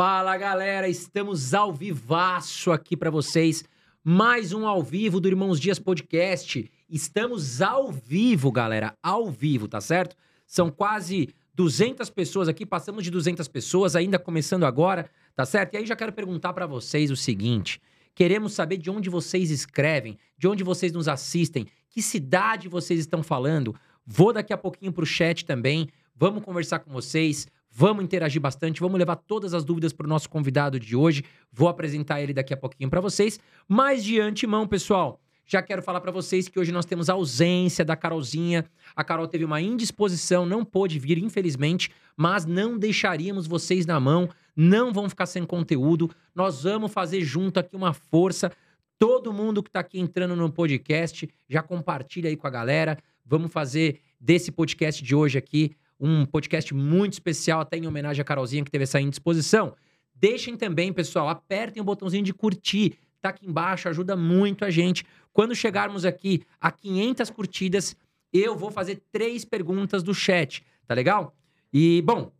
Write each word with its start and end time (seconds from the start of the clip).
Fala 0.00 0.36
galera, 0.36 0.88
estamos 0.88 1.52
ao 1.52 1.72
vivaço 1.72 2.70
aqui 2.70 2.96
para 2.96 3.10
vocês. 3.10 3.64
Mais 4.04 4.52
um 4.52 4.64
ao 4.64 4.80
vivo 4.80 5.18
do 5.18 5.26
Irmãos 5.26 5.58
Dias 5.58 5.80
Podcast. 5.80 6.70
Estamos 6.88 7.60
ao 7.60 7.90
vivo, 7.90 8.52
galera, 8.52 8.94
ao 9.02 9.28
vivo, 9.28 9.66
tá 9.66 9.80
certo? 9.80 10.14
São 10.46 10.70
quase 10.70 11.30
200 11.52 12.10
pessoas 12.10 12.46
aqui, 12.46 12.64
passamos 12.64 13.02
de 13.02 13.10
200 13.10 13.48
pessoas, 13.48 13.96
ainda 13.96 14.20
começando 14.20 14.62
agora, 14.62 15.10
tá 15.34 15.44
certo? 15.44 15.74
E 15.74 15.78
aí 15.78 15.84
já 15.84 15.96
quero 15.96 16.12
perguntar 16.12 16.52
para 16.52 16.64
vocês 16.64 17.10
o 17.10 17.16
seguinte: 17.16 17.80
queremos 18.14 18.52
saber 18.52 18.76
de 18.76 18.90
onde 18.90 19.10
vocês 19.10 19.50
escrevem, 19.50 20.16
de 20.38 20.46
onde 20.46 20.62
vocês 20.62 20.92
nos 20.92 21.08
assistem, 21.08 21.66
que 21.90 22.00
cidade 22.00 22.68
vocês 22.68 23.00
estão 23.00 23.20
falando. 23.20 23.74
Vou 24.06 24.32
daqui 24.32 24.52
a 24.52 24.56
pouquinho 24.56 24.92
pro 24.92 25.04
chat 25.04 25.44
também. 25.44 25.88
Vamos 26.14 26.44
conversar 26.44 26.78
com 26.78 26.92
vocês. 26.92 27.48
Vamos 27.70 28.02
interagir 28.02 28.40
bastante, 28.40 28.80
vamos 28.80 28.98
levar 28.98 29.16
todas 29.16 29.54
as 29.54 29.64
dúvidas 29.64 29.92
para 29.92 30.06
o 30.06 30.08
nosso 30.08 30.28
convidado 30.28 30.80
de 30.80 30.96
hoje. 30.96 31.24
Vou 31.52 31.68
apresentar 31.68 32.20
ele 32.20 32.32
daqui 32.32 32.52
a 32.52 32.56
pouquinho 32.56 32.90
para 32.90 33.00
vocês. 33.00 33.38
Mas 33.68 34.02
de 34.02 34.18
antemão, 34.18 34.66
pessoal, 34.66 35.20
já 35.46 35.62
quero 35.62 35.82
falar 35.82 36.02
para 36.02 36.12
vocês 36.12 36.46
que 36.46 36.58
hoje 36.58 36.70
nós 36.72 36.84
temos 36.84 37.08
a 37.08 37.14
ausência 37.14 37.82
da 37.82 37.96
Carolzinha. 37.96 38.66
A 38.94 39.02
Carol 39.02 39.26
teve 39.26 39.46
uma 39.46 39.62
indisposição, 39.62 40.44
não 40.44 40.62
pôde 40.62 40.98
vir, 40.98 41.16
infelizmente, 41.16 41.90
mas 42.14 42.44
não 42.44 42.78
deixaríamos 42.78 43.46
vocês 43.46 43.86
na 43.86 43.98
mão. 43.98 44.28
Não 44.54 44.92
vão 44.92 45.08
ficar 45.08 45.24
sem 45.24 45.46
conteúdo. 45.46 46.10
Nós 46.34 46.64
vamos 46.64 46.92
fazer 46.92 47.22
junto 47.22 47.58
aqui 47.60 47.76
uma 47.76 47.94
força. 47.94 48.52
Todo 48.98 49.32
mundo 49.32 49.62
que 49.62 49.70
está 49.70 49.80
aqui 49.80 49.98
entrando 49.98 50.36
no 50.36 50.52
podcast, 50.52 51.26
já 51.48 51.62
compartilha 51.62 52.28
aí 52.28 52.36
com 52.36 52.46
a 52.46 52.50
galera. 52.50 52.98
Vamos 53.24 53.50
fazer 53.50 54.00
desse 54.20 54.52
podcast 54.52 55.02
de 55.02 55.14
hoje 55.14 55.38
aqui 55.38 55.74
um 56.00 56.24
podcast 56.24 56.72
muito 56.74 57.14
especial, 57.14 57.60
até 57.60 57.76
em 57.76 57.86
homenagem 57.86 58.20
à 58.20 58.24
Carolzinha 58.24 58.64
que 58.64 58.70
teve 58.70 58.84
essa 58.84 59.00
indisposição. 59.00 59.74
Deixem 60.14 60.56
também, 60.56 60.92
pessoal, 60.92 61.28
apertem 61.28 61.80
o 61.80 61.84
botãozinho 61.84 62.24
de 62.24 62.32
curtir. 62.32 62.98
Tá 63.20 63.30
aqui 63.30 63.46
embaixo, 63.46 63.88
ajuda 63.88 64.16
muito 64.16 64.64
a 64.64 64.70
gente. 64.70 65.04
Quando 65.32 65.54
chegarmos 65.54 66.04
aqui 66.04 66.42
a 66.60 66.70
500 66.70 67.30
curtidas, 67.30 67.96
eu 68.32 68.56
vou 68.56 68.70
fazer 68.70 69.02
três 69.10 69.44
perguntas 69.44 70.02
do 70.02 70.14
chat, 70.14 70.64
tá 70.86 70.94
legal? 70.94 71.34
E, 71.72 72.02
bom, 72.02 72.32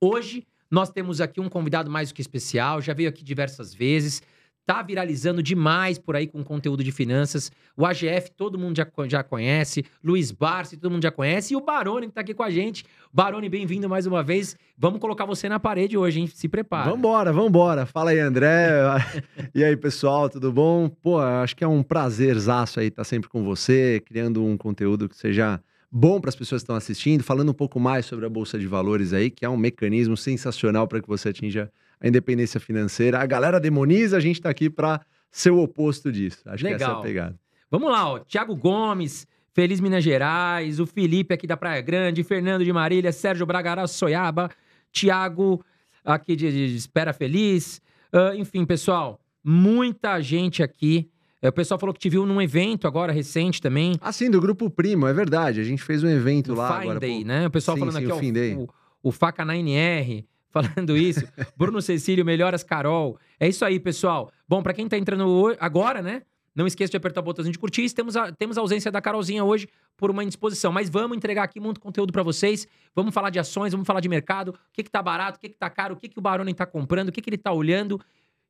hoje 0.00 0.46
nós 0.70 0.90
temos 0.90 1.20
aqui 1.20 1.40
um 1.40 1.48
convidado 1.48 1.90
mais 1.90 2.08
do 2.08 2.14
que 2.14 2.20
especial, 2.20 2.80
já 2.80 2.92
veio 2.92 3.08
aqui 3.08 3.22
diversas 3.22 3.72
vezes 3.74 4.22
tá 4.66 4.82
viralizando 4.82 5.42
demais 5.42 5.98
por 5.98 6.16
aí 6.16 6.26
com 6.26 6.42
conteúdo 6.42 6.82
de 6.82 6.90
finanças. 6.90 7.50
O 7.76 7.84
AGF 7.84 8.30
todo 8.36 8.58
mundo 8.58 8.76
já, 8.76 8.86
já 9.06 9.22
conhece, 9.22 9.84
Luiz 10.02 10.30
Barsi 10.30 10.76
todo 10.76 10.92
mundo 10.92 11.02
já 11.02 11.10
conhece, 11.10 11.54
e 11.54 11.56
o 11.56 11.60
Baroni 11.60 12.06
que 12.06 12.12
tá 12.12 12.20
aqui 12.20 12.34
com 12.34 12.42
a 12.42 12.50
gente. 12.50 12.84
Baroni, 13.12 13.48
bem-vindo 13.48 13.88
mais 13.88 14.06
uma 14.06 14.22
vez. 14.22 14.56
Vamos 14.76 15.00
colocar 15.00 15.24
você 15.24 15.48
na 15.48 15.60
parede 15.60 15.96
hoje, 15.96 16.20
hein? 16.20 16.26
Se 16.26 16.48
prepara. 16.48 16.90
Vambora, 16.90 17.32
vambora. 17.32 17.86
Fala 17.86 18.10
aí, 18.10 18.18
André. 18.18 18.68
e 19.54 19.62
aí, 19.62 19.76
pessoal, 19.76 20.28
tudo 20.28 20.52
bom? 20.52 20.88
Pô, 20.88 21.18
acho 21.18 21.54
que 21.54 21.64
é 21.64 21.68
um 21.68 21.82
prazerzaço 21.82 22.80
aí 22.80 22.88
estar 22.88 23.02
tá 23.02 23.04
sempre 23.04 23.28
com 23.28 23.44
você, 23.44 24.02
criando 24.04 24.44
um 24.44 24.56
conteúdo 24.56 25.08
que 25.08 25.16
seja 25.16 25.60
bom 25.90 26.20
para 26.20 26.28
as 26.28 26.34
pessoas 26.34 26.62
que 26.62 26.64
estão 26.64 26.74
assistindo, 26.74 27.22
falando 27.22 27.50
um 27.50 27.54
pouco 27.54 27.78
mais 27.78 28.04
sobre 28.06 28.26
a 28.26 28.28
Bolsa 28.28 28.58
de 28.58 28.66
Valores 28.66 29.12
aí, 29.12 29.30
que 29.30 29.44
é 29.44 29.48
um 29.48 29.56
mecanismo 29.56 30.16
sensacional 30.16 30.88
para 30.88 31.00
que 31.00 31.06
você 31.06 31.28
atinja 31.28 31.70
a 32.04 32.08
independência 32.08 32.60
financeira. 32.60 33.18
A 33.18 33.24
galera 33.24 33.58
demoniza, 33.58 34.18
a 34.18 34.20
gente 34.20 34.36
está 34.36 34.50
aqui 34.50 34.68
para 34.68 35.00
ser 35.30 35.50
o 35.50 35.62
oposto 35.62 36.12
disso. 36.12 36.42
Acho 36.46 36.62
Legal. 36.62 36.78
que 36.78 36.84
essa 36.84 36.92
é 36.92 36.96
a 36.96 37.00
pegada. 37.00 37.40
Vamos 37.70 37.90
lá, 37.90 38.12
ó. 38.12 38.18
Tiago 38.18 38.54
Gomes, 38.54 39.26
Feliz 39.54 39.80
Minas 39.80 40.04
Gerais, 40.04 40.78
o 40.78 40.86
Felipe 40.86 41.32
aqui 41.32 41.46
da 41.46 41.56
Praia 41.56 41.80
Grande, 41.80 42.22
Fernando 42.22 42.62
de 42.62 42.72
Marília, 42.72 43.10
Sérgio 43.10 43.46
Bragará 43.46 43.86
Soiaba, 43.86 44.50
Tiago 44.92 45.64
aqui 46.04 46.36
de, 46.36 46.52
de 46.52 46.76
Espera 46.76 47.14
Feliz. 47.14 47.80
Uh, 48.12 48.36
enfim, 48.36 48.66
pessoal, 48.66 49.18
muita 49.42 50.20
gente 50.20 50.62
aqui 50.62 51.10
é, 51.40 51.48
o 51.48 51.52
pessoal 51.52 51.78
falou 51.78 51.92
que 51.92 52.00
te 52.00 52.08
viu 52.08 52.24
num 52.24 52.40
evento 52.40 52.86
agora 52.86 53.12
recente 53.12 53.60
também. 53.60 53.96
Ah, 54.00 54.12
sim, 54.12 54.30
do 54.30 54.40
Grupo 54.40 54.70
Primo, 54.70 55.06
é 55.06 55.12
verdade. 55.12 55.60
A 55.60 55.64
gente 55.64 55.82
fez 55.82 56.02
um 56.02 56.08
evento 56.08 56.54
lá 56.54 56.68
Fine 56.68 56.82
agora. 56.84 57.00
Day, 57.00 57.18
pô. 57.18 57.26
né? 57.26 57.46
O 57.46 57.50
pessoal 57.50 57.76
sim, 57.76 57.80
falando 57.80 57.98
sim, 57.98 58.30
aqui, 58.30 58.54
o, 58.56 58.62
o, 58.62 58.68
o, 59.02 59.12
Faca 59.12 59.44
9R 59.44 60.24
falando 60.54 60.94
isso. 60.96 61.26
Bruno 61.56 61.82
Cecílio, 61.82 62.24
melhoras 62.24 62.62
Carol. 62.62 63.18
É 63.40 63.48
isso 63.48 63.64
aí, 63.64 63.80
pessoal. 63.80 64.30
Bom, 64.48 64.62
para 64.62 64.72
quem 64.72 64.88
tá 64.88 64.96
entrando 64.96 65.56
agora, 65.58 66.00
né? 66.00 66.22
Não 66.54 66.68
esqueça 66.68 66.92
de 66.92 66.96
apertar 66.96 67.20
o 67.20 67.24
botãozinho 67.24 67.52
de 67.52 67.58
curtir. 67.58 67.92
Temos 67.92 68.16
a, 68.16 68.30
temos 68.30 68.56
a 68.56 68.60
ausência 68.60 68.92
da 68.92 69.00
Carolzinha 69.00 69.42
hoje 69.42 69.68
por 69.96 70.08
uma 70.08 70.22
indisposição. 70.22 70.70
Mas 70.70 70.88
vamos 70.88 71.16
entregar 71.16 71.42
aqui 71.42 71.58
muito 71.58 71.80
conteúdo 71.80 72.12
para 72.12 72.22
vocês. 72.22 72.68
Vamos 72.94 73.12
falar 73.12 73.30
de 73.30 73.40
ações, 73.40 73.72
vamos 73.72 73.84
falar 73.84 73.98
de 73.98 74.08
mercado. 74.08 74.50
O 74.50 74.72
que, 74.72 74.84
que 74.84 74.90
tá 74.90 75.02
barato, 75.02 75.36
o 75.36 75.40
que, 75.40 75.48
que 75.48 75.56
tá 75.56 75.68
caro, 75.68 75.94
o 75.94 75.96
que, 75.96 76.08
que 76.08 76.18
o 76.18 76.22
Baroni 76.22 76.54
tá 76.54 76.64
comprando, 76.64 77.08
o 77.08 77.12
que, 77.12 77.20
que 77.20 77.28
ele 77.28 77.38
tá 77.38 77.52
olhando. 77.52 78.00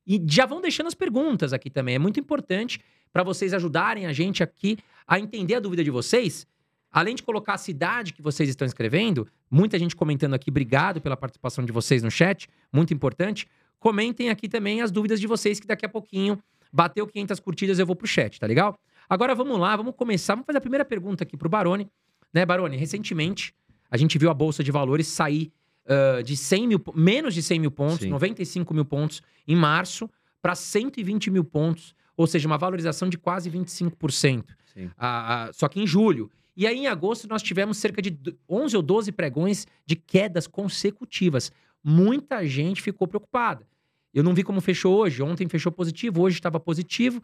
E 0.06 0.22
já 0.28 0.44
vão 0.44 0.60
deixando 0.60 0.88
as 0.88 0.94
perguntas 0.94 1.54
aqui 1.54 1.70
também. 1.70 1.94
É 1.94 1.98
muito 1.98 2.20
importante 2.20 2.78
para 3.10 3.22
vocês 3.22 3.54
ajudarem 3.54 4.04
a 4.04 4.12
gente 4.12 4.42
aqui 4.42 4.76
a 5.06 5.18
entender 5.18 5.54
a 5.54 5.60
dúvida 5.60 5.82
de 5.82 5.90
vocês. 5.90 6.46
Além 6.94 7.16
de 7.16 7.24
colocar 7.24 7.54
a 7.54 7.58
cidade 7.58 8.12
que 8.12 8.22
vocês 8.22 8.48
estão 8.48 8.64
escrevendo, 8.64 9.26
muita 9.50 9.76
gente 9.80 9.96
comentando 9.96 10.32
aqui, 10.32 10.48
obrigado 10.48 11.00
pela 11.00 11.16
participação 11.16 11.64
de 11.64 11.72
vocês 11.72 12.04
no 12.04 12.10
chat, 12.10 12.48
muito 12.72 12.94
importante. 12.94 13.48
Comentem 13.80 14.30
aqui 14.30 14.48
também 14.48 14.80
as 14.80 14.92
dúvidas 14.92 15.20
de 15.20 15.26
vocês, 15.26 15.58
que 15.58 15.66
daqui 15.66 15.84
a 15.84 15.88
pouquinho, 15.88 16.40
bateu 16.72 17.04
500 17.04 17.40
curtidas, 17.40 17.80
eu 17.80 17.86
vou 17.86 17.96
pro 17.96 18.06
chat, 18.06 18.38
tá 18.38 18.46
legal? 18.46 18.78
Agora 19.08 19.34
vamos 19.34 19.58
lá, 19.58 19.74
vamos 19.74 19.96
começar. 19.96 20.34
Vamos 20.34 20.46
fazer 20.46 20.58
a 20.58 20.60
primeira 20.60 20.84
pergunta 20.84 21.24
aqui 21.24 21.36
pro 21.36 21.48
Barone. 21.48 21.90
Né, 22.32 22.46
Barone? 22.46 22.76
Recentemente, 22.76 23.52
a 23.90 23.96
gente 23.96 24.16
viu 24.16 24.30
a 24.30 24.34
Bolsa 24.34 24.62
de 24.62 24.70
Valores 24.70 25.08
sair 25.08 25.52
uh, 25.86 26.22
de 26.22 26.36
100 26.36 26.68
mil, 26.68 26.80
menos 26.94 27.34
de 27.34 27.42
100 27.42 27.58
mil 27.58 27.72
pontos, 27.72 28.02
Sim. 28.02 28.08
95 28.10 28.72
mil 28.72 28.84
pontos 28.84 29.20
em 29.48 29.56
março, 29.56 30.08
para 30.40 30.54
120 30.54 31.28
mil 31.32 31.42
pontos, 31.42 31.92
ou 32.16 32.28
seja, 32.28 32.46
uma 32.46 32.56
valorização 32.56 33.08
de 33.08 33.18
quase 33.18 33.50
25%. 33.50 34.44
Sim. 34.72 34.84
Uh, 34.84 34.88
uh, 34.88 35.52
só 35.52 35.66
que 35.66 35.80
em 35.80 35.86
julho. 35.88 36.30
E 36.56 36.66
aí, 36.66 36.78
em 36.78 36.86
agosto, 36.86 37.28
nós 37.28 37.42
tivemos 37.42 37.78
cerca 37.78 38.00
de 38.00 38.16
11 38.48 38.76
ou 38.76 38.82
12 38.82 39.12
pregões 39.12 39.66
de 39.84 39.96
quedas 39.96 40.46
consecutivas. 40.46 41.50
Muita 41.82 42.46
gente 42.46 42.80
ficou 42.80 43.08
preocupada. 43.08 43.66
Eu 44.12 44.22
não 44.22 44.34
vi 44.34 44.44
como 44.44 44.60
fechou 44.60 44.96
hoje. 44.96 45.22
Ontem 45.22 45.48
fechou 45.48 45.72
positivo, 45.72 46.22
hoje 46.22 46.36
estava 46.36 46.60
positivo. 46.60 47.22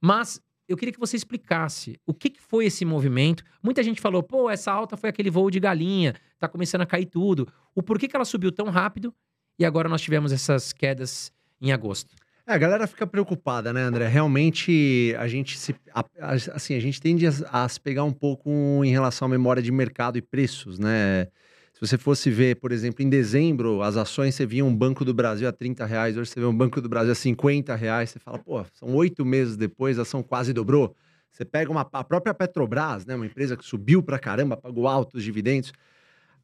Mas 0.00 0.40
eu 0.68 0.76
queria 0.76 0.92
que 0.92 1.00
você 1.00 1.16
explicasse 1.16 1.98
o 2.06 2.12
que, 2.12 2.28
que, 2.28 2.42
foi 2.42 2.66
esse 2.66 2.84
movimento. 2.84 3.42
Muita 3.62 3.82
gente 3.82 4.00
falou, 4.00 4.22
pô, 4.22 4.50
essa 4.50 4.70
alta 4.70 4.96
foi 4.96 5.08
aquele 5.08 5.30
voo 5.30 5.50
de 5.50 5.58
galinha, 5.58 6.14
tá 6.38 6.46
começando 6.46 6.82
a 6.82 6.86
cair 6.86 7.06
tudo. 7.06 7.48
O 7.74 7.82
porquê 7.82 8.06
que 8.06 8.14
ela 8.14 8.24
subiu 8.26 8.52
tão 8.52 8.66
rápido 8.68 9.14
e 9.58 9.64
agora 9.64 9.88
nós 9.88 10.02
tivemos 10.02 10.30
essas 10.30 10.72
quedas 10.74 11.32
em 11.60 11.72
agosto? 11.72 12.14
É, 12.48 12.54
a 12.54 12.58
galera 12.58 12.86
fica 12.86 13.06
preocupada, 13.06 13.74
né, 13.74 13.82
André? 13.82 14.08
Realmente 14.08 15.14
a 15.18 15.28
gente 15.28 15.58
se. 15.58 15.74
Assim, 16.50 16.74
a 16.74 16.80
gente 16.80 16.98
tende 16.98 17.26
a, 17.26 17.30
a 17.52 17.68
se 17.68 17.78
pegar 17.78 18.04
um 18.04 18.12
pouco 18.12 18.48
em 18.82 18.90
relação 18.90 19.26
à 19.26 19.28
memória 19.28 19.62
de 19.62 19.70
mercado 19.70 20.16
e 20.16 20.22
preços, 20.22 20.78
né? 20.78 21.26
Se 21.74 21.80
você 21.86 21.98
fosse 21.98 22.30
ver, 22.30 22.56
por 22.56 22.72
exemplo, 22.72 23.04
em 23.04 23.08
dezembro, 23.10 23.82
as 23.82 23.98
ações, 23.98 24.34
você 24.34 24.46
via 24.46 24.64
um 24.64 24.74
Banco 24.74 25.04
do 25.04 25.12
Brasil 25.12 25.46
a 25.46 25.52
30 25.52 25.84
reais, 25.84 26.16
hoje 26.16 26.30
você 26.30 26.40
vê 26.40 26.46
um 26.46 26.56
Banco 26.56 26.80
do 26.80 26.88
Brasil 26.88 27.12
a 27.12 27.14
50 27.14 27.74
reais, 27.76 28.10
você 28.10 28.18
fala, 28.18 28.38
pô, 28.38 28.64
são 28.72 28.94
oito 28.94 29.26
meses 29.26 29.54
depois, 29.54 29.98
a 29.98 30.02
ação 30.02 30.22
quase 30.22 30.54
dobrou. 30.54 30.96
Você 31.30 31.44
pega 31.44 31.70
uma, 31.70 31.82
a 31.92 32.02
própria 32.02 32.32
Petrobras, 32.32 33.04
né, 33.04 33.14
uma 33.14 33.26
empresa 33.26 33.58
que 33.58 33.64
subiu 33.64 34.02
pra 34.02 34.18
caramba, 34.18 34.56
pagou 34.56 34.88
altos 34.88 35.22
dividendos. 35.22 35.70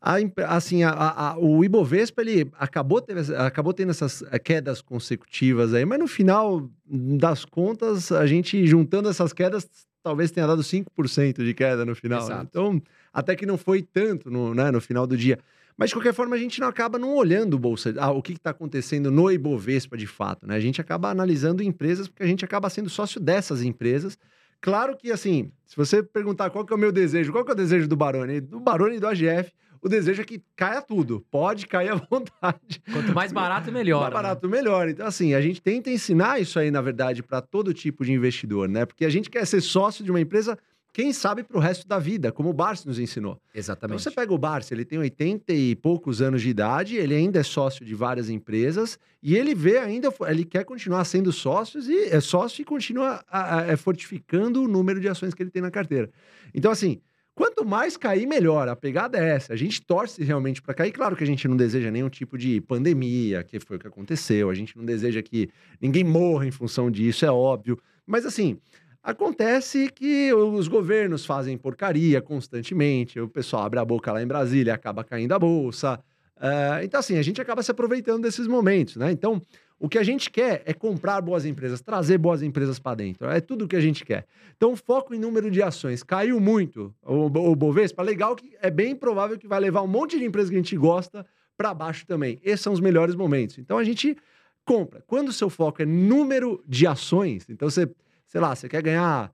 A, 0.06 0.16
assim, 0.54 0.82
a, 0.82 0.90
a, 0.90 1.38
o 1.38 1.64
Ibovespa, 1.64 2.20
ele 2.20 2.46
acabou, 2.58 3.00
teve, 3.00 3.34
acabou 3.36 3.72
tendo 3.72 3.90
essas 3.90 4.22
eh, 4.30 4.38
quedas 4.38 4.82
consecutivas 4.82 5.72
aí, 5.72 5.86
mas 5.86 5.98
no 5.98 6.06
final 6.06 6.68
das 6.84 7.46
contas, 7.46 8.12
a 8.12 8.26
gente 8.26 8.66
juntando 8.66 9.08
essas 9.08 9.32
quedas, 9.32 9.66
talvez 10.02 10.30
tenha 10.30 10.46
dado 10.46 10.60
5% 10.60 11.42
de 11.42 11.54
queda 11.54 11.86
no 11.86 11.94
final. 11.94 12.28
Né? 12.28 12.42
Então, 12.42 12.82
até 13.14 13.34
que 13.34 13.46
não 13.46 13.56
foi 13.56 13.80
tanto 13.80 14.30
no, 14.30 14.54
né, 14.54 14.70
no 14.70 14.78
final 14.78 15.06
do 15.06 15.16
dia. 15.16 15.38
Mas, 15.74 15.88
de 15.88 15.96
qualquer 15.96 16.12
forma, 16.12 16.36
a 16.36 16.38
gente 16.38 16.60
não 16.60 16.68
acaba 16.68 16.98
não 16.98 17.16
olhando 17.16 17.58
bolsa, 17.58 17.94
ah, 17.96 18.10
o 18.10 18.20
que 18.20 18.34
está 18.34 18.50
acontecendo 18.50 19.10
no 19.10 19.30
Ibovespa 19.30 19.96
de 19.96 20.06
fato. 20.06 20.46
Né? 20.46 20.54
A 20.54 20.60
gente 20.60 20.82
acaba 20.82 21.08
analisando 21.08 21.62
empresas 21.62 22.08
porque 22.08 22.22
a 22.22 22.26
gente 22.26 22.44
acaba 22.44 22.68
sendo 22.68 22.90
sócio 22.90 23.18
dessas 23.18 23.62
empresas. 23.62 24.18
Claro 24.60 24.98
que, 24.98 25.10
assim, 25.10 25.50
se 25.64 25.74
você 25.74 26.02
perguntar 26.02 26.50
qual 26.50 26.66
que 26.66 26.74
é 26.74 26.76
o 26.76 26.78
meu 26.78 26.92
desejo, 26.92 27.32
qual 27.32 27.42
que 27.42 27.50
é 27.50 27.54
o 27.54 27.56
desejo 27.56 27.88
do 27.88 27.96
Baroni? 27.96 28.42
Do 28.42 28.60
Baroni 28.60 28.96
e 28.96 29.00
do 29.00 29.06
AGF, 29.06 29.50
o 29.84 29.88
desejo 29.88 30.22
é 30.22 30.24
que 30.24 30.42
caia 30.56 30.80
tudo. 30.80 31.22
Pode 31.30 31.66
cair 31.66 31.90
à 31.90 31.94
vontade. 32.10 32.82
Quanto 32.90 33.14
mais 33.14 33.32
barato, 33.32 33.70
melhor. 33.70 34.00
Mais 34.00 34.14
né? 34.14 34.14
barato, 34.14 34.48
melhor. 34.48 34.88
Então, 34.88 35.06
assim, 35.06 35.34
a 35.34 35.42
gente 35.42 35.60
tenta 35.60 35.90
ensinar 35.90 36.40
isso 36.40 36.58
aí, 36.58 36.70
na 36.70 36.80
verdade, 36.80 37.22
para 37.22 37.42
todo 37.42 37.74
tipo 37.74 38.02
de 38.02 38.10
investidor, 38.10 38.66
né? 38.66 38.86
Porque 38.86 39.04
a 39.04 39.10
gente 39.10 39.28
quer 39.28 39.46
ser 39.46 39.60
sócio 39.60 40.02
de 40.02 40.10
uma 40.10 40.18
empresa, 40.18 40.58
quem 40.90 41.12
sabe, 41.12 41.42
para 41.42 41.58
o 41.58 41.60
resto 41.60 41.86
da 41.86 41.98
vida, 41.98 42.32
como 42.32 42.48
o 42.48 42.52
Barsi 42.54 42.86
nos 42.86 42.98
ensinou. 42.98 43.38
Exatamente. 43.54 44.00
Então, 44.00 44.10
você 44.10 44.10
pega 44.10 44.32
o 44.32 44.38
Barsi, 44.38 44.72
ele 44.72 44.86
tem 44.86 44.98
80 44.98 45.52
e 45.52 45.76
poucos 45.76 46.22
anos 46.22 46.40
de 46.40 46.48
idade, 46.48 46.96
ele 46.96 47.14
ainda 47.14 47.40
é 47.40 47.42
sócio 47.42 47.84
de 47.84 47.94
várias 47.94 48.30
empresas 48.30 48.98
e 49.22 49.36
ele 49.36 49.54
vê 49.54 49.76
ainda, 49.76 50.08
ele 50.26 50.46
quer 50.46 50.64
continuar 50.64 51.04
sendo 51.04 51.30
sócio 51.30 51.78
e 51.82 52.04
é 52.04 52.20
sócio 52.20 52.62
e 52.62 52.64
continua 52.64 53.22
a, 53.28 53.38
a, 53.38 53.60
a, 53.60 53.66
é 53.66 53.76
fortificando 53.76 54.62
o 54.62 54.68
número 54.68 54.98
de 54.98 55.08
ações 55.08 55.34
que 55.34 55.42
ele 55.42 55.50
tem 55.50 55.60
na 55.60 55.70
carteira. 55.70 56.10
Então, 56.54 56.70
assim, 56.70 57.02
Quanto 57.34 57.64
mais 57.64 57.96
cair, 57.96 58.26
melhor. 58.26 58.68
A 58.68 58.76
pegada 58.76 59.18
é 59.18 59.30
essa. 59.30 59.52
A 59.52 59.56
gente 59.56 59.82
torce 59.82 60.22
realmente 60.22 60.62
para 60.62 60.72
cair. 60.72 60.92
Claro 60.92 61.16
que 61.16 61.24
a 61.24 61.26
gente 61.26 61.48
não 61.48 61.56
deseja 61.56 61.90
nenhum 61.90 62.08
tipo 62.08 62.38
de 62.38 62.60
pandemia, 62.60 63.42
que 63.42 63.58
foi 63.58 63.76
o 63.76 63.80
que 63.80 63.88
aconteceu. 63.88 64.50
A 64.50 64.54
gente 64.54 64.76
não 64.76 64.84
deseja 64.84 65.20
que 65.20 65.50
ninguém 65.80 66.04
morra 66.04 66.46
em 66.46 66.52
função 66.52 66.90
disso, 66.90 67.24
é 67.24 67.30
óbvio. 67.30 67.76
Mas 68.06 68.24
assim, 68.24 68.58
acontece 69.02 69.90
que 69.90 70.32
os 70.32 70.68
governos 70.68 71.26
fazem 71.26 71.58
porcaria 71.58 72.22
constantemente. 72.22 73.18
O 73.18 73.28
pessoal 73.28 73.64
abre 73.64 73.80
a 73.80 73.84
boca 73.84 74.12
lá 74.12 74.22
em 74.22 74.26
Brasília, 74.26 74.72
acaba 74.72 75.02
caindo 75.02 75.32
a 75.32 75.38
bolsa. 75.38 75.98
Uh, 76.36 76.82
então, 76.84 77.00
assim, 77.00 77.16
a 77.16 77.22
gente 77.22 77.40
acaba 77.40 77.62
se 77.62 77.70
aproveitando 77.70 78.22
desses 78.22 78.46
momentos, 78.46 78.96
né? 78.96 79.10
Então, 79.10 79.40
o 79.78 79.88
que 79.88 79.98
a 79.98 80.02
gente 80.02 80.30
quer 80.30 80.62
é 80.64 80.72
comprar 80.72 81.20
boas 81.20 81.44
empresas, 81.44 81.80
trazer 81.80 82.16
boas 82.18 82.42
empresas 82.42 82.78
para 82.78 82.94
dentro. 82.96 83.28
É 83.28 83.40
tudo 83.40 83.64
o 83.64 83.68
que 83.68 83.76
a 83.76 83.80
gente 83.80 84.04
quer. 84.04 84.26
Então, 84.56 84.74
foco 84.76 85.14
em 85.14 85.18
número 85.18 85.50
de 85.50 85.62
ações. 85.62 86.02
Caiu 86.02 86.40
muito 86.40 86.94
o, 87.02 87.28
Bovespa, 87.54 88.02
legal 88.02 88.36
que 88.36 88.56
é 88.62 88.70
bem 88.70 88.94
provável 88.94 89.38
que 89.38 89.48
vai 89.48 89.60
levar 89.60 89.82
um 89.82 89.88
monte 89.88 90.18
de 90.18 90.24
empresas 90.24 90.48
que 90.48 90.56
a 90.56 90.58
gente 90.58 90.76
gosta 90.76 91.26
para 91.56 91.74
baixo 91.74 92.06
também. 92.06 92.38
Esses 92.42 92.60
são 92.60 92.72
os 92.72 92.80
melhores 92.80 93.14
momentos. 93.14 93.58
Então, 93.58 93.76
a 93.76 93.84
gente 93.84 94.16
compra. 94.64 95.02
Quando 95.06 95.28
o 95.28 95.32
seu 95.32 95.50
foco 95.50 95.82
é 95.82 95.86
número 95.86 96.62
de 96.66 96.86
ações, 96.86 97.46
então 97.48 97.68
você, 97.68 97.88
sei 98.26 98.40
lá, 98.40 98.54
você 98.54 98.68
quer 98.68 98.82
ganhar. 98.82 99.32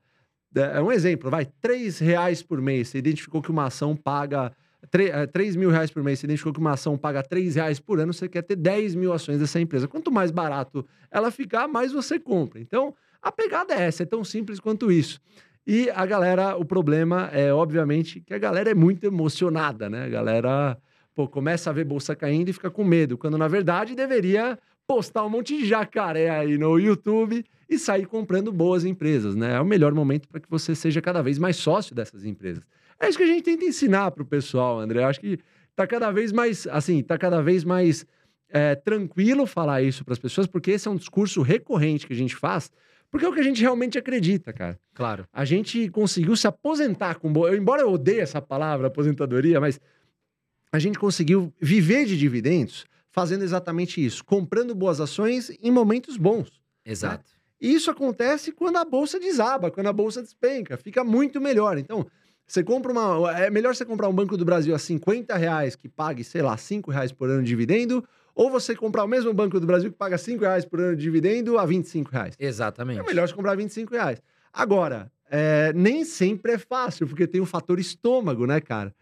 É 0.55 0.83
um 0.83 0.91
exemplo, 0.91 1.31
vai, 1.31 1.47
três 1.61 2.01
reais 2.01 2.43
por 2.43 2.61
mês. 2.61 2.89
Você 2.89 2.99
identificou 2.99 3.41
que 3.41 3.51
uma 3.51 3.67
ação 3.67 3.95
paga 3.95 4.53
3, 4.91 5.55
é, 5.55 5.59
mil 5.59 5.71
reais 5.71 5.91
por 5.91 6.03
mês, 6.03 6.19
você 6.19 6.27
identificou 6.27 6.53
que 6.53 6.59
uma 6.59 6.73
ação 6.73 6.99
paga 6.99 7.23
3 7.23 7.55
reais 7.55 7.79
por 7.79 8.01
ano, 8.01 8.13
você 8.13 8.29
quer 8.29 8.43
ter 8.43 8.57
10 8.57 8.95
mil 8.95 9.13
ações 9.13 9.39
dessa 9.39 9.61
empresa. 9.61 9.87
Quanto 9.87 10.11
mais 10.11 10.31
barato 10.31 10.85
ela 11.11 11.31
ficar, 11.31 11.69
mais 11.69 11.93
você 11.93 12.19
compra. 12.19 12.61
Então, 12.61 12.95
a 13.23 13.31
pegada 13.31 13.75
é 13.75 13.83
essa, 13.83 14.03
é 14.03 14.07
tão 14.07 14.25
simples 14.25 14.59
quanto 14.59 14.91
isso. 14.91 15.21
E 15.67 15.91
a 15.91 16.05
galera, 16.07 16.57
o 16.57 16.65
problema 16.65 17.31
é, 17.33 17.53
obviamente, 17.53 18.21
que 18.21 18.35
a 18.35 18.39
galera 18.39 18.71
é 18.71 18.75
muito 18.75 19.05
emocionada, 19.05 19.89
né? 19.89 20.05
A 20.07 20.09
galera, 20.09 20.79
pô, 21.15 21.29
começa 21.29 21.71
a 21.71 21.73
ver 21.73 21.85
bolsa 21.85 22.17
caindo 22.17 22.49
e 22.49 22.53
fica 22.53 22.71
com 22.71 22.83
medo, 22.83 23.17
quando 23.17 23.39
na 23.39 23.47
verdade 23.47 23.95
deveria 23.95 24.59
postar 24.87 25.25
um 25.25 25.29
monte 25.29 25.57
de 25.57 25.67
jacaré 25.67 26.31
aí 26.31 26.59
no 26.59 26.77
YouTube 26.77 27.45
e 27.69 27.79
sair 27.79 28.07
comprando 28.07 28.51
boas 28.51 28.85
empresas, 28.85 29.37
né? 29.37 29.55
É 29.55 29.61
o 29.61 29.65
melhor 29.65 29.95
momento 29.95 30.29
para 30.29 30.41
que 30.41 30.51
você 30.51 30.75
seja 30.75 31.01
cada 31.01 31.23
vez 31.23 31.39
mais 31.39 31.57
sócio 31.57 31.95
dessas 31.95 32.25
empresas. 32.25 32.65
É 33.01 33.09
isso 33.09 33.17
que 33.17 33.25
a 33.25 33.27
gente 33.27 33.43
tenta 33.43 33.65
ensinar 33.65 34.11
para 34.11 34.23
o 34.23 34.27
pessoal, 34.27 34.79
André. 34.79 35.01
Eu 35.03 35.07
acho 35.07 35.21
que 35.21 35.39
tá 35.75 35.87
cada 35.87 36.11
vez 36.11 36.33
mais, 36.33 36.67
assim, 36.67 37.03
tá 37.03 37.17
cada 37.17 37.41
vez 37.41 37.65
mais 37.65 38.05
é, 38.51 38.75
tranquilo 38.75 39.47
falar 39.47 39.83
isso 39.83 40.05
para 40.05 40.13
as 40.13 40.19
pessoas, 40.19 40.47
porque 40.47 40.73
esse 40.73 40.87
é 40.87 40.91
um 40.91 40.97
discurso 40.97 41.41
recorrente 41.41 42.07
que 42.07 42.13
a 42.13 42.17
gente 42.17 42.37
faz, 42.37 42.71
porque 43.11 43.25
é 43.25 43.29
o 43.29 43.33
que 43.33 43.41
a 43.41 43.45
gente 43.45 43.63
realmente 43.63 43.99
acredita, 43.99 44.53
cara. 44.53 44.79
Claro. 44.95 45.27
A 45.33 45.45
gente 45.45 45.89
conseguiu 45.89 46.37
se 46.37 46.47
aposentar 46.47 47.17
com 47.17 47.33
boa. 47.33 47.57
Embora 47.57 47.83
eu 47.83 47.91
odeie 47.91 48.21
essa 48.21 48.41
palavra, 48.41 48.89
aposentadoria, 48.89 49.61
mas 49.61 49.81
a 50.71 50.79
gente 50.79 50.99
conseguiu 50.99 51.53
viver 51.61 52.05
de 52.05 52.17
dividendos 52.17 52.85
fazendo 53.11 53.43
exatamente 53.43 54.05
isso, 54.05 54.25
comprando 54.25 54.75
boas 54.75 55.01
ações 55.01 55.51
em 55.61 55.71
momentos 55.71 56.17
bons. 56.17 56.51
Né? 56.87 56.93
Exato. 56.93 57.25
Né? 57.33 57.41
E 57.61 57.75
isso 57.75 57.91
acontece 57.91 58.53
quando 58.53 58.77
a 58.77 58.85
bolsa 58.85 59.19
desaba, 59.19 59.71
quando 59.71 59.89
a 59.89 59.93
bolsa 59.93 60.23
despenca, 60.23 60.77
fica 60.77 61.03
muito 61.03 61.41
melhor. 61.41 61.77
Então, 61.77 62.07
você 62.51 62.65
compra 62.65 62.91
uma. 62.91 63.33
É 63.39 63.49
melhor 63.49 63.75
você 63.75 63.85
comprar 63.85 64.09
um 64.09 64.13
Banco 64.13 64.37
do 64.37 64.45
Brasil 64.45 64.75
a 64.75 64.79
50 64.79 65.37
reais 65.37 65.77
que 65.77 65.89
pague, 65.89 66.25
sei 66.25 66.43
lá, 66.43 66.57
5 66.57 66.91
reais 66.91 67.13
por 67.13 67.31
ano 67.31 67.45
de 67.45 67.49
dividendo, 67.49 68.05
ou 68.35 68.51
você 68.51 68.75
comprar 68.75 69.05
o 69.05 69.07
mesmo 69.07 69.33
Banco 69.33 69.61
do 69.61 69.67
Brasil 69.67 69.93
que 69.93 69.97
paga 69.97 70.19
5 70.19 70.41
reais 70.43 70.65
por 70.65 70.81
ano 70.81 70.97
de 70.97 71.03
dividendo 71.03 71.59
a 71.59 71.65
25 71.65 72.11
reais. 72.11 72.35
Exatamente. 72.41 72.99
É 72.99 73.03
melhor 73.05 73.29
você 73.29 73.35
comprar 73.35 73.55
25 73.55 73.95
reais. 73.95 74.21
Agora, 74.53 75.13
é, 75.31 75.73
nem 75.75 76.05
sempre 76.05 76.53
é 76.53 76.59
fácil, 76.59 77.07
porque 77.07 77.25
tem 77.25 77.41
o 77.41 77.47
fator 77.47 77.79
estômago, 77.79 78.45
né, 78.47 78.61
cara? 78.61 78.93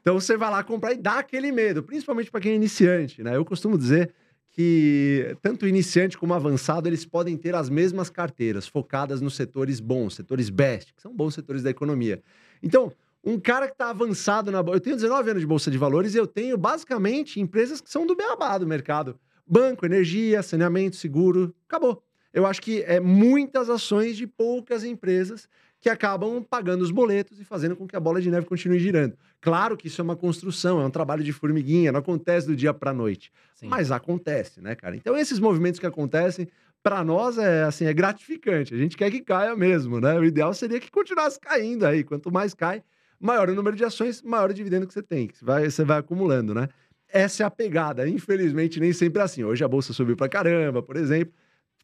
Então 0.00 0.18
você 0.18 0.34
vai 0.34 0.50
lá 0.50 0.64
comprar 0.64 0.94
e 0.94 0.96
dá 0.96 1.18
aquele 1.18 1.52
medo, 1.52 1.82
principalmente 1.82 2.30
para 2.30 2.40
quem 2.40 2.52
é 2.52 2.54
iniciante, 2.54 3.22
né? 3.22 3.36
Eu 3.36 3.44
costumo 3.44 3.76
dizer 3.76 4.14
que 4.50 5.36
tanto 5.42 5.66
iniciante 5.66 6.16
como 6.16 6.32
avançado 6.32 6.88
eles 6.88 7.04
podem 7.04 7.36
ter 7.36 7.54
as 7.54 7.68
mesmas 7.68 8.08
carteiras 8.08 8.66
focadas 8.66 9.20
nos 9.20 9.34
setores 9.34 9.78
bons, 9.78 10.14
setores 10.14 10.48
best, 10.48 10.94
que 10.94 11.02
são 11.02 11.14
bons 11.14 11.34
setores 11.34 11.62
da 11.62 11.68
economia. 11.68 12.22
Então, 12.64 12.90
um 13.22 13.38
cara 13.38 13.66
que 13.66 13.74
está 13.74 13.90
avançado 13.90 14.50
na 14.50 14.62
bolsa. 14.62 14.76
Eu 14.78 14.80
tenho 14.80 14.96
19 14.96 15.30
anos 15.30 15.40
de 15.42 15.46
bolsa 15.46 15.70
de 15.70 15.76
valores 15.76 16.14
e 16.14 16.18
eu 16.18 16.26
tenho 16.26 16.56
basicamente 16.56 17.38
empresas 17.38 17.80
que 17.80 17.90
são 17.90 18.06
do 18.06 18.16
beabá 18.16 18.56
do 18.56 18.66
mercado: 18.66 19.18
banco, 19.46 19.84
energia, 19.84 20.42
saneamento, 20.42 20.96
seguro. 20.96 21.54
Acabou. 21.68 22.02
Eu 22.32 22.46
acho 22.46 22.60
que 22.60 22.82
é 22.82 22.98
muitas 22.98 23.70
ações 23.70 24.16
de 24.16 24.26
poucas 24.26 24.82
empresas 24.82 25.48
que 25.80 25.90
acabam 25.90 26.42
pagando 26.42 26.82
os 26.82 26.90
boletos 26.90 27.38
e 27.38 27.44
fazendo 27.44 27.76
com 27.76 27.86
que 27.86 27.94
a 27.94 28.00
bola 28.00 28.20
de 28.20 28.30
neve 28.30 28.46
continue 28.46 28.80
girando. 28.80 29.16
Claro 29.40 29.76
que 29.76 29.86
isso 29.86 30.00
é 30.00 30.04
uma 30.04 30.16
construção, 30.16 30.80
é 30.80 30.84
um 30.86 30.90
trabalho 30.90 31.22
de 31.22 31.30
formiguinha, 31.30 31.92
não 31.92 32.00
acontece 32.00 32.46
do 32.46 32.56
dia 32.56 32.72
para 32.72 32.90
a 32.90 32.94
noite. 32.94 33.30
Sim. 33.54 33.68
Mas 33.68 33.92
acontece, 33.92 34.62
né, 34.62 34.74
cara? 34.74 34.96
Então, 34.96 35.14
esses 35.14 35.38
movimentos 35.38 35.78
que 35.78 35.86
acontecem, 35.86 36.48
para 36.84 37.02
nós 37.02 37.38
é 37.38 37.62
assim, 37.62 37.86
é 37.86 37.94
gratificante. 37.94 38.74
A 38.74 38.76
gente 38.76 38.94
quer 38.94 39.10
que 39.10 39.22
caia 39.22 39.56
mesmo, 39.56 39.98
né? 39.98 40.18
O 40.18 40.24
ideal 40.24 40.52
seria 40.52 40.78
que 40.78 40.90
continuasse 40.90 41.40
caindo 41.40 41.86
aí. 41.86 42.04
Quanto 42.04 42.30
mais 42.30 42.52
cai, 42.52 42.82
maior 43.18 43.48
o 43.48 43.54
número 43.54 43.74
de 43.74 43.82
ações, 43.82 44.20
maior 44.20 44.50
o 44.50 44.54
dividendo 44.54 44.86
que 44.86 44.92
você 44.92 45.02
tem, 45.02 45.26
que 45.26 45.38
você 45.38 45.44
vai, 45.46 45.70
você 45.70 45.82
vai 45.82 45.98
acumulando, 45.98 46.54
né? 46.54 46.68
Essa 47.08 47.42
é 47.42 47.46
a 47.46 47.50
pegada. 47.50 48.06
Infelizmente, 48.06 48.78
nem 48.78 48.92
sempre 48.92 49.22
é 49.22 49.24
assim. 49.24 49.42
Hoje 49.42 49.64
a 49.64 49.68
bolsa 49.68 49.94
subiu 49.94 50.14
para 50.14 50.28
caramba, 50.28 50.82
por 50.82 50.96
exemplo. 50.96 51.32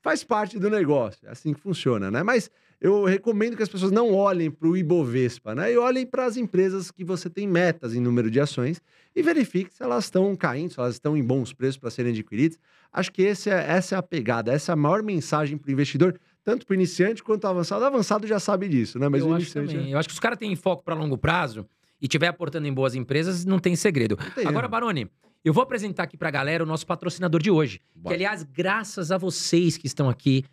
Faz 0.02 0.24
parte 0.24 0.58
do 0.58 0.70
negócio. 0.70 1.26
É 1.28 1.30
assim 1.30 1.52
que 1.52 1.60
funciona, 1.60 2.10
né? 2.10 2.22
Mas 2.22 2.50
eu 2.80 3.04
recomendo 3.04 3.56
que 3.56 3.62
as 3.62 3.68
pessoas 3.68 3.92
não 3.92 4.14
olhem 4.14 4.50
para 4.50 4.66
o 4.66 4.76
Ibovespa, 4.76 5.54
né? 5.54 5.72
E 5.72 5.76
olhem 5.76 6.06
para 6.06 6.24
as 6.24 6.36
empresas 6.38 6.90
que 6.90 7.04
você 7.04 7.28
tem 7.28 7.46
metas 7.46 7.94
em 7.94 8.00
número 8.00 8.30
de 8.30 8.40
ações 8.40 8.80
e 9.14 9.22
verifique 9.22 9.74
se 9.74 9.82
elas 9.82 10.04
estão 10.04 10.34
caindo, 10.34 10.72
se 10.72 10.80
elas 10.80 10.94
estão 10.94 11.16
em 11.16 11.22
bons 11.22 11.52
preços 11.52 11.76
para 11.76 11.90
serem 11.90 12.12
adquiridas. 12.12 12.58
Acho 12.90 13.12
que 13.12 13.22
esse 13.22 13.50
é, 13.50 13.66
essa 13.68 13.94
é 13.94 13.98
a 13.98 14.02
pegada, 14.02 14.50
essa 14.50 14.72
é 14.72 14.74
a 14.74 14.76
maior 14.76 15.02
mensagem 15.02 15.58
para 15.58 15.68
o 15.68 15.72
investidor, 15.72 16.18
tanto 16.42 16.66
para 16.66 16.72
o 16.72 16.74
iniciante 16.74 17.22
quanto 17.22 17.46
avançado. 17.46 17.82
O 17.82 17.86
avançado 17.86 18.26
já 18.26 18.40
sabe 18.40 18.68
disso, 18.68 18.98
né? 18.98 19.08
Mas 19.08 19.20
Eu 19.20 19.28
o 19.28 19.34
acho 19.34 19.42
iniciante. 19.42 19.74
Também. 19.74 19.90
É... 19.90 19.94
Eu 19.94 19.98
acho 19.98 20.08
que 20.08 20.14
os 20.14 20.20
caras 20.20 20.38
têm 20.38 20.56
foco 20.56 20.82
para 20.82 20.94
longo 20.94 21.18
prazo 21.18 21.66
e 22.00 22.06
estiver 22.06 22.28
aportando 22.28 22.66
em 22.66 22.72
boas 22.72 22.94
empresas, 22.94 23.44
não 23.44 23.58
tem 23.58 23.76
segredo. 23.76 24.16
Não 24.20 24.30
tem 24.30 24.46
Agora, 24.46 24.66
Baroni, 24.66 25.10
eu 25.44 25.52
vou 25.52 25.62
apresentar 25.62 26.04
aqui 26.04 26.16
para 26.16 26.28
a 26.28 26.30
galera 26.32 26.64
o 26.64 26.66
nosso 26.66 26.86
patrocinador 26.86 27.42
de 27.42 27.50
hoje. 27.50 27.80
Bora. 27.94 28.16
Que, 28.16 28.22
aliás, 28.22 28.42
graças 28.42 29.10
a 29.10 29.18
vocês 29.18 29.76
que 29.76 29.86
estão 29.86 30.08
aqui, 30.08 30.44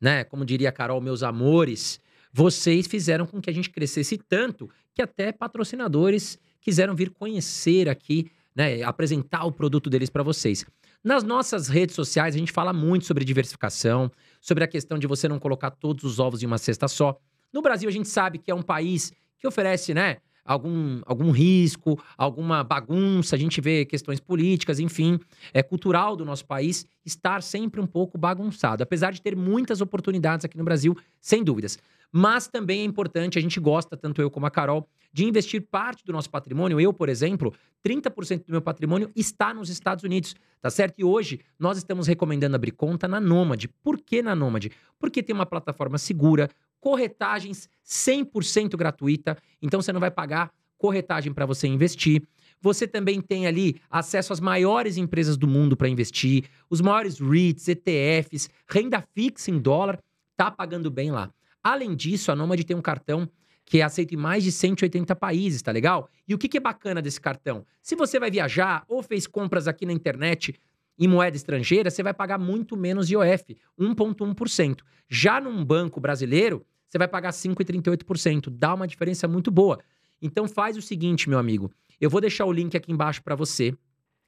né? 0.00 0.24
Como 0.24 0.44
diria 0.44 0.68
a 0.68 0.72
Carol, 0.72 1.00
meus 1.00 1.22
amores, 1.22 2.00
vocês 2.32 2.86
fizeram 2.86 3.26
com 3.26 3.40
que 3.40 3.50
a 3.50 3.52
gente 3.52 3.70
crescesse 3.70 4.16
tanto 4.16 4.70
que 4.94 5.02
até 5.02 5.32
patrocinadores 5.32 6.38
quiseram 6.60 6.94
vir 6.94 7.10
conhecer 7.10 7.88
aqui, 7.88 8.30
né? 8.54 8.82
Apresentar 8.82 9.44
o 9.44 9.52
produto 9.52 9.90
deles 9.90 10.10
para 10.10 10.22
vocês. 10.22 10.64
Nas 11.02 11.22
nossas 11.22 11.68
redes 11.68 11.94
sociais, 11.94 12.34
a 12.34 12.38
gente 12.38 12.52
fala 12.52 12.72
muito 12.72 13.06
sobre 13.06 13.24
diversificação, 13.24 14.10
sobre 14.40 14.64
a 14.64 14.66
questão 14.66 14.98
de 14.98 15.06
você 15.06 15.28
não 15.28 15.38
colocar 15.38 15.70
todos 15.70 16.04
os 16.04 16.18
ovos 16.18 16.42
em 16.42 16.46
uma 16.46 16.58
cesta 16.58 16.88
só. 16.88 17.18
No 17.52 17.62
Brasil, 17.62 17.88
a 17.88 17.92
gente 17.92 18.08
sabe 18.08 18.38
que 18.38 18.50
é 18.50 18.54
um 18.54 18.62
país 18.62 19.12
que 19.38 19.46
oferece, 19.46 19.94
né? 19.94 20.18
Algum, 20.44 21.00
algum 21.06 21.30
risco, 21.30 21.98
alguma 22.16 22.64
bagunça, 22.64 23.36
a 23.36 23.38
gente 23.38 23.60
vê 23.60 23.84
questões 23.84 24.20
políticas, 24.20 24.80
enfim, 24.80 25.18
é 25.52 25.62
cultural 25.62 26.16
do 26.16 26.24
nosso 26.24 26.44
país 26.44 26.86
estar 27.04 27.42
sempre 27.42 27.80
um 27.80 27.86
pouco 27.86 28.18
bagunçado, 28.18 28.82
apesar 28.82 29.12
de 29.12 29.22
ter 29.22 29.36
muitas 29.36 29.80
oportunidades 29.80 30.44
aqui 30.44 30.56
no 30.58 30.64
Brasil, 30.64 30.96
sem 31.20 31.44
dúvidas. 31.44 31.78
Mas 32.12 32.48
também 32.48 32.80
é 32.80 32.84
importante, 32.84 33.38
a 33.38 33.42
gente 33.42 33.60
gosta, 33.60 33.96
tanto 33.96 34.20
eu 34.20 34.30
como 34.30 34.46
a 34.46 34.50
Carol, 34.50 34.88
de 35.12 35.24
investir 35.24 35.62
parte 35.62 36.04
do 36.04 36.12
nosso 36.12 36.30
patrimônio. 36.30 36.80
Eu, 36.80 36.92
por 36.92 37.08
exemplo, 37.08 37.52
30% 37.84 38.46
do 38.46 38.52
meu 38.52 38.62
patrimônio 38.62 39.10
está 39.14 39.52
nos 39.54 39.68
Estados 39.68 40.04
Unidos, 40.04 40.34
tá 40.60 40.70
certo? 40.70 40.98
E 40.98 41.04
hoje 41.04 41.40
nós 41.58 41.78
estamos 41.78 42.06
recomendando 42.06 42.56
abrir 42.56 42.72
conta 42.72 43.08
na 43.08 43.20
Nômade. 43.20 43.68
Por 43.68 43.98
que 43.98 44.22
na 44.22 44.34
Nômade? 44.34 44.70
Porque 44.98 45.22
tem 45.22 45.34
uma 45.34 45.46
plataforma 45.46 45.98
segura, 45.98 46.48
corretagens 46.80 47.68
100% 47.86 48.76
gratuita, 48.76 49.36
então 49.60 49.80
você 49.80 49.92
não 49.92 50.00
vai 50.00 50.10
pagar 50.10 50.52
corretagem 50.78 51.32
para 51.32 51.46
você 51.46 51.68
investir. 51.68 52.22
Você 52.62 52.86
também 52.86 53.20
tem 53.20 53.46
ali 53.46 53.80
acesso 53.90 54.32
às 54.32 54.40
maiores 54.40 54.96
empresas 54.96 55.36
do 55.36 55.46
mundo 55.46 55.76
para 55.76 55.88
investir, 55.88 56.44
os 56.68 56.80
maiores 56.80 57.18
REITs, 57.18 57.68
ETFs, 57.68 58.50
renda 58.68 59.02
fixa 59.14 59.50
em 59.50 59.58
dólar, 59.58 59.98
tá 60.36 60.50
pagando 60.50 60.90
bem 60.90 61.10
lá. 61.10 61.30
Além 61.62 61.94
disso, 61.94 62.32
a 62.32 62.36
Nomad 62.36 62.62
tem 62.62 62.76
um 62.76 62.82
cartão 62.82 63.28
que 63.64 63.78
é 63.78 63.82
aceito 63.82 64.14
em 64.14 64.16
mais 64.16 64.42
de 64.42 64.50
180 64.50 65.14
países, 65.14 65.62
tá 65.62 65.70
legal? 65.70 66.08
E 66.26 66.34
o 66.34 66.38
que, 66.38 66.48
que 66.48 66.56
é 66.56 66.60
bacana 66.60 67.00
desse 67.00 67.20
cartão? 67.20 67.64
Se 67.80 67.94
você 67.94 68.18
vai 68.18 68.30
viajar 68.30 68.84
ou 68.88 69.02
fez 69.02 69.26
compras 69.26 69.68
aqui 69.68 69.86
na 69.86 69.92
internet 69.92 70.54
em 71.00 71.08
moeda 71.08 71.34
estrangeira, 71.34 71.90
você 71.90 72.02
vai 72.02 72.12
pagar 72.12 72.36
muito 72.36 72.76
menos 72.76 73.10
IOF, 73.10 73.56
1,1%. 73.78 74.80
Já 75.08 75.40
num 75.40 75.64
banco 75.64 75.98
brasileiro, 75.98 76.64
você 76.86 76.98
vai 76.98 77.08
pagar 77.08 77.30
5,38%. 77.30 78.50
Dá 78.50 78.74
uma 78.74 78.86
diferença 78.86 79.26
muito 79.26 79.50
boa. 79.50 79.78
Então 80.20 80.46
faz 80.46 80.76
o 80.76 80.82
seguinte, 80.82 81.30
meu 81.30 81.38
amigo. 81.38 81.72
Eu 81.98 82.10
vou 82.10 82.20
deixar 82.20 82.44
o 82.44 82.52
link 82.52 82.76
aqui 82.76 82.92
embaixo 82.92 83.22
para 83.22 83.34
você 83.34 83.72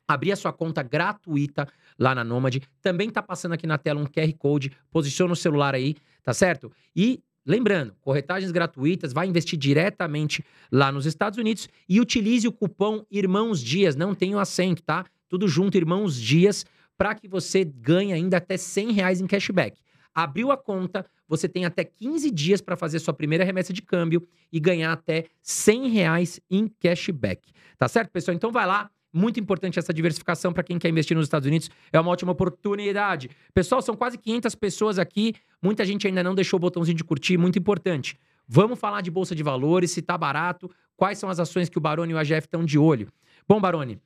abrir 0.09 0.33
a 0.33 0.37
sua 0.37 0.53
conta 0.53 0.83
gratuita 0.83 1.69
lá 1.99 2.15
na 2.15 2.25
Nomad. 2.25 2.57
Também 2.81 3.11
tá 3.11 3.23
passando 3.23 3.53
aqui 3.53 3.67
na 3.67 3.77
tela 3.77 4.01
um 4.01 4.07
QR 4.07 4.33
Code. 4.39 4.73
Posiciona 4.91 5.35
o 5.35 5.37
celular 5.37 5.75
aí, 5.75 5.97
tá 6.23 6.33
certo? 6.33 6.73
E 6.97 7.23
lembrando, 7.45 7.95
corretagens 8.01 8.51
gratuitas, 8.51 9.13
vai 9.13 9.27
investir 9.27 9.59
diretamente 9.59 10.43
lá 10.71 10.91
nos 10.91 11.05
Estados 11.05 11.39
Unidos 11.39 11.69
e 11.87 12.01
utilize 12.01 12.49
o 12.49 12.53
cupom 12.53 13.05
Irmãos 13.11 13.61
Dias, 13.63 13.95
não 13.95 14.15
tem 14.15 14.35
o 14.35 14.39
acento, 14.39 14.83
tá? 14.83 15.05
Tudo 15.33 15.49
junto, 15.49 15.79
Irmãos 15.79 16.21
Dias, 16.21 16.67
para 16.95 17.15
que 17.15 17.27
você 17.27 17.65
ganhe 17.65 18.13
ainda 18.13 18.37
até 18.37 18.59
100 18.59 18.93
reais 18.93 19.19
em 19.19 19.27
cashback. 19.27 19.81
Abriu 20.15 20.53
a 20.53 20.59
conta, 20.59 21.07
você 21.27 21.49
tem 21.49 21.65
até 21.65 21.85
15 21.85 22.31
dias 22.31 22.61
para 22.61 22.77
fazer 22.77 22.99
sua 22.99 23.15
primeira 23.15 23.43
remessa 23.43 23.73
de 23.73 23.81
câmbio 23.81 24.29
e 24.53 24.61
ganhar 24.61 24.93
até 24.93 25.25
100 25.41 25.89
reais 25.89 26.39
em 26.51 26.69
cashback. 26.69 27.51
Tá 27.79 27.89
certo, 27.89 28.11
pessoal? 28.11 28.35
Então 28.35 28.53
vai 28.53 28.67
lá, 28.67 28.91
muito 29.11 29.41
importante 29.41 29.79
essa 29.79 29.91
diversificação 29.91 30.53
para 30.53 30.63
quem 30.63 30.79
quer 30.79 30.91
investir 30.91 31.17
nos 31.17 31.25
Estados 31.25 31.49
Unidos. 31.49 31.71
É 31.91 31.99
uma 31.99 32.11
ótima 32.11 32.33
oportunidade. 32.33 33.31
Pessoal, 33.55 33.81
são 33.81 33.97
quase 33.97 34.19
500 34.19 34.55
pessoas 34.55 34.99
aqui. 34.99 35.33
Muita 35.63 35.83
gente 35.87 36.07
ainda 36.07 36.23
não 36.23 36.35
deixou 36.35 36.59
o 36.59 36.61
botãozinho 36.61 36.99
de 36.99 37.05
curtir. 37.05 37.39
Muito 37.39 37.59
importante. 37.59 38.19
Vamos 38.47 38.79
falar 38.79 39.01
de 39.01 39.11
bolsa 39.11 39.35
de 39.35 39.43
valores, 39.43 39.93
se 39.93 40.03
tá 40.03 40.19
barato, 40.19 40.71
quais 40.95 41.17
são 41.17 41.31
as 41.31 41.41
ações 41.41 41.71
que 41.71 41.79
o 41.79 41.81
Baroni 41.81 42.13
e 42.13 42.15
o 42.15 42.19
AGF 42.19 42.41
estão 42.41 42.63
de 42.63 42.79
olho. 42.79 43.09
Bom, 43.49 43.59
Baroni, 43.59 43.99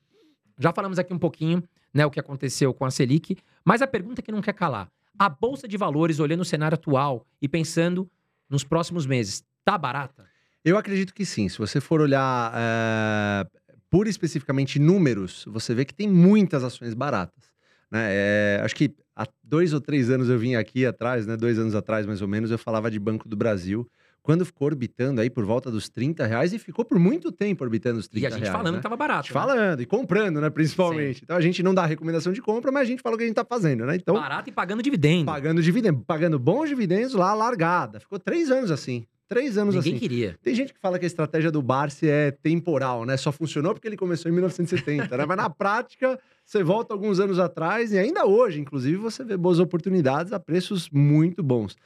já 0.57 0.73
falamos 0.73 0.99
aqui 0.99 1.13
um 1.13 1.19
pouquinho, 1.19 1.63
né, 1.93 2.05
o 2.05 2.11
que 2.11 2.19
aconteceu 2.19 2.73
com 2.73 2.85
a 2.85 2.91
Selic, 2.91 3.37
mas 3.63 3.81
a 3.81 3.87
pergunta 3.87 4.21
que 4.21 4.31
não 4.31 4.41
quer 4.41 4.53
calar. 4.53 4.89
A 5.17 5.29
bolsa 5.29 5.67
de 5.67 5.77
valores, 5.77 6.19
olhando 6.19 6.41
o 6.41 6.45
cenário 6.45 6.75
atual 6.75 7.25
e 7.41 7.47
pensando 7.47 8.09
nos 8.49 8.63
próximos 8.63 9.05
meses, 9.05 9.43
tá 9.65 9.77
barata? 9.77 10.25
Eu 10.63 10.77
acredito 10.77 11.13
que 11.13 11.25
sim. 11.25 11.49
Se 11.49 11.57
você 11.57 11.79
for 11.79 12.01
olhar 12.01 12.53
é, 12.55 13.47
por 13.89 14.07
especificamente 14.07 14.79
números, 14.79 15.45
você 15.47 15.73
vê 15.73 15.85
que 15.85 15.93
tem 15.93 16.07
muitas 16.07 16.63
ações 16.63 16.93
baratas. 16.93 17.45
Né? 17.89 18.09
É, 18.11 18.61
acho 18.63 18.75
que 18.75 18.93
há 19.15 19.25
dois 19.43 19.73
ou 19.73 19.81
três 19.81 20.09
anos 20.09 20.29
eu 20.29 20.37
vim 20.37 20.55
aqui 20.55 20.85
atrás, 20.85 21.25
né? 21.25 21.37
dois 21.37 21.57
anos 21.57 21.73
atrás 21.73 22.05
mais 22.05 22.21
ou 22.21 22.27
menos, 22.27 22.51
eu 22.51 22.57
falava 22.57 22.91
de 22.91 22.99
Banco 22.99 23.27
do 23.27 23.35
Brasil. 23.35 23.89
Quando 24.27 24.45
ficou 24.45 24.67
orbitando 24.67 25.21
aí 25.21 25.29
por 25.29 25.45
volta 25.45 25.71
dos 25.71 25.87
30 25.87 26.25
reais 26.25 26.51
e 26.51 26.59
ficou 26.59 26.83
por 26.83 26.99
muito 26.99 27.31
tempo 27.31 27.63
orbitando 27.63 27.97
os 27.97 28.09
30 28.09 28.19
reais. 28.19 28.33
E 28.33 28.35
a 28.35 28.37
gente 28.37 28.43
reais, 28.43 28.57
falando 28.57 28.73
né? 28.73 28.79
que 28.79 28.83
tava 28.83 28.97
barato. 28.97 29.29
Né? 29.29 29.33
Falando 29.33 29.81
e 29.81 29.85
comprando, 29.85 30.41
né? 30.41 30.49
Principalmente. 30.49 31.19
Sim. 31.19 31.21
Então 31.23 31.37
a 31.37 31.39
gente 31.39 31.63
não 31.63 31.73
dá 31.73 31.85
recomendação 31.85 32.33
de 32.33 32.41
compra, 32.41 32.69
mas 32.69 32.81
a 32.81 32.85
gente 32.85 33.01
fala 33.01 33.15
o 33.15 33.17
que 33.17 33.23
a 33.23 33.27
gente 33.27 33.37
tá 33.37 33.45
fazendo, 33.45 33.85
né? 33.85 33.95
Então, 33.95 34.15
barato 34.15 34.49
e 34.49 34.51
pagando 34.51 34.83
dividendo. 34.83 35.23
Pagando 35.27 35.61
dividendo, 35.61 36.03
pagando 36.05 36.37
bons 36.37 36.67
dividendos 36.67 37.13
lá, 37.13 37.33
largada. 37.33 38.01
Ficou 38.01 38.19
três 38.19 38.51
anos 38.51 38.69
assim. 38.69 39.07
Três 39.29 39.57
anos 39.57 39.75
Ninguém 39.75 39.93
assim. 39.93 39.99
queria. 40.01 40.35
Tem 40.43 40.53
gente 40.53 40.73
que 40.73 40.79
fala 40.81 40.99
que 40.99 41.05
a 41.05 41.07
estratégia 41.07 41.49
do 41.49 41.61
Barsi 41.61 42.09
é 42.09 42.31
temporal, 42.31 43.05
né? 43.05 43.15
Só 43.15 43.31
funcionou 43.31 43.73
porque 43.73 43.87
ele 43.87 43.95
começou 43.95 44.29
em 44.29 44.33
1970, 44.33 45.15
né? 45.15 45.25
Mas 45.25 45.37
na 45.37 45.49
prática, 45.49 46.19
você 46.43 46.61
volta 46.61 46.93
alguns 46.93 47.17
anos 47.21 47.39
atrás 47.39 47.93
e 47.93 47.97
ainda 47.97 48.25
hoje, 48.25 48.59
inclusive, 48.59 48.97
você 48.97 49.23
vê 49.23 49.37
boas 49.37 49.59
oportunidades 49.59 50.33
a 50.33 50.39
preços 50.39 50.89
muito 50.89 51.41
bons. 51.41 51.77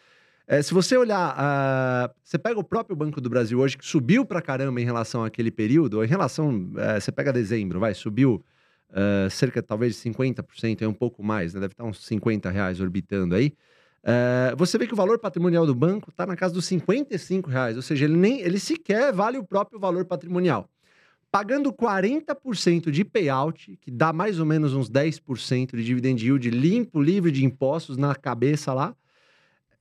É, 0.52 0.62
se 0.62 0.74
você 0.74 0.98
olhar, 0.98 1.34
uh, 1.34 2.14
você 2.22 2.38
pega 2.38 2.60
o 2.60 2.64
próprio 2.64 2.94
Banco 2.94 3.22
do 3.22 3.30
Brasil 3.30 3.58
hoje, 3.58 3.78
que 3.78 3.86
subiu 3.86 4.26
pra 4.26 4.42
caramba 4.42 4.82
em 4.82 4.84
relação 4.84 5.24
àquele 5.24 5.50
período, 5.50 6.04
em 6.04 6.08
relação, 6.08 6.50
uh, 6.50 7.00
você 7.00 7.10
pega 7.10 7.32
dezembro, 7.32 7.80
vai, 7.80 7.94
subiu 7.94 8.44
uh, 8.90 9.30
cerca 9.30 9.64
talvez 9.64 9.96
de 9.96 10.10
50%, 10.10 10.82
é 10.82 10.88
um 10.90 10.94
pouco 10.94 11.24
mais, 11.24 11.54
né? 11.54 11.62
Deve 11.62 11.72
estar 11.72 11.86
uns 11.86 12.06
50 12.06 12.50
reais 12.50 12.82
orbitando 12.82 13.34
aí. 13.34 13.54
Uh, 14.04 14.54
você 14.58 14.78
vê 14.78 14.86
que 14.86 14.92
o 14.92 14.96
valor 14.98 15.20
patrimonial 15.20 15.66
do 15.66 15.74
banco 15.74 16.10
está 16.10 16.26
na 16.26 16.36
casa 16.36 16.54
dos 16.54 16.66
55 16.66 17.50
reais, 17.50 17.78
ou 17.78 17.82
seja, 17.82 18.04
ele, 18.04 18.18
nem, 18.18 18.42
ele 18.42 18.60
sequer 18.60 19.14
vale 19.14 19.38
o 19.38 19.46
próprio 19.46 19.80
valor 19.80 20.04
patrimonial. 20.04 20.70
Pagando 21.32 21.72
40% 21.72 22.92
de 22.92 23.06
payout, 23.06 23.78
que 23.80 23.90
dá 23.90 24.12
mais 24.12 24.38
ou 24.38 24.46
menos 24.46 24.74
uns 24.74 24.90
10% 24.90 25.78
de 25.78 25.86
dividend 25.86 26.22
yield 26.22 26.50
limpo, 26.50 27.02
livre 27.02 27.32
de 27.32 27.46
impostos 27.46 27.96
na 27.96 28.14
cabeça 28.14 28.74
lá. 28.74 28.94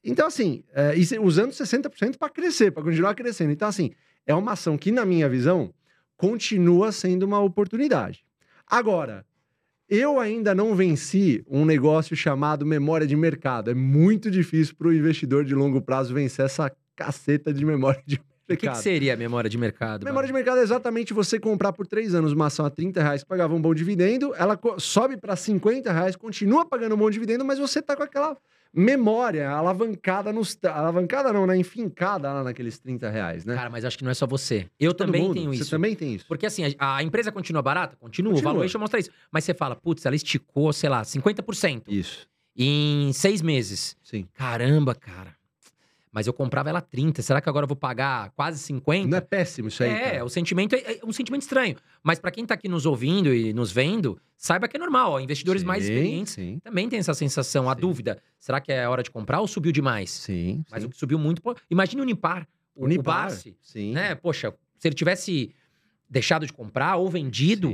Então, 0.02 0.26
assim, 0.26 0.64
e 0.96 1.18
usando 1.18 1.50
60% 1.50 2.16
para 2.16 2.28
crescer, 2.30 2.70
para 2.70 2.82
continuar 2.82 3.14
crescendo. 3.14 3.52
Então, 3.52 3.68
assim, 3.68 3.90
é 4.26 4.34
uma 4.34 4.52
ação 4.52 4.78
que, 4.78 4.90
na 4.90 5.04
minha 5.04 5.28
visão, 5.28 5.74
continua 6.16 6.92
sendo 6.92 7.24
uma 7.24 7.40
oportunidade. 7.40 8.24
Agora, 8.66 9.26
eu 9.88 10.20
ainda 10.20 10.54
não 10.54 10.74
venci 10.74 11.44
um 11.48 11.64
negócio 11.64 12.14
chamado 12.14 12.64
memória 12.64 13.06
de 13.06 13.16
mercado. 13.16 13.70
É 13.70 13.74
muito 13.74 14.30
difícil 14.30 14.74
para 14.76 14.88
o 14.88 14.92
investidor 14.92 15.44
de 15.44 15.54
longo 15.54 15.82
prazo 15.82 16.14
vencer 16.14 16.44
essa 16.44 16.70
caceta 16.94 17.52
de 17.52 17.64
memória 17.64 18.02
de 18.06 18.16
mercado. 18.16 18.30
O 18.50 18.56
que, 18.56 18.74
seria 18.82 19.14
a 19.14 19.16
memória 19.16 19.48
de 19.48 19.56
mercado? 19.56 20.04
Memória 20.04 20.26
de 20.26 20.32
mercado 20.32 20.58
é 20.58 20.62
exatamente 20.62 21.12
você 21.12 21.38
comprar 21.38 21.72
por 21.72 21.86
três 21.86 22.14
anos 22.14 22.32
uma 22.32 22.46
ação 22.46 22.66
a 22.66 22.70
30 22.70 23.00
reais 23.00 23.22
pagava 23.22 23.54
um 23.54 23.60
bom 23.60 23.72
dividendo, 23.72 24.34
ela 24.34 24.58
sobe 24.78 25.16
para 25.16 25.36
50 25.36 25.92
reais, 25.92 26.16
continua 26.16 26.64
pagando 26.66 26.96
um 26.96 26.98
bom 26.98 27.08
dividendo, 27.10 27.44
mas 27.44 27.60
você 27.60 27.80
tá 27.80 27.94
com 27.94 28.02
aquela 28.02 28.36
memória 28.72 29.48
alavancada 29.50 30.32
nos. 30.32 30.56
Alavancada 30.64 31.32
não, 31.32 31.46
né? 31.46 31.56
Enfincada 31.56 32.32
lá 32.32 32.44
naqueles 32.44 32.78
30 32.78 33.10
reais, 33.10 33.44
né? 33.44 33.54
Cara, 33.54 33.70
mas 33.70 33.84
acho 33.84 33.98
que 33.98 34.04
não 34.04 34.10
é 34.10 34.14
só 34.14 34.26
você. 34.26 34.66
Eu 34.78 34.92
Todo 34.94 35.06
também 35.06 35.22
mundo. 35.22 35.34
tenho 35.34 35.52
Você 35.52 35.62
isso. 35.62 35.70
também 35.70 35.94
tem 35.96 36.14
isso. 36.14 36.26
Porque 36.26 36.46
assim, 36.46 36.62
a, 36.78 36.96
a 36.96 37.02
empresa 37.02 37.32
continua 37.32 37.62
barata? 37.62 37.96
Continua. 37.96 38.32
Continua. 38.32 38.50
O 38.50 38.54
valuation 38.54 38.78
mostra 38.78 39.00
isso. 39.00 39.10
Mas 39.30 39.44
você 39.44 39.54
fala, 39.54 39.74
putz, 39.76 40.04
ela 40.06 40.14
esticou, 40.16 40.72
sei 40.72 40.88
lá, 40.88 41.02
50% 41.02 41.82
Isso, 41.88 42.26
em 42.56 43.12
seis 43.12 43.42
meses. 43.42 43.96
sim. 44.02 44.26
Caramba, 44.34 44.94
cara. 44.94 45.34
Mas 46.12 46.26
eu 46.26 46.32
comprava 46.32 46.68
ela 46.68 46.80
30. 46.80 47.22
Será 47.22 47.40
que 47.40 47.48
agora 47.48 47.64
eu 47.64 47.68
vou 47.68 47.76
pagar 47.76 48.30
quase 48.30 48.58
50? 48.58 49.08
Não 49.08 49.16
é 49.18 49.20
péssimo 49.20 49.68
isso 49.68 49.82
aí. 49.82 49.90
é, 49.90 50.10
cara. 50.12 50.24
o 50.24 50.28
sentimento 50.28 50.74
é, 50.74 50.98
é 50.98 51.00
um 51.04 51.12
sentimento 51.12 51.42
estranho. 51.42 51.76
Mas 52.02 52.18
pra 52.18 52.30
quem 52.32 52.44
tá 52.44 52.54
aqui 52.54 52.68
nos 52.68 52.84
ouvindo 52.84 53.32
e 53.32 53.52
nos 53.52 53.70
vendo, 53.70 54.20
saiba 54.36 54.66
que 54.66 54.76
é 54.76 54.80
normal. 54.80 55.12
Ó, 55.12 55.20
investidores 55.20 55.62
mais 55.62 55.84
Sim, 55.84 55.92
experientes 55.92 56.32
Sim, 56.32 56.58
também 56.64 56.88
tem 56.88 56.98
essa 56.98 57.14
sensação, 57.14 57.70
a 57.70 57.74
Sim. 57.74 57.80
dúvida. 57.80 58.20
Será 58.40 58.60
que 58.60 58.72
é 58.72 58.88
hora 58.88 59.02
de 59.04 59.10
comprar 59.10 59.40
ou 59.40 59.46
subiu 59.46 59.70
demais? 59.70 60.10
sim. 60.10 60.64
Mas 60.70 60.82
o 60.84 60.88
que 60.88 60.96
subiu 60.96 61.18
muito. 61.18 61.40
pô, 61.40 61.54
Imagine 61.70 62.00
o 62.00 62.04
Unipar. 62.04 62.46
O, 62.74 62.84
Unipar, 62.86 63.26
o 63.26 63.28
Barsi, 63.28 63.56
Sim. 63.60 63.92
né? 63.92 64.14
Poxa, 64.14 64.52
se 64.78 64.88
ele 64.88 64.94
tivesse 64.94 65.54
deixado 66.08 66.44
de 66.46 66.52
comprar 66.52 66.96
ou 66.96 67.08
vendido, 67.08 67.70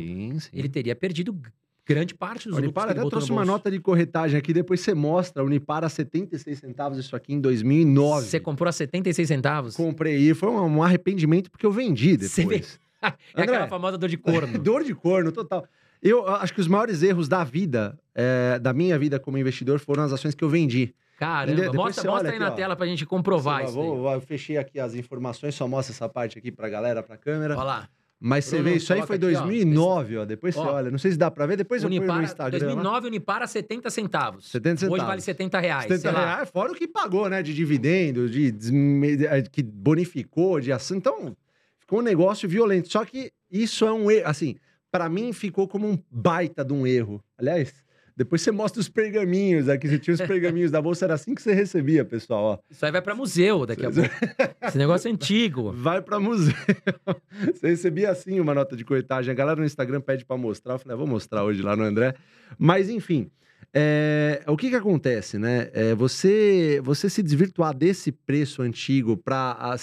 ele 0.53 0.69
teria 0.69 0.95
perdido 0.95 1.41
grande 1.87 2.15
parte 2.15 2.49
dos 2.49 2.59
Unipar 2.59 2.87
que 2.87 2.93
ele 2.93 3.01
até 3.01 3.09
trouxe 3.09 3.31
uma 3.31 3.45
nota 3.45 3.71
de 3.71 3.79
corretagem 3.79 4.37
aqui, 4.39 4.53
depois 4.53 4.81
você 4.81 4.93
mostra. 4.95 5.45
Unipar 5.45 5.85
a 5.85 5.89
76 5.89 6.59
centavos, 6.59 6.99
isso 6.99 7.15
aqui 7.15 7.33
em 7.33 7.41
2009. 7.41 8.27
Você 8.27 8.41
comprou 8.41 8.69
a 8.69 8.73
76 8.73 9.29
centavos? 9.29 9.77
Comprei 9.77 10.17
e 10.31 10.35
foi 10.35 10.49
um, 10.51 10.61
um 10.79 10.83
arrependimento 10.83 11.51
porque 11.51 11.65
eu 11.65 11.71
vendi 11.73 12.17
Você 12.17 12.43
depois. 12.43 12.79
É 13.03 13.09
André. 13.43 13.55
aquela 13.55 13.69
famosa 13.69 13.97
dor 13.97 14.09
de 14.09 14.17
corno. 14.17 14.59
Dor 14.59 14.83
de 14.83 14.95
corno, 14.95 15.31
total. 15.31 15.65
Eu 16.03 16.27
acho 16.29 16.53
que 16.53 16.61
os 16.61 16.67
maiores 16.67 17.03
erros 17.03 17.29
da 17.29 17.45
vida, 17.45 17.97
é, 18.15 18.59
da 18.59 18.73
minha 18.73 18.99
vida 18.99 19.21
como 19.21 19.39
investidor, 19.39 19.79
foram 19.79 20.03
as 20.03 20.13
ações 20.13 20.35
que 20.35 20.43
eu 20.43 20.49
vendi. 20.49 20.93
Caramba, 21.19 21.55
Depois 21.61 21.77
mostra, 21.77 22.11
mostra 22.11 22.29
aí 22.31 22.35
aqui, 22.37 22.45
na 22.45 22.51
ó. 22.51 22.55
tela 22.55 22.75
pra 22.77 22.87
gente 22.87 23.07
comprovar 23.07 23.65
isso. 23.65 23.75
vou, 23.75 23.99
vou- 24.03 24.13
eu 24.13 24.21
fechei 24.21 24.57
aqui 24.57 24.81
as 24.81 24.95
informações, 24.95 25.55
só 25.55 25.69
mostra 25.69 25.95
essa 25.95 26.09
parte 26.09 26.39
aqui 26.39 26.51
pra 26.51 26.69
galera, 26.69 27.03
pra 27.03 27.17
câmera. 27.17 27.55
Olha 27.55 27.65
lá. 27.65 27.89
Mas 28.19 28.47
você 28.47 28.57
Bruno, 28.57 28.71
vê, 28.71 28.77
isso 28.77 28.93
aí 28.95 29.03
foi 29.07 29.17
aqui, 29.17 29.27
ó. 29.27 29.29
2009, 29.31 30.17
ó. 30.17 30.25
Depois 30.25 30.55
você 30.55 30.61
Ó. 30.61 30.73
olha. 30.73 30.91
Não 30.91 30.99
sei 30.99 31.13
se 31.13 31.19
dá 31.19 31.31
pra 31.31 31.45
ver, 31.47 31.57
depois 31.57 31.83
eu 31.83 31.89
ponho 31.91 32.01
no 32.03 32.23
Instagram. 32.23 32.59
lá. 32.59 32.65
2009, 32.75 33.07
Unipar 33.09 33.43
a 33.43 33.47
70 33.47 33.91
centavos. 33.91 34.49
70 34.51 34.73
Hoje 34.75 34.81
centavos. 34.81 35.07
vale 35.07 35.21
70 35.21 35.61
reais. 35.61 35.83
70 35.83 36.01
sei 36.01 36.13
lá. 36.13 36.35
reais, 36.35 36.51
fora 36.51 36.73
o 36.73 36.75
que 36.75 36.89
pagou, 36.89 37.29
né? 37.29 37.43
De 37.43 37.53
dividendo, 37.53 38.29
de 38.29 38.51
desme- 38.51 39.23
eh, 39.25 39.43
que 39.43 39.63
bonificou, 39.63 40.59
de 40.61 40.73
ação. 40.73 40.97
Então, 40.97 41.37
ficou 41.79 41.99
um 41.99 42.03
negócio 42.03 42.49
violento. 42.49 42.91
Só 42.91 43.05
que 43.05 43.31
isso 43.51 43.85
é 43.87 43.93
um 43.93 44.11
erro. 44.11 44.29
Assim, 44.29 44.57
pra 44.91 45.09
mim 45.11 45.33
ficou 45.35 45.69
como 45.69 45.87
um 45.87 45.99
baita 46.11 46.65
de 46.65 46.73
um 46.73 46.87
erro. 46.87 47.23
Aliás, 47.37 47.85
depois 48.17 48.41
você 48.41 48.51
mostra 48.51 48.81
os 48.81 48.89
pergaminhos 48.89 49.69
aqui. 49.69 49.87
Você 49.87 49.99
tinha 49.99 50.15
os 50.15 50.21
pergaminhos 50.23 50.71
da 50.71 50.81
bolsa, 50.81 51.05
era 51.05 51.15
assim 51.15 51.35
que 51.35 51.43
você 51.43 51.53
recebia, 51.53 52.03
pessoal. 52.03 52.43
Ó. 52.45 52.59
Isso 52.71 52.85
aí 52.87 52.91
vai 52.91 53.03
pra 53.03 53.15
museu 53.15 53.67
daqui 53.67 53.85
a 53.85 53.91
pouco. 53.91 54.11
Esse 54.63 54.79
negócio 54.79 55.09
é 55.09 55.13
antigo. 55.13 55.71
Vai 55.77 56.01
pra 56.01 56.19
museu. 56.19 56.55
Você 57.53 57.69
recebia 57.69 58.11
assim 58.11 58.41
uma 58.41 58.55
nota 58.55 58.75
de 58.75 58.85
corretagem. 58.85 59.31
A 59.31 59.35
galera 59.35 59.61
no 59.61 59.67
Instagram 59.67 60.01
pede 60.01 60.25
pra 60.25 60.37
mostrar. 60.37 60.75
Eu 60.75 60.79
falei, 60.79 60.95
ah, 60.95 60.97
vou 60.97 61.07
mostrar 61.07 61.45
hoje 61.45 61.61
lá 61.61 61.77
no 61.77 61.83
André. 61.83 62.15
Mas, 62.59 62.89
enfim. 62.89 63.31
é, 63.75 64.43
o 64.47 64.57
que 64.57 64.71
que 64.71 64.77
acontece, 64.77 65.39
né? 65.39 65.71
É, 65.75 65.95
você, 65.95 66.81
você 66.83 67.11
se 67.11 67.23
desvirtuar 67.23 67.77
desse 67.77 68.11
preço 68.11 68.63
antigo 68.63 69.17
para 69.17 69.77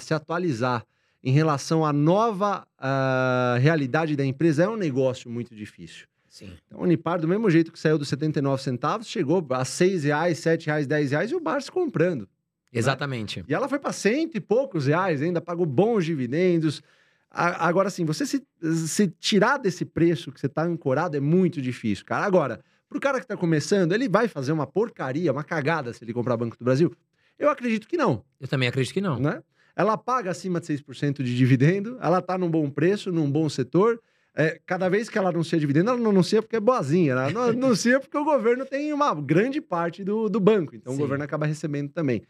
se 0.00 0.12
atualizar 0.12 0.84
em 1.24 1.32
relação 1.32 1.84
à 1.84 1.92
nova 1.92 2.66
ah, 2.78 3.56
realidade 3.58 4.14
da 4.14 4.24
empresa 4.24 4.64
é 4.64 4.68
um 4.68 4.76
negócio 4.76 5.30
muito 5.30 5.54
difícil. 5.54 6.06
Sim. 6.38 6.52
Então, 6.66 6.80
a 6.80 6.82
Unipar, 6.84 7.20
do 7.20 7.26
mesmo 7.26 7.48
jeito 7.50 7.72
que 7.72 7.78
saiu 7.78 7.98
dos 7.98 8.08
79 8.08 8.62
centavos, 8.62 9.06
chegou 9.08 9.44
a 9.50 9.64
6 9.64 10.04
reais, 10.04 10.38
7 10.38 10.66
reais, 10.66 10.86
10 10.86 11.10
reais 11.10 11.30
e 11.30 11.34
o 11.34 11.40
Barça 11.40 11.70
comprando. 11.72 12.28
Exatamente. 12.72 13.44
E 13.48 13.54
ela 13.54 13.68
foi 13.68 13.78
para 13.78 13.92
cento 13.92 14.36
e 14.36 14.40
poucos 14.40 14.86
reais, 14.86 15.22
ainda 15.22 15.40
pagou 15.40 15.64
bons 15.66 16.04
dividendos. 16.04 16.82
A- 17.30 17.66
Agora, 17.66 17.88
assim, 17.88 18.04
você 18.04 18.24
se, 18.26 18.46
se 18.86 19.08
tirar 19.18 19.58
desse 19.58 19.84
preço 19.84 20.30
que 20.30 20.38
você 20.40 20.48
tá 20.48 20.62
ancorado 20.64 21.16
é 21.16 21.20
muito 21.20 21.60
difícil, 21.62 22.04
cara. 22.04 22.24
Agora, 22.26 22.60
pro 22.88 23.00
cara 23.00 23.20
que 23.20 23.26
tá 23.26 23.36
começando, 23.36 23.92
ele 23.92 24.08
vai 24.08 24.28
fazer 24.28 24.52
uma 24.52 24.66
porcaria, 24.66 25.32
uma 25.32 25.42
cagada 25.44 25.92
se 25.92 26.04
ele 26.04 26.12
comprar 26.12 26.36
Banco 26.36 26.56
do 26.58 26.64
Brasil? 26.64 26.94
Eu 27.38 27.50
acredito 27.50 27.88
que 27.88 27.96
não, 27.96 28.22
Eu 28.40 28.46
também 28.48 28.68
acredito 28.68 28.92
que 28.92 29.00
não. 29.00 29.18
né? 29.18 29.42
Ela 29.74 29.96
paga 29.96 30.30
acima 30.30 30.60
de 30.60 30.66
6% 30.66 31.22
de 31.22 31.36
dividendo, 31.36 31.96
ela 32.00 32.20
tá 32.20 32.36
num 32.36 32.50
bom 32.50 32.68
preço, 32.68 33.10
num 33.12 33.30
bom 33.30 33.48
setor. 33.48 34.00
É, 34.38 34.60
cada 34.64 34.88
vez 34.88 35.08
que 35.08 35.18
ela 35.18 35.30
anuncia 35.30 35.58
dividendo, 35.58 35.90
ela 35.90 35.98
não 35.98 36.10
anuncia 36.10 36.40
porque 36.40 36.54
é 36.56 36.60
boazinha, 36.60 37.12
ela 37.12 37.30
não 37.30 37.42
anuncia 37.50 37.98
porque 37.98 38.16
o 38.16 38.24
governo 38.24 38.64
tem 38.64 38.92
uma 38.92 39.12
grande 39.14 39.60
parte 39.60 40.04
do, 40.04 40.28
do 40.28 40.38
banco, 40.38 40.76
então 40.76 40.92
Sim. 40.92 40.98
o 40.98 41.02
governo 41.02 41.24
acaba 41.24 41.44
recebendo 41.44 41.90
também. 41.90 42.22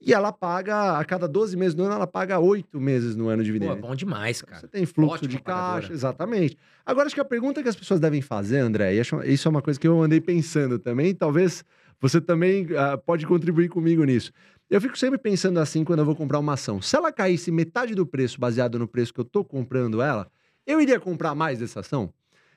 E 0.00 0.14
ela 0.14 0.32
paga, 0.32 0.96
a 0.98 1.04
cada 1.04 1.28
12 1.28 1.54
meses 1.58 1.74
no 1.74 1.84
ano, 1.84 1.92
ela 1.96 2.06
paga 2.06 2.38
8 2.40 2.80
meses 2.80 3.14
no 3.14 3.28
ano 3.28 3.42
de 3.44 3.50
Pô, 3.50 3.52
dividendo. 3.58 3.78
é 3.78 3.82
bom 3.82 3.94
demais, 3.94 4.40
cara. 4.40 4.58
Você 4.62 4.68
tem 4.68 4.86
fluxo 4.86 5.16
Ótima 5.16 5.28
de 5.28 5.42
pagadora. 5.42 5.80
caixa, 5.82 5.92
exatamente. 5.92 6.56
Agora, 6.86 7.04
acho 7.04 7.14
que 7.14 7.20
a 7.20 7.24
pergunta 7.26 7.62
que 7.62 7.68
as 7.68 7.76
pessoas 7.76 8.00
devem 8.00 8.22
fazer, 8.22 8.60
André, 8.60 8.94
e 8.94 9.00
acho- 9.00 9.22
isso 9.24 9.46
é 9.46 9.50
uma 9.50 9.60
coisa 9.60 9.78
que 9.78 9.86
eu 9.86 10.00
andei 10.00 10.18
pensando 10.18 10.78
também, 10.78 11.14
talvez 11.14 11.62
você 12.00 12.18
também 12.18 12.66
ah, 12.78 12.96
pode 12.96 13.26
contribuir 13.26 13.68
comigo 13.68 14.02
nisso. 14.04 14.32
Eu 14.70 14.80
fico 14.80 14.96
sempre 14.96 15.18
pensando 15.18 15.60
assim 15.60 15.84
quando 15.84 15.98
eu 15.98 16.06
vou 16.06 16.16
comprar 16.16 16.38
uma 16.38 16.54
ação. 16.54 16.80
Se 16.80 16.96
ela 16.96 17.12
caísse 17.12 17.50
metade 17.52 17.94
do 17.94 18.06
preço 18.06 18.40
baseado 18.40 18.78
no 18.78 18.88
preço 18.88 19.12
que 19.12 19.20
eu 19.20 19.24
tô 19.26 19.44
comprando 19.44 20.00
ela, 20.00 20.26
eu 20.66 20.80
iria 20.80 21.00
comprar 21.00 21.34
mais 21.34 21.58
dessa 21.58 21.80
ação? 21.80 22.12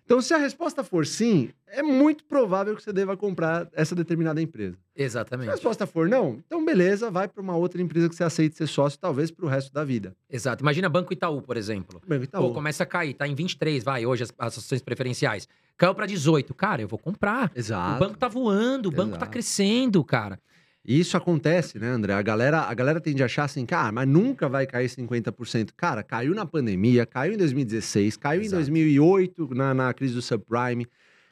Então, 0.05 0.21
se 0.21 0.33
a 0.33 0.37
resposta 0.37 0.83
for 0.83 1.07
sim, 1.07 1.49
é 1.65 1.81
muito 1.81 2.25
provável 2.25 2.75
que 2.75 2.83
você 2.83 2.91
deva 2.91 3.15
comprar 3.15 3.69
essa 3.71 3.95
determinada 3.95 4.41
empresa. 4.41 4.73
Se 4.73 5.01
a 5.01 5.05
Exatamente. 5.05 5.49
resposta 5.49 5.87
for 5.87 6.09
não, 6.09 6.43
então 6.45 6.63
beleza, 6.65 7.09
vai 7.09 7.25
para 7.25 7.41
uma 7.41 7.55
outra 7.55 7.81
empresa 7.81 8.09
que 8.09 8.15
você 8.15 8.23
aceite 8.25 8.57
ser 8.57 8.67
sócio, 8.67 8.99
talvez 8.99 9.31
para 9.31 9.45
o 9.45 9.47
resto 9.47 9.71
da 9.71 9.85
vida. 9.85 10.13
Exato. 10.29 10.61
Imagina 10.61 10.89
Banco 10.89 11.13
Itaú, 11.13 11.41
por 11.41 11.55
exemplo. 11.55 12.01
Banco 12.05 12.19
Pô, 12.19 12.23
Itaú. 12.25 12.53
começa 12.53 12.83
a 12.83 12.85
cair, 12.85 13.13
tá 13.13 13.25
em 13.25 13.33
23, 13.33 13.81
vai, 13.81 14.05
hoje 14.05 14.23
as, 14.23 14.33
as 14.37 14.57
ações 14.57 14.81
preferenciais. 14.81 15.47
Caiu 15.77 15.95
pra 15.95 16.05
18. 16.05 16.53
Cara, 16.53 16.81
eu 16.81 16.87
vou 16.87 16.99
comprar. 16.99 17.49
Exato. 17.55 17.95
O 17.95 17.99
banco 17.99 18.17
tá 18.17 18.27
voando, 18.27 18.89
o 18.89 18.91
banco 18.91 19.11
tá 19.11 19.17
Exato. 19.19 19.31
crescendo, 19.31 20.03
cara. 20.03 20.37
E 20.85 20.99
isso 20.99 21.15
acontece, 21.15 21.79
né, 21.79 21.87
André? 21.87 22.13
A 22.13 22.21
galera, 22.21 22.61
a 22.61 22.73
galera 22.73 22.99
tende 22.99 23.23
a 23.23 23.25
achar 23.25 23.45
assim, 23.45 23.65
cara, 23.65 23.91
mas 23.91 24.07
nunca 24.07 24.49
vai 24.49 24.67
cair 24.67 24.89
50%. 24.89 25.69
Cara, 25.77 26.03
caiu 26.03 26.35
na 26.35 26.45
pandemia, 26.45 27.05
caiu 27.05 27.33
em 27.33 27.37
2016, 27.37 28.17
caiu 28.17 28.41
Exato. 28.41 28.55
em 28.55 28.57
2008 28.57 29.55
na, 29.55 29.73
na 29.73 29.93
crise 29.93 30.13
do 30.13 30.21
subprime. 30.21 30.85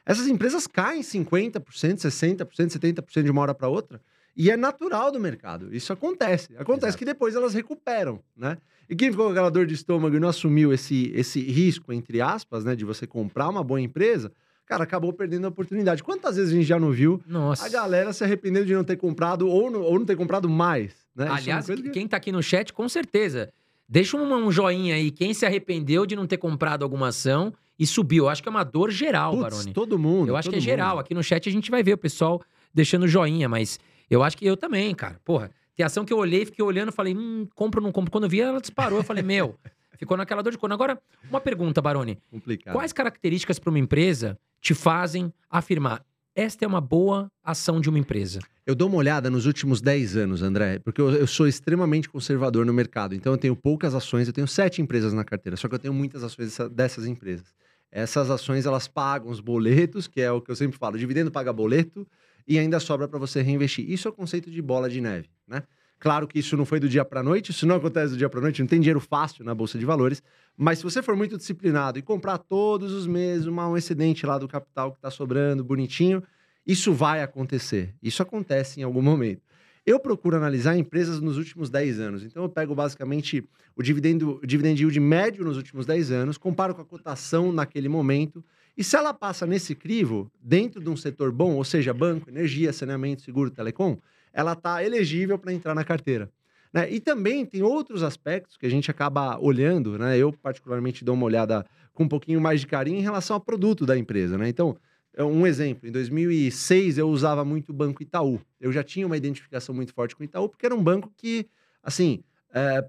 Essas 0.06 0.26
empresas 0.26 0.66
caem 0.66 1.02
50%, 1.02 1.60
60%, 1.60 2.46
70% 2.46 3.22
de 3.22 3.30
uma 3.30 3.42
hora 3.42 3.54
para 3.54 3.68
outra. 3.68 4.00
E 4.34 4.50
é 4.50 4.56
natural 4.56 5.12
do 5.12 5.20
mercado. 5.20 5.74
Isso 5.74 5.92
acontece. 5.92 6.56
Acontece 6.56 6.88
Exato. 6.88 6.98
que 6.98 7.04
depois 7.04 7.36
elas 7.36 7.52
recuperam, 7.52 8.20
né? 8.34 8.56
E 8.88 8.96
quem 8.96 9.10
ficou 9.10 9.26
com 9.26 9.32
aquela 9.32 9.50
dor 9.50 9.66
de 9.66 9.74
estômago 9.74 10.16
e 10.16 10.20
não 10.20 10.28
assumiu 10.28 10.72
esse, 10.72 11.12
esse 11.14 11.40
risco, 11.40 11.92
entre 11.92 12.20
aspas, 12.20 12.64
né, 12.64 12.74
de 12.74 12.84
você 12.84 13.06
comprar 13.06 13.48
uma 13.48 13.62
boa 13.62 13.80
empresa, 13.80 14.32
cara, 14.66 14.84
acabou 14.84 15.12
perdendo 15.12 15.44
a 15.44 15.48
oportunidade. 15.48 16.02
Quantas 16.02 16.36
vezes 16.36 16.52
a 16.52 16.56
gente 16.56 16.66
já 16.66 16.78
não 16.78 16.90
viu 16.90 17.20
Nossa. 17.26 17.66
a 17.66 17.68
galera 17.68 18.12
se 18.12 18.24
arrependendo 18.24 18.66
de 18.66 18.74
não 18.74 18.84
ter 18.84 18.96
comprado 18.96 19.48
ou 19.48 19.70
não, 19.70 19.82
ou 19.82 19.98
não 19.98 20.06
ter 20.06 20.16
comprado 20.16 20.48
mais, 20.48 20.94
né? 21.14 21.26
É 21.26 21.30
Aliás, 21.30 21.66
que- 21.66 21.90
quem 21.90 22.06
tá 22.08 22.16
aqui 22.16 22.32
no 22.32 22.42
chat, 22.42 22.72
com 22.72 22.88
certeza. 22.88 23.52
Deixa 23.88 24.16
um, 24.16 24.34
um 24.46 24.50
joinha 24.50 24.94
aí. 24.94 25.10
Quem 25.10 25.34
se 25.34 25.44
arrependeu 25.44 26.06
de 26.06 26.16
não 26.16 26.26
ter 26.26 26.38
comprado 26.38 26.82
alguma 26.82 27.08
ação 27.08 27.52
e 27.78 27.86
subiu? 27.86 28.24
Eu 28.24 28.30
acho 28.30 28.42
que 28.42 28.48
é 28.48 28.50
uma 28.50 28.64
dor 28.64 28.90
geral, 28.90 29.32
Putz, 29.32 29.42
Baroni. 29.42 29.72
todo 29.74 29.98
mundo. 29.98 30.28
Eu 30.30 30.36
acho 30.36 30.48
que 30.48 30.54
é 30.54 30.58
todo 30.58 30.64
geral. 30.64 30.90
mundo. 30.96 31.00
Aqui 31.00 31.14
no 31.14 31.22
chat 31.22 31.46
a 31.48 31.52
gente 31.52 31.70
vai 31.70 31.82
ver 31.82 31.92
o 31.94 31.98
pessoal 31.98 32.40
deixando 32.72 33.06
joinha, 33.06 33.48
mas 33.48 33.78
eu 34.08 34.22
acho 34.22 34.36
que 34.38 34.46
eu 34.46 34.56
também, 34.56 34.94
cara. 34.94 35.20
Porra, 35.24 35.50
tem 35.76 35.84
ação 35.84 36.04
que 36.06 36.12
eu 36.12 36.16
olhei, 36.16 36.46
fiquei 36.46 36.64
olhando, 36.64 36.90
falei, 36.90 37.14
hum, 37.14 37.46
compro 37.54 37.80
ou 37.80 37.84
não 37.84 37.92
compro. 37.92 38.10
Quando 38.10 38.24
eu 38.24 38.30
vi, 38.30 38.40
ela 38.40 38.60
disparou. 38.60 38.98
Eu 39.00 39.04
falei, 39.04 39.22
meu, 39.22 39.58
ficou 39.98 40.16
naquela 40.16 40.42
dor 40.42 40.52
de 40.52 40.58
corno. 40.58 40.72
Agora, 40.74 40.98
uma 41.28 41.40
pergunta, 41.40 41.82
Baroni. 41.82 42.18
Complicado. 42.30 42.72
Quais 42.72 42.94
características 42.94 43.58
para 43.58 43.68
uma 43.68 43.78
empresa 43.78 44.38
te 44.62 44.72
fazem 44.72 45.30
afirmar 45.50 46.02
esta 46.34 46.64
é 46.64 46.68
uma 46.68 46.80
boa 46.80 47.30
ação 47.44 47.78
de 47.78 47.90
uma 47.90 47.98
empresa? 47.98 48.40
Eu 48.64 48.74
dou 48.74 48.88
uma 48.88 48.96
olhada 48.96 49.28
nos 49.28 49.44
últimos 49.44 49.82
10 49.82 50.16
anos, 50.16 50.40
André, 50.40 50.78
porque 50.78 50.98
eu, 51.00 51.10
eu 51.10 51.26
sou 51.26 51.46
extremamente 51.46 52.08
conservador 52.08 52.64
no 52.64 52.72
mercado. 52.72 53.14
Então 53.14 53.34
eu 53.34 53.36
tenho 53.36 53.54
poucas 53.54 53.94
ações, 53.94 54.28
eu 54.28 54.32
tenho 54.32 54.48
sete 54.48 54.80
empresas 54.80 55.12
na 55.12 55.24
carteira, 55.24 55.56
só 55.58 55.68
que 55.68 55.74
eu 55.74 55.78
tenho 55.78 55.92
muitas 55.92 56.24
ações 56.24 56.48
dessa- 56.48 56.70
dessas 56.70 57.06
empresas. 57.06 57.54
Essas 57.90 58.30
ações, 58.30 58.64
elas 58.64 58.88
pagam 58.88 59.30
os 59.30 59.40
boletos, 59.40 60.06
que 60.08 60.22
é 60.22 60.32
o 60.32 60.40
que 60.40 60.50
eu 60.50 60.56
sempre 60.56 60.78
falo, 60.78 60.96
dividendo 60.96 61.30
paga 61.30 61.52
boleto, 61.52 62.08
e 62.48 62.58
ainda 62.58 62.80
sobra 62.80 63.06
para 63.06 63.18
você 63.18 63.42
reinvestir. 63.42 63.90
Isso 63.90 64.08
é 64.08 64.10
o 64.10 64.14
conceito 64.14 64.50
de 64.50 64.62
bola 64.62 64.88
de 64.88 65.02
neve, 65.02 65.28
né? 65.46 65.62
Claro 66.02 66.26
que 66.26 66.36
isso 66.36 66.56
não 66.56 66.64
foi 66.64 66.80
do 66.80 66.88
dia 66.88 67.04
para 67.04 67.22
noite, 67.22 67.52
isso 67.52 67.64
não 67.64 67.76
acontece 67.76 68.14
do 68.14 68.16
dia 68.16 68.28
para 68.28 68.40
noite, 68.40 68.60
não 68.60 68.66
tem 68.66 68.80
dinheiro 68.80 68.98
fácil 68.98 69.44
na 69.44 69.54
bolsa 69.54 69.78
de 69.78 69.84
valores, 69.84 70.20
mas 70.56 70.78
se 70.78 70.84
você 70.84 71.00
for 71.00 71.14
muito 71.14 71.36
disciplinado 71.36 71.96
e 71.96 72.02
comprar 72.02 72.38
todos 72.38 72.90
os 72.90 73.06
meses 73.06 73.46
uma, 73.46 73.68
um 73.68 73.76
excedente 73.76 74.26
lá 74.26 74.36
do 74.36 74.48
capital 74.48 74.90
que 74.90 74.98
está 74.98 75.12
sobrando, 75.12 75.62
bonitinho, 75.62 76.20
isso 76.66 76.92
vai 76.92 77.22
acontecer. 77.22 77.94
Isso 78.02 78.20
acontece 78.20 78.80
em 78.80 78.82
algum 78.82 79.00
momento. 79.00 79.42
Eu 79.86 80.00
procuro 80.00 80.36
analisar 80.36 80.76
empresas 80.76 81.20
nos 81.20 81.38
últimos 81.38 81.70
10 81.70 82.00
anos. 82.00 82.24
Então, 82.24 82.42
eu 82.42 82.48
pego 82.48 82.74
basicamente 82.74 83.48
o 83.76 83.80
dividendo, 83.80 84.40
o 84.42 84.46
dividend 84.46 84.82
yield 84.82 84.98
médio 84.98 85.44
nos 85.44 85.56
últimos 85.56 85.86
10 85.86 86.10
anos, 86.10 86.36
comparo 86.36 86.74
com 86.74 86.82
a 86.82 86.84
cotação 86.84 87.52
naquele 87.52 87.88
momento. 87.88 88.44
E 88.76 88.82
se 88.82 88.96
ela 88.96 89.14
passa 89.14 89.46
nesse 89.46 89.72
crivo, 89.76 90.28
dentro 90.42 90.82
de 90.82 90.90
um 90.90 90.96
setor 90.96 91.30
bom, 91.30 91.54
ou 91.54 91.62
seja, 91.62 91.94
banco, 91.94 92.28
energia, 92.28 92.72
saneamento, 92.72 93.22
seguro, 93.22 93.52
telecom, 93.52 93.96
ela 94.32 94.52
está 94.52 94.82
elegível 94.84 95.38
para 95.38 95.52
entrar 95.52 95.74
na 95.74 95.84
carteira. 95.84 96.30
né? 96.72 96.90
E 96.90 97.00
também 97.00 97.44
tem 97.44 97.62
outros 97.62 98.02
aspectos 98.02 98.56
que 98.56 98.64
a 98.66 98.70
gente 98.70 98.90
acaba 98.90 99.38
olhando, 99.38 99.98
né? 99.98 100.16
Eu, 100.16 100.32
particularmente, 100.32 101.04
dou 101.04 101.14
uma 101.14 101.26
olhada 101.26 101.66
com 101.92 102.04
um 102.04 102.08
pouquinho 102.08 102.40
mais 102.40 102.60
de 102.60 102.66
carinho 102.66 102.98
em 102.98 103.02
relação 103.02 103.34
ao 103.34 103.40
produto 103.40 103.84
da 103.84 103.96
empresa, 103.96 104.38
né? 104.38 104.48
Então, 104.48 104.76
é 105.14 105.22
um 105.22 105.46
exemplo, 105.46 105.86
em 105.86 105.92
2006 105.92 106.96
eu 106.96 107.08
usava 107.08 107.44
muito 107.44 107.68
o 107.68 107.74
Banco 107.74 108.02
Itaú. 108.02 108.40
Eu 108.58 108.72
já 108.72 108.82
tinha 108.82 109.06
uma 109.06 109.16
identificação 109.16 109.74
muito 109.74 109.92
forte 109.92 110.16
com 110.16 110.22
o 110.22 110.24
Itaú, 110.24 110.48
porque 110.48 110.64
era 110.64 110.74
um 110.74 110.82
banco 110.82 111.12
que, 111.14 111.46
assim, 111.82 112.24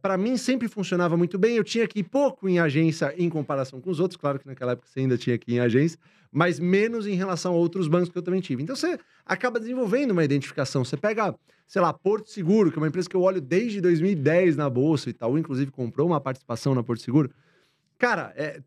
para 0.01 0.17
mim 0.17 0.37
sempre 0.37 0.69
funcionava 0.69 1.17
muito 1.17 1.37
bem. 1.37 1.57
Eu 1.57 1.65
tinha 1.65 1.85
que 1.85 1.99
ir 1.99 2.03
pouco 2.03 2.47
em 2.47 2.59
agência 2.59 3.13
em 3.17 3.29
comparação 3.29 3.81
com 3.81 3.89
os 3.89 3.99
outros. 3.99 4.15
Claro 4.15 4.39
que 4.39 4.47
naquela 4.47 4.71
época 4.71 4.87
você 4.87 5.01
ainda 5.01 5.17
tinha 5.17 5.37
que 5.37 5.51
ir 5.51 5.55
em 5.55 5.59
agência, 5.59 5.99
mas 6.33 6.59
menos 6.59 7.05
em 7.05 7.13
relação 7.13 7.53
a 7.53 7.55
outros 7.55 7.87
bancos 7.87 8.09
que 8.09 8.17
eu 8.17 8.21
também 8.23 8.41
tive. 8.41 8.63
Então 8.63 8.75
você 8.75 8.99
acaba 9.23 9.59
desenvolvendo 9.59 10.11
uma 10.11 10.23
identificação. 10.23 10.83
Você 10.83 10.97
pega, 10.97 11.35
sei 11.67 11.79
lá, 11.79 11.93
Porto 11.93 12.29
Seguro, 12.31 12.71
que 12.71 12.77
é 12.77 12.81
uma 12.81 12.87
empresa 12.87 13.07
que 13.07 13.15
eu 13.15 13.21
olho 13.21 13.39
desde 13.39 13.79
2010 13.79 14.57
na 14.57 14.67
bolsa. 14.67 15.07
O 15.07 15.11
Itaú, 15.11 15.37
inclusive, 15.37 15.69
comprou 15.69 16.07
uma 16.07 16.19
participação 16.19 16.73
na 16.73 16.81
Porto 16.81 17.03
Seguro. 17.03 17.29
Cara, 17.99 18.33
é, 18.35 18.59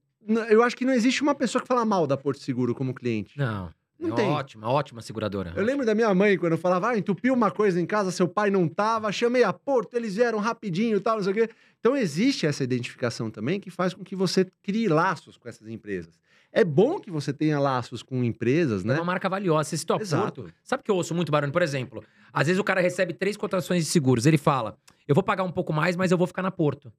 eu 0.48 0.62
acho 0.62 0.76
que 0.76 0.84
não 0.84 0.92
existe 0.92 1.22
uma 1.22 1.34
pessoa 1.34 1.60
que 1.60 1.66
fala 1.66 1.84
mal 1.84 2.06
da 2.06 2.16
Porto 2.16 2.40
Seguro 2.40 2.72
como 2.72 2.94
cliente. 2.94 3.36
Não. 3.36 3.74
Não 3.98 4.10
é 4.10 4.14
tem. 4.14 4.28
ótima, 4.28 4.68
ótima 4.68 5.00
seguradora. 5.00 5.54
Eu 5.56 5.64
lembro 5.64 5.84
da 5.84 5.94
minha 5.94 6.14
mãe, 6.14 6.36
quando 6.36 6.52
eu 6.52 6.58
falava, 6.58 6.90
ah, 6.90 6.98
entupiu 6.98 7.32
uma 7.32 7.50
coisa 7.50 7.80
em 7.80 7.86
casa, 7.86 8.10
seu 8.10 8.28
pai 8.28 8.50
não 8.50 8.68
tava, 8.68 9.10
chamei 9.10 9.42
a 9.42 9.52
Porto, 9.52 9.94
eles 9.94 10.14
vieram 10.14 10.38
rapidinho 10.38 10.98
e 10.98 11.00
tal, 11.00 11.16
não 11.16 11.24
sei 11.24 11.32
o 11.32 11.34
quê. 11.34 11.50
Então 11.80 11.96
existe 11.96 12.46
essa 12.46 12.62
identificação 12.62 13.30
também 13.30 13.58
que 13.58 13.70
faz 13.70 13.94
com 13.94 14.04
que 14.04 14.14
você 14.14 14.46
crie 14.62 14.86
laços 14.86 15.38
com 15.38 15.48
essas 15.48 15.66
empresas. 15.68 16.20
É 16.58 16.64
bom 16.64 16.98
que 16.98 17.10
você 17.10 17.34
tenha 17.34 17.60
laços 17.60 18.02
com 18.02 18.24
empresas, 18.24 18.82
É 18.82 18.88
né? 18.88 18.94
uma 18.94 19.04
marca 19.04 19.28
valiosa. 19.28 19.68
Você 19.68 19.76
citou 19.76 20.00
Exato. 20.00 20.42
Porto. 20.44 20.54
Sabe 20.64 20.82
que 20.82 20.90
eu 20.90 20.96
ouço 20.96 21.14
muito, 21.14 21.30
Baroni? 21.30 21.52
Por 21.52 21.60
exemplo, 21.60 22.02
às 22.32 22.46
vezes 22.46 22.58
o 22.58 22.64
cara 22.64 22.80
recebe 22.80 23.12
três 23.12 23.36
cotações 23.36 23.84
de 23.84 23.90
seguros. 23.90 24.24
Ele 24.24 24.38
fala, 24.38 24.78
eu 25.06 25.14
vou 25.14 25.22
pagar 25.22 25.42
um 25.44 25.52
pouco 25.52 25.70
mais, 25.70 25.96
mas 25.96 26.10
eu 26.10 26.16
vou 26.16 26.26
ficar 26.26 26.40
na 26.40 26.50
Porto. 26.50 26.90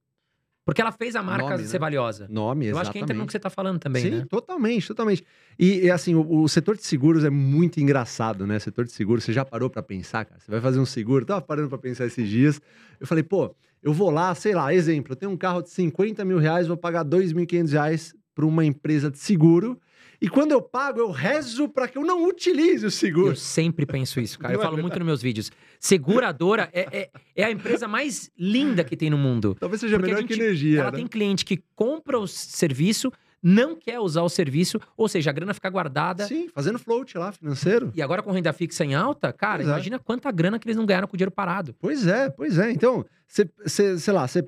Porque 0.64 0.80
ela 0.80 0.92
fez 0.92 1.16
a 1.16 1.22
marca 1.24 1.50
Nome, 1.56 1.66
ser 1.66 1.72
né? 1.72 1.78
valiosa. 1.80 2.28
Nome, 2.28 2.66
Eu 2.66 2.70
exatamente. 2.70 2.82
acho 2.82 2.92
que 2.92 2.98
entra 3.00 3.16
no 3.16 3.26
que 3.26 3.32
você 3.32 3.38
tá 3.40 3.50
falando 3.50 3.80
também, 3.80 4.02
Sim, 4.02 4.10
né? 4.10 4.26
totalmente, 4.30 4.86
totalmente. 4.86 5.24
E, 5.58 5.86
e, 5.86 5.90
assim, 5.90 6.14
o, 6.14 6.42
o 6.42 6.48
setor 6.48 6.76
de 6.76 6.84
seguros 6.84 7.24
é 7.24 7.30
muito 7.30 7.80
engraçado, 7.80 8.46
né? 8.46 8.60
Setor 8.60 8.84
de 8.84 8.92
seguros, 8.92 9.24
você 9.24 9.32
já 9.32 9.44
parou 9.44 9.68
pra 9.68 9.82
pensar, 9.82 10.24
cara? 10.24 10.38
Você 10.38 10.50
vai 10.50 10.60
fazer 10.60 10.78
um 10.78 10.86
seguro, 10.86 11.24
tava 11.24 11.40
parando 11.40 11.68
pra 11.68 11.78
pensar 11.78 12.06
esses 12.06 12.28
dias. 12.28 12.60
Eu 13.00 13.06
falei, 13.08 13.24
pô, 13.24 13.52
eu 13.82 13.92
vou 13.92 14.10
lá, 14.10 14.32
sei 14.36 14.54
lá, 14.54 14.72
exemplo, 14.72 15.14
eu 15.14 15.16
tenho 15.16 15.32
um 15.32 15.36
carro 15.36 15.62
de 15.62 15.70
50 15.70 16.24
mil 16.24 16.38
reais, 16.38 16.68
vou 16.68 16.76
pagar 16.76 17.04
2.500 17.04 17.72
reais 17.72 18.14
pra 18.38 18.46
uma 18.46 18.64
empresa 18.64 19.10
de 19.10 19.18
seguro. 19.18 19.80
E 20.20 20.28
quando 20.28 20.52
eu 20.52 20.62
pago, 20.62 21.00
eu 21.00 21.10
rezo 21.10 21.68
pra 21.68 21.88
que 21.88 21.98
eu 21.98 22.04
não 22.04 22.24
utilize 22.24 22.86
o 22.86 22.90
seguro. 22.90 23.30
Eu 23.32 23.36
sempre 23.36 23.84
penso 23.84 24.20
isso, 24.20 24.38
cara. 24.38 24.54
Eu 24.54 24.58
Não 24.58 24.62
é 24.62 24.66
falo 24.68 24.80
muito 24.80 24.96
nos 24.96 25.06
meus 25.06 25.20
vídeos. 25.20 25.50
Seguradora 25.80 26.68
é, 26.72 27.00
é, 27.00 27.10
é 27.34 27.44
a 27.44 27.50
empresa 27.50 27.88
mais 27.88 28.30
linda 28.38 28.84
que 28.84 28.96
tem 28.96 29.10
no 29.10 29.18
mundo. 29.18 29.56
Talvez 29.58 29.80
seja 29.80 29.98
melhor 29.98 30.20
gente- 30.20 30.28
que 30.28 30.40
energia, 30.40 30.80
Ela 30.82 30.90
né? 30.92 30.98
tem 30.98 31.06
cliente 31.08 31.44
que 31.44 31.60
compra 31.74 32.16
o 32.16 32.28
serviço, 32.28 33.12
não 33.42 33.74
quer 33.76 33.98
usar 33.98 34.22
o 34.22 34.28
serviço, 34.28 34.80
ou 34.96 35.08
seja, 35.08 35.30
a 35.30 35.32
grana 35.32 35.52
fica 35.52 35.68
guardada. 35.68 36.26
Sim, 36.26 36.48
fazendo 36.54 36.78
float 36.78 37.18
lá, 37.18 37.32
financeiro. 37.32 37.90
E 37.94 38.00
agora 38.00 38.22
com 38.22 38.30
renda 38.30 38.52
fixa 38.52 38.84
em 38.84 38.94
alta, 38.94 39.32
cara, 39.32 39.58
Pois 39.58 39.68
é. 39.68 39.70
imagina 39.72 39.98
quanta 39.98 40.30
grana 40.30 40.60
que 40.60 40.66
eles 40.68 40.76
não 40.76 40.86
ganharam 40.86 41.08
com 41.08 41.14
o 41.14 41.16
dinheiro 41.16 41.32
parado. 41.32 41.74
Pois 41.80 42.06
é, 42.06 42.28
pois 42.30 42.56
é. 42.58 42.70
Então, 42.70 43.04
você, 43.26 43.48
você, 43.64 43.98
sei 43.98 44.12
lá, 44.14 44.26
você, 44.28 44.44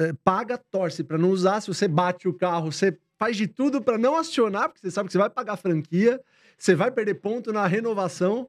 eh, 0.00 0.14
paga, 0.24 0.56
torce 0.56 1.04
pra 1.04 1.18
não 1.18 1.30
usar. 1.30 1.60
Se 1.60 1.68
você 1.68 1.86
bate 1.86 2.26
o 2.26 2.32
carro, 2.32 2.72
você 2.72 2.96
faz 3.18 3.36
de 3.36 3.46
tudo 3.46 3.82
pra 3.82 3.98
não 3.98 4.16
acionar, 4.16 4.68
porque 4.68 4.80
você 4.80 4.90
sabe 4.90 5.08
que 5.08 5.12
você 5.12 5.18
vai 5.18 5.28
pagar 5.28 5.56
franquia, 5.56 6.18
você 6.56 6.74
vai 6.74 6.90
perder 6.90 7.14
ponto 7.14 7.52
na 7.52 7.66
renovação. 7.66 8.48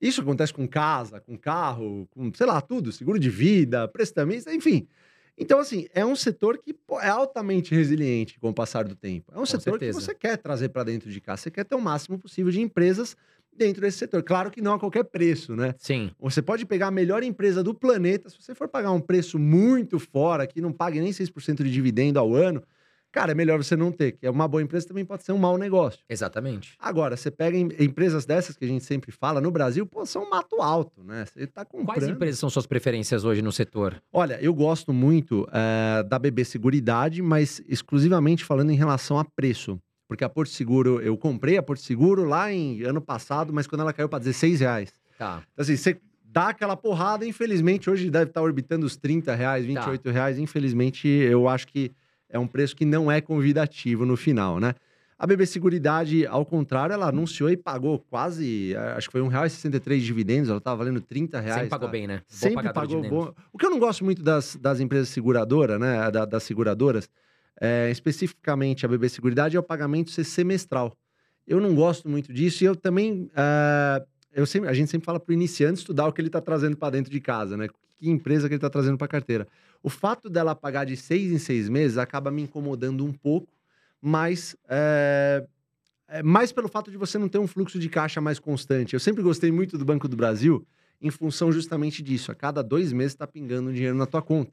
Isso 0.00 0.22
acontece 0.22 0.52
com 0.52 0.66
casa, 0.66 1.20
com 1.20 1.36
carro, 1.36 2.08
com, 2.10 2.32
sei 2.34 2.46
lá, 2.46 2.60
tudo, 2.60 2.92
seguro 2.92 3.18
de 3.18 3.28
vida, 3.28 3.86
prestamista, 3.88 4.52
enfim. 4.54 4.88
Então, 5.38 5.58
assim, 5.58 5.86
é 5.92 6.04
um 6.04 6.16
setor 6.16 6.56
que 6.58 6.74
é 7.02 7.08
altamente 7.08 7.74
resiliente 7.74 8.38
com 8.40 8.48
o 8.48 8.54
passar 8.54 8.84
do 8.84 8.96
tempo. 8.96 9.30
É 9.34 9.38
um 9.38 9.44
setor 9.44 9.72
certeza. 9.72 9.98
que 9.98 10.04
você 10.04 10.14
quer 10.14 10.38
trazer 10.38 10.70
pra 10.70 10.82
dentro 10.82 11.10
de 11.10 11.20
casa, 11.20 11.42
você 11.42 11.50
quer 11.50 11.64
ter 11.64 11.74
o 11.74 11.80
máximo 11.80 12.18
possível 12.18 12.50
de 12.50 12.60
empresas 12.60 13.14
dentro 13.56 13.80
desse 13.82 13.98
setor. 13.98 14.22
Claro 14.22 14.50
que 14.50 14.60
não 14.60 14.74
a 14.74 14.78
qualquer 14.78 15.04
preço, 15.04 15.56
né? 15.56 15.74
Sim. 15.78 16.10
Você 16.20 16.40
pode 16.42 16.64
pegar 16.66 16.88
a 16.88 16.90
melhor 16.90 17.22
empresa 17.22 17.62
do 17.62 17.74
planeta, 17.74 18.28
se 18.28 18.36
você 18.40 18.54
for 18.54 18.68
pagar 18.68 18.92
um 18.92 19.00
preço 19.00 19.38
muito 19.38 19.98
fora, 19.98 20.46
que 20.46 20.60
não 20.60 20.72
pague 20.72 21.00
nem 21.00 21.10
6% 21.12 21.62
de 21.64 21.70
dividendo 21.70 22.18
ao 22.18 22.34
ano, 22.34 22.62
cara, 23.12 23.32
é 23.32 23.34
melhor 23.34 23.56
você 23.62 23.74
não 23.74 23.90
ter, 23.90 24.12
que 24.12 24.26
é 24.26 24.30
uma 24.30 24.46
boa 24.46 24.62
empresa 24.62 24.86
também 24.88 25.04
pode 25.04 25.22
ser 25.24 25.32
um 25.32 25.38
mau 25.38 25.56
negócio. 25.56 26.00
Exatamente. 26.08 26.74
Agora, 26.78 27.16
você 27.16 27.30
pega 27.30 27.56
em- 27.56 27.68
empresas 27.80 28.26
dessas 28.26 28.56
que 28.58 28.64
a 28.64 28.68
gente 28.68 28.84
sempre 28.84 29.10
fala, 29.10 29.40
no 29.40 29.50
Brasil, 29.50 29.86
pô, 29.86 30.04
são 30.04 30.28
mato 30.28 30.60
alto, 30.60 31.02
né? 31.02 31.24
Você 31.24 31.46
tá 31.46 31.64
comprando... 31.64 31.96
Quais 31.96 32.08
empresas 32.08 32.38
são 32.38 32.50
suas 32.50 32.66
preferências 32.66 33.24
hoje 33.24 33.40
no 33.40 33.50
setor? 33.52 34.02
Olha, 34.12 34.38
eu 34.42 34.52
gosto 34.52 34.92
muito 34.92 35.48
eh, 35.50 36.02
da 36.02 36.18
BB 36.18 36.44
Seguridade, 36.44 37.22
mas 37.22 37.62
exclusivamente 37.66 38.44
falando 38.44 38.70
em 38.70 38.76
relação 38.76 39.18
a 39.18 39.24
preço. 39.24 39.80
Porque 40.08 40.24
a 40.24 40.28
Porto 40.28 40.50
Seguro, 40.50 41.00
eu 41.00 41.16
comprei 41.16 41.56
a 41.56 41.62
Porto 41.62 41.80
Seguro 41.80 42.24
lá 42.24 42.52
em 42.52 42.82
ano 42.82 43.00
passado, 43.00 43.52
mas 43.52 43.66
quando 43.66 43.80
ela 43.80 43.92
caiu 43.92 44.08
para 44.08 44.20
16 44.20 44.60
reais. 44.60 44.92
Tá. 45.18 45.42
Então, 45.52 45.62
assim, 45.62 45.76
você 45.76 46.00
dá 46.24 46.48
aquela 46.50 46.76
porrada, 46.76 47.26
infelizmente, 47.26 47.90
hoje 47.90 48.10
deve 48.10 48.26
estar 48.30 48.42
orbitando 48.42 48.86
os 48.86 48.96
30 48.96 49.34
reais, 49.34 49.64
28 49.64 50.10
reais. 50.10 50.38
Infelizmente, 50.38 51.08
eu 51.08 51.48
acho 51.48 51.66
que 51.66 51.90
é 52.28 52.38
um 52.38 52.46
preço 52.46 52.76
que 52.76 52.84
não 52.84 53.10
é 53.10 53.20
convidativo 53.20 54.04
no 54.04 54.16
final, 54.16 54.60
né? 54.60 54.74
A 55.18 55.26
BB 55.26 55.46
Seguridade, 55.46 56.26
ao 56.26 56.44
contrário, 56.44 56.92
ela 56.92 57.08
anunciou 57.08 57.48
e 57.48 57.56
pagou 57.56 57.98
quase, 58.10 58.76
acho 58.96 59.08
que 59.08 59.12
foi 59.12 59.22
R$1,63 59.22 59.98
de 59.98 60.04
dividendos, 60.04 60.50
ela 60.50 60.58
estava 60.58 60.76
valendo 60.76 61.00
30 61.00 61.40
reais. 61.40 61.54
Sempre 61.54 61.70
pagou 61.70 61.88
tá? 61.88 61.92
bem, 61.92 62.06
né? 62.06 62.20
Sempre 62.28 62.70
pagou 62.70 63.02
bom. 63.08 63.32
O 63.50 63.56
que 63.56 63.64
eu 63.64 63.70
não 63.70 63.78
gosto 63.78 64.04
muito 64.04 64.22
das, 64.22 64.56
das 64.56 64.78
empresas 64.78 65.08
seguradoras, 65.08 65.80
né? 65.80 66.10
da- 66.10 66.26
das 66.26 66.42
seguradoras, 66.42 67.08
é, 67.60 67.90
especificamente 67.90 68.84
a 68.84 68.88
BB 68.88 69.08
Seguridade, 69.08 69.56
é 69.56 69.60
o 69.60 69.62
pagamento 69.62 70.10
ser 70.10 70.24
semestral. 70.24 70.96
Eu 71.46 71.60
não 71.60 71.74
gosto 71.74 72.08
muito 72.08 72.32
disso 72.32 72.64
e 72.64 72.66
eu 72.66 72.74
também. 72.74 73.30
ah, 73.34 74.04
eu 74.32 74.44
sempre, 74.44 74.68
a 74.68 74.74
gente 74.74 74.90
sempre 74.90 75.06
fala 75.06 75.18
para 75.18 75.30
o 75.30 75.34
iniciante 75.34 75.78
estudar 75.78 76.06
o 76.06 76.12
que 76.12 76.20
ele 76.20 76.28
está 76.28 76.42
trazendo 76.42 76.76
para 76.76 76.90
dentro 76.90 77.10
de 77.10 77.20
casa, 77.20 77.56
né? 77.56 77.68
Que 77.96 78.10
empresa 78.10 78.48
que 78.48 78.52
ele 78.52 78.58
está 78.58 78.68
trazendo 78.68 78.98
para 78.98 79.06
a 79.06 79.08
carteira. 79.08 79.48
O 79.82 79.88
fato 79.88 80.28
dela 80.28 80.54
pagar 80.54 80.84
de 80.84 80.94
seis 80.94 81.32
em 81.32 81.38
seis 81.38 81.70
meses 81.70 81.96
acaba 81.96 82.30
me 82.30 82.42
incomodando 82.42 83.02
um 83.02 83.12
pouco, 83.12 83.48
mas 83.98 84.54
é, 84.68 85.46
é 86.08 86.22
mais 86.22 86.52
pelo 86.52 86.68
fato 86.68 86.90
de 86.90 86.98
você 86.98 87.16
não 87.16 87.28
ter 87.28 87.38
um 87.38 87.46
fluxo 87.46 87.78
de 87.78 87.88
caixa 87.88 88.20
mais 88.20 88.38
constante. 88.38 88.92
Eu 88.92 89.00
sempre 89.00 89.22
gostei 89.22 89.50
muito 89.50 89.78
do 89.78 89.84
Banco 89.86 90.06
do 90.06 90.16
Brasil 90.16 90.66
em 91.00 91.10
função 91.10 91.50
justamente 91.50 92.02
disso. 92.02 92.30
A 92.30 92.34
cada 92.34 92.62
dois 92.62 92.92
meses 92.92 93.12
está 93.12 93.26
pingando 93.26 93.72
dinheiro 93.72 93.96
na 93.96 94.04
tua 94.04 94.20
conta. 94.20 94.52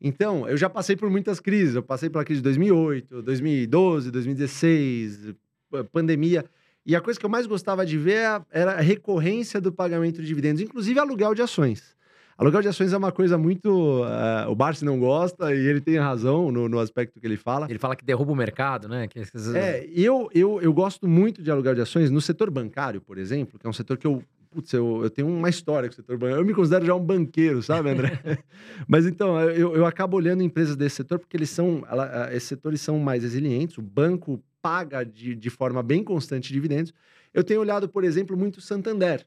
Então, 0.00 0.48
eu 0.48 0.56
já 0.56 0.68
passei 0.70 0.96
por 0.96 1.10
muitas 1.10 1.40
crises. 1.40 1.74
Eu 1.74 1.82
passei 1.82 2.08
pela 2.08 2.24
crise 2.24 2.40
de 2.40 2.44
2008, 2.44 3.22
2012, 3.22 4.10
2016, 4.10 5.34
pa- 5.70 5.84
pandemia. 5.84 6.44
E 6.86 6.96
a 6.96 7.00
coisa 7.00 7.20
que 7.20 7.26
eu 7.26 7.30
mais 7.30 7.46
gostava 7.46 7.84
de 7.84 7.98
ver 7.98 8.14
é 8.16 8.40
era 8.50 8.72
a 8.72 8.80
recorrência 8.80 9.60
do 9.60 9.70
pagamento 9.70 10.20
de 10.20 10.26
dividendos, 10.26 10.62
inclusive 10.62 10.98
aluguel 10.98 11.34
de 11.34 11.42
ações. 11.42 11.94
Aluguel 12.38 12.62
de 12.62 12.68
ações 12.68 12.94
é 12.94 12.96
uma 12.96 13.12
coisa 13.12 13.36
muito. 13.36 14.02
ah, 14.04 14.46
o 14.48 14.54
Barsi 14.54 14.82
não 14.82 14.98
gosta 14.98 15.54
e 15.54 15.58
ele 15.58 15.78
tem 15.82 15.98
razão 15.98 16.50
no, 16.50 16.70
no 16.70 16.78
aspecto 16.78 17.20
que 17.20 17.26
ele 17.26 17.36
fala. 17.36 17.66
Ele 17.68 17.78
fala 17.78 17.94
que 17.94 18.02
derruba 18.02 18.32
o 18.32 18.34
mercado, 18.34 18.88
né? 18.88 19.06
Que 19.06 19.20
É, 19.58 19.86
eu, 19.94 20.30
eu, 20.34 20.58
eu 20.62 20.72
gosto 20.72 21.06
muito 21.06 21.42
de 21.42 21.50
aluguel 21.50 21.74
de 21.74 21.82
ações. 21.82 22.10
No 22.10 22.22
setor 22.22 22.50
bancário, 22.50 23.02
por 23.02 23.18
exemplo, 23.18 23.58
que 23.58 23.66
é 23.66 23.70
um 23.70 23.74
setor 23.74 23.98
que 23.98 24.06
eu. 24.06 24.22
Putz, 24.50 24.72
eu, 24.72 25.04
eu 25.04 25.10
tenho 25.10 25.28
uma 25.28 25.48
história 25.48 25.88
com 25.88 25.92
o 25.92 25.96
setor 25.96 26.18
bancário. 26.18 26.40
Eu 26.42 26.44
me 26.44 26.52
considero 26.52 26.84
já 26.84 26.94
um 26.94 27.04
banqueiro, 27.04 27.62
sabe, 27.62 27.90
André? 27.90 28.20
Mas 28.88 29.06
então, 29.06 29.38
eu, 29.40 29.76
eu 29.76 29.86
acabo 29.86 30.16
olhando 30.16 30.42
empresas 30.42 30.74
desse 30.74 30.96
setor 30.96 31.20
porque 31.20 31.36
eles 31.36 31.50
são. 31.50 31.84
ela- 31.88 32.28
esses 32.34 32.48
setores 32.48 32.80
são 32.80 32.98
mais 32.98 33.22
resilientes. 33.22 33.78
O 33.78 33.82
banco 33.82 34.42
paga 34.60 35.04
de, 35.04 35.36
de 35.36 35.50
forma 35.50 35.82
bem 35.84 36.02
constante 36.02 36.52
dividendos. 36.52 36.92
Eu 37.32 37.44
tenho 37.44 37.60
olhado, 37.60 37.88
por 37.88 38.02
exemplo, 38.02 38.36
muito 38.36 38.60
Santander. 38.60 39.24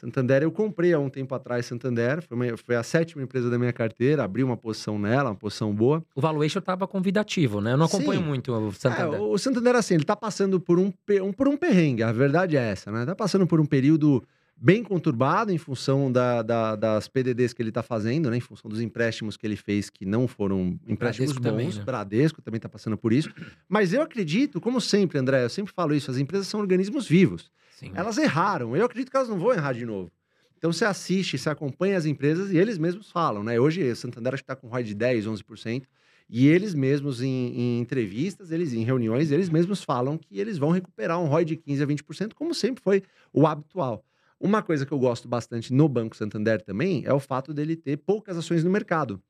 Santander, 0.00 0.42
eu 0.42 0.52
comprei 0.52 0.92
há 0.92 0.98
um 0.98 1.08
tempo 1.08 1.34
atrás 1.34 1.64
Santander, 1.64 2.20
foi, 2.22 2.36
uma- 2.36 2.56
foi 2.58 2.76
a 2.76 2.82
sétima 2.82 3.22
empresa 3.22 3.48
da 3.48 3.58
minha 3.58 3.72
carteira, 3.72 4.22
abri 4.22 4.44
uma 4.44 4.56
posição 4.56 4.98
nela, 4.98 5.30
uma 5.30 5.34
posição 5.36 5.74
boa. 5.74 6.04
O 6.14 6.20
valuation 6.20 6.60
tava 6.60 6.86
convidativo, 6.86 7.62
né? 7.62 7.72
Eu 7.72 7.78
não 7.78 7.86
acompanho 7.86 8.20
Sim. 8.20 8.26
muito 8.26 8.52
o 8.52 8.72
Santander. 8.72 9.18
É, 9.18 9.22
o 9.22 9.38
Santander, 9.38 9.74
assim, 9.74 9.94
ele 9.94 10.04
tá 10.04 10.14
passando 10.14 10.60
por 10.60 10.78
um, 10.78 10.92
por 11.34 11.48
um 11.48 11.56
perrengue, 11.56 12.02
a 12.02 12.12
verdade 12.12 12.58
é 12.58 12.60
essa, 12.72 12.92
né? 12.92 13.06
Tá 13.06 13.14
passando 13.14 13.46
por 13.46 13.58
um 13.58 13.64
período 13.64 14.22
bem 14.58 14.82
conturbado 14.82 15.50
em 15.50 15.58
função 15.58 16.12
da- 16.12 16.42
da- 16.42 16.76
das 16.76 17.08
PDDs 17.08 17.54
que 17.54 17.62
ele 17.62 17.72
tá 17.72 17.82
fazendo, 17.82 18.30
né? 18.30 18.36
Em 18.36 18.40
função 18.40 18.70
dos 18.70 18.80
empréstimos 18.82 19.34
que 19.36 19.46
ele 19.46 19.56
fez 19.56 19.88
que 19.88 20.04
não 20.04 20.28
foram 20.28 20.78
empréstimos 20.86 21.32
Bradesco 21.32 21.40
bons. 21.42 21.50
também, 21.50 21.68
né? 21.78 21.84
Bradesco 21.84 22.42
também 22.42 22.60
tá 22.60 22.68
passando 22.68 22.98
por 22.98 23.12
isso. 23.14 23.30
Mas 23.68 23.94
eu 23.94 24.02
acredito, 24.02 24.60
como 24.60 24.78
sempre, 24.78 25.18
André, 25.18 25.42
eu 25.44 25.48
sempre 25.50 25.72
falo 25.74 25.94
isso, 25.94 26.10
as 26.10 26.18
empresas 26.18 26.46
são 26.48 26.60
organismos 26.60 27.06
vivos. 27.08 27.50
Sim. 27.76 27.92
Elas 27.94 28.16
erraram. 28.16 28.74
Eu 28.74 28.86
acredito 28.86 29.10
que 29.10 29.16
elas 29.16 29.28
não 29.28 29.38
vão 29.38 29.52
errar 29.52 29.74
de 29.74 29.84
novo. 29.84 30.10
Então 30.56 30.72
você 30.72 30.86
assiste, 30.86 31.36
você 31.36 31.50
acompanha 31.50 31.98
as 31.98 32.06
empresas 32.06 32.50
e 32.50 32.56
eles 32.56 32.78
mesmos 32.78 33.10
falam, 33.10 33.44
né? 33.44 33.60
Hoje 33.60 33.82
o 33.90 33.94
Santander 33.94 34.32
acho 34.32 34.42
que 34.42 34.50
está 34.50 34.56
com 34.56 34.66
ROI 34.66 34.82
de 34.82 34.94
10, 34.94 35.26
11%. 35.26 35.84
E 36.28 36.48
eles 36.48 36.74
mesmos, 36.74 37.20
em, 37.20 37.28
em 37.28 37.78
entrevistas, 37.78 38.50
eles 38.50 38.72
em 38.72 38.82
reuniões, 38.82 39.30
eles 39.30 39.50
mesmos 39.50 39.84
falam 39.84 40.16
que 40.16 40.40
eles 40.40 40.56
vão 40.56 40.70
recuperar 40.70 41.20
um 41.20 41.26
ROI 41.26 41.44
de 41.44 41.56
15 41.56 41.82
a 41.82 41.86
20%, 41.86 42.32
como 42.34 42.54
sempre 42.54 42.82
foi 42.82 43.02
o 43.30 43.46
habitual. 43.46 44.02
Uma 44.40 44.62
coisa 44.62 44.86
que 44.86 44.92
eu 44.92 44.98
gosto 44.98 45.28
bastante 45.28 45.72
no 45.72 45.86
Banco 45.86 46.16
Santander 46.16 46.62
também 46.62 47.02
é 47.04 47.12
o 47.12 47.20
fato 47.20 47.52
dele 47.52 47.76
ter 47.76 47.98
poucas 47.98 48.38
ações 48.38 48.64
no 48.64 48.70
mercado. 48.70 49.22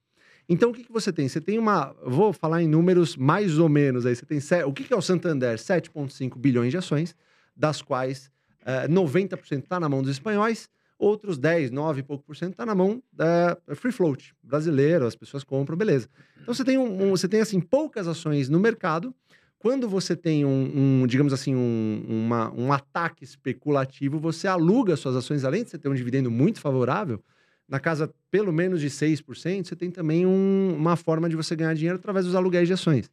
Então, 0.49 0.71
o 0.71 0.73
que, 0.73 0.85
que 0.85 0.93
você 0.93 1.13
tem? 1.13 1.29
Você 1.29 1.41
tem 1.41 1.59
uma. 1.59 1.95
Vou 2.05 2.33
falar 2.33 2.63
em 2.63 2.69
números 2.69 3.17
mais 3.17 3.59
ou 3.59 3.69
menos 3.69 4.07
aí. 4.07 4.15
Você 4.15 4.25
tem. 4.25 4.39
O 4.65 4.73
que, 4.73 4.85
que 4.85 4.93
é 4.93 4.97
o 4.97 5.03
Santander? 5.03 5.57
7,5 5.57 6.39
bilhões 6.39 6.71
de 6.71 6.79
ações, 6.79 7.17
das 7.57 7.83
quais 7.83 8.31
eh, 8.67 8.89
90% 8.89 9.65
está 9.65 9.81
na 9.81 9.89
mão 9.89 10.03
dos 10.03 10.11
espanhóis, 10.11 10.69
outros 10.99 11.39
10, 11.39 11.71
9 11.71 12.01
e 12.01 12.03
pouco 12.03 12.25
por 12.25 12.35
cento 12.37 12.53
está 12.53 12.67
na 12.67 12.75
mão 12.75 13.03
da 13.13 13.57
free 13.75 13.93
float 13.93 14.35
brasileiro, 14.43 15.07
as 15.07 15.15
pessoas 15.15 15.45
compram, 15.45 15.77
beleza. 15.77 16.09
Então 16.43 16.53
você 16.55 16.65
tem, 16.65 16.77
um, 16.79 17.05
um- 17.07 17.11
você 17.11 17.29
tem 17.29 17.41
assim, 17.41 17.61
poucas 17.61 18.09
ações 18.09 18.49
no 18.49 18.59
mercado. 18.59 19.15
Quando 19.59 19.89
você 19.89 20.15
tem 20.15 20.45
um, 20.45 21.03
um, 21.03 21.07
digamos 21.07 21.33
assim, 21.33 21.55
um, 21.55 22.05
uma- 22.09 22.53
um 22.55 22.73
ataque 22.73 23.25
especulativo, 23.25 24.19
você 24.19 24.47
aluga 24.49 24.97
suas 24.97 25.17
ações, 25.17 25.45
além 25.45 25.65
de 25.65 25.71
você 25.71 25.79
ter 25.79 25.89
um 25.89 25.95
dividendo 25.95 26.31
muito 26.31 26.61
favorável, 26.61 27.23
na 27.69 27.81
casa 27.81 28.13
pelo 28.31 28.53
menos 28.53 28.81
de 28.81 28.89
6%, 28.89 29.69
você 29.69 29.75
tem 29.77 29.91
também 29.91 30.25
um- 30.25 30.75
uma 30.77 30.95
forma 30.97 31.29
de 31.29 31.35
você 31.37 31.57
ganhar 31.57 31.75
dinheiro 31.75 31.99
através 31.99 32.25
dos 32.25 32.35
aluguéis 32.35 32.69
de 32.69 32.75
ações. 32.75 33.11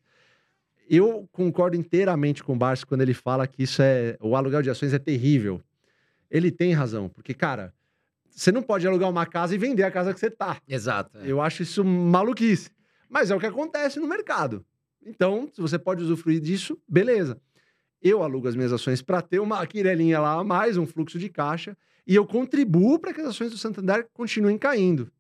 Eu 0.95 1.27
concordo 1.32 1.75
inteiramente 1.75 2.43
com 2.43 2.53
o 2.53 2.56
Barça 2.56 2.86
quando 2.86 3.01
ele 3.01 3.15
fala 3.15 3.47
que 3.47 3.63
isso 3.63 3.82
é. 3.82 4.15
O 4.21 4.36
aluguel 4.36 4.62
de 4.62 4.69
ações 4.69 4.93
é 4.93 4.99
terrível. 4.99 5.60
Ele 6.29 6.51
tem 6.51 6.71
razão, 6.71 7.10
porque, 7.10 7.34
cara, 7.34 7.73
você 8.29 8.51
não 8.51 8.62
pode 8.62 8.88
alugar 8.88 9.10
uma 9.10 9.25
casa 9.25 9.56
e 9.56 9.58
vender 9.58 9.82
a 9.82 9.89
casa 9.89 10.13
que 10.13 10.19
você 10.19 10.29
tá. 10.29 10.62
Exato. 10.67 11.17
é. 11.17 11.23
Eu 11.25 11.41
acho 11.41 11.63
isso 11.63 11.84
maluquice. 11.84 12.69
Mas 13.10 13.32
é 13.32 13.36
o 13.36 13.39
que 13.39 13.45
acontece 13.47 13.99
no 13.99 14.08
mercado. 14.08 14.63
Então, 15.03 15.49
se 15.51 15.60
você 15.60 15.79
pode 15.79 16.03
usufruir 16.03 16.39
disso, 16.39 16.79
beleza. 16.88 17.41
Eu 17.99 18.21
alugo 18.21 18.47
as 18.47 18.56
minhas 18.56 18.71
ações 18.71 19.01
para 19.01 19.19
ter 19.19 19.39
uma 19.39 19.65
quirelinha 19.65 20.19
lá 20.19 20.34
a 20.34 20.43
mais, 20.43 20.77
um 20.77 20.86
fluxo 20.86 21.17
de 21.17 21.27
caixa, 21.27 21.75
e 22.06 22.13
eu 22.13 22.23
contribuo 22.23 22.99
para 22.99 23.15
que 23.15 23.21
as 23.21 23.29
ações 23.29 23.49
do 23.49 23.58
Santander 23.58 24.08
continuem 24.13 24.60
caindo. 24.60 25.12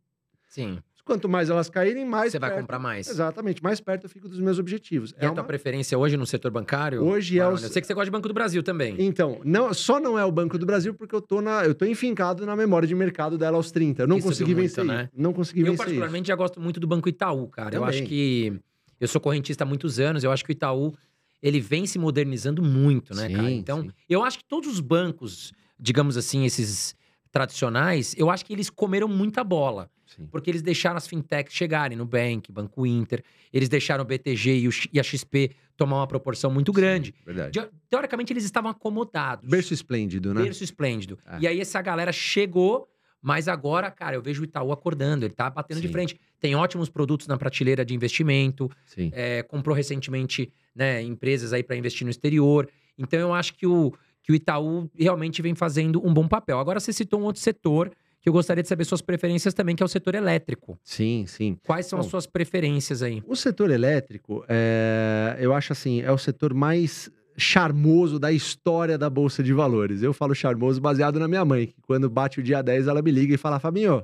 Sim. 0.47 0.83
Quanto 1.05 1.27
mais 1.27 1.49
elas 1.49 1.69
caírem, 1.69 2.05
mais 2.05 2.31
Você 2.31 2.39
vai 2.39 2.49
perto- 2.49 2.61
comprar 2.61 2.79
mais. 2.79 3.09
Exatamente, 3.09 3.61
mais 3.61 3.81
perto 3.81 4.05
eu 4.05 4.09
fico 4.09 4.29
dos 4.29 4.39
meus 4.39 4.57
objetivos. 4.57 5.11
E 5.11 5.15
É 5.17 5.27
a 5.27 5.31
tua 5.31 5.41
uma- 5.41 5.43
preferência 5.47 5.97
hoje 5.97 6.15
no 6.15 6.25
setor 6.25 6.49
bancário? 6.49 7.03
Hoje 7.03 7.37
é 7.39 7.45
o-? 7.45 7.51
Eu 7.51 7.57
sei 7.57 7.81
que 7.81 7.87
você 7.87 7.93
gosta 7.93 8.05
de 8.05 8.11
Banco 8.11 8.27
do 8.29 8.33
Brasil 8.33 8.63
também. 8.63 8.95
Então, 8.97 9.41
não, 9.43 9.73
só 9.73 9.99
não 9.99 10.17
é 10.17 10.23
o 10.23 10.31
Banco 10.31 10.57
do 10.57 10.65
Brasil 10.65 10.93
porque 10.93 11.13
eu 11.13 11.21
tô, 11.21 11.41
na, 11.41 11.65
eu 11.65 11.75
tô 11.75 11.83
enfincado 11.85 12.45
na 12.45 12.55
memória 12.55 12.87
de 12.87 12.95
mercado 12.95 13.37
dela 13.37 13.57
aos 13.57 13.69
30. 13.69 14.03
Eu 14.03 14.07
não 14.07 14.15
Que 14.15 14.23
consegui 14.23 14.51
subiu 14.51 14.57
muito, 14.57 14.69
vencer 14.69 14.85
né? 14.85 15.09
isso. 15.11 15.21
Não 15.21 15.33
consegui 15.33 15.59
Eu, 15.61 15.65
vencer 15.65 15.77
particularmente, 15.79 16.27
já 16.29 16.35
gosto 16.35 16.61
muito 16.61 16.79
do 16.79 16.87
Banco 16.87 17.09
Itaú, 17.09 17.47
cara. 17.49 17.75
Eu 17.75 17.81
Também. 17.81 17.99
acho 17.99 18.07
que. 18.07 18.53
Eu 18.97 19.07
sou 19.09 19.19
correntista 19.19 19.65
há 19.65 19.67
muitos 19.67 19.99
anos, 19.99 20.23
eu 20.23 20.31
acho 20.31 20.45
que 20.45 20.51
o 20.51 20.53
Itaú 20.53 20.93
ele 21.41 21.59
vem 21.59 21.85
se 21.85 21.99
modernizando 21.99 22.63
muito, 22.63 23.13
né, 23.13 23.27
Sim, 23.27 23.35
cara? 23.35 23.51
Então, 23.51 23.81
sim. 23.81 23.91
eu 24.09 24.23
acho 24.23 24.37
que 24.37 24.45
todos 24.45 24.69
os 24.71 24.79
bancos, 24.79 25.51
digamos 25.77 26.15
assim, 26.15 26.45
esses 26.45 26.95
tradicionais, 27.33 28.13
eu 28.15 28.29
acho 28.29 28.45
que 28.45 28.53
eles 28.53 28.69
comeram 28.69 29.07
muita 29.07 29.43
bola. 29.43 29.89
Sim. 30.05 30.27
Porque 30.31 30.51
eles 30.51 30.61
deixaram 30.61 30.95
as 30.97 31.07
fintechs 31.07 31.51
chegarem 31.55 31.97
no 31.97 32.05
Bank, 32.05 32.51
Banco 32.51 32.85
Inter, 32.85 33.23
eles 33.51 33.67
deixaram 33.67 34.03
o 34.03 34.05
BTG 34.07 34.59
e, 34.59 34.67
o 34.67 34.71
e 34.93 34.99
a 34.99 35.03
XP 35.03 35.49
tomar 35.75 35.97
uma 35.97 36.07
proporção 36.07 36.51
muito 36.51 36.71
grande. 36.71 37.15
Sim. 37.25 37.33
De- 37.49 37.69
Teoricamente, 37.89 38.31
eles 38.31 38.43
estavam 38.43 38.69
acomodados. 38.69 39.49
Berço 39.49 39.73
esplêndido, 39.73 40.31
né? 40.31 40.43
Berço 40.43 40.63
esplêndido. 40.63 41.17
É. 41.25 41.39
E 41.39 41.47
aí 41.47 41.59
essa 41.59 41.81
galera 41.81 42.11
chegou, 42.11 42.87
mas 43.19 43.47
agora, 43.47 43.89
cara, 43.89 44.15
eu 44.15 44.21
vejo 44.21 44.41
o 44.43 44.45
Itaú 44.45 44.71
acordando, 44.71 45.25
ele 45.25 45.33
tá 45.33 45.49
batendo 45.49 45.81
de 45.81 45.87
Sim. 45.87 45.93
frente. 45.93 46.19
Tem 46.39 46.53
ótimos 46.53 46.89
produtos 46.89 47.25
na 47.25 47.35
prateleira 47.35 47.83
de 47.83 47.95
investimento, 47.95 48.69
Sim. 48.85 49.09
é, 49.13 49.41
comprou 49.41 49.75
recentemente 49.75 50.53
né, 50.75 51.01
empresas 51.01 51.53
aí 51.53 51.63
para 51.63 51.75
investir 51.75 52.05
no 52.05 52.11
exterior. 52.11 52.69
Então 52.99 53.19
eu 53.19 53.33
acho 53.33 53.55
que 53.55 53.65
o, 53.65 53.91
que 54.23 54.31
o 54.31 54.35
Itaú 54.35 54.89
realmente 54.97 55.41
vem 55.41 55.53
fazendo 55.53 56.01
um 56.05 56.13
bom 56.13 56.27
papel. 56.27 56.57
Agora 56.57 56.79
você 56.79 56.91
citou 56.93 57.19
um 57.19 57.23
outro 57.25 57.41
setor 57.41 57.91
que 58.21 58.29
eu 58.29 58.33
gostaria 58.33 58.63
de 58.63 58.69
saber 58.69 58.85
suas 58.85 59.01
preferências 59.01 59.53
também, 59.53 59.75
que 59.75 59.83
é 59.83 59.85
o 59.85 59.89
setor 59.89 60.15
elétrico. 60.15 60.79
Sim, 60.81 61.25
sim. 61.27 61.57
Quais 61.65 61.85
são 61.87 61.99
as 61.99 62.05
suas 62.05 62.25
preferências 62.25 63.03
aí? 63.03 63.21
O 63.27 63.35
setor 63.35 63.69
elétrico, 63.69 64.45
é, 64.47 65.35
eu 65.41 65.53
acho 65.53 65.73
assim, 65.73 66.01
é 66.01 66.09
o 66.11 66.17
setor 66.17 66.53
mais 66.53 67.11
charmoso 67.35 68.17
da 68.19 68.31
história 68.31 68.97
da 68.97 69.09
Bolsa 69.09 69.43
de 69.43 69.51
Valores. 69.51 70.01
Eu 70.01 70.13
falo 70.13 70.33
charmoso 70.33 70.79
baseado 70.79 71.19
na 71.19 71.27
minha 71.27 71.43
mãe, 71.43 71.67
que 71.67 71.81
quando 71.81 72.09
bate 72.09 72.39
o 72.39 72.43
dia 72.43 72.61
10, 72.61 72.87
ela 72.87 73.01
me 73.01 73.11
liga 73.11 73.33
e 73.33 73.37
fala, 73.37 73.59
Fabinho, 73.59 74.03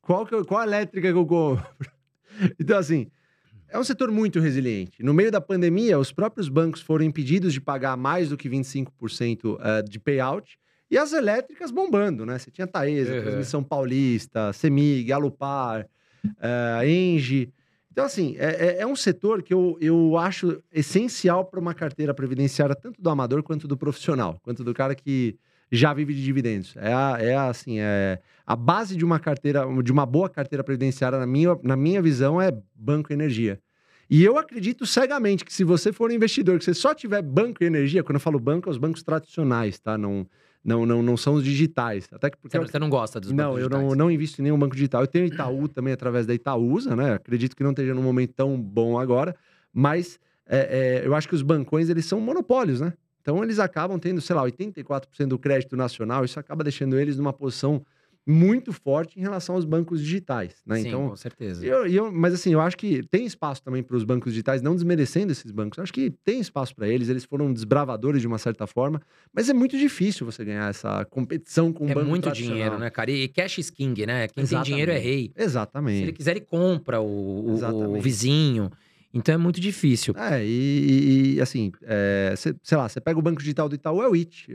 qual, 0.00 0.24
que 0.24 0.34
eu- 0.34 0.44
qual 0.44 0.62
elétrica 0.62 1.10
que 1.12 1.18
eu 1.18 1.26
compro? 1.26 1.66
Então, 2.60 2.78
assim, 2.78 3.06
É 3.68 3.78
um 3.78 3.84
setor 3.84 4.10
muito 4.10 4.38
resiliente. 4.40 5.02
No 5.02 5.12
meio 5.12 5.30
da 5.30 5.40
pandemia, 5.40 5.98
os 5.98 6.12
próprios 6.12 6.48
bancos 6.48 6.80
foram 6.80 7.04
impedidos 7.04 7.52
de 7.52 7.60
pagar 7.60 7.96
mais 7.96 8.28
do 8.28 8.36
que 8.36 8.48
25% 8.48 9.58
eh, 9.60 9.82
de 9.82 9.98
payout 9.98 10.56
e 10.90 10.96
as 10.96 11.12
elétricas 11.12 11.70
bombando, 11.70 12.24
né? 12.24 12.38
Você 12.38 12.50
tinha 12.50 12.66
Taesa, 12.66 13.12
Uhum. 13.14 13.22
Transmissão 13.22 13.62
Paulista, 13.64 14.52
Semig, 14.52 15.10
Alupar, 15.12 15.86
uh, 16.24 16.86
Engie. 16.86 17.52
Então, 17.90 18.04
assim, 18.04 18.36
é, 18.38 18.76
é- 18.76 18.80
é 18.82 18.86
um 18.86 18.94
setor 18.94 19.42
que 19.42 19.52
eu, 19.54 19.76
eu 19.80 20.16
acho 20.18 20.62
essencial 20.72 21.44
para 21.44 21.58
uma 21.58 21.74
carteira 21.74 22.12
previdenciária, 22.14 22.74
tanto 22.74 23.00
do 23.02 23.10
amador 23.10 23.42
quanto 23.42 23.66
do 23.66 23.76
profissional, 23.76 24.38
quanto 24.42 24.62
do 24.62 24.72
cara 24.74 24.94
que 24.94 25.36
já 25.70 25.92
vive 25.92 26.14
de 26.14 26.22
dividendos. 26.22 26.74
É, 26.76 26.92
a, 26.92 27.16
é 27.20 27.34
a, 27.34 27.48
assim, 27.48 27.78
é 27.80 28.20
a 28.46 28.54
base 28.56 28.96
de 28.96 29.04
uma 29.04 29.18
carteira, 29.18 29.64
de 29.82 29.92
uma 29.92 30.06
boa 30.06 30.28
carteira 30.28 30.62
previdenciária, 30.62 31.18
na 31.18 31.26
minha, 31.26 31.58
na 31.62 31.76
minha 31.76 32.00
visão, 32.00 32.40
é 32.40 32.52
banco 32.74 33.12
e 33.12 33.14
energia. 33.14 33.60
E 34.08 34.22
eu 34.24 34.38
acredito 34.38 34.86
cegamente 34.86 35.44
que 35.44 35.52
se 35.52 35.64
você 35.64 35.92
for 35.92 36.10
um 36.10 36.14
investidor, 36.14 36.58
que 36.58 36.64
você 36.64 36.74
só 36.74 36.94
tiver 36.94 37.20
banco 37.22 37.62
e 37.64 37.66
energia, 37.66 38.04
quando 38.04 38.16
eu 38.16 38.20
falo 38.20 38.38
banco, 38.38 38.68
é 38.68 38.70
os 38.70 38.78
bancos 38.78 39.02
tradicionais, 39.02 39.80
tá? 39.80 39.98
Não, 39.98 40.24
não, 40.64 40.86
não, 40.86 41.02
não 41.02 41.16
são 41.16 41.34
os 41.34 41.42
digitais. 41.44 42.08
Até 42.12 42.30
que 42.30 42.36
porque 42.36 42.52
Você, 42.52 42.56
eu 42.58 42.60
não- 42.62 42.68
você 42.68 42.78
não 42.78 42.88
gosta 42.88 43.18
dos 43.20 43.32
não, 43.32 43.48
bancos 43.54 43.62
eu 43.62 43.68
não, 43.68 43.78
digitais? 43.78 43.98
não 43.98 44.10
invisto 44.10 44.40
em 44.40 44.44
nenhum 44.44 44.58
banco 44.58 44.76
digital. 44.76 45.00
Eu 45.02 45.08
tenho 45.08 45.26
Itaú 45.26 45.66
também 45.68 45.92
através 45.92 46.24
da 46.24 46.32
Itaúsa, 46.34 46.94
né? 46.94 47.14
Acredito 47.14 47.56
que 47.56 47.64
não 47.64 47.70
esteja 47.70 47.94
num 47.94 48.02
momento 48.02 48.32
tão 48.32 48.60
bom 48.60 48.96
agora, 48.96 49.34
mas 49.72 50.20
é, 50.48 51.00
é, 51.02 51.06
eu 51.06 51.12
acho 51.12 51.28
que 51.28 51.34
os 51.34 51.42
bancões 51.42 51.88
eles 51.88 52.04
são 52.06 52.20
monopólios, 52.20 52.80
né? 52.80 52.92
Então 53.26 53.42
eles 53.42 53.58
acabam 53.58 53.98
tendo, 53.98 54.20
sei 54.20 54.36
lá, 54.36 54.42
84% 54.44 55.26
do 55.26 55.36
crédito 55.36 55.76
nacional, 55.76 56.24
isso 56.24 56.38
acaba 56.38 56.62
deixando 56.62 56.96
eles 56.96 57.16
numa 57.16 57.32
posição 57.32 57.84
muito 58.24 58.72
forte 58.72 59.18
em 59.18 59.22
relação 59.22 59.56
aos 59.56 59.64
bancos 59.64 60.00
digitais, 60.00 60.54
né? 60.64 60.76
Sim, 60.80 60.88
então, 60.88 61.08
com 61.10 61.16
certeza. 61.16 61.64
eu, 61.66 61.86
eu- 61.86 62.12
mas 62.12 62.34
assim, 62.34 62.52
eu 62.52 62.60
acho 62.60 62.76
que 62.76 63.02
tem 63.08 63.24
espaço 63.26 63.62
também 63.64 63.82
para 63.82 63.96
os 63.96 64.04
bancos 64.04 64.32
digitais, 64.32 64.62
não 64.62 64.74
desmerecendo 64.76 65.32
esses 65.32 65.50
bancos. 65.50 65.76
Eu 65.78 65.82
acho 65.84 65.92
que 65.92 66.10
tem 66.24 66.38
espaço 66.40 66.74
para 66.74 66.88
eles, 66.88 67.08
eles 67.08 67.24
foram 67.24 67.52
desbravadores 67.52 68.20
de 68.20 68.26
uma 68.28 68.38
certa 68.38 68.64
forma, 68.66 69.00
mas 69.32 69.48
é 69.48 69.52
muito 69.52 69.76
difícil 69.76 70.24
você 70.24 70.44
ganhar 70.44 70.70
essa 70.70 71.04
competição 71.06 71.72
com 71.72 71.86
o 71.86 71.90
É 71.90 71.94
banco 71.94 72.08
muito 72.08 72.24
tradicional. 72.24 72.56
dinheiro, 72.56 72.78
né, 72.78 72.90
cara? 72.90 73.10
E 73.10 73.26
cash 73.28 73.58
is 73.58 73.70
king, 73.70 74.06
né? 74.06 74.28
Quem 74.28 74.44
tem 74.46 74.62
dinheiro 74.62 74.90
é 74.92 74.94
Exatamente. 74.94 75.04
rei. 75.04 75.22
Se 75.26 75.32
ele 75.36 75.44
Exatamente. 75.44 76.12
quiser, 76.12 76.30
ele 76.32 76.40
compra 76.40 77.00
o, 77.00 77.04
o- 77.06 77.50
o 77.50 77.54
Exatamente. 77.56 78.02
vizinho. 78.02 78.70
Então 79.16 79.34
é 79.34 79.38
muito 79.38 79.58
difícil. 79.58 80.14
É, 80.16 80.44
e, 80.44 81.36
e- 81.36 81.40
assim, 81.40 81.72
é, 81.82 82.34
cê- 82.36 82.54
sei 82.62 82.76
lá, 82.76 82.86
você 82.86 83.00
pega 83.00 83.18
o 83.18 83.22
banco 83.22 83.40
digital 83.40 83.66
do 83.66 83.74
Itaú, 83.74 84.02
é 84.02 84.08
o 84.08 84.14
IT. 84.14 84.46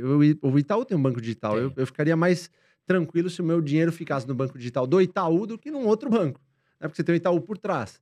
O, 0.42 0.60
Itaú 0.60 0.86
tem 0.86 0.96
um 0.96 1.02
banco 1.02 1.20
digital. 1.20 1.58
Eu, 1.58 1.74
eu 1.76 1.86
ficaria 1.88 2.16
mais 2.16 2.50
tranquilo 2.86 3.28
se 3.30 3.42
o 3.42 3.44
meu 3.44 3.60
dinheiro 3.60 3.92
ficasse 3.92 4.28
no 4.28 4.36
banco 4.36 4.58
digital 4.58 4.86
do 4.86 5.02
Itaú 5.02 5.48
do 5.48 5.58
que 5.58 5.72
num 5.72 5.88
outro 5.88 6.10
banco. 6.12 6.40
Né? 6.80 6.88
Porque 6.88 6.96
você 6.98 7.04
tem 7.04 7.16
o 7.16 7.18
Itaú 7.18 7.42
por 7.42 7.58
trás. 7.58 8.00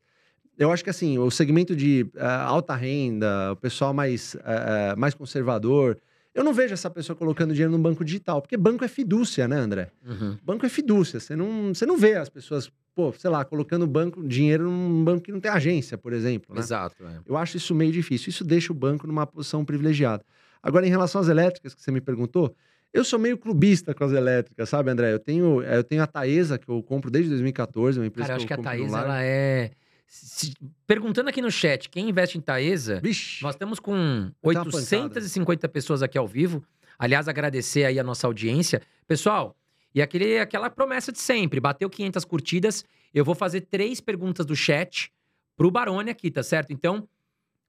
Eu 0.58 0.70
acho 0.70 0.84
que 0.84 0.90
assim, 0.90 1.18
o 1.18 1.32
segmento 1.32 1.74
de 1.74 2.06
eh, 2.14 2.26
alta 2.26 2.76
renda, 2.76 3.54
o 3.54 3.56
pessoal 3.56 3.94
mais, 3.94 4.36
eh, 4.44 4.94
mais 4.98 5.14
conservador, 5.14 5.98
eu 6.34 6.44
não 6.44 6.54
vejo 6.54 6.74
essa 6.74 6.90
pessoa 6.90 7.16
colocando 7.16 7.54
dinheiro 7.54 7.72
no 7.72 7.80
banco 7.80 8.04
digital, 8.04 8.42
porque 8.42 8.56
banco 8.56 8.84
é 8.86 8.88
fidúcia, 8.88 9.48
né, 9.48 9.58
André? 9.58 9.92
Uhum. 10.06 10.38
Banco 10.44 10.66
é 10.66 10.70
fidúcia. 10.70 11.20
Você 11.20 11.36
não, 11.36 11.74
você 11.74 11.86
não 11.86 11.98
vê 11.98 12.16
as 12.16 12.30
pessoas, 12.30 12.72
pô, 12.96 13.12
sei 13.14 13.30
lá, 13.30 13.44
colocando 13.44 13.88
banco, 13.88 14.26
dinheiro 14.26 14.70
num 14.70 15.04
banco 15.04 15.24
que 15.24 15.32
não 15.32 15.40
tem 15.40 15.52
agência, 15.52 15.98
por 15.98 16.14
exemplo. 16.14 16.54
Né? 16.54 16.62
Exato. 16.62 17.04
é. 17.04 17.20
Eu 17.26 17.36
acho 17.36 17.58
isso 17.58 17.74
meio 17.74 17.92
difícil. 17.92 18.30
Isso 18.30 18.44
deixa 18.44 18.72
o 18.72 18.76
banco 18.76 19.08
numa 19.08 19.26
posição 19.26 19.66
privilegiada. 19.66 20.24
Agora, 20.62 20.86
em 20.86 20.90
relação 20.90 21.22
às 21.22 21.28
elétricas, 21.28 21.74
que 21.74 21.82
você 21.82 21.92
me 21.92 22.02
perguntou, 22.02 22.54
eu 22.94 23.04
sou 23.04 23.20
meio 23.20 23.38
clubista 23.38 23.94
com 23.94 24.04
as 24.04 24.12
elétricas, 24.12 24.68
sabe, 24.68 24.90
André? 24.92 25.14
Eu 25.14 25.20
tenho, 25.20 25.62
eu 25.62 25.84
tenho 25.84 26.02
a 26.04 26.08
Taesa, 26.08 26.58
que 26.58 26.68
eu 26.70 26.82
compro 26.84 27.10
desde 27.12 27.30
2014, 27.30 28.00
uma 28.00 28.06
empresa 28.08 28.28
Cara, 28.28 28.34
eu 28.34 28.38
acho 28.38 28.48
que 28.48 28.54
a 28.54 28.58
no 28.58 28.64
Thaís, 28.64 28.92
lar. 28.92 29.04
ela 29.04 29.24
é. 29.24 29.72
Se- 30.10 30.54
Perguntando 30.88 31.30
aqui 31.30 31.42
no 31.42 31.52
chat, 31.52 31.88
quem 31.90 32.10
investe 32.10 32.38
em 32.38 32.42
Taesa, 32.42 33.00
Vixe, 33.00 33.44
nós 33.44 33.54
estamos 33.56 33.80
com 33.80 34.32
Vai 34.44 34.56
dar 34.56 34.62
uma 34.64 34.76
850 34.76 35.70
pessoas 35.70 36.02
aqui 36.04 36.18
ao 36.18 36.28
vivo. 36.28 36.64
Aliás, 36.98 37.28
agradecer 37.28 37.86
aí 37.86 38.00
a 38.00 38.04
nossa 38.04 38.28
audiência. 38.28 38.82
Pessoal, 39.08 39.56
e 39.94 40.02
aquele, 40.02 40.40
aquela 40.40 40.70
promessa 40.70 41.12
de 41.12 41.20
sempre: 41.20 41.60
bateu 41.60 41.90
500 41.90 42.26
curtidas, 42.26 42.84
eu 43.14 43.24
vou 43.24 43.36
fazer 43.36 43.62
três 43.62 44.02
perguntas 44.02 44.46
do 44.46 44.56
chat 44.56 45.12
pro 45.56 45.70
Barone 45.72 46.10
aqui, 46.10 46.32
tá 46.32 46.42
certo? 46.44 46.74
Então, 46.74 47.08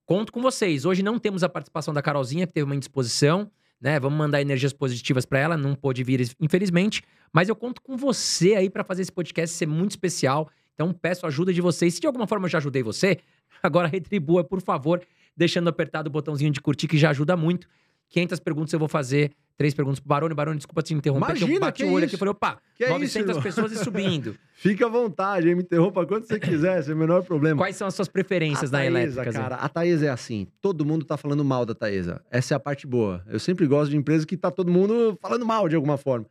conto 0.07 0.33
com 0.33 0.41
vocês. 0.41 0.85
Hoje 0.85 1.03
não 1.03 1.19
temos 1.19 1.43
a 1.45 1.49
participação 1.49 1.93
da 1.95 2.01
Carolzinha, 2.03 2.47
que 2.47 2.53
teve 2.53 2.65
uma 2.65 2.75
indisposição, 2.75 3.51
né? 3.81 4.01
Vamos 4.01 4.19
mandar 4.19 4.41
energias 4.41 4.73
positivas 4.73 5.25
pra 5.27 5.39
ela, 5.39 5.57
não 5.57 5.75
pôde 5.75 6.03
vir, 6.03 6.29
infelizmente. 6.41 7.03
Mas 7.33 7.49
eu 7.49 7.55
conto 7.55 7.81
com 7.83 7.97
você 7.97 8.55
aí 8.55 8.69
pra 8.71 8.83
fazer 8.83 9.03
esse 9.03 9.13
podcast 9.13 9.55
ser 9.57 9.67
muito 9.67 9.91
especial. 9.93 10.51
Então, 10.81 10.95
peço 10.95 11.27
a 11.27 11.29
ajuda 11.29 11.53
de 11.53 11.61
vocês. 11.61 11.93
Se 11.93 12.01
de 12.01 12.07
alguma 12.07 12.27
forma 12.27 12.47
eu 12.47 12.49
já 12.49 12.57
ajudei 12.57 12.83
você, 12.83 13.19
agora 13.63 13.87
retribua, 13.87 14.43
por 14.43 14.63
favor, 14.63 15.03
deixando 15.37 15.69
apertado 15.69 16.09
o 16.09 16.11
botãozinho 16.11 16.51
de 16.51 16.59
curtir, 16.59 16.89
que 16.89 16.97
já 16.97 17.11
ajuda 17.11 17.37
muito. 17.37 17.69
500 18.09 18.41
perguntas 18.41 18.73
eu 18.73 18.79
vou 18.79 18.89
fazer, 18.89 19.31
três 19.59 19.75
perguntas 19.75 20.01
pro 20.01 20.09
Barone. 20.09 20.35
Barone, 20.35 20.57
desculpa 20.57 20.83
te 20.83 20.95
interromper, 20.95 21.27
que 21.27 21.33
eu 21.33 21.49
Imagina, 21.49 21.61
bati 21.67 21.83
que 21.83 21.85
o 21.85 21.93
olho 21.93 22.07
isso? 22.07 22.07
aqui 22.07 22.15
e 22.15 22.19
falei, 22.19 22.33
opa, 22.33 22.59
Que 22.75 22.85
é 22.85 22.87
isso, 22.87 22.95
900 22.95 23.29
irmão? 23.29 23.43
pessoas 23.43 23.73
e 23.73 23.77
subindo. 23.77 24.37
fica 24.57 24.87
à 24.87 24.89
vontade, 24.89 25.51
hein? 25.51 25.55
me 25.55 25.63
interrompa 25.63 26.07
quando 26.07 26.25
você 26.25 26.41
quiser, 26.41 26.83
sem 26.83 26.95
o 26.95 26.97
menor 26.97 27.23
problema. 27.25 27.59
Quais 27.59 27.77
são 27.77 27.87
as 27.87 27.95
suas 27.95 28.09
preferências 28.09 28.73
a 28.73 28.79
na 28.79 28.79
Taesa, 28.79 28.99
elétrica? 28.99 29.33
Cara, 29.33 29.57
a 29.57 29.69
Taesa 29.69 30.07
é 30.07 30.09
assim, 30.09 30.47
todo 30.63 30.83
mundo 30.83 31.05
tá 31.05 31.19
falando 31.19 31.45
mal 31.45 31.67
da 31.67 31.75
Taesa. 31.75 32.23
Essa 32.31 32.55
é 32.55 32.57
a 32.57 32.61
parte 32.61 32.87
boa. 32.87 33.23
Eu 33.29 33.39
sempre 33.39 33.67
gosto 33.67 33.91
de 33.91 33.99
empresas 33.99 34.25
que 34.25 34.35
tá 34.35 34.51
todo 34.51 34.73
mundo 34.73 35.17
falando 35.21 35.45
mal 35.45 35.69
de 35.69 35.77
alguma 35.77 35.99
forma. 35.99 36.25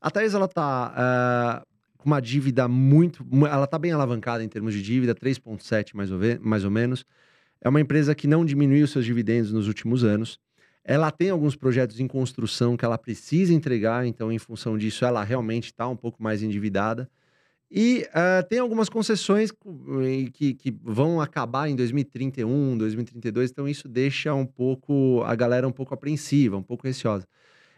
A 0.00 0.12
Taesa, 0.12 0.38
ela 0.38 0.46
tá 0.46 0.94
ah, 0.96 1.62
com 2.06 2.10
uma 2.10 2.22
dívida 2.22 2.68
muito... 2.68 3.26
mu- 3.28 3.48
Ela 3.48 3.66
tá 3.66 3.76
bem 3.76 3.90
alavancada 3.90 4.44
em 4.44 4.48
termos 4.48 4.72
de 4.72 4.80
dívida, 4.80 5.12
3,7 5.12 5.94
mais, 5.94 6.12
ou 6.12 6.20
mais 6.40 6.64
ou 6.64 6.70
menos. 6.70 7.04
É 7.60 7.68
uma 7.68 7.80
empresa 7.80 8.14
que 8.14 8.28
não 8.28 8.44
diminuiu 8.44 8.86
seus 8.86 9.04
dividendos 9.04 9.50
nos 9.50 9.66
últimos 9.66 10.04
anos. 10.04 10.38
Ela 10.84 11.10
tem 11.10 11.30
alguns 11.30 11.56
projetos 11.56 11.98
em 11.98 12.06
construção 12.06 12.76
que 12.76 12.84
ela 12.84 12.96
precisa 12.96 13.52
entregar, 13.52 14.06
então, 14.06 14.30
em 14.30 14.38
função 14.38 14.78
disso, 14.78 15.04
ela 15.04 15.24
realmente 15.24 15.64
está 15.64 15.88
um 15.88 15.96
pouco 15.96 16.22
mais 16.22 16.44
endividada. 16.44 17.10
E 17.68 18.06
ah, 18.14 18.44
tem 18.48 18.60
algumas 18.60 18.88
concessões 18.88 19.50
eh, 19.50 20.30
que, 20.32 20.54
que 20.54 20.70
vão 20.84 21.20
acabar 21.20 21.68
em 21.68 21.74
2031, 21.74 22.78
2032, 22.78 23.50
então 23.50 23.66
isso 23.66 23.88
deixa 23.88 24.32
um 24.32 24.46
pouco 24.46 25.24
a 25.26 25.34
galera 25.34 25.66
um 25.66 25.72
pouco 25.72 25.92
apreensiva, 25.92 26.56
um 26.56 26.62
pouco 26.62 26.86
receosa. 26.86 27.26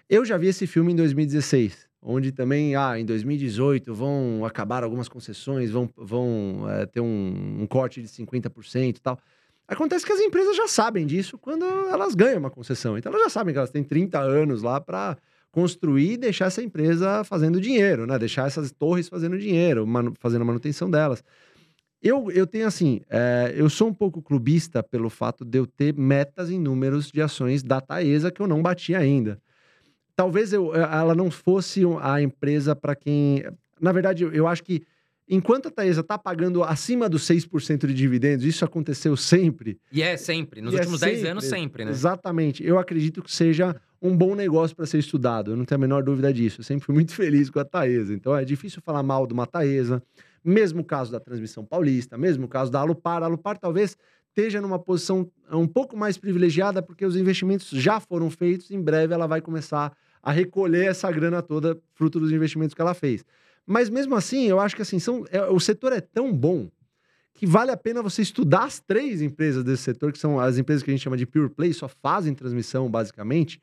Eu 0.07 0.23
já 0.27 0.37
vi 0.37 0.49
esse 0.49 0.67
filme 0.67 0.93
em 0.93 0.97
2016, 0.97 1.88
onde 2.03 2.33
também, 2.33 2.77
ah, 2.77 2.99
em 2.99 3.05
2018 3.05 3.95
vão 3.95 4.45
acabar 4.45 4.85
algumas 4.85 5.09
concessões, 5.09 5.71
vão, 5.71 5.89
vão 5.97 6.65
eh, 6.69 6.87
ter 6.87 7.01
um, 7.01 7.63
um 7.63 7.67
corte 7.67 8.01
de 8.03 8.09
50% 8.09 8.97
e 8.99 9.01
tal. 9.01 9.19
Acontece 9.67 10.07
que 10.07 10.13
as 10.13 10.21
empresas 10.21 10.57
já 10.57 10.67
sabem 10.67 11.05
disso 11.07 11.37
quando 11.37 11.65
elas 11.65 12.15
ganham 12.15 12.39
uma 12.39 12.51
concessão. 12.51 12.97
Então 12.97 13.13
elas 13.13 13.25
já 13.25 13.31
sabem 13.31 13.53
que 13.53 13.59
elas 13.59 13.71
têm 13.71 13.83
30 13.85 14.19
anos 14.21 14.63
lá 14.63 14.81
para 14.81 15.17
construir 15.51 16.13
e 16.13 16.17
deixar 16.17 16.47
essa 16.47 16.63
empresa 16.63 17.23
fazendo 17.25 17.61
dinheiro, 17.61 18.07
né? 18.07 18.19
Deixar 18.19 18.47
essas 18.47 18.71
torres 18.71 19.09
fazendo 19.09 19.39
dinheiro, 19.39 19.87
manu- 19.87 20.15
fazendo 20.19 20.43
a 20.43 20.45
manutenção 20.45 20.91
delas. 20.91 21.23
Eu, 22.01 22.31
eu 22.31 22.47
tenho 22.47 22.67
assim, 22.67 23.01
é, 23.11 23.53
eu 23.57 23.69
sou 23.69 23.89
um 23.89 23.95
pouco 23.95 24.23
clubista 24.23 24.83
pelo 24.83 25.11
fato 25.11 25.45
de 25.45 25.59
eu 25.59 25.67
ter 25.67 25.93
metas 25.95 26.49
em 26.49 26.59
números 26.59 27.11
de 27.11 27.21
ações 27.21 27.63
da 27.63 27.81
Taesa 27.81 28.31
que 28.31 28.41
eu 28.41 28.47
não 28.47 28.63
bati 28.63 28.95
ainda. 28.95 29.41
Talvez 30.19 30.53
eu, 30.53 30.75
eh, 30.75 30.81
ela 30.81 31.15
não 31.15 31.31
fosse 31.31 31.83
a 32.01 32.21
empresa 32.21 32.75
para 32.75 32.97
quem. 32.97 33.45
Na 33.81 33.93
verdade, 33.93 34.25
eu, 34.25 34.49
acho 34.49 34.65
que 34.65 34.83
enquanto 35.29 35.69
a 35.69 35.71
Taesa 35.71 36.01
está 36.01 36.19
pagando 36.19 36.65
acima 36.65 37.09
dos 37.09 37.23
6% 37.23 37.87
de 37.87 37.95
dividendos, 37.95 38.45
isso 38.45 38.65
aconteceu 38.65 39.17
sempre. 39.17 39.79
E 39.93 40.03
é 40.03 40.17
sempre, 40.17 40.61
nos 40.61 40.75
é 40.75 40.79
últimos 40.79 40.99
10 40.99 41.15
sempre, 41.19 41.31
anos, 41.31 41.45
sempre, 41.45 41.85
né? 41.85 41.93
Exatamente. 41.93 42.67
Eu 42.67 42.81
acredito 42.81 43.23
que 43.23 43.31
seja 43.31 43.77
um 44.03 44.17
bom 44.17 44.35
negócio 44.35 44.75
para 44.75 44.87
ser 44.87 44.99
estudado. 44.99 45.53
Eu 45.53 45.57
não 45.57 45.65
tenho 45.65 45.79
a 45.79 45.83
menor 45.83 46.03
dúvida 46.03 46.33
disso. 46.33 46.63
Eu 46.63 46.65
sempre 46.65 46.85
fui 46.85 46.97
muito 46.97 47.13
feliz 47.15 47.49
com 47.49 47.61
a 47.61 47.65
Taesa. 47.65 48.13
Então 48.13 48.37
é 48.37 48.45
difícil 48.45 48.83
falar 48.83 49.05
mal 49.05 49.25
de 49.25 49.33
uma 49.33 49.47
Taesa. 49.47 50.03
Mesmo 50.45 50.81
o 50.81 50.85
caso 50.85 51.13
da 51.13 51.21
transmissão 51.21 51.65
paulista, 51.65 52.19
mesmo 52.19 52.47
o 52.47 52.49
caso 52.49 52.73
da 52.73 52.81
Alupar. 52.81 53.23
A 53.23 53.27
Alupar 53.27 53.57
talvez 53.57 53.97
esteja 54.31 54.61
numa 54.61 54.81
posição 54.81 55.31
um 55.53 55.69
pouco 55.69 55.97
mais 55.97 56.19
privilegiada 56.19 56.83
porque 56.83 57.07
os 57.07 57.15
investimentos 57.15 57.69
já 57.71 58.01
foram 58.01 58.29
feitos. 58.29 58.69
Em 58.73 58.83
breve 58.83 59.15
ela 59.15 59.29
vai 59.29 59.41
começar 59.41 59.87
a 59.87 59.93
recolher 60.27 60.87
essa 60.87 61.11
grana 61.11 61.43
toda 61.43 61.79
fruto 61.95 62.19
dos 62.21 62.33
investimentos 62.33 62.75
que 62.75 62.81
ela 62.81 62.95
fez. 62.95 63.25
Mas 63.67 63.91
mesmo 63.91 64.15
assim, 64.15 64.47
eu 64.47 64.59
acho 64.59 64.75
que 64.75 64.83
assim, 64.83 64.99
são, 64.99 65.25
é- 65.31 65.43
o 65.45 65.61
setor 65.61 65.93
é 65.93 66.01
tão 66.01 66.33
bom 66.33 66.71
que 67.35 67.47
vale 67.47 67.71
a 67.71 67.77
pena 67.77 68.03
você 68.03 68.23
estudar 68.23 68.65
as 68.65 68.81
três 68.81 69.23
empresas 69.23 69.63
desse 69.63 69.83
setor, 69.85 70.11
que 70.11 70.19
são 70.19 70.41
as 70.41 70.59
empresas 70.59 70.83
que 70.83 70.91
a 70.91 70.95
gente 70.95 71.03
chama 71.03 71.17
de 71.17 71.25
pure 71.25 71.49
play, 71.49 71.73
só 71.73 71.87
fazem 71.87 72.35
transmissão, 72.35 72.91
basicamente. 72.91 73.63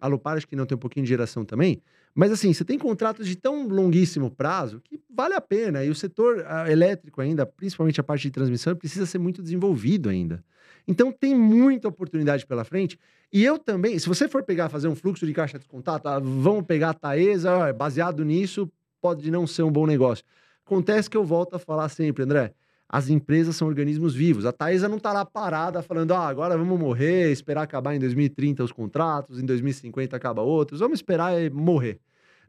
A 0.00 0.06
Lupar, 0.06 0.36
acho 0.36 0.48
que 0.48 0.56
não 0.56 0.64
tem 0.64 0.76
um 0.76 0.78
pouquinho 0.78 1.04
de 1.04 1.10
geração 1.10 1.44
também. 1.44 1.82
Mas 2.14 2.32
assim, 2.32 2.52
você 2.52 2.64
tem 2.64 2.78
contratos 2.78 3.26
de 3.26 3.36
tão 3.36 3.68
longuíssimo 3.68 4.30
prazo 4.30 4.80
que 4.80 4.98
vale 5.10 5.34
a 5.34 5.40
pena. 5.40 5.84
E 5.84 5.90
o 5.90 5.94
setor 5.94 6.44
ah, 6.46 6.70
elétrico 6.70 7.20
ainda, 7.20 7.44
principalmente 7.44 8.00
a 8.00 8.02
parte 8.02 8.22
de 8.22 8.30
transmissão, 8.30 8.74
precisa 8.74 9.06
ser 9.06 9.18
muito 9.18 9.42
desenvolvido 9.42 10.08
ainda. 10.08 10.42
Então 10.86 11.12
tem 11.12 11.34
muita 11.34 11.88
oportunidade 11.88 12.46
pela 12.46 12.64
frente. 12.64 12.98
E 13.32 13.44
eu 13.44 13.58
também, 13.58 13.98
se 13.98 14.08
você 14.08 14.28
for 14.28 14.42
pegar, 14.42 14.68
fazer 14.68 14.88
um 14.88 14.94
fluxo 14.94 15.26
de 15.26 15.32
caixa 15.32 15.58
descontado, 15.58 16.08
ah, 16.08 16.18
vamos 16.18 16.64
pegar 16.64 16.90
a 16.90 16.94
Taesa, 16.94 17.56
ó, 17.56 17.72
baseado 17.72 18.24
nisso, 18.24 18.70
pode 19.00 19.30
não 19.30 19.46
ser 19.46 19.62
um 19.62 19.72
bom 19.72 19.86
negócio. 19.86 20.24
Acontece 20.66 21.08
que 21.08 21.16
eu 21.16 21.24
volto 21.24 21.54
a 21.54 21.58
falar 21.58 21.88
sempre, 21.88 22.22
André, 22.24 22.52
as 22.88 23.08
empresas 23.08 23.56
são 23.56 23.66
organismos 23.68 24.14
vivos. 24.14 24.44
A 24.44 24.52
Taesa 24.52 24.86
não 24.86 24.98
está 24.98 25.12
lá 25.14 25.24
parada 25.24 25.82
falando, 25.82 26.12
ah, 26.12 26.28
agora 26.28 26.58
vamos 26.58 26.78
morrer, 26.78 27.32
esperar 27.32 27.62
acabar 27.62 27.94
em 27.94 27.98
2030 27.98 28.62
os 28.62 28.70
contratos, 28.70 29.40
em 29.40 29.46
2050 29.46 30.14
acaba 30.14 30.42
outros, 30.42 30.80
vamos 30.80 30.98
esperar 30.98 31.32
morrer. 31.50 31.98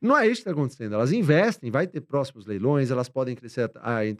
Não 0.01 0.17
é 0.17 0.25
isso 0.25 0.43
que 0.43 0.49
está 0.49 0.51
acontecendo. 0.51 0.95
Elas 0.95 1.13
investem, 1.13 1.71
vai 1.71 1.87
ter 1.87 2.01
próximos 2.01 2.45
leilões, 2.45 2.91
elas 2.91 3.07
podem 3.07 3.35
crescer, 3.35 3.71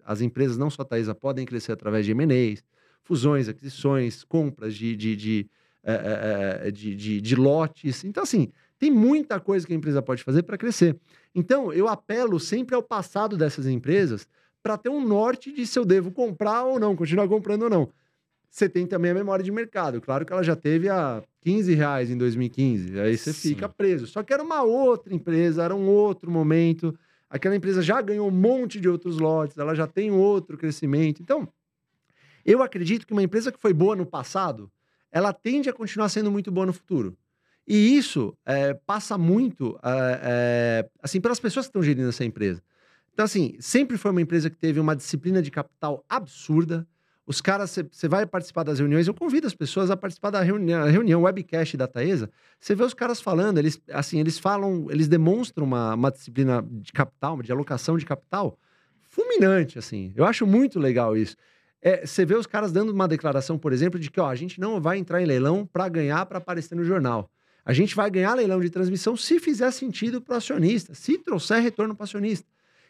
as 0.05 0.21
empresas, 0.21 0.57
não 0.57 0.69
só 0.69 0.83
a 0.83 0.85
Taesa, 0.85 1.13
podem 1.13 1.45
crescer 1.45 1.73
através 1.73 2.05
de 2.05 2.11
M&As, 2.11 2.63
fusões, 3.03 3.47
aquisições, 3.47 4.23
compras 4.23 4.75
de, 4.75 4.95
de, 4.95 5.15
de, 5.15 5.49
é, 5.83 6.71
de, 6.71 6.95
de, 6.95 7.21
de 7.21 7.35
lotes. 7.35 8.03
Então, 8.03 8.23
assim, 8.23 8.49
tem 8.79 8.89
muita 8.89 9.39
coisa 9.39 9.65
que 9.65 9.73
a 9.73 9.75
empresa 9.75 10.01
pode 10.01 10.23
fazer 10.23 10.43
para 10.43 10.57
crescer. 10.57 10.97
Então, 11.35 11.71
eu 11.71 11.87
apelo 11.87 12.39
sempre 12.39 12.75
ao 12.75 12.83
passado 12.83 13.37
dessas 13.37 13.67
empresas 13.67 14.27
para 14.61 14.77
ter 14.77 14.89
um 14.89 15.05
norte 15.05 15.51
de 15.51 15.67
se 15.67 15.77
eu 15.77 15.83
devo 15.83 16.11
comprar 16.11 16.63
ou 16.63 16.79
não, 16.79 16.95
continuar 16.95 17.27
comprando 17.27 17.63
ou 17.63 17.69
não. 17.69 17.89
Você 18.49 18.69
tem 18.69 18.85
também 18.85 19.11
a 19.11 19.15
memória 19.15 19.43
de 19.43 19.51
mercado. 19.51 19.99
Claro 19.99 20.25
que 20.25 20.31
ela 20.31 20.43
já 20.43 20.55
teve 20.55 20.87
a 20.87 21.23
15 21.41 21.73
reais 21.73 22.09
em 22.11 22.17
2015. 22.17 22.99
Aí 22.99 23.17
você 23.17 23.33
Sim. 23.33 23.49
fica 23.49 23.67
preso. 23.67 24.05
Só 24.05 24.21
que 24.21 24.31
era 24.31 24.43
uma 24.43 24.61
outra 24.61 25.13
empresa, 25.13 25.63
era 25.63 25.75
um 25.75 25.87
outro 25.87 26.29
momento. 26.29 26.97
Aquela 27.29 27.55
empresa 27.55 27.81
já 27.81 27.99
ganhou 27.99 28.27
um 28.27 28.31
monte 28.31 28.79
de 28.79 28.87
outros 28.87 29.17
lotes, 29.17 29.57
ela 29.57 29.73
já 29.73 29.87
tem 29.87 30.11
outro 30.11 30.55
crescimento. 30.55 31.19
Então, 31.19 31.49
eu 32.45 32.61
acredito 32.61 33.05
que 33.05 33.13
uma 33.13 33.23
empresa 33.23 33.51
que 33.51 33.59
foi 33.59 33.73
boa 33.73 33.95
no 33.95 34.05
passado, 34.05 34.71
ela 35.11 35.31
tende 35.31 35.69
a 35.69 35.73
continuar 35.73 36.09
sendo 36.09 36.31
muito 36.31 36.51
boa 36.51 36.65
no 36.65 36.73
futuro. 36.73 37.17
E 37.67 37.95
isso 37.97 38.35
é, 38.45 38.73
passa 38.73 39.17
muito, 39.17 39.79
é, 39.83 40.19
é, 40.23 40.89
assim, 41.01 41.21
pelas 41.21 41.39
pessoas 41.39 41.65
que 41.65 41.69
estão 41.69 41.83
gerindo 41.83 42.09
essa 42.09 42.25
empresa. 42.25 42.61
Então, 43.13 43.23
assim, 43.23 43.55
sempre 43.59 43.97
foi 43.97 44.11
uma 44.11 44.21
empresa 44.21 44.49
que 44.49 44.57
teve 44.57 44.79
uma 44.79 44.95
disciplina 44.95 45.41
de 45.41 45.51
capital 45.51 46.03
absurda. 46.09 46.85
Os 47.25 47.39
caras, 47.39 47.77
você 47.89 48.07
vai 48.07 48.25
participar 48.25 48.63
das 48.63 48.79
reuniões, 48.79 49.07
eu 49.07 49.13
convido 49.13 49.47
as 49.47 49.55
pessoas 49.55 49.89
a 49.89 49.95
participar 49.95 50.31
da 50.31 50.41
reunião, 50.41 50.85
reunião 50.87 51.21
webcast 51.21 51.77
da 51.77 51.87
Taesa. 51.87 52.29
Você 52.59 52.75
vê 52.75 52.83
os 52.83 52.93
caras 52.93 53.21
falando, 53.21 53.59
eles, 53.59 53.79
assim, 53.91 54.19
eles 54.19 54.37
falam, 54.37 54.87
eles 54.89 55.07
demonstram 55.07 55.65
uma, 55.65 55.93
uma 55.93 56.11
disciplina 56.11 56.65
de 56.69 56.91
capital, 56.91 57.41
de 57.41 57.51
alocação 57.51 57.97
de 57.97 58.05
capital 58.05 58.59
fulminante, 59.03 59.79
assim. 59.79 60.11
Eu 60.15 60.25
acho 60.25 60.45
muito 60.45 60.79
legal 60.79 61.15
isso. 61.15 61.37
É, 61.85 62.05
você 62.05 62.25
vê 62.25 62.33
os 62.33 62.47
caras 62.47 62.71
dando 62.71 62.93
uma 62.93 63.09
declaração, 63.09 63.57
por 63.57 63.73
exemplo, 63.73 63.99
de 63.99 64.09
que 64.09 64.17
ó, 64.17 64.29
a 64.29 64.35
gente 64.35 64.57
não 64.57 64.79
vai 64.79 64.97
entrar 64.97 65.21
em 65.21 65.25
leilão 65.25 65.65
para 65.65 65.89
ganhar, 65.89 66.25
para 66.25 66.37
aparecer 66.37 66.75
no 66.75 66.83
jornal. 66.85 67.29
A 67.65 67.73
gente 67.73 67.93
vai 67.93 68.09
ganhar 68.09 68.33
leilão 68.35 68.61
de 68.61 68.69
transmissão 68.69 69.17
se 69.17 69.37
fizer 69.37 69.69
sentido 69.71 70.21
para 70.21 70.35
o 70.35 70.37
acionista, 70.37 70.95
se 70.95 71.17
trouxer 71.17 71.61
retorno 71.61 71.93
para 71.93 72.03
o 72.03 72.05
acionista. 72.05 72.47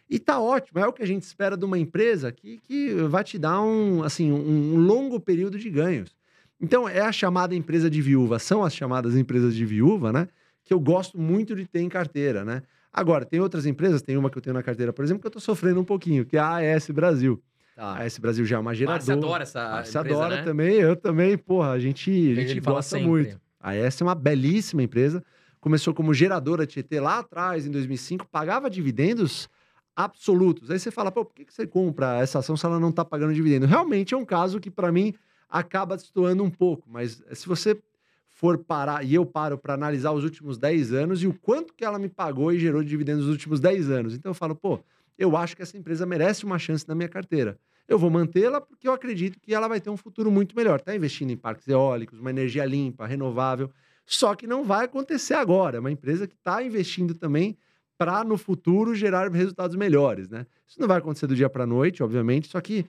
E 0.08 0.20
tá 0.20 0.40
ótimo, 0.40 0.80
é 0.80 0.86
o 0.86 0.94
que 0.94 1.02
a 1.02 1.08
gente 1.08 1.24
espera 1.24 1.58
de 1.58 1.66
uma 1.66 1.80
empresa 1.80 2.32
que, 2.32 2.60
que 2.60 2.94
vai 3.10 3.24
te 3.24 3.40
dar 3.40 3.62
um, 3.62 4.04
assim, 4.04 4.32
um 4.32 4.78
longo 4.78 5.20
período 5.20 5.58
de 5.58 5.72
ganhos. 5.72 6.16
Então, 6.62 6.88
é 6.88 7.02
a 7.02 7.12
chamada 7.12 7.56
empresa 7.56 7.90
de 7.90 8.00
viúva, 8.00 8.38
são 8.38 8.64
as 8.64 8.76
chamadas 8.76 9.16
empresas 9.16 9.56
de 9.56 9.66
viúva, 9.66 10.14
né? 10.14 10.28
Que 10.64 10.72
eu 10.74 10.80
gosto 10.80 11.20
muito 11.20 11.56
de 11.56 11.66
ter 11.66 11.82
em 11.82 11.90
carteira, 11.90 12.46
né? 12.46 12.62
Agora, 12.92 13.26
tem 13.26 13.40
outras 13.40 13.66
empresas, 13.66 14.04
tem 14.04 14.18
uma 14.18 14.30
que 14.30 14.38
eu 14.38 14.42
tenho 14.42 14.54
na 14.54 14.62
carteira, 14.62 14.94
por 14.94 15.04
exemplo, 15.04 15.22
que 15.22 15.28
eu 15.28 15.32
tô 15.32 15.40
sofrendo 15.40 15.80
um 15.80 15.84
pouquinho, 15.84 16.26
que 16.26 16.38
é 16.38 16.40
a 16.40 16.76
AS 16.76 16.90
Brasil. 16.92 17.42
Tá. 17.76 17.94
A 17.94 18.04
AS 18.04 18.18
Brasil 18.20 18.46
já 18.46 18.58
é 18.58 18.60
uma 18.60 18.74
geradora. 18.74 19.02
Você 19.02 19.12
adora 19.12 19.44
essa 19.44 19.84
Você 19.84 19.98
adora 19.98 20.36
né? 20.38 20.44
também, 20.44 20.76
eu 20.76 20.96
também, 20.96 21.38
porra, 21.38 21.72
a 21.72 21.80
gente, 21.80 22.10
a 22.32 22.36
gente 22.36 22.60
gosta 22.60 23.00
muito. 23.00 23.40
A 23.60 23.72
AS 23.72 24.00
é 24.00 24.04
uma 24.04 24.16
belíssima 24.16 24.84
empresa, 24.84 25.24
começou 25.60 25.94
como 25.94 26.14
geradora 26.14 26.68
Tietê 26.68 27.00
lá 27.00 27.20
atrás, 27.20 27.66
em 27.66 27.72
2005, 27.72 28.28
pagava 28.28 28.70
dividendos 28.70 29.50
absolutos. 29.96 30.70
Aí 30.70 30.80
você 30.80 30.92
fala, 30.92 31.12
pô, 31.12 31.26
por 31.26 31.34
que 31.34 31.46
você 31.52 31.66
compra 31.66 32.20
essa 32.20 32.40
ação 32.40 32.58
se 32.58 32.66
ela 32.66 32.80
não 32.80 32.90
está 32.90 33.06
pagando 33.06 33.34
dividendo? 33.34 33.66
Realmente 33.66 34.14
é 34.14 34.18
um 34.18 34.26
caso 34.26 34.60
que, 34.60 34.70
para 34.70 34.92
mim, 34.92 35.14
acaba 35.50 35.96
destoando 35.96 36.44
um 36.44 36.50
pouco. 36.50 36.88
Mas 36.90 37.24
se 37.32 37.48
você 37.48 37.80
for 38.28 38.58
parar, 38.58 39.06
e 39.06 39.14
eu 39.14 39.26
paro 39.26 39.58
para 39.58 39.76
analisar 39.76 40.12
os 40.12 40.24
últimos 40.24 40.58
10 40.58 40.92
anos 40.92 41.24
e 41.24 41.28
o 41.28 41.34
quanto 41.34 41.74
que 41.74 41.86
ela 41.86 42.00
me 42.00 42.10
pagou 42.10 42.52
e 42.52 42.60
gerou 42.60 42.84
de 42.84 42.90
dividendos 42.90 43.26
nos 43.26 43.32
últimos 43.32 43.60
10 43.60 43.90
anos. 43.90 44.16
Então 44.16 44.32
eu 44.32 44.36
falo, 44.36 44.56
pô, 44.56 44.80
eu 45.18 45.36
acho 45.38 45.56
que 45.56 45.62
essa 45.62 45.78
empresa 45.78 46.06
merece 46.06 46.46
uma 46.46 46.58
chance 46.60 46.88
na 46.88 46.96
minha 46.96 47.10
carteira. 47.10 47.58
Eu 47.88 48.00
vou 48.00 48.10
mantê-la 48.10 48.62
porque 48.62 48.88
eu 48.88 48.94
acredito 48.94 49.40
que 49.40 49.54
ela 49.54 49.68
vai 49.68 49.80
ter 49.80 49.90
um 49.90 49.98
futuro 49.98 50.32
muito 50.32 50.56
melhor. 50.56 50.80
Está 50.80 50.96
investindo 50.96 51.32
em 51.32 51.38
parques 51.38 51.68
eólicos, 51.68 52.20
uma 52.20 52.30
energia 52.30 52.66
limpa, 52.66 53.06
renovável. 53.06 53.70
Só 54.06 54.36
que 54.36 54.48
não 54.48 54.64
vai 54.64 54.86
acontecer 54.86 55.34
agora. 55.34 55.78
É 55.78 55.80
uma 55.80 55.92
empresa 55.92 56.28
que 56.28 56.36
está 56.36 56.64
investindo 56.64 57.14
também 57.14 57.58
para 57.98 58.24
no 58.24 58.38
futuro 58.38 58.96
gerar 58.96 59.30
resultados 59.32 59.76
melhores, 59.76 60.30
né? 60.30 60.46
Isso 60.68 60.80
não 60.80 60.88
vai 60.88 60.98
acontecer 60.98 61.28
do 61.28 61.36
dia 61.36 61.50
para 61.50 61.64
a 61.64 61.68
noite, 61.68 62.02
obviamente, 62.02 62.48
só 62.48 62.60
que 62.60 62.86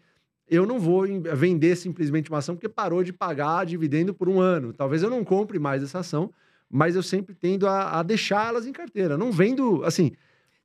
eu 0.48 0.66
não 0.66 0.78
vou 0.78 1.04
vender 1.34 1.76
simplesmente 1.76 2.30
uma 2.30 2.38
ação 2.38 2.54
porque 2.54 2.68
parou 2.68 3.02
de 3.02 3.12
pagar 3.12 3.64
dividendo 3.64 4.12
por 4.12 4.28
um 4.28 4.40
ano. 4.40 4.72
Talvez 4.72 5.02
eu 5.02 5.10
não 5.10 5.24
compre 5.24 5.58
mais 5.58 5.82
essa 5.82 6.00
ação, 6.00 6.32
mas 6.70 6.96
eu 6.96 7.02
sempre 7.02 7.34
tendo 7.34 7.66
a, 7.66 8.00
a 8.00 8.02
deixar 8.02 8.48
elas 8.48 8.66
em 8.66 8.72
carteira. 8.72 9.16
Não 9.16 9.30
vendo, 9.30 9.84
assim. 9.84 10.12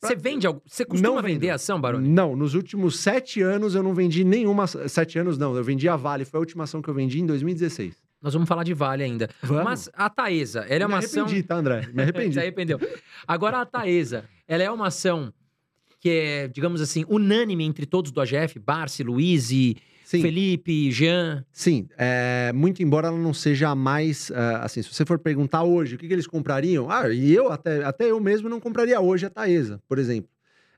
Você 0.02 0.16
vende 0.16 0.48
algo? 0.48 0.62
Você 0.66 0.86
costuma 0.86 1.16
não 1.16 1.22
vender 1.22 1.50
ação, 1.50 1.80
Baroni? 1.80 2.08
Não, 2.08 2.36
nos 2.36 2.54
últimos 2.54 3.00
sete 3.00 3.42
anos 3.42 3.76
eu 3.76 3.84
não 3.84 3.94
vendi 3.94 4.24
nenhuma. 4.24 4.66
Sete 4.68 5.20
anos 5.20 5.38
não, 5.38 5.56
eu 5.56 5.64
vendi 5.64 5.90
a 5.90 5.96
Vale, 5.96 6.24
foi 6.24 6.38
a 6.38 6.42
última 6.42 6.64
ação 6.64 6.82
que 6.82 6.90
eu 6.90 6.94
vendi 6.94 7.20
em 7.20 7.26
2016. 7.26 7.96
Nós 8.22 8.34
vamos 8.34 8.48
falar 8.48 8.64
de 8.64 8.74
Vale 8.74 9.04
ainda. 9.04 9.30
Vamos. 9.42 9.64
Mas 9.64 9.90
a 9.94 10.10
Taesa, 10.10 10.66
ela 10.70 10.84
é 10.84 10.88
uma 10.88 11.00
ação. 11.00 11.26
Me 11.26 11.32
arrependi, 11.32 11.48
tá, 11.48 11.56
André? 11.56 11.90
Me 11.94 12.02
arrependi. 12.02 12.34
Se 12.36 12.40
arrependeu. 12.40 12.80
Agora 13.28 13.62
a 13.62 13.66
Taesa, 13.66 14.26
ela 14.48 14.64
é 14.64 14.72
uma 14.72 14.88
ação 14.88 15.34
que 16.00 16.10
é, 16.10 16.48
digamos 16.48 16.82
assim, 16.82 17.06
unânime 17.10 17.66
entre 17.66 17.86
todos 17.86 18.12
do 18.12 18.22
AGF, 18.22 18.58
Barsi, 18.60 19.04
Luiz 19.04 19.52
e 19.52 19.78
Sim. 20.10 20.24
Felipe, 20.24 20.90
Jean. 20.90 21.46
Sim, 21.52 21.88
é, 21.96 22.52
muito 22.52 22.82
embora 22.82 23.10
ela 23.10 23.18
não 23.20 23.32
seja 23.32 23.70
a 23.70 23.76
mais. 23.76 24.32
Uh, 24.32 24.34
assim, 24.62 24.82
se 24.82 24.92
você 24.92 25.06
for 25.06 25.20
perguntar 25.20 25.62
hoje 25.62 25.94
o 25.94 25.98
que, 26.00 26.08
que, 26.08 26.14
eles 26.14 26.26
comprariam, 26.26 26.90
ah, 26.90 27.08
e 27.14 27.32
eu 27.32 27.52
até, 27.52 27.84
até 27.84 28.10
eu 28.10 28.20
mesmo 28.20 28.50
não 28.50 28.60
compraria 28.60 29.00
hoje 29.00 29.28
a 29.28 29.30
Taesa, 29.30 29.80
por 29.88 30.00
exemplo. 30.00 30.28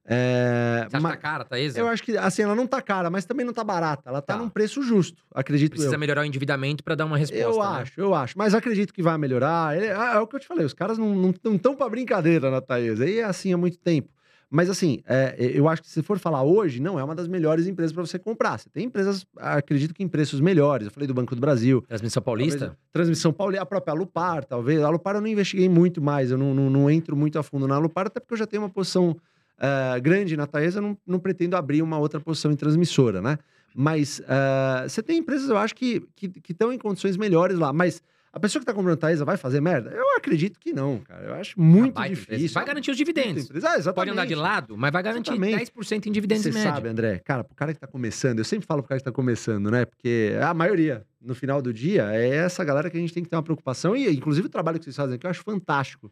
É, 0.04 0.86
Você 0.90 0.98
acha 0.98 1.00
mas, 1.02 1.12
tá 1.14 1.18
cara, 1.18 1.46
Thaisa? 1.46 1.80
Eu 1.80 1.88
acho 1.88 2.04
que, 2.04 2.18
assim, 2.18 2.42
ela 2.42 2.54
não 2.54 2.68
tá 2.68 2.82
cara, 2.82 3.10
mas 3.10 3.24
também 3.24 3.46
não 3.46 3.54
tá 3.54 3.64
barata. 3.64 4.10
Ela 4.10 4.22
tá, 4.22 4.34
tá. 4.34 4.40
num 4.40 4.50
preço 4.50 4.84
justo, 4.84 5.24
acredito 5.34 5.72
Precisa 5.72 5.96
eu. 5.96 6.00
melhorar 6.00 6.24
o 6.24 6.26
endividamento 6.26 6.84
para 6.84 6.96
dar 6.96 7.06
uma 7.06 7.18
resposta. 7.18 7.46
Eu 7.46 7.58
né? 7.58 7.82
acho, 7.82 8.02
eu 8.02 8.14
acho. 8.14 8.38
Mas 8.38 8.54
acredito 8.54 8.94
que 8.94 9.02
vai 9.02 9.18
melhorar. 9.18 9.78
É, 9.82 9.92
é, 9.92 10.20
o 10.20 10.28
que 10.28 10.36
eu 10.36 10.42
te 10.42 10.48
falei, 10.48 10.66
os 10.66 10.74
caras 10.74 10.98
não 10.98 11.30
estão 11.30 11.74
para 11.74 11.90
brincadeira 11.90 12.52
na 12.52 12.60
Thaisa. 12.60 13.10
E 13.10 13.20
é 13.20 13.24
assim 13.24 13.54
há 13.54 13.58
muito 13.58 13.78
tempo. 13.78 14.10
Mas 14.54 14.70
assim, 14.70 15.02
é, 15.08 15.34
eu 15.40 15.70
acho 15.70 15.82
que 15.82 15.90
se 15.90 16.04
for 16.04 16.20
falar 16.20 16.44
hoje, 16.44 16.82
não 16.82 17.00
é 17.00 17.04
uma 17.04 17.16
das 17.16 17.26
melhores 17.26 17.68
empresas 17.68 17.94
para 17.94 18.06
você 18.06 18.20
comprar. 18.20 18.60
Você 18.60 18.70
tem 18.70 18.84
empresas, 18.84 19.26
acredito 19.38 19.94
que 19.94 20.04
em 20.04 20.10
preços 20.10 20.42
melhores. 20.42 20.88
Eu 20.88 20.92
falei 20.92 21.08
do 21.08 21.14
Banco 21.14 21.34
do 21.34 21.40
Brasil. 21.40 21.82
Transmissão 21.88 22.22
Paulista? 22.22 22.60
Talvez, 22.60 22.80
Transmissão 22.92 23.32
Paulista, 23.32 23.64
a 23.64 23.66
própria 23.66 23.94
Alupar, 23.94 24.44
talvez. 24.44 24.82
A 24.82 24.88
Alupar 24.88 25.16
eu 25.16 25.22
não 25.22 25.28
investiguei 25.28 25.70
muito 25.70 26.02
mais, 26.02 26.32
eu 26.32 26.38
não, 26.38 26.54
não, 26.54 26.70
não 26.70 26.92
entro 26.92 27.16
muito 27.16 27.40
a 27.40 27.44
fundo 27.44 27.66
na 27.66 27.76
Alupar, 27.76 28.08
até 28.08 28.20
porque 28.20 28.34
eu 28.34 28.38
já 28.38 28.46
tenho 28.46 28.62
uma 28.62 28.70
posição 28.70 29.12
uh, 29.12 30.02
grande 30.02 30.36
na 30.36 30.46
Taesa, 30.46 30.82
não, 30.82 30.98
não 31.08 31.18
pretendo 31.18 31.56
abrir 31.56 31.82
uma 31.82 31.98
outra 31.98 32.20
posição 32.20 32.52
em 32.52 32.56
transmissora, 32.58 33.22
né? 33.22 33.40
Mas 33.74 34.20
uh, 34.20 34.90
você 34.90 35.02
tem 35.02 35.20
empresas, 35.20 35.50
eu 35.50 35.56
acho, 35.56 35.74
que 35.74 36.06
estão 36.50 36.74
em 36.74 36.78
condições 36.78 37.16
melhores 37.16 37.58
lá. 37.58 37.72
Mas 37.72 38.02
a 38.34 38.40
pessoa 38.40 38.60
que 38.60 38.64
está 38.64 38.74
comprando 38.74 38.98
Taesa 38.98 39.26
vai 39.26 39.38
fazer 39.38 39.60
merda? 39.62 39.90
Eu 39.92 40.18
acredito 40.18 40.60
que 40.60 40.72
não, 40.72 41.00
cara. 41.00 41.26
Eu 41.26 41.34
acho 41.34 41.60
muito 41.60 41.98
ah, 42.00 42.08
difícil. 42.08 42.54
Vai 42.54 42.66
garantir 42.66 42.92
os 42.92 42.98
dividendos. 42.98 43.50
Ah, 43.64 43.94
Pode 43.94 44.12
andar 44.12 44.26
de 44.26 44.36
lado, 44.36 44.78
mas 44.78 44.92
vai 44.92 45.04
garantir 45.04 45.34
exatamente. 45.34 45.72
10% 45.72 46.06
em 46.06 46.12
dividendos 46.12 46.44
Você 46.44 46.52
sabe, 46.54 46.88
André, 46.88 47.20
cara, 47.20 47.44
pro 47.44 47.56
cara 47.56 47.74
que 47.74 47.78
está 47.78 47.88
começando, 47.88 48.40
eu 48.40 48.46
sempre 48.46 48.66
falo 48.66 48.82
pro 48.82 48.90
cara 48.90 49.00
que 49.00 49.02
está 49.02 49.12
começando, 49.12 49.70
né? 49.70 49.86
Porque 49.86 50.34
a 50.42 50.54
maioria, 50.54 51.06
no 51.22 51.36
final 51.36 51.62
do 51.62 51.74
dia, 51.74 52.10
é 52.14 52.28
essa 52.36 52.64
galera 52.64 52.90
que 52.90 52.98
a 52.98 53.00
gente 53.00 53.14
tem 53.14 53.24
que 53.24 53.30
ter 53.30 53.36
uma 53.36 53.44
preocupação. 53.44 53.96
E, 53.96 54.10
inclusive, 54.10 54.48
o 54.48 54.50
trabalho 54.50 54.80
que 54.80 54.86
vocês 54.86 54.96
fazem 54.96 55.16
aqui 55.16 55.26
eu 55.26 55.30
acho 55.30 55.44
fantástico 55.44 56.12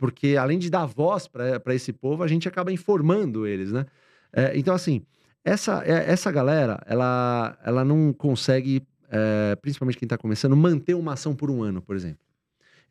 porque 0.00 0.34
além 0.38 0.58
de 0.58 0.70
dar 0.70 0.86
voz 0.86 1.28
para 1.28 1.74
esse 1.74 1.92
povo, 1.92 2.22
a 2.22 2.26
gente 2.26 2.48
acaba 2.48 2.72
informando 2.72 3.46
eles, 3.46 3.70
né? 3.70 3.84
É, 4.32 4.56
então, 4.56 4.74
assim, 4.74 5.04
essa, 5.44 5.82
é, 5.84 6.10
essa 6.10 6.32
galera, 6.32 6.82
ela, 6.86 7.58
ela 7.62 7.84
não 7.84 8.10
consegue, 8.12 8.82
é, 9.10 9.56
principalmente 9.56 9.98
quem 9.98 10.06
está 10.06 10.16
começando, 10.16 10.56
manter 10.56 10.94
uma 10.94 11.14
ação 11.14 11.34
por 11.34 11.50
um 11.50 11.62
ano, 11.62 11.82
por 11.82 11.96
exemplo. 11.96 12.20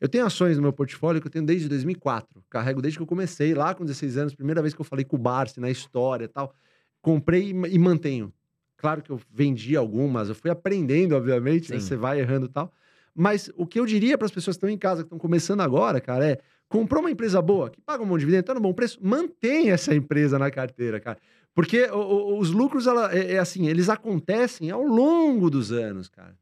Eu 0.00 0.08
tenho 0.08 0.24
ações 0.24 0.56
no 0.56 0.62
meu 0.62 0.72
portfólio 0.72 1.20
que 1.20 1.26
eu 1.26 1.30
tenho 1.30 1.44
desde 1.44 1.68
2004. 1.68 2.42
Carrego 2.48 2.80
desde 2.80 2.98
que 2.98 3.02
eu 3.02 3.06
comecei, 3.06 3.54
lá 3.54 3.74
com 3.74 3.84
16 3.84 4.16
anos, 4.16 4.34
primeira 4.34 4.62
vez 4.62 4.72
que 4.72 4.80
eu 4.80 4.84
falei 4.84 5.04
com 5.04 5.16
o 5.16 5.18
Barsi 5.18 5.60
na 5.60 5.70
história 5.70 6.24
e 6.24 6.28
tal. 6.28 6.54
Comprei 7.02 7.50
e, 7.50 7.74
e 7.74 7.78
mantenho. 7.78 8.32
Claro 8.76 9.02
que 9.02 9.10
eu 9.10 9.20
vendi 9.30 9.76
algumas, 9.76 10.28
eu 10.28 10.34
fui 10.34 10.50
aprendendo, 10.50 11.14
obviamente, 11.14 11.70
né? 11.70 11.78
você 11.78 11.96
vai 11.96 12.18
errando 12.20 12.46
e 12.46 12.48
tal. 12.48 12.72
Mas 13.14 13.50
o 13.56 13.66
que 13.66 13.78
eu 13.78 13.84
diria 13.84 14.16
para 14.16 14.24
as 14.24 14.30
pessoas 14.30 14.56
que 14.56 14.58
estão 14.58 14.70
em 14.70 14.78
casa, 14.78 15.02
que 15.02 15.06
estão 15.06 15.18
começando 15.18 15.60
agora, 15.60 16.00
cara, 16.00 16.26
é 16.26 16.38
Comprou 16.70 17.00
uma 17.02 17.10
empresa 17.10 17.42
boa, 17.42 17.68
que 17.68 17.80
paga 17.80 18.04
um 18.04 18.12
de 18.12 18.20
dividendo, 18.20 18.44
tá 18.44 18.54
no 18.54 18.60
bom 18.60 18.72
preço, 18.72 18.96
mantém 19.02 19.72
essa 19.72 19.92
empresa 19.92 20.38
na 20.38 20.52
carteira, 20.52 21.00
cara. 21.00 21.18
Porque 21.54 21.88
os 21.90 22.50
lucros, 22.50 22.86
ela, 22.86 23.12
é, 23.14 23.34
é, 23.34 23.38
assim, 23.38 23.66
eles 23.66 23.88
acontecem 23.88 24.70
ao 24.70 24.82
longo 24.82 25.50
dos 25.50 25.72
anos, 25.72 26.08
cara. 26.08 26.36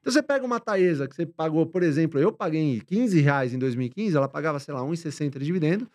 Então 0.00 0.12
você 0.12 0.22
pega 0.22 0.44
uma 0.44 0.60
Taesa 0.60 1.08
que 1.08 1.14
você 1.14 1.24
pagou, 1.24 1.66
por 1.66 1.82
exemplo, 1.82 2.20
eu 2.20 2.32
paguei 2.32 2.80
15 2.80 3.20
reais 3.20 3.54
em 3.54 3.58
2015, 3.58 4.16
ela 4.16 4.28
pagava, 4.28 4.58
sei 4.58 4.74
lá, 4.74 4.80
1,60 4.82 5.38
de 5.38 5.44
dividendo. 5.46 5.88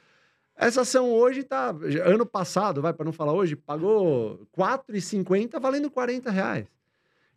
Essa 0.55 0.81
ação 0.81 1.11
hoje 1.11 1.43
tá. 1.43 1.73
Ano 2.03 2.25
passado, 2.25 2.81
vai, 2.81 2.91
para 2.91 3.05
não 3.05 3.13
falar 3.13 3.33
hoje, 3.33 3.55
pagou 3.55 4.47
R$ 4.57 4.63
4,50 4.63 5.59
valendo 5.59 5.89
40 5.89 6.29
reais. 6.31 6.67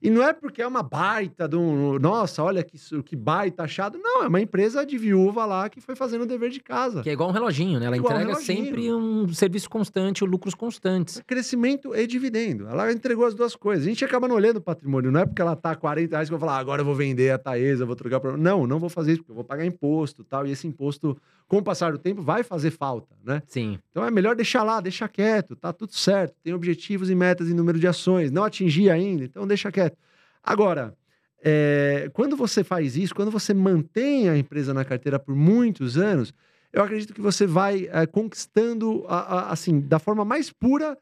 E 0.03 0.11
não 0.11 0.23
é 0.23 0.33
porque 0.33 0.61
é 0.61 0.67
uma 0.67 0.83
baita 0.83 1.47
de 1.49 1.55
um. 1.57 1.99
Nossa, 1.99 2.43
olha 2.43 2.65
que, 2.65 2.77
que 3.05 3.15
baita 3.15 3.63
achado. 3.63 3.99
Não, 3.99 4.25
é 4.25 4.27
uma 4.29 4.41
empresa 4.41 4.85
de 4.85 4.99
viúva 4.99 5.45
lá 5.47 5.69
que 5.69 5.81
foi 5.81 5.95
fazendo 5.95 6.23
o 6.23 6.27
dever 6.27 6.51
de 6.51 6.59
casa. 6.61 7.03
Que 7.03 7.11
é 7.11 7.13
igual 7.13 7.29
um 7.29 7.33
reloginho, 7.33 7.79
né? 7.79 7.87
Ela 7.87 7.97
Igual 7.97 8.13
um 8.13 8.17
entrega 8.17 8.33
reloginho. 8.33 8.65
sempre 8.67 8.93
um 8.93 9.33
serviço 9.33 9.71
constante, 9.71 10.25
lucros 10.25 10.55
constantes. 10.55 11.23
Crescimento 11.27 11.95
e 11.95 12.05
dividendo. 12.07 12.67
Ela 12.67 12.91
entregou 12.93 13.25
as 13.25 13.35
duas 13.35 13.55
coisas. 13.55 13.87
A 13.87 13.89
gente 13.89 14.05
acaba 14.05 14.27
não 14.27 14.35
olhando 14.35 14.57
o 14.57 14.61
patrimônio. 14.61 15.13
Não 15.13 15.21
é 15.21 15.25
porque 15.27 15.41
ela 15.41 15.55
tá 15.55 15.77
40 15.77 16.11
reais 16.17 16.29
que 16.29 16.35
eu 16.35 16.39
vou 16.39 16.47
falar, 16.49 16.59
"Ah, 16.59 16.61
agora 16.61 16.81
eu 16.83 16.87
vou 16.87 16.95
vender 16.97 17.31
a 17.31 17.39
Taesa, 17.39 17.87
vou 17.87 17.95
trocar 17.95 18.19
para. 18.19 18.37
Não, 18.37 18.67
não 18.67 18.81
vou 18.81 18.89
fazer 18.89 19.13
isso, 19.13 19.21
porque 19.21 19.31
eu 19.33 19.37
vou 19.37 19.45
pagar 19.45 19.65
imposto 19.65 20.23
e 20.23 20.25
tal. 20.25 20.45
E 20.47 20.51
esse 20.51 20.67
imposto, 20.67 21.17
com 21.53 21.59
o 21.59 21.63
passar 21.63 21.93
do 21.93 21.99
tempo, 21.99 22.23
vai 22.23 22.43
fazer 22.43 22.71
falta, 22.71 23.15
né? 23.23 23.43
Sim. 23.47 23.79
Então 23.91 24.03
é 24.03 24.11
melhor 24.11 24.35
deixar 24.35 24.63
lá, 24.63 24.81
deixar 24.81 25.07
quieto, 25.07 25.55
tá 25.55 25.71
tudo 25.71 25.93
certo. 25.95 26.35
Tem 26.43 26.55
objetivos 26.55 27.11
e 27.11 27.15
metas 27.15 27.51
em 27.51 27.53
número 27.53 27.79
de 27.79 27.87
ações, 27.87 28.31
não 28.31 28.43
atingir 28.43 28.89
ainda, 28.89 29.23
então 29.23 29.47
deixa 29.47 29.71
quieto. 29.71 29.95
Agora, 30.43 30.97
é, 31.45 32.09
quando 32.15 32.39
você 32.39 32.65
faz 32.65 32.97
isso, 32.97 33.15
quando 33.15 33.31
você 33.31 33.53
mantém 33.53 34.31
a 34.31 34.39
empresa 34.39 34.73
na 34.73 34.83
carteira 34.83 35.19
por 35.19 35.35
muitos 35.37 35.99
anos, 35.99 36.33
eu 36.73 36.83
acredito 36.83 37.13
que 37.13 37.21
você 37.21 37.47
vai 37.47 37.87
é, 37.93 38.07
conquistando, 38.07 39.05
a- 39.07 39.19
a- 39.19 39.53
assim, 39.53 39.79
da 39.79 39.99
forma 39.99 40.25
mais 40.25 40.51
pura, 40.51 40.97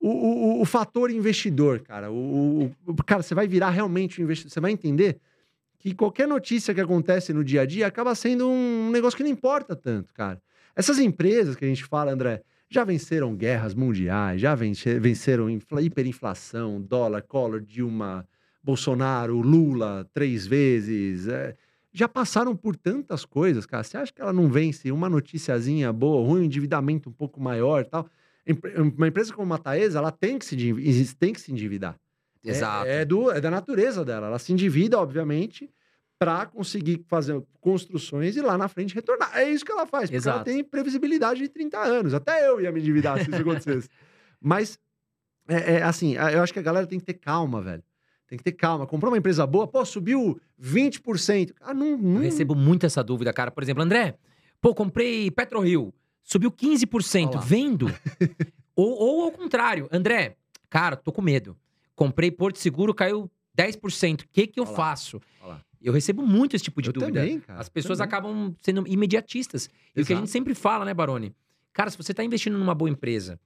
o, 0.00 0.08
o- 0.08 0.60
o 0.60 0.64
fator 0.64 1.08
investidor, 1.08 1.78
cara. 1.78 2.10
O, 2.10 2.64
o- 2.64 2.72
o- 2.88 2.94
cara, 3.04 3.22
você 3.22 3.32
vai 3.32 3.46
virar 3.46 3.70
realmente 3.70 4.20
um 4.20 4.24
investidor. 4.24 4.50
Você 4.50 4.58
vai 4.60 4.72
entender 4.72 5.18
que 5.84 5.94
qualquer 5.94 6.26
notícia 6.26 6.72
que 6.72 6.80
acontece 6.80 7.30
no 7.34 7.44
dia 7.44 7.60
a 7.60 7.66
dia 7.66 7.86
acaba 7.86 8.14
sendo 8.14 8.48
um 8.48 8.90
negócio 8.90 9.18
que 9.18 9.22
não 9.22 9.30
importa 9.30 9.76
tanto, 9.76 10.14
cara. 10.14 10.40
Essas 10.74 10.98
empresas 10.98 11.54
que 11.54 11.64
a 11.64 11.68
gente 11.68 11.84
fala, 11.84 12.10
André, 12.10 12.42
já 12.70 12.84
venceram 12.84 13.36
guerras 13.36 13.74
mundiais, 13.74 14.40
já 14.40 14.54
vence- 14.54 14.98
venceram 14.98 15.50
infla- 15.50 15.82
hiperinflação, 15.82 16.80
dólar, 16.80 17.20
Collor, 17.20 17.60
Dilma, 17.60 18.26
Bolsonaro, 18.62 19.38
Lula, 19.42 20.08
três 20.14 20.46
vezes. 20.46 21.28
é, 21.28 21.54
já 21.92 22.08
passaram 22.08 22.56
por 22.56 22.74
tantas 22.76 23.26
coisas, 23.26 23.66
cara. 23.66 23.84
Você 23.84 23.98
acha 23.98 24.10
que 24.12 24.22
ela 24.22 24.32
não 24.32 24.48
vence 24.48 24.90
uma 24.90 25.08
noticiazinha 25.10 25.92
boa, 25.92 26.26
ruim, 26.26 26.40
um 26.40 26.44
endividamento 26.44 27.10
um 27.10 27.12
pouco 27.12 27.38
maior 27.40 27.84
tal? 27.84 28.08
Uma 28.96 29.08
empresa 29.08 29.32
como 29.34 29.52
a 29.52 29.58
Taesa, 29.58 29.98
ela 29.98 30.10
tem 30.10 30.38
que 30.38 30.46
se, 30.46 31.14
tem 31.14 31.32
que 31.34 31.40
se 31.40 31.52
endividar. 31.52 31.94
É- 32.44 32.50
Exato. 32.50 32.86
É, 32.86 33.04
do, 33.04 33.30
é 33.30 33.40
da 33.40 33.50
natureza 33.50 34.04
dela. 34.04 34.26
Ela 34.26 34.38
se 34.38 34.52
endivida, 34.52 34.98
obviamente, 34.98 35.70
para 36.18 36.46
conseguir 36.46 37.04
fazer 37.08 37.42
construções 37.60 38.36
e 38.36 38.40
lá 38.40 38.56
na 38.56 38.68
frente 38.68 38.94
retornar. 38.94 39.30
É 39.36 39.48
isso 39.48 39.64
que 39.64 39.72
ela 39.72 39.86
faz, 39.86 40.10
porque 40.10 40.16
ela 40.28 40.36
Exato. 40.36 40.44
tem 40.44 40.62
previsibilidade 40.62 41.40
de 41.40 41.48
30 41.48 41.78
anos. 41.78 42.14
Até 42.14 42.48
eu 42.48 42.60
ia 42.60 42.70
me 42.70 42.80
endividar 42.80 43.18
se 43.22 43.30
isso 43.30 43.40
acontecesse. 43.40 43.88
Mas, 44.40 44.78
é, 45.48 45.74
é, 45.76 45.82
assim, 45.82 46.14
eu 46.14 46.42
acho 46.42 46.52
que 46.52 46.58
a 46.58 46.62
galera 46.62 46.86
tem 46.86 46.98
que 46.98 47.04
ter 47.04 47.14
calma, 47.14 47.60
velho. 47.62 47.82
Tem 48.26 48.38
que 48.38 48.44
ter 48.44 48.52
calma. 48.52 48.86
Comprou 48.86 49.10
uma 49.12 49.18
empresa 49.18 49.46
boa, 49.46 49.66
pô, 49.66 49.84
subiu 49.84 50.40
20%. 50.60 51.52
Ah, 51.60 51.74
não, 51.74 51.86
Eu 51.88 51.98
não... 51.98 52.20
recebo 52.20 52.54
muito 52.54 52.86
essa 52.86 53.02
dúvida, 53.02 53.32
cara. 53.32 53.50
Por 53.50 53.62
exemplo, 53.62 53.82
André, 53.82 54.16
pô, 54.60 54.74
comprei 54.74 55.30
PetroRio, 55.30 55.92
subiu 56.22 56.50
15%, 56.50 57.28
Olha 57.28 57.36
lá. 57.36 57.40
vendo? 57.40 57.86
ou, 58.74 58.90
ou 58.92 59.24
ao 59.24 59.30
contrário, 59.30 59.88
André, 59.92 60.36
cara, 60.70 60.96
tô 60.96 61.12
com 61.12 61.20
medo. 61.22 61.56
Comprei 61.94 62.30
Porto 62.30 62.58
Seguro, 62.58 62.92
caiu 62.94 63.30
10%. 63.56 64.22
O 64.22 64.28
que 64.32 64.46
que 64.46 64.58
eu 64.60 64.64
Olha 64.64 64.70
lá. 64.72 64.76
faço? 64.76 65.20
Olha 65.40 65.48
lá. 65.54 65.64
Eu 65.80 65.92
recebo 65.92 66.26
muito 66.26 66.56
esse 66.56 66.64
tipo 66.64 66.80
de 66.80 66.88
Eu 66.88 66.92
dúvida. 66.94 67.20
também, 67.20 67.40
cara. 67.40 67.60
As 67.60 67.68
pessoas 67.68 67.98
também. 67.98 68.08
acabam 68.08 68.56
sendo 68.60 68.86
imediatistas. 68.88 69.66
E 69.66 69.68
o 69.68 69.70
que 69.94 69.98
a 69.98 70.00
Exato. 70.14 70.20
gente 70.20 70.30
sempre 70.30 70.54
fala, 70.54 70.84
né, 70.84 70.94
Baroni? 70.94 71.34
Cara, 71.72 71.90
se 71.90 71.96
você 71.96 72.12
está 72.12 72.24
investindo 72.24 72.56
numa 72.58 72.74
boa 72.74 72.88
empresa, 72.90 73.38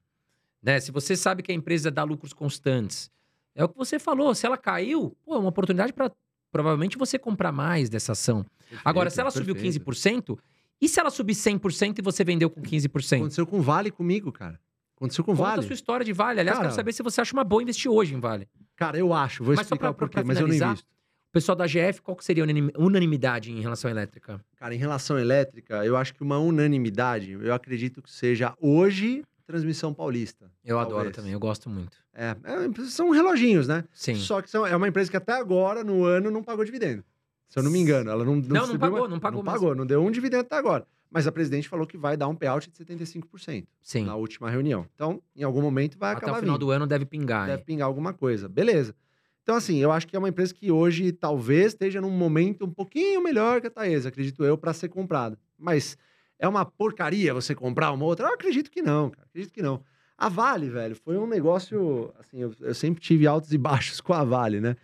né? 0.63 0.79
Se 0.81 0.93
você 0.93 1.17
sabe 1.17 1.43
que 1.43 1.51
a 1.51 1.55
empresa 1.55 1.91
dá 1.91 2.05
lucros 2.05 2.33
constantes, 2.33 3.11
é 3.55 3.65
o 3.65 3.69
que 3.69 3.77
você 3.77 3.99
falou. 3.99 4.35
Se 4.35 4.47
ela 4.47 4.57
caiu, 4.57 5.17
pô, 5.25 5.35
é 5.35 5.39
uma 5.39 5.49
oportunidade 5.49 5.93
para 5.93 6.13
provavelmente 6.53 6.97
você 6.97 7.19
comprar 7.19 7.51
mais 7.53 7.89
dessa 7.91 8.13
ação. 8.13 8.47
Agora, 8.85 9.11
se 9.11 9.21
ela 9.21 9.31
subiu 9.31 9.55
Perfeito. 9.55 9.85
15%, 9.85 10.39
e 10.81 10.89
se 10.89 11.01
ela 11.01 11.11
subir 11.11 11.35
100% 11.35 11.99
e 11.99 12.03
você 12.03 12.23
vendeu 12.23 12.49
com 12.49 12.63
15%? 12.63 13.17
Aconteceu 13.17 13.47
com 13.47 13.59
o 13.59 13.63
Vale 13.63 13.91
comigo, 13.91 14.31
cara. 14.31 14.61
Aconteceu 14.99 15.23
com 15.25 15.33
o 15.33 15.37
Conta 15.37 15.49
Vale. 15.51 15.61
a 15.61 15.63
sua 15.67 15.75
história 15.75 16.05
de 16.05 16.13
Vale. 16.13 16.41
Aliás, 16.41 16.59
Cara- 16.59 16.69
quero 16.69 16.77
saber 16.77 16.93
se 16.93 17.03
você 17.05 17.21
acha 17.21 17.33
uma 17.33 17.45
boa 17.45 17.63
investir 17.63 17.89
hoje 17.91 18.15
em 18.15 18.21
Vale. 18.21 18.49
Cara, 18.77 18.99
eu 18.99 19.15
acho. 19.15 19.45
Vou 19.45 19.55
Mas 19.55 19.65
explicar 19.65 19.81
pra- 19.87 19.91
o 19.91 19.95
porquê, 19.95 20.15
pra 20.15 20.25
mas 20.25 20.39
eu 20.41 20.47
não 20.49 20.55
invisto. 20.55 20.85
O 20.85 21.33
pessoal 21.33 21.55
da 21.55 21.67
GF, 21.67 22.03
qual 22.03 22.17
que 22.17 22.25
seria 22.25 22.43
a 22.43 22.45
unanim- 22.45 22.71
unanimidade 22.77 23.53
em 23.53 23.61
relação 23.61 23.89
à 23.89 23.93
elétrica? 23.93 24.41
Cara, 24.57 24.75
em 24.75 24.79
relação 24.79 25.17
à 25.17 25.21
elétrica, 25.21 25.85
eu 25.85 25.97
acho 25.97 26.15
que 26.15 26.23
uma 26.23 26.39
unanimidade, 26.39 27.33
eu 27.33 27.55
acredito 27.55 28.03
que 28.03 28.11
seja 28.11 28.55
hoje 28.61 29.23
transmissão 29.47 29.95
paulista. 29.95 30.51
Eu 30.65 30.79
adoro 30.79 30.95
Talvez. 30.97 31.17
também, 31.17 31.33
eu 31.33 31.41
gosto 31.41 31.71
muito. 31.71 31.97
É, 32.13 32.31
é, 32.45 32.85
são 32.87 33.11
reloginhos, 33.11 33.67
né? 33.69 33.85
Sim. 33.93 34.17
Só 34.17 34.43
que 34.43 34.51
são, 34.51 34.67
é 34.67 34.75
uma 34.77 34.89
empresa 34.89 35.11
que 35.11 35.17
até 35.17 35.33
agora, 35.33 35.83
no 35.85 36.05
ano, 36.05 36.31
não 36.31 36.43
pagou 36.43 36.65
dividendo. 36.65 37.03
Se 37.49 37.59
eu 37.59 37.63
não 37.63 37.71
me 37.71 37.79
engano. 37.79 38.11
Ela 38.11 38.25
não, 38.25 38.37
não, 38.37 38.43
Não, 38.43 38.67
não 38.67 38.79
pagou, 38.79 38.99
mais- 38.99 39.11
não 39.11 39.19
pagou 39.21 39.43
Não 39.43 39.53
mesmo. 39.53 39.61
pagou, 39.61 39.75
não 39.75 39.87
deu 39.87 40.03
um 40.05 40.11
dividendo 40.11 40.43
até 40.43 40.57
agora. 40.57 40.87
Mas 41.11 41.27
a 41.27 41.33
presidente 41.33 41.69
falou 41.69 41.87
que 41.87 41.97
vai 41.97 42.17
dar 42.17 42.29
um 42.29 42.35
payout 42.35 42.71
de 42.71 42.85
75% 42.85 43.67
Sim. 43.81 44.05
na 44.05 44.15
última 44.15 44.51
reunião. 44.51 44.87
Então, 44.95 45.23
em 45.35 45.43
algum 45.43 45.63
momento 45.63 45.99
vai 45.99 46.13
Até 46.13 46.19
acabar 46.19 46.39
o 46.39 46.41
final 46.41 46.57
vindo. 46.57 46.67
do 46.67 46.71
ano 46.71 46.87
deve 46.87 47.07
pingar. 47.07 47.47
Deve 47.47 47.61
hein? 47.61 47.65
pingar 47.67 47.87
alguma 47.87 48.13
coisa. 48.13 48.49
Beleza. 48.49 48.95
Então, 49.43 49.57
assim, 49.57 49.79
eu 49.79 49.91
acho 49.91 50.07
que 50.07 50.15
é 50.15 50.19
uma 50.19 50.29
empresa 50.29 50.53
que 50.53 50.71
hoje 50.71 51.11
talvez 51.11 51.69
esteja 51.69 52.03
num 52.03 52.11
momento 52.11 52.67
um 52.67 52.71
pouquinho 52.71 53.23
melhor 53.23 53.63
que 53.63 53.67
a 53.67 53.71
Taesa, 53.71 54.11
acredito 54.11 54.45
eu, 54.45 54.59
para 54.59 54.75
ser 54.75 54.91
comprada. 54.91 55.39
Mas 55.59 55.97
é 56.39 56.47
uma 56.47 56.67
porcaria 56.67 57.33
você 57.33 57.55
comprar 57.55 57.91
uma 57.93 58.05
outra? 58.05 58.29
Eu 58.29 58.35
acredito 58.35 58.71
que 58.71 58.83
não, 58.83 59.09
cara. 59.09 59.27
Acredito 59.27 59.53
que 59.53 59.63
não. 59.63 59.83
A 60.19 60.29
Vale, 60.29 60.69
velho, 60.69 60.95
foi 60.97 61.17
um 61.17 61.27
negócio. 61.27 62.13
Assim, 62.19 62.39
eu, 62.41 62.53
eu 62.61 62.75
sempre 62.75 63.01
tive 63.01 63.27
altos 63.27 63.53
e 63.53 63.57
baixos 63.57 64.01
com 64.01 64.13
a 64.13 64.23
Vale, 64.23 64.61
né? 64.61 64.77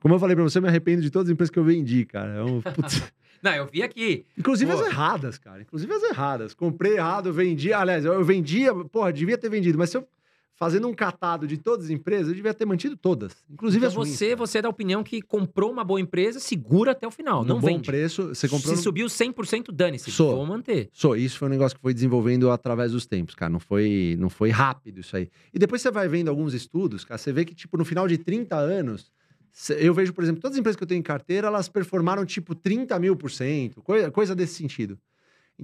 Como 0.00 0.14
eu 0.14 0.18
falei 0.18 0.34
pra 0.34 0.42
você, 0.42 0.58
eu 0.58 0.62
me 0.62 0.68
arrependo 0.68 1.02
de 1.02 1.10
todas 1.10 1.28
as 1.28 1.32
empresas 1.32 1.50
que 1.50 1.58
eu 1.58 1.64
vendi, 1.64 2.04
cara. 2.04 2.36
É 2.36 2.42
um, 2.42 2.60
putz, 2.74 3.02
Não, 3.42 3.52
eu 3.52 3.66
vi 3.66 3.82
aqui. 3.82 4.24
Inclusive 4.36 4.72
Pô. 4.72 4.80
as 4.80 4.86
erradas, 4.86 5.38
cara. 5.38 5.62
Inclusive 5.62 5.92
as 5.92 6.02
erradas. 6.04 6.54
Comprei 6.54 6.94
errado, 6.96 7.32
vendi. 7.32 7.72
Aliás, 7.72 8.04
eu 8.04 8.24
vendia, 8.24 8.74
porra, 8.74 9.12
devia 9.12 9.38
ter 9.38 9.48
vendido, 9.48 9.78
mas 9.78 9.90
se 9.90 9.96
eu 9.96 10.06
fazendo 10.56 10.88
um 10.88 10.92
catado 10.92 11.46
de 11.46 11.56
todas 11.56 11.84
as 11.84 11.90
empresas, 11.92 12.26
eu 12.30 12.34
devia 12.34 12.52
ter 12.52 12.64
mantido 12.66 12.96
todas. 12.96 13.32
Inclusive 13.48 13.78
Então 13.78 13.88
as 13.90 13.94
ruins, 13.94 14.16
você, 14.18 14.26
cara. 14.30 14.36
você 14.38 14.58
é 14.58 14.62
da 14.62 14.68
opinião 14.68 15.04
que 15.04 15.22
comprou 15.22 15.70
uma 15.70 15.84
boa 15.84 16.00
empresa, 16.00 16.40
segura 16.40 16.90
até 16.90 17.06
o 17.06 17.12
final, 17.12 17.42
no 17.44 17.54
não 17.54 17.60
bom 17.60 17.68
vende. 17.68 17.86
preço, 17.86 18.34
você 18.34 18.48
comprou 18.48 18.72
Se 18.72 18.78
no... 18.78 18.82
subiu 18.82 19.06
100%, 19.06 19.70
dane-se. 19.72 20.10
Sou. 20.10 20.34
Vou 20.34 20.44
manter. 20.44 20.88
Só, 20.92 21.14
isso 21.14 21.38
foi 21.38 21.46
um 21.46 21.50
negócio 21.52 21.76
que 21.76 21.80
foi 21.82 21.94
desenvolvendo 21.94 22.50
através 22.50 22.90
dos 22.90 23.06
tempos, 23.06 23.36
cara. 23.36 23.52
Não 23.52 23.60
foi, 23.60 24.16
não 24.18 24.28
foi 24.28 24.50
rápido 24.50 24.98
isso 24.98 25.16
aí. 25.16 25.30
E 25.54 25.60
depois 25.60 25.80
você 25.80 25.92
vai 25.92 26.08
vendo 26.08 26.28
alguns 26.28 26.52
estudos, 26.54 27.04
cara, 27.04 27.18
você 27.18 27.32
vê 27.32 27.44
que, 27.44 27.54
tipo, 27.54 27.76
no 27.78 27.84
final 27.84 28.08
de 28.08 28.18
30 28.18 28.56
anos, 28.56 29.12
eu 29.78 29.92
vejo, 29.94 30.12
por 30.12 30.22
exemplo, 30.22 30.40
todas 30.40 30.56
as 30.56 30.60
empresas 30.60 30.76
que 30.76 30.82
eu 30.82 30.86
tenho 30.88 30.98
em 31.00 31.02
carteira, 31.02 31.48
elas 31.48 31.68
performaram, 31.68 32.24
tipo, 32.24 32.54
30 32.54 32.98
mil 32.98 33.16
por 33.16 33.30
cento, 33.30 33.82
coisa, 33.82 34.34
desse 34.34 34.54
sentido. 34.54 34.98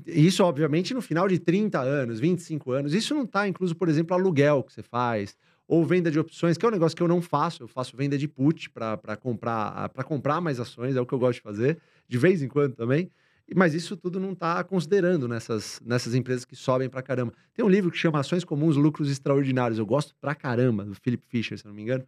Isso, 0.06 0.42
obviamente, 0.42 0.92
no 0.92 1.00
final 1.00 1.28
de 1.28 1.38
30 1.38 1.80
anos, 1.80 2.18
25 2.18 2.72
anos. 2.72 2.94
Isso 2.94 3.14
não 3.14 3.24
tá 3.24 3.46
incluso, 3.46 3.74
por 3.76 3.88
exemplo, 3.88 4.14
aluguel 4.14 4.62
que 4.62 4.72
você 4.72 4.82
faz, 4.82 5.36
ou 5.68 5.84
venda 5.84 6.10
de 6.10 6.18
opções, 6.18 6.58
que 6.58 6.64
é 6.64 6.68
um 6.68 6.72
negócio 6.72 6.96
que 6.96 7.02
eu 7.02 7.08
não 7.08 7.22
faço. 7.22 7.62
Eu 7.62 7.68
faço 7.68 7.96
venda 7.96 8.18
de 8.18 8.26
put 8.26 8.70
para 8.70 9.16
comprar, 9.16 9.88
para 9.90 10.02
comprar 10.02 10.40
mais 10.40 10.58
ações, 10.58 10.96
é 10.96 11.00
o 11.00 11.06
que 11.06 11.12
eu 11.12 11.18
gosto 11.18 11.36
de 11.36 11.42
fazer, 11.42 11.78
de 12.08 12.18
vez 12.18 12.42
em 12.42 12.48
quando 12.48 12.74
também. 12.74 13.10
Mas 13.54 13.74
isso 13.74 13.96
tudo 13.96 14.18
não 14.18 14.32
está 14.32 14.64
considerando 14.64 15.28
nessas, 15.28 15.80
nessas 15.84 16.14
empresas 16.14 16.44
que 16.44 16.56
sobem 16.56 16.88
pra 16.88 17.02
caramba. 17.02 17.32
Tem 17.52 17.64
um 17.64 17.68
livro 17.68 17.90
que 17.90 17.98
chama 17.98 18.18
Ações 18.18 18.42
Comuns, 18.42 18.74
Lucros 18.74 19.10
Extraordinários. 19.10 19.78
Eu 19.78 19.86
gosto 19.86 20.14
pra 20.20 20.34
caramba, 20.34 20.84
do 20.84 20.94
Philip 20.94 21.22
Fisher, 21.28 21.58
se 21.58 21.66
não 21.66 21.74
me 21.74 21.82
engano. 21.82 22.04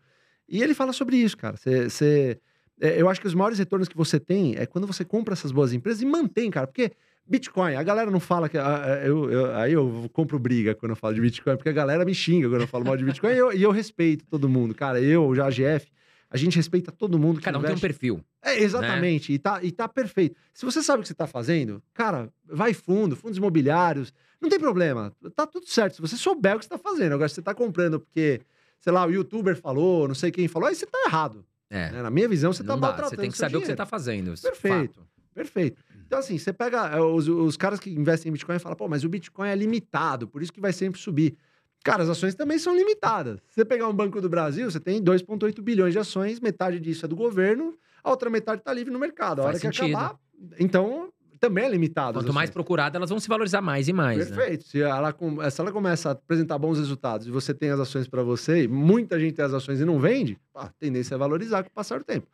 E 0.49 0.63
ele 0.63 0.75
fala 0.75 0.93
sobre 0.93 1.17
isso, 1.17 1.37
cara. 1.37 1.57
Você, 1.57 2.39
é, 2.81 3.01
eu 3.01 3.09
acho 3.09 3.21
que 3.21 3.27
os 3.27 3.35
maiores 3.35 3.59
retornos 3.59 3.89
que 3.89 3.97
você 3.97 4.19
tem 4.21 4.55
é 4.57 4.67
quando 4.67 4.87
você 4.87 5.05
compra 5.05 5.33
essas 5.35 5.51
boas 5.53 5.73
empresas 5.73 6.03
e 6.03 6.07
mantém, 6.07 6.51
cara. 6.51 6.67
Porque 6.67 6.93
Bitcoin, 7.27 7.75
a 7.75 7.83
galera 7.83 8.11
não 8.11 8.21
fala 8.21 8.49
que. 8.49 8.57
ah, 8.57 8.85
ah, 8.85 9.07
eu, 9.07 9.31
eu- 9.31 9.55
aí 9.57 9.73
eu 9.73 10.09
compro 10.13 10.39
briga 10.39 10.75
quando 10.75 10.91
eu 10.91 10.97
falo 10.97 11.15
de 11.15 11.21
Bitcoin, 11.21 11.57
porque 11.57 11.69
a 11.69 11.73
galera 11.73 12.05
me 12.05 12.15
xinga 12.15 12.49
quando 12.49 12.61
eu 12.63 12.69
falo 12.69 12.85
mal 12.85 12.97
de 12.97 13.05
Bitcoin. 13.05 13.33
e, 13.33 13.37
eu, 13.39 13.53
e 13.53 13.63
eu 13.63 13.71
respeito 13.73 14.25
todo 14.27 14.49
mundo, 14.49 14.75
cara. 14.75 15.01
Eu, 15.01 15.35
já 15.35 15.47
a 15.47 15.51
GF, 15.51 15.91
a 16.31 16.37
gente 16.37 16.55
respeita 16.57 16.93
todo 16.93 17.19
mundo 17.19 17.39
que 17.39 17.45
Cada 17.45 17.59
um 17.59 17.63
tem 17.63 17.71
um 17.75 17.79
perfil. 17.81 18.21
É, 18.43 18.61
exatamente. 18.63 19.33
E, 19.33 19.39
tá, 19.39 19.59
e 19.65 19.73
tá 19.73 19.89
perfeito. 19.89 20.37
Se 20.55 20.65
você 20.65 20.81
sabe 20.83 21.01
o 21.01 21.03
que 21.03 21.09
você 21.09 21.15
tá 21.15 21.27
fazendo, 21.27 21.83
cara, 21.93 22.29
vai 22.49 22.73
fundo, 22.73 23.17
fundos 23.17 23.39
imobiliários, 23.39 24.13
não 24.41 24.49
tem 24.49 24.61
problema. 24.61 25.13
Tá 25.35 25.47
tudo 25.49 25.67
certo. 25.69 25.97
Se 25.97 26.01
você 26.01 26.17
souber 26.17 26.55
o 26.55 26.59
que 26.61 26.65
você 26.65 26.69
tá 26.69 26.79
fazendo. 26.79 27.15
Agora, 27.15 27.29
se 27.29 27.35
você 27.37 27.43
tá 27.43 27.55
comprando 27.55 27.99
porque, 27.99 28.41
sei 28.81 28.93
lá, 28.93 29.07
o 29.07 29.11
youtuber 29.11 29.57
falou, 29.57 30.07
não 30.09 30.15
sei 30.15 30.31
quem 30.31 30.49
falou, 30.49 30.69
aí 30.69 30.75
você 30.75 30.87
tá 30.87 30.99
errado. 31.07 31.45
É. 31.69 31.91
né? 31.91 32.03
Na 32.03 32.11
minha 32.11 32.29
visão, 32.29 32.53
você 32.53 32.63
tá 32.63 32.75
não 32.75 32.81
dá. 32.81 32.87
maltratando 32.89 33.17
Você 33.17 33.23
tem 33.23 33.31
que 33.31 33.37
saber 33.39 33.57
o 33.57 33.61
que 33.61 33.67
você 33.67 33.73
dinheiro. 33.73 33.77
tá 33.79 33.87
fazendo. 33.87 34.33
isso, 34.33 34.43
Perfeito. 34.43 35.01
fato. 35.01 35.07
Perfeito. 35.35 35.83
Então, 36.07 36.19
assim, 36.21 36.39
você 36.39 36.53
pega 36.53 36.87
é, 36.89 37.01
os, 37.01 37.27
os 37.29 37.57
caras 37.57 37.81
que 37.81 37.91
investem 37.91 38.31
em 38.31 38.33
Bitcoin 38.33 38.57
e 38.57 38.59
falam, 38.61 38.77
pô, 38.77 38.87
mas 38.89 39.03
o 39.05 39.09
Bitcoin 39.09 39.49
é 39.49 39.55
limitado, 39.57 40.29
por 40.29 40.41
isso 40.41 40.53
que 40.53 40.61
vai 40.61 40.73
sempre 40.73 41.01
subir. 41.01 41.37
Cara, 41.85 42.03
as 42.03 42.09
ações 42.09 42.35
também 42.35 42.59
são 42.59 42.75
limitadas. 42.77 43.39
Se 43.49 43.57
você 43.57 43.65
pegar 43.65 43.89
um 43.89 43.93
Banco 43.93 44.21
do 44.21 44.29
Brasil, 44.29 44.71
você 44.71 44.81
tem 44.81 45.03
2,8 45.03 45.61
bilhões 45.61 45.93
de 45.93 45.99
ações, 45.99 46.41
metade 46.41 46.79
disso 46.81 47.05
é 47.05 47.09
do 47.09 47.15
governo, 47.17 47.77
a 48.03 48.11
outra 48.11 48.31
metade 48.31 48.61
está 48.61 48.73
livre 48.73 48.93
no 48.93 48.99
mercado. 48.99 49.41
A 49.41 49.45
Faz 49.45 49.57
hora 49.57 49.73
que 49.73 49.77
sentido. 49.79 49.97
acabar. 49.97 50.19
Então, 50.59 51.13
também 51.39 51.65
é 51.65 51.69
limitado. 51.69 52.19
Quanto 52.19 52.33
mais 52.33 52.49
ações. 52.49 52.55
procurada, 52.55 52.97
elas 52.99 53.11
vão 53.11 53.21
se 53.21 53.29
valorizar 53.29 53.61
mais 53.61 53.89
e 53.89 53.93
mais. 53.93 54.31
né? 54.31 54.37
Perfeito. 54.37 54.65
Se, 54.65 54.81
ela, 54.81 55.15
se 55.51 55.61
ela 55.61 55.73
começa 55.73 56.11
a 56.11 56.13
apresentar 56.13 56.59
bons 56.59 56.79
resultados 56.79 57.27
e 57.27 57.31
você 57.31 57.53
tem 57.55 57.71
as 57.71 57.81
ações 57.81 58.09
para 58.09 58.23
você, 58.23 58.65
e 58.65 58.69
muita 58.69 59.19
gente 59.19 59.35
tem 59.35 59.45
as 59.45 59.53
ações 59.53 59.81
e 59.81 59.85
não 59.85 59.99
vende, 59.99 60.39
a 60.55 60.69
tendência 60.69 61.15
é 61.15 61.19
valorizar 61.19 61.63
com 61.63 61.69
o 61.69 61.73
passar 61.73 61.99
do 61.99 62.05
tempo. 62.05 62.27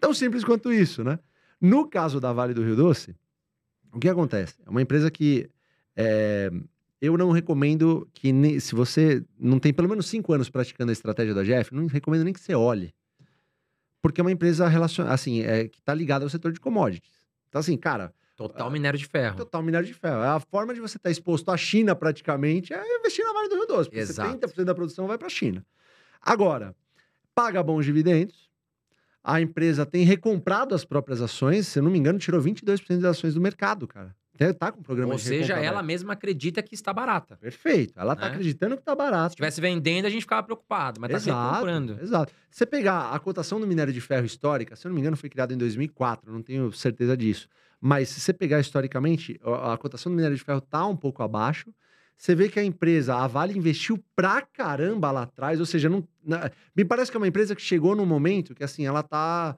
Tão 0.00 0.12
simples 0.12 0.44
quanto 0.44 0.72
isso, 0.72 1.02
né? 1.02 1.18
No 1.60 1.88
caso 1.88 2.20
da 2.20 2.32
Vale 2.32 2.52
do 2.52 2.62
Rio 2.62 2.76
Doce, 2.76 3.16
o 3.92 3.98
que 3.98 4.08
acontece? 4.08 4.54
É 4.64 4.70
uma 4.70 4.82
empresa 4.82 5.10
que 5.10 5.48
é, 5.96 6.50
eu 7.00 7.16
não 7.16 7.30
recomendo 7.30 8.08
que, 8.12 8.60
se 8.60 8.74
você 8.74 9.24
não 9.38 9.58
tem 9.58 9.72
pelo 9.72 9.88
menos 9.88 10.06
cinco 10.06 10.32
anos 10.32 10.50
praticando 10.50 10.90
a 10.90 10.92
estratégia 10.92 11.34
da 11.34 11.42
GF, 11.42 11.74
não 11.74 11.86
recomendo 11.86 12.24
nem 12.24 12.32
que 12.32 12.40
você 12.40 12.54
olhe. 12.54 12.94
Porque 14.02 14.20
é 14.20 14.24
uma 14.24 14.32
empresa 14.32 14.68
relacion... 14.68 15.06
assim, 15.06 15.42
é, 15.42 15.68
que 15.68 15.78
está 15.78 15.94
ligada 15.94 16.24
ao 16.24 16.28
setor 16.28 16.52
de 16.52 16.60
commodities. 16.60 17.16
Então, 17.48 17.60
assim, 17.60 17.76
cara, 17.76 18.14
Total 18.36 18.70
minério 18.70 18.98
de 18.98 19.06
ferro. 19.06 19.36
Total 19.36 19.62
minério 19.62 19.86
de 19.86 19.94
ferro. 19.94 20.20
A 20.20 20.38
forma 20.38 20.74
de 20.74 20.80
você 20.80 20.98
estar 20.98 21.10
exposto 21.10 21.50
à 21.50 21.56
China 21.56 21.96
praticamente 21.96 22.74
é 22.74 22.98
investir 22.98 23.24
na 23.24 23.32
Vale 23.32 23.48
do 23.48 23.56
Rio 23.56 23.66
Doce. 23.66 23.88
Porque 23.88 24.00
Exato. 24.00 24.38
70% 24.38 24.64
da 24.64 24.74
produção 24.74 25.06
vai 25.06 25.16
para 25.16 25.26
a 25.26 25.30
China. 25.30 25.64
Agora, 26.20 26.76
paga 27.34 27.62
bons 27.62 27.86
dividendos. 27.86 28.50
A 29.24 29.40
empresa 29.40 29.86
tem 29.86 30.04
recomprado 30.04 30.74
as 30.74 30.84
próprias 30.84 31.22
ações. 31.22 31.66
Se 31.66 31.78
eu 31.78 31.82
não 31.82 31.90
me 31.90 31.98
engano, 31.98 32.18
tirou 32.18 32.40
22% 32.40 33.00
das 33.00 33.16
ações 33.16 33.34
do 33.34 33.40
mercado, 33.40 33.88
cara. 33.88 34.14
Tá 34.58 34.72
com 34.72 34.80
o 34.80 34.82
programa 34.82 35.12
Ou 35.12 35.18
de 35.18 35.24
seja, 35.24 35.54
ela 35.54 35.82
mesma 35.82 36.12
acredita 36.12 36.62
que 36.62 36.74
está 36.74 36.92
barata. 36.92 37.36
Perfeito. 37.36 37.94
Ela 37.96 38.14
tá 38.14 38.26
Né? 38.26 38.32
acreditando 38.32 38.76
que 38.76 38.82
tá 38.82 38.94
barato. 38.94 39.30
Se 39.30 39.34
estivesse 39.34 39.60
vendendo, 39.60 40.06
a 40.06 40.10
gente 40.10 40.22
ficava 40.22 40.42
preocupado, 40.42 41.00
mas 41.00 41.24
tá 41.24 41.54
comprando. 41.56 41.98
Exato. 42.00 42.32
Você 42.50 42.64
pegar 42.66 43.10
a 43.10 43.18
cotação 43.18 43.60
do 43.60 43.66
minério 43.66 43.92
de 43.92 44.00
ferro 44.00 44.24
histórica, 44.26 44.76
se 44.76 44.86
eu 44.86 44.90
não 44.90 44.94
me 44.94 45.00
engano, 45.00 45.16
foi 45.16 45.28
criada 45.28 45.52
em 45.52 45.58
2004, 45.58 46.32
não 46.32 46.42
tenho 46.42 46.72
certeza 46.72 47.16
disso. 47.16 47.48
Mas 47.80 48.08
se 48.08 48.20
você 48.20 48.32
pegar 48.32 48.58
historicamente, 48.60 49.38
a, 49.44 49.76
cotação 49.76 50.10
do 50.10 50.16
minério 50.16 50.36
de 50.36 50.42
ferro 50.42 50.60
tá 50.60 50.86
um 50.86 50.96
pouco 50.96 51.22
abaixo. 51.22 51.72
Você 52.16 52.34
vê 52.34 52.48
que 52.48 52.58
a 52.58 52.64
empresa, 52.64 53.14
a 53.14 53.26
Vale, 53.26 53.56
investiu 53.56 54.02
pra 54.14 54.40
caramba 54.40 55.10
lá 55.12 55.22
atrás, 55.22 55.60
ou 55.60 55.66
seja, 55.66 55.86
não, 55.90 56.02
me 56.74 56.82
parece 56.82 57.10
que 57.10 57.16
é 57.16 57.20
uma 57.20 57.28
empresa 57.28 57.54
que 57.54 57.60
chegou 57.60 57.94
num 57.94 58.06
momento 58.06 58.54
que, 58.54 58.64
assim, 58.64 58.86
ela 58.86 59.02
tá. 59.02 59.54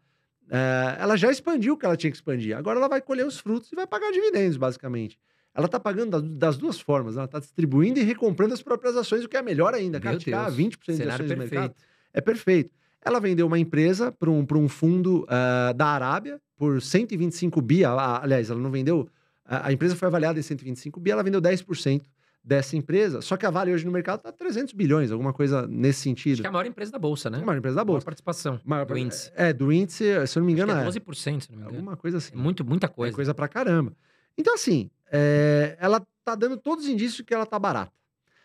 É, 0.51 0.97
ela 0.99 1.17
já 1.17 1.31
expandiu 1.31 1.75
o 1.75 1.77
que 1.77 1.85
ela 1.85 1.97
tinha 1.97 2.11
que 2.11 2.17
expandir. 2.17 2.57
Agora 2.57 2.79
ela 2.79 2.89
vai 2.89 3.01
colher 3.01 3.27
os 3.27 3.39
frutos 3.39 3.71
e 3.73 3.75
vai 3.75 3.87
pagar 3.87 4.11
dividendos, 4.11 4.57
basicamente. 4.57 5.19
Ela 5.55 5.67
tá 5.67 5.81
pagando 5.81 6.23
das, 6.23 6.57
duas 6.57 6.81
formas. 6.81 7.17
Ela 7.17 7.27
tá 7.27 7.39
distribuindo 7.41 7.99
e 7.99 8.03
recomprando 8.03 8.55
as 8.55 8.63
próprias 8.63 8.97
ações, 8.97 9.25
o 9.25 9.29
que 9.29 9.37
é 9.37 9.43
melhor 9.43 9.75
ainda. 9.75 9.99
Cara, 10.01 10.17
tirar 10.17 10.45
Deus. 10.51 10.57
20% 10.57 10.79
de 10.87 10.97
Cenário 10.97 11.25
ações 11.25 11.31
do 11.31 11.37
mercado 11.37 11.75
perfeito. 11.75 11.77
é 12.13 12.21
perfeito. 12.21 12.71
Ela 13.05 13.21
vendeu 13.21 13.47
uma 13.47 13.59
empresa 13.59 14.13
para 14.13 14.31
um, 14.31 14.45
pra 14.45 14.59
um 14.59 14.69
fundo 14.69 15.25
ah, 15.29 15.73
da 15.75 15.87
Arábia 15.87 16.41
por 16.57 16.81
125 16.81 17.61
bi. 17.61 17.85
A- 17.85 18.21
aliás, 18.23 18.51
ela 18.51 18.61
não 18.61 18.71
vendeu. 18.71 19.09
A, 19.45 19.69
a 19.69 19.73
empresa 19.73 19.97
foi 19.97 20.07
avaliada 20.07 20.39
em 20.39 20.43
125 20.43 21.01
bi, 21.01 21.11
ela 21.11 21.23
vendeu 21.23 21.41
10% 21.41 22.03
dessa 22.49 22.77
empresa. 22.77 23.21
Só 23.21 23.37
que 23.37 23.45
a 23.45 23.51
Vale 23.51 23.73
hoje 23.75 23.85
no 23.85 23.93
mercado 23.93 24.21
está 24.21 24.33
300 24.33 24.73
bilhões, 24.73 25.13
alguma 25.13 25.33
coisa 25.35 25.67
nesse 25.67 25.99
Acho 25.99 26.03
sentido. 26.05 26.41
que 26.41 26.47
é 26.47 26.49
a 26.49 26.53
maior 26.53 26.65
empresa 26.67 26.91
da 26.91 26.99
Bolsa, 26.99 27.29
né? 27.29 27.39
Uma 27.39 27.57
empresa 27.57 27.77
da 27.77 27.85
Maior 27.85 27.95
Bolsa. 27.97 28.05
participação 28.07 28.59
Maior- 28.65 28.87
do 28.87 28.97
índice. 28.97 29.31
É, 29.37 29.53
do 29.53 29.71
índice, 29.71 30.05
se 30.27 30.39
eu 30.39 30.41
não 30.41 30.47
me 30.47 30.55
Acho 30.55 30.57
que 30.65 30.71
engano, 30.71 30.73
é 30.73 30.83
é. 30.83 30.85
12%, 30.87 31.45
se 31.45 31.51
não 31.51 31.59
me 31.59 31.63
engano. 31.63 31.77
Alguma 31.77 31.97
coisa 31.97 32.17
assim. 32.17 32.33
É 32.33 32.37
muito, 32.37 32.65
muita 32.65 32.87
É 32.87 32.89
coisa. 32.89 33.15
coisa 33.15 33.35
pra 33.35 33.47
caramba. 33.49 33.93
Então, 34.39 34.55
assim, 34.55 34.91
é, 35.13 35.77
ela 35.79 36.01
tá 36.25 36.35
dando 36.35 36.57
todos 36.57 36.85
os 36.87 36.91
indícios 36.91 37.17
de 37.19 37.25
que 37.25 37.35
ela 37.35 37.45
tá 37.45 37.59
barata. 37.59 37.93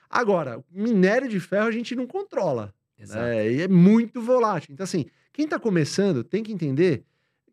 Agora, 0.10 0.64
minério 0.72 1.28
de 1.30 1.40
ferro 1.40 1.68
a 1.68 1.72
gente 1.72 1.96
não 1.96 2.06
controla. 2.06 2.74
Exato. 3.00 3.26
É, 3.26 3.52
e 3.52 3.62
é 3.62 3.68
muito 3.68 4.22
volátil. 4.22 4.74
Então, 4.74 4.84
assim, 4.84 5.06
quem 5.32 5.46
está 5.46 5.58
começando 5.58 6.24
tem 6.24 6.44
que 6.44 6.52
entender 6.52 7.04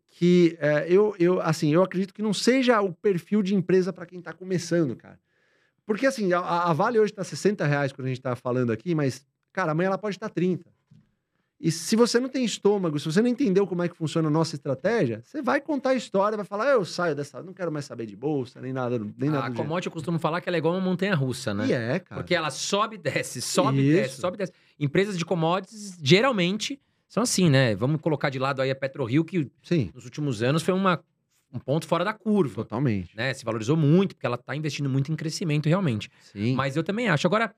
que 0.09 0.57
é, 0.59 0.85
eu, 0.89 1.15
eu, 1.17 1.41
assim, 1.41 1.73
eu 1.73 1.81
acredito 1.81 2.13
que 2.13 2.21
não 2.21 2.33
seja 2.33 2.81
o 2.81 2.93
perfil 2.93 3.41
de 3.41 3.55
empresa 3.55 3.93
para 3.93 4.05
quem 4.05 4.19
está 4.19 4.33
começando, 4.33 4.95
cara. 4.95 5.17
Porque, 5.85 6.05
assim, 6.05 6.31
a, 6.33 6.39
a 6.39 6.73
Vale 6.73 6.99
hoje 6.99 7.11
está 7.11 7.23
60 7.23 7.65
reais 7.65 7.91
quando 7.91 8.05
a 8.05 8.09
gente 8.09 8.19
está 8.19 8.35
falando 8.35 8.71
aqui, 8.71 8.93
mas, 8.95 9.25
cara, 9.51 9.71
amanhã 9.71 9.87
ela 9.87 9.97
pode 9.97 10.15
estar 10.15 10.29
30. 10.29 10.65
E 11.63 11.71
se 11.71 11.95
você 11.95 12.19
não 12.19 12.27
tem 12.27 12.43
estômago, 12.43 12.99
se 12.99 13.05
você 13.05 13.21
não 13.21 13.29
entendeu 13.29 13.67
como 13.67 13.83
é 13.83 13.87
que 13.87 13.95
funciona 13.95 14.27
a 14.27 14.31
nossa 14.31 14.55
estratégia, 14.55 15.21
você 15.23 15.43
vai 15.43 15.61
contar 15.61 15.91
a 15.91 15.93
história, 15.93 16.35
vai 16.35 16.45
falar, 16.45 16.71
eu 16.71 16.83
saio 16.83 17.15
dessa, 17.15 17.43
não 17.43 17.53
quero 17.53 17.71
mais 17.71 17.85
saber 17.85 18.07
de 18.07 18.15
bolsa, 18.15 18.59
nem 18.59 18.73
nada, 18.73 18.97
nem 18.97 19.29
nada 19.29 19.45
a 19.45 19.49
do 19.49 19.53
gênero. 19.53 19.63
commodity 19.63 19.87
eu 19.87 19.91
costumo 19.91 20.17
falar 20.17 20.41
que 20.41 20.49
ela 20.49 20.57
é 20.57 20.59
igual 20.59 20.73
uma 20.73 20.81
montanha 20.81 21.13
russa, 21.13 21.53
né? 21.53 21.67
E 21.67 21.71
é, 21.71 21.99
cara. 21.99 22.19
Porque 22.19 22.33
ela 22.33 22.49
sobe 22.49 22.95
e 22.95 22.97
desce, 22.97 23.41
sobe 23.41 23.79
e 23.79 23.93
desce, 23.93 24.19
sobe 24.19 24.37
e 24.37 24.39
desce. 24.39 24.53
Empresas 24.79 25.15
de 25.15 25.23
commodities, 25.23 25.99
geralmente, 26.01 26.81
são 27.07 27.21
assim, 27.21 27.47
né? 27.47 27.75
Vamos 27.75 28.01
colocar 28.01 28.31
de 28.31 28.39
lado 28.39 28.59
aí 28.59 28.71
a 28.71 28.75
PetroRio, 28.75 29.23
que 29.23 29.47
Sim, 29.61 29.91
nos 29.93 30.05
últimos 30.05 30.41
anos 30.41 30.63
foi 30.63 30.73
uma, 30.73 30.99
um 31.53 31.59
ponto 31.59 31.87
fora 31.87 32.03
da 32.03 32.13
curva. 32.13 32.55
totalmente. 32.55 33.15
Né? 33.15 33.33
Se 33.33 33.43
valorizou 33.43 33.75
muito, 33.77 34.15
porque 34.15 34.25
ela 34.25 34.35
está 34.35 34.55
investindo 34.55 34.89
muito 34.89 35.11
em 35.11 35.15
crescimento, 35.15 35.67
realmente. 35.67 36.09
Sim. 36.31 36.55
Mas 36.55 36.75
eu 36.75 36.83
também 36.83 37.07
acho. 37.09 37.27
Agora, 37.27 37.53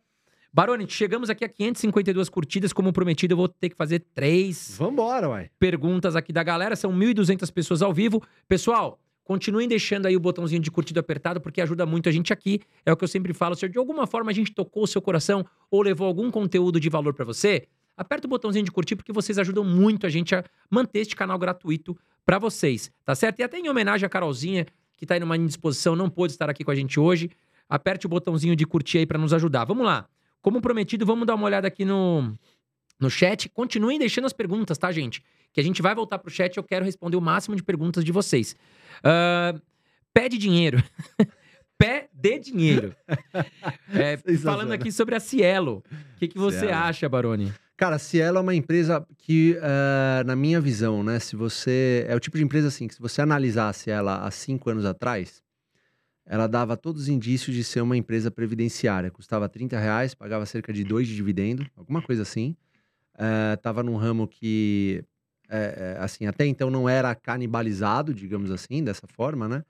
Baroni, 0.52 0.86
chegamos 0.88 1.30
aqui 1.30 1.44
a 1.44 1.50
552 1.50 2.30
curtidas. 2.30 2.72
Como 2.72 2.94
prometido, 2.94 3.34
eu 3.34 3.38
vou 3.38 3.48
ter 3.48 3.70
que 3.70 3.76
fazer 3.76 4.06
três 4.14 4.76
Vambora, 4.78 5.30
uai. 5.30 5.50
perguntas 5.58 6.16
aqui 6.16 6.32
da 6.32 6.44
galera. 6.44 6.76
São 6.76 6.92
1.200 6.94 7.52
pessoas 7.52 7.82
ao 7.82 7.92
vivo. 7.92 8.22
Pessoal, 8.48 9.00
continuem 9.24 9.68
deixando 9.68 10.06
aí 10.06 10.16
o 10.16 10.20
botãozinho 10.20 10.62
de 10.62 10.70
curtida 10.70 11.00
apertado, 11.00 11.42
porque 11.42 11.60
ajuda 11.60 11.86
muito 11.86 12.08
a 12.08 12.12
gente 12.12 12.32
aqui. 12.32 12.60
É 12.86 12.94
o 12.94 12.98
que 12.98 13.04
eu 13.04 13.08
sempre 13.08 13.34
falo. 13.34 13.56
Se 13.56 13.68
de 13.68 13.80
alguma 13.80 14.06
forma 14.06 14.30
a 14.30 14.34
gente 14.34 14.54
tocou 14.54 14.84
o 14.84 14.88
seu 14.88 15.02
coração 15.02 15.44
ou 15.72 15.82
levou 15.82 16.06
algum 16.06 16.30
conteúdo 16.30 16.80
de 16.80 16.90
valor 16.90 17.14
para 17.16 17.26
você, 17.26 17.68
aperta 17.98 18.28
o 18.28 18.30
botãozinho 18.30 18.66
de 18.66 18.72
curtir, 18.72 18.96
porque 18.96 19.12
vocês 19.12 19.38
ajudam 19.38 19.64
muito 19.64 20.06
a 20.06 20.10
gente 20.10 20.36
a 20.36 20.44
manter 20.70 21.00
este 21.00 21.16
canal 21.16 21.38
gratuito 21.38 21.98
para 22.26 22.40
vocês, 22.40 22.92
tá 23.04 23.14
certo? 23.16 23.40
E 23.40 23.44
até 23.44 23.58
em 23.58 23.70
homenagem 23.70 24.06
à 24.06 24.10
Carolzinha, 24.10 24.66
que 24.98 25.06
tá 25.06 25.14
aí 25.16 25.20
numa 25.20 25.38
indisposição, 25.38 25.96
não 25.96 26.10
pôde 26.10 26.34
estar 26.34 26.50
aqui 26.50 26.64
com 26.64 26.72
a 26.72 26.76
gente 26.76 27.00
hoje. 27.00 27.30
Aperte 27.68 28.06
o 28.06 28.10
botãozinho 28.10 28.56
de 28.56 28.66
curtir 28.66 29.00
aí 29.00 29.06
para 29.06 29.18
nos 29.18 29.34
ajudar. 29.34 29.66
Vamos 29.66 29.86
lá. 29.86 30.08
Como 30.42 30.62
prometido, 30.62 31.06
vamos 31.06 31.26
dar 31.26 31.36
uma 31.36 31.46
olhada 31.46 31.68
aqui 31.68 31.86
no, 31.86 32.38
no 33.00 33.10
chat. 33.10 33.50
Continuem 33.50 33.98
deixando 33.98 34.26
as 34.26 34.34
perguntas, 34.34 34.78
tá, 34.78 34.92
gente? 34.92 35.24
Que 35.52 35.60
a 35.60 35.64
gente 35.64 35.82
vai 35.82 35.96
voltar 35.96 36.20
pro 36.20 36.32
chat. 36.32 36.56
Eu 36.56 36.64
quero 36.64 36.86
responder 36.86 37.16
o 37.16 37.22
máximo 37.22 37.56
de 37.56 37.64
perguntas 37.64 38.04
de 38.04 38.12
vocês. 38.12 38.56
Ah, 39.04 39.56
pé 40.14 40.30
de 40.30 40.38
dinheiro. 40.38 40.84
pé 41.78 42.10
de 42.14 42.40
dinheiro. 42.40 42.96
É, 43.94 44.18
falando 44.38 44.72
aqui 44.72 44.92
sobre 44.92 45.16
a 45.16 45.20
Cielo. 45.20 45.84
O 46.16 46.20
que, 46.20 46.28
que 46.28 46.38
você 46.38 46.60
Cielo. 46.62 46.74
acha, 46.76 47.08
Baroni? 47.08 47.54
Cara, 47.78 48.00
se 48.00 48.20
ela 48.20 48.40
é 48.40 48.42
uma 48.42 48.56
empresa 48.56 49.06
que, 49.18 49.58
eh, 49.62 50.24
na 50.26 50.36
minha 50.36 50.60
visão, 50.60 51.04
né? 51.04 51.20
Se 51.20 51.36
você. 51.36 52.06
É 52.08 52.16
o 52.16 52.20
tipo 52.20 52.38
de 52.38 52.44
empresa 52.44 52.68
assim, 52.70 52.88
que 52.88 52.96
se 52.96 53.02
você 53.02 53.22
analisasse 53.22 53.92
ela 53.92 54.26
há 54.26 54.32
cinco 54.32 54.70
anos 54.70 54.86
atrás, 54.86 55.44
ela 56.26 56.48
dava 56.48 56.78
todos 56.78 57.04
os 57.04 57.08
indícios 57.08 57.56
de 57.56 57.64
ser 57.64 57.82
uma 57.82 57.98
empresa 57.98 58.32
previdenciária. 58.32 59.12
Custava 59.12 59.50
30 59.50 59.78
reais, 59.78 60.16
pagava 60.16 60.46
cerca 60.46 60.72
de 60.72 60.84
2 60.84 61.08
de 61.08 61.16
dividendo, 61.16 61.66
alguma 61.76 62.02
coisa 62.02 62.22
assim. 62.22 62.56
Eh, 63.18 63.56
tava 63.58 63.84
num 63.84 63.96
ramo 63.96 64.28
que, 64.28 65.04
eh, 65.50 65.98
assim, 66.00 66.26
até 66.26 66.46
então 66.46 66.70
não 66.70 66.88
era 66.88 67.14
canibalizado, 67.14 68.14
digamos 68.14 68.50
assim, 68.50 68.84
dessa 68.84 69.08
forma, 69.08 69.48
né? 69.48 69.64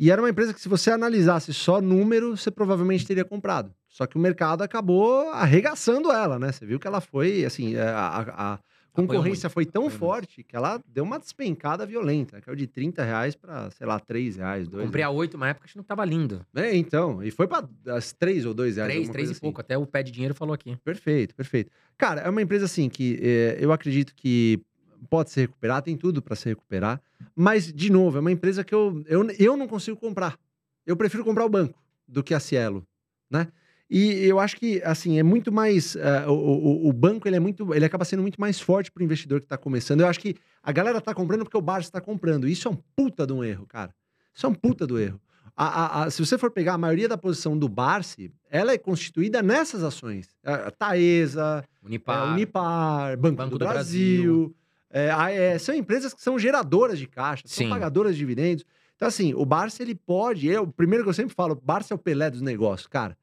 E 0.00 0.10
era 0.10 0.22
uma 0.22 0.30
empresa 0.30 0.54
que, 0.54 0.60
se 0.60 0.68
você 0.68 0.90
analisasse 0.90 1.52
só 1.52 1.78
número, 1.78 2.34
você 2.34 2.50
provavelmente 2.50 3.06
teria 3.06 3.24
comprado. 3.24 3.70
Só 3.86 4.06
que 4.06 4.16
o 4.16 4.20
mercado 4.20 4.62
acabou 4.62 5.28
arregaçando 5.30 6.10
ela, 6.10 6.38
né? 6.38 6.50
Você 6.52 6.64
viu 6.64 6.80
que 6.80 6.86
ela 6.86 7.02
foi, 7.02 7.44
assim, 7.44 7.76
a, 7.76 7.98
a- 7.98 8.52
a 8.54 8.58
concorrência 8.92 9.50
foi 9.50 9.66
tão 9.66 9.82
muito. 9.82 9.98
forte 9.98 10.42
que 10.42 10.56
ela 10.56 10.80
deu 10.86 11.04
uma 11.04 11.18
despencada 11.18 11.84
violenta. 11.84 12.40
Caiu 12.40 12.56
de 12.56 12.66
30 12.66 13.04
reais 13.04 13.36
para, 13.36 13.70
sei 13.72 13.86
lá, 13.86 14.00
3 14.00 14.36
reais, 14.36 14.66
2 14.68 14.84
Comprei 14.84 15.04
a 15.04 15.10
8 15.10 15.34
uma 15.36 15.48
época, 15.48 15.68
que 15.68 15.76
não 15.76 15.84
tava 15.84 16.04
lindo. 16.04 16.44
É, 16.54 16.74
então. 16.74 17.22
E 17.22 17.30
foi 17.30 17.46
para 17.46 17.68
as 17.88 18.12
3 18.12 18.46
ou 18.46 18.54
2 18.54 18.76
reais. 18.76 18.88
3, 18.90 18.98
alguma 19.00 19.12
3 19.12 19.22
coisa 19.28 19.32
e 19.32 19.34
assim. 19.34 19.40
pouco. 19.42 19.60
Até 19.60 19.76
o 19.76 19.86
pé 19.86 20.02
de 20.02 20.10
dinheiro 20.10 20.34
falou 20.34 20.54
aqui. 20.54 20.76
Perfeito, 20.82 21.34
perfeito. 21.34 21.70
Cara, 21.98 22.22
é 22.22 22.30
uma 22.30 22.40
empresa 22.40 22.64
assim 22.64 22.88
que 22.88 23.18
eh, 23.22 23.58
eu 23.60 23.70
acredito 23.70 24.14
que 24.16 24.60
pode 25.08 25.30
se 25.30 25.40
recuperar, 25.40 25.82
tem 25.82 25.96
tudo 25.96 26.20
para 26.20 26.36
se 26.36 26.48
recuperar. 26.48 27.00
Mas, 27.34 27.72
de 27.72 27.90
novo, 27.90 28.18
é 28.18 28.20
uma 28.20 28.32
empresa 28.32 28.62
que 28.64 28.74
eu, 28.74 29.02
eu, 29.06 29.28
eu 29.38 29.56
não 29.56 29.66
consigo 29.68 29.96
comprar. 29.96 30.38
Eu 30.86 30.96
prefiro 30.96 31.24
comprar 31.24 31.44
o 31.44 31.48
banco 31.48 31.78
do 32.06 32.22
que 32.22 32.34
a 32.34 32.40
Cielo, 32.40 32.84
né? 33.30 33.48
E 33.88 34.24
eu 34.24 34.38
acho 34.38 34.56
que, 34.56 34.80
assim, 34.84 35.18
é 35.18 35.22
muito 35.22 35.50
mais... 35.50 35.96
eh, 35.96 36.24
o, 36.28 36.32
o, 36.32 36.88
o 36.88 36.92
banco, 36.92 37.26
ele 37.26 37.34
é 37.36 37.40
muito... 37.40 37.74
Ele 37.74 37.84
acaba 37.84 38.04
sendo 38.04 38.22
muito 38.22 38.40
mais 38.40 38.60
forte 38.60 38.90
pro 38.92 39.02
investidor 39.02 39.40
que 39.40 39.46
tá 39.48 39.58
começando. 39.58 40.00
Eu 40.00 40.06
acho 40.06 40.20
que 40.20 40.36
a 40.62 40.70
galera 40.70 41.00
tá 41.00 41.12
comprando 41.12 41.42
porque 41.42 41.56
o 41.56 41.60
Barça 41.60 41.88
está 41.88 42.00
comprando. 42.00 42.46
Isso 42.46 42.68
é 42.68 42.70
um 42.70 42.76
puta 42.94 43.26
de 43.26 43.32
um 43.32 43.42
erro, 43.42 43.66
cara. 43.66 43.92
Isso 44.32 44.46
é 44.46 44.48
um 44.48 44.54
puta 44.54 44.86
do 44.86 44.96
erro. 44.96 45.20
A- 45.56 45.66
a- 45.66 46.04
a- 46.04 46.10
se 46.10 46.24
você 46.24 46.38
for 46.38 46.52
pegar 46.52 46.74
a 46.74 46.78
maioria 46.78 47.08
da 47.08 47.18
posição 47.18 47.58
do 47.58 47.68
Barsi, 47.68 48.30
ela 48.48 48.70
é 48.72 48.78
constituída 48.78 49.42
nessas 49.42 49.82
ações. 49.82 50.28
A 50.44 50.70
Taesa, 50.70 51.64
Unipar. 51.84 52.28
é, 52.28 52.32
Unipar, 52.32 53.18
Banco, 53.18 53.36
Banco 53.36 53.50
do, 53.50 53.58
do 53.58 53.66
Brasil. 53.66 54.54
É, 54.90 55.10
AES, 55.10 55.62
são 55.62 55.74
empresas 55.74 56.12
que 56.12 56.22
são 56.22 56.38
geradoras 56.38 56.98
de 56.98 57.06
caixa, 57.06 57.44
são 57.46 57.64
Sim. 57.64 57.70
pagadoras 57.70 58.12
de 58.12 58.18
dividendos. 58.18 58.64
Então, 58.96 59.08
assim, 59.08 59.32
o 59.34 59.46
Barça, 59.46 59.82
ele 59.82 59.94
pode... 59.94 60.46
Eu, 60.46 60.66
primeiro 60.66 61.04
que 61.04 61.10
eu 61.10 61.14
sempre 61.14 61.34
falo, 61.34 61.52
o 61.54 61.60
Barça 61.60 61.94
é 61.94 61.96
o 61.96 61.98
Pelé 61.98 62.28
dos 62.28 62.42
negócios, 62.42 62.86
cara. 62.86 63.16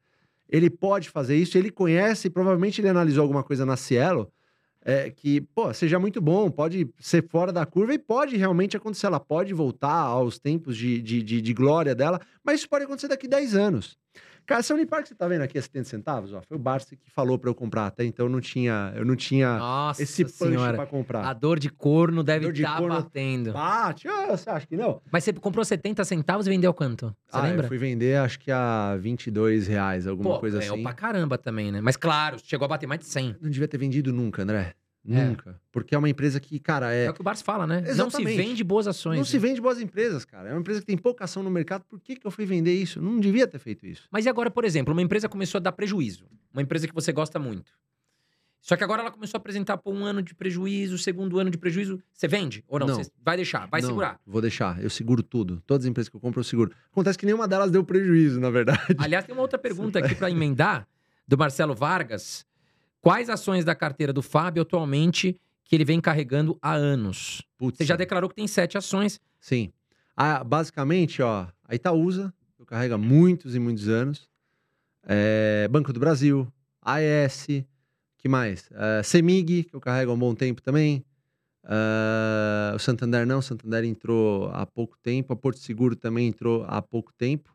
Ele 0.48 0.70
pode 0.70 1.10
fazer 1.10 1.36
isso, 1.36 1.58
ele 1.58 1.70
conhece, 1.70 2.30
provavelmente 2.30 2.80
ele 2.80 2.88
analisou 2.88 3.22
alguma 3.22 3.44
coisa 3.44 3.66
na 3.66 3.76
Cielo, 3.76 4.32
é, 4.82 5.10
que, 5.10 5.42
pô, 5.42 5.72
seja 5.74 5.98
muito 5.98 6.20
bom, 6.20 6.50
pode 6.50 6.88
ser 6.98 7.28
fora 7.28 7.52
da 7.52 7.66
curva 7.66 7.92
e 7.92 7.98
pode 7.98 8.36
realmente 8.36 8.76
acontecer. 8.76 9.06
Ela 9.06 9.20
pode 9.20 9.52
voltar 9.52 9.92
aos 9.92 10.38
tempos 10.38 10.76
de, 10.76 11.02
de, 11.02 11.22
de, 11.22 11.42
de 11.42 11.52
glória 11.52 11.94
dela, 11.94 12.18
mas 12.42 12.60
isso 12.60 12.68
pode 12.68 12.84
acontecer 12.84 13.08
daqui 13.08 13.28
10 13.28 13.54
anos. 13.54 13.98
Cara, 14.48 14.60
essa 14.60 14.72
Unipar 14.72 15.02
que 15.02 15.10
você 15.10 15.14
tá 15.14 15.28
vendo 15.28 15.42
aqui 15.42 15.58
a 15.58 15.62
70 15.62 15.84
centavos, 15.84 16.32
ó, 16.32 16.40
foi 16.40 16.56
o 16.56 16.58
Barça 16.58 16.96
que 16.96 17.10
falou 17.10 17.38
para 17.38 17.50
eu 17.50 17.54
comprar, 17.54 17.84
até 17.86 18.02
então 18.02 18.24
eu 18.24 18.30
não 18.30 18.40
tinha, 18.40 18.94
eu 18.96 19.04
não 19.04 19.14
tinha 19.14 19.58
Nossa 19.58 20.02
esse 20.02 20.24
punch 20.24 20.56
para 20.56 20.86
comprar. 20.86 21.26
A 21.28 21.34
dor 21.34 21.58
de 21.58 21.68
corno 21.68 22.24
deve 22.24 22.48
estar 22.48 22.78
corno- 22.78 22.94
batendo. 22.94 23.52
Bate, 23.52 24.08
ah, 24.08 24.28
você 24.34 24.48
acha 24.48 24.66
que 24.66 24.74
não? 24.74 25.02
Mas 25.12 25.24
você 25.24 25.34
comprou 25.34 25.62
70 25.62 26.02
centavos 26.02 26.46
e 26.46 26.50
vendeu 26.50 26.72
quanto? 26.72 27.14
Você 27.26 27.36
ah, 27.36 27.42
lembra? 27.42 27.66
eu 27.66 27.68
fui 27.68 27.76
vender 27.76 28.16
acho 28.16 28.38
que 28.40 28.50
a 28.50 28.96
22 28.96 29.66
reais, 29.66 30.06
alguma 30.06 30.36
Pô, 30.36 30.40
coisa 30.40 30.60
ganhou 30.60 30.76
assim. 30.76 30.82
pra 30.82 30.94
caramba 30.94 31.36
também, 31.36 31.70
né? 31.70 31.82
Mas 31.82 31.98
claro, 31.98 32.38
chegou 32.42 32.64
a 32.64 32.68
bater 32.68 32.86
mais 32.86 33.00
de 33.00 33.06
100. 33.06 33.36
Não 33.42 33.50
devia 33.50 33.68
ter 33.68 33.76
vendido 33.76 34.14
nunca, 34.14 34.44
André. 34.44 34.72
É. 35.08 35.24
Nunca. 35.24 35.60
Porque 35.72 35.94
é 35.94 35.98
uma 35.98 36.08
empresa 36.08 36.38
que, 36.38 36.58
cara, 36.58 36.94
É, 36.94 37.06
é, 37.06 37.10
o 37.10 37.14
que 37.14 37.20
o 37.20 37.24
Barça 37.24 37.42
fala, 37.42 37.66
né? 37.66 37.80
Não 37.80 37.86
se 37.86 37.90
Exatamente. 37.92 38.36
vende 38.36 38.64
boas 38.64 38.86
ações. 38.86 39.16
não 39.16 39.24
se 39.24 39.36
né? 39.38 39.48
vende 39.48 39.60
boas 39.60 39.80
empresas, 39.80 40.24
cara. 40.24 40.48
É 40.48 40.52
uma 40.52 40.60
empresa 40.60 40.80
que 40.80 40.86
tem 40.86 40.96
pouca 40.98 41.24
ação 41.24 41.42
no 41.42 41.50
mercado. 41.50 41.84
Por 41.88 41.98
que, 42.00 42.16
que 42.16 42.26
eu 42.26 42.30
fui 42.30 42.44
vender 42.44 42.74
isso? 42.74 43.00
Não 43.00 43.18
devia 43.18 43.46
ter 43.46 43.58
feito 43.58 43.86
isso. 43.86 44.08
Mas 44.10 44.26
e 44.26 44.28
agora, 44.28 44.50
por 44.50 44.64
exemplo, 44.64 44.92
uma 44.92 45.02
empresa 45.02 45.28
começou 45.28 45.58
a 45.58 45.62
dar 45.62 45.72
prejuízo. 45.72 46.26
Uma 46.52 46.62
empresa 46.62 46.86
que 46.86 46.94
você 46.94 47.12
gosta 47.12 47.38
muito. 47.38 47.72
Só 48.60 48.76
que 48.76 48.84
agora 48.84 49.00
ela 49.02 49.10
começou 49.10 49.38
a 49.38 49.40
apresentar 49.40 49.78
por 49.78 49.94
um 49.94 50.04
ano 50.04 50.20
de 50.20 50.34
prejuízo, 50.34 50.98
segundo 50.98 51.38
ano 51.38 51.48
de 51.48 51.56
prejuízo. 51.56 52.02
Você 52.12 52.28
vende? 52.28 52.64
Ou 52.68 52.78
não? 52.78 52.88
Não. 52.88 52.96
Você 52.96 53.10
vai 53.24 53.36
deixar, 53.36 53.66
vai 53.66 53.80
Não, 53.80 53.88
segurar. 53.88 54.20
Vou 54.26 54.42
deixar. 54.42 54.82
Eu 54.82 54.90
seguro 54.90 55.22
tudo. 55.22 55.62
Todas 55.66 55.84
as 55.86 55.90
empresas 55.90 56.08
que 56.10 56.16
eu 56.16 56.20
compro, 56.20 56.40
eu 56.40 56.44
seguro. 56.44 56.72
Acontece 56.90 57.16
que 57.16 57.24
nenhuma 57.24 57.48
delas 57.48 57.70
deu 57.70 57.82
prejuízo, 57.84 58.40
na 58.40 58.50
verdade. 58.50 58.96
Aliás, 58.98 59.24
tem 59.24 59.34
uma 59.34 59.42
outra 59.42 59.58
pergunta 59.58 59.98
aqui 60.00 60.14
para 60.14 60.28
emendar, 60.30 60.86
do 61.26 61.38
Marcelo 61.38 61.74
Vargas. 61.74 62.44
Quais 63.00 63.28
ações 63.28 63.64
da 63.64 63.74
carteira 63.74 64.12
do 64.12 64.22
Fábio 64.22 64.62
atualmente 64.62 65.38
que 65.64 65.76
ele 65.76 65.84
vem 65.84 66.00
carregando 66.00 66.58
há 66.60 66.72
anos? 66.72 67.42
Putz, 67.56 67.78
Você 67.78 67.84
já 67.84 67.96
declarou 67.96 68.28
que 68.28 68.36
tem 68.36 68.46
sete 68.46 68.76
ações. 68.76 69.20
Sim. 69.40 69.72
Ah, 70.16 70.42
basicamente, 70.42 71.22
ó, 71.22 71.46
a 71.64 71.74
Itaúsa, 71.74 72.32
eu 72.58 72.66
carrego 72.66 72.94
há 72.94 72.98
muitos 72.98 73.54
e 73.54 73.58
muitos 73.58 73.88
anos. 73.88 74.28
É, 75.04 75.68
Banco 75.70 75.92
do 75.92 76.00
Brasil, 76.00 76.50
AES, 76.82 77.64
que 78.18 78.28
mais? 78.28 78.68
É, 78.72 79.02
Semig, 79.02 79.64
que 79.64 79.74
eu 79.74 79.80
carrego 79.80 80.10
há 80.10 80.14
um 80.14 80.18
bom 80.18 80.34
tempo 80.34 80.60
também. 80.60 81.04
É, 81.64 82.74
o 82.74 82.78
Santander 82.78 83.26
não, 83.26 83.38
o 83.38 83.42
Santander 83.42 83.84
entrou 83.84 84.50
há 84.52 84.66
pouco 84.66 84.98
tempo. 84.98 85.32
A 85.32 85.36
Porto 85.36 85.60
Seguro 85.60 85.94
também 85.94 86.26
entrou 86.26 86.64
há 86.66 86.82
pouco 86.82 87.12
tempo. 87.12 87.54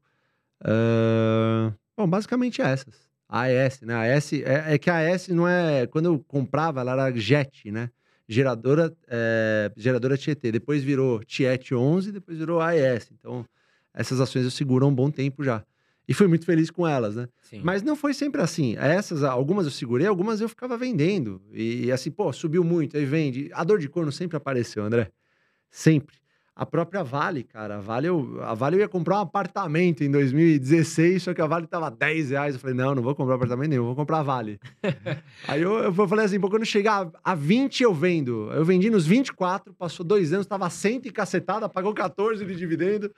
É, 0.63 1.73
bom, 1.97 2.07
basicamente 2.07 2.61
essas. 2.61 3.12
A 3.34 3.41
AES, 3.43 3.81
né? 3.81 3.95
A 3.95 4.01
AES, 4.01 4.34
é, 4.34 4.73
é 4.75 4.77
que 4.77 4.89
a 4.89 4.97
AES 4.97 5.29
não 5.29 5.47
é... 5.47 5.88
Quando 5.88 6.05
eu 6.05 6.19
comprava, 6.27 6.81
ela 6.81 6.91
era 6.91 7.17
JET, 7.17 7.71
né? 7.71 7.89
geradora, 8.27 8.95
é, 9.07 9.71
geradora 9.75 10.17
Tietê. 10.17 10.51
Depois 10.51 10.84
virou 10.84 11.23
Tiet 11.23 11.71
11, 11.71 12.11
depois 12.11 12.38
virou 12.38 12.61
AES. 12.61 13.11
Então, 13.11 13.45
essas 13.93 14.19
ações 14.19 14.43
eu 14.43 14.51
seguro 14.51 14.86
há 14.86 14.89
um 14.89 14.93
bom 14.93 15.09
tempo 15.11 15.43
já. 15.43 15.63
E 16.07 16.13
fui 16.13 16.27
muito 16.27 16.45
feliz 16.45 16.69
com 16.69 16.86
elas, 16.86 17.15
né? 17.15 17.29
Sim. 17.41 17.61
Mas 17.63 17.81
não 17.81 17.95
foi 17.95 18.13
sempre 18.13 18.41
assim. 18.41 18.75
Essas, 18.77 19.23
algumas 19.23 19.65
eu 19.65 19.71
segurei, 19.71 20.05
algumas 20.05 20.41
eu 20.41 20.49
ficava 20.49 20.77
vendendo. 20.77 21.41
E 21.53 21.89
assim, 21.91 22.11
pô, 22.11 22.31
subiu 22.34 22.63
muito, 22.63 22.97
aí 22.97 23.05
vende. 23.05 23.49
A 23.53 23.63
dor 23.63 23.79
de 23.79 23.88
corno 23.88 24.11
sempre 24.11 24.36
apareceu, 24.36 24.84
André. 24.84 25.09
Sempre. 25.71 26.17
A 26.55 26.67
própria 26.67 27.03
Vale, 27.03 27.43
cara, 27.43 27.77
a 27.77 27.79
Vale, 27.79 28.07
eu, 28.07 28.39
a 28.43 28.53
Vale 28.53 28.75
eu 28.75 28.81
ia 28.81 28.87
comprar 28.87 29.17
um 29.17 29.21
apartamento 29.21 30.03
em 30.03 30.11
2016, 30.11 31.23
só 31.23 31.33
que 31.33 31.41
a 31.41 31.47
Vale 31.47 31.65
tava 31.65 31.89
10 31.89 32.29
reais. 32.29 32.53
Eu 32.53 32.61
falei, 32.61 32.75
não, 32.75 32.93
não 32.93 33.01
vou 33.01 33.15
comprar 33.15 33.35
apartamento 33.35 33.71
nenhum, 33.71 33.85
vou 33.85 33.95
comprar 33.95 34.19
a 34.19 34.23
Vale. 34.23 34.59
Aí 35.47 35.63
eu, 35.63 35.79
eu 35.79 36.07
falei 36.07 36.25
assim, 36.25 36.39
pô, 36.39 36.51
quando 36.51 36.63
chegar 36.63 37.09
a 37.23 37.33
20 37.33 37.81
eu 37.81 37.91
vendo. 37.91 38.51
Eu 38.51 38.63
vendi 38.63 38.91
nos 38.91 39.07
24, 39.07 39.73
passou 39.73 40.05
dois 40.05 40.31
anos, 40.31 40.45
tava 40.45 40.69
100 40.69 41.01
e 41.05 41.11
cacetada, 41.11 41.67
pagou 41.67 41.91
14 41.91 42.45
de 42.45 42.55
dividendo. 42.55 43.11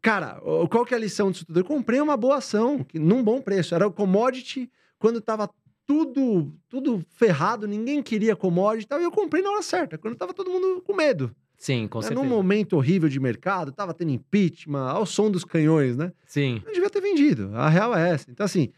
Cara, 0.00 0.40
qual 0.70 0.84
que 0.86 0.94
é 0.94 0.96
a 0.96 1.00
lição 1.00 1.32
disso 1.32 1.44
tudo? 1.44 1.58
Eu 1.58 1.64
comprei 1.64 2.00
uma 2.00 2.16
boa 2.16 2.36
ação, 2.36 2.84
que, 2.84 3.00
num 3.00 3.22
bom 3.22 3.40
preço. 3.42 3.74
Era 3.74 3.88
o 3.88 3.92
commodity, 3.92 4.70
quando 4.96 5.20
tava 5.20 5.50
tudo, 5.84 6.54
tudo 6.68 7.04
ferrado, 7.16 7.66
ninguém 7.66 8.00
queria 8.00 8.36
commodity 8.36 8.84
e 8.84 8.88
tal, 8.88 9.00
e 9.00 9.02
eu 9.02 9.10
comprei 9.10 9.42
na 9.42 9.50
hora 9.50 9.60
certa, 9.60 9.98
quando 9.98 10.14
tava 10.14 10.32
todo 10.32 10.48
mundo 10.48 10.80
com 10.86 10.94
medo. 10.94 11.34
Sim, 11.60 11.86
com 11.86 11.98
Né? 11.98 12.06
certeza. 12.08 12.22
Num 12.26 12.28
momento 12.34 12.72
horrível 12.76 13.06
de 13.06 13.20
mercado, 13.20 13.70
tava 13.70 13.92
tendo 13.92 14.10
impeachment, 14.12 14.88
ao 14.88 15.04
som 15.04 15.30
dos 15.30 15.44
canhões, 15.44 15.94
né? 15.94 16.10
Sim. 16.26 16.62
Eu 16.66 16.72
devia 16.72 16.88
ter 16.88 17.02
vendido. 17.02 17.50
A 17.54 17.68
real 17.68 17.94
é 17.94 18.10
essa. 18.12 18.30
Então, 18.30 18.46
assim, 18.46 18.70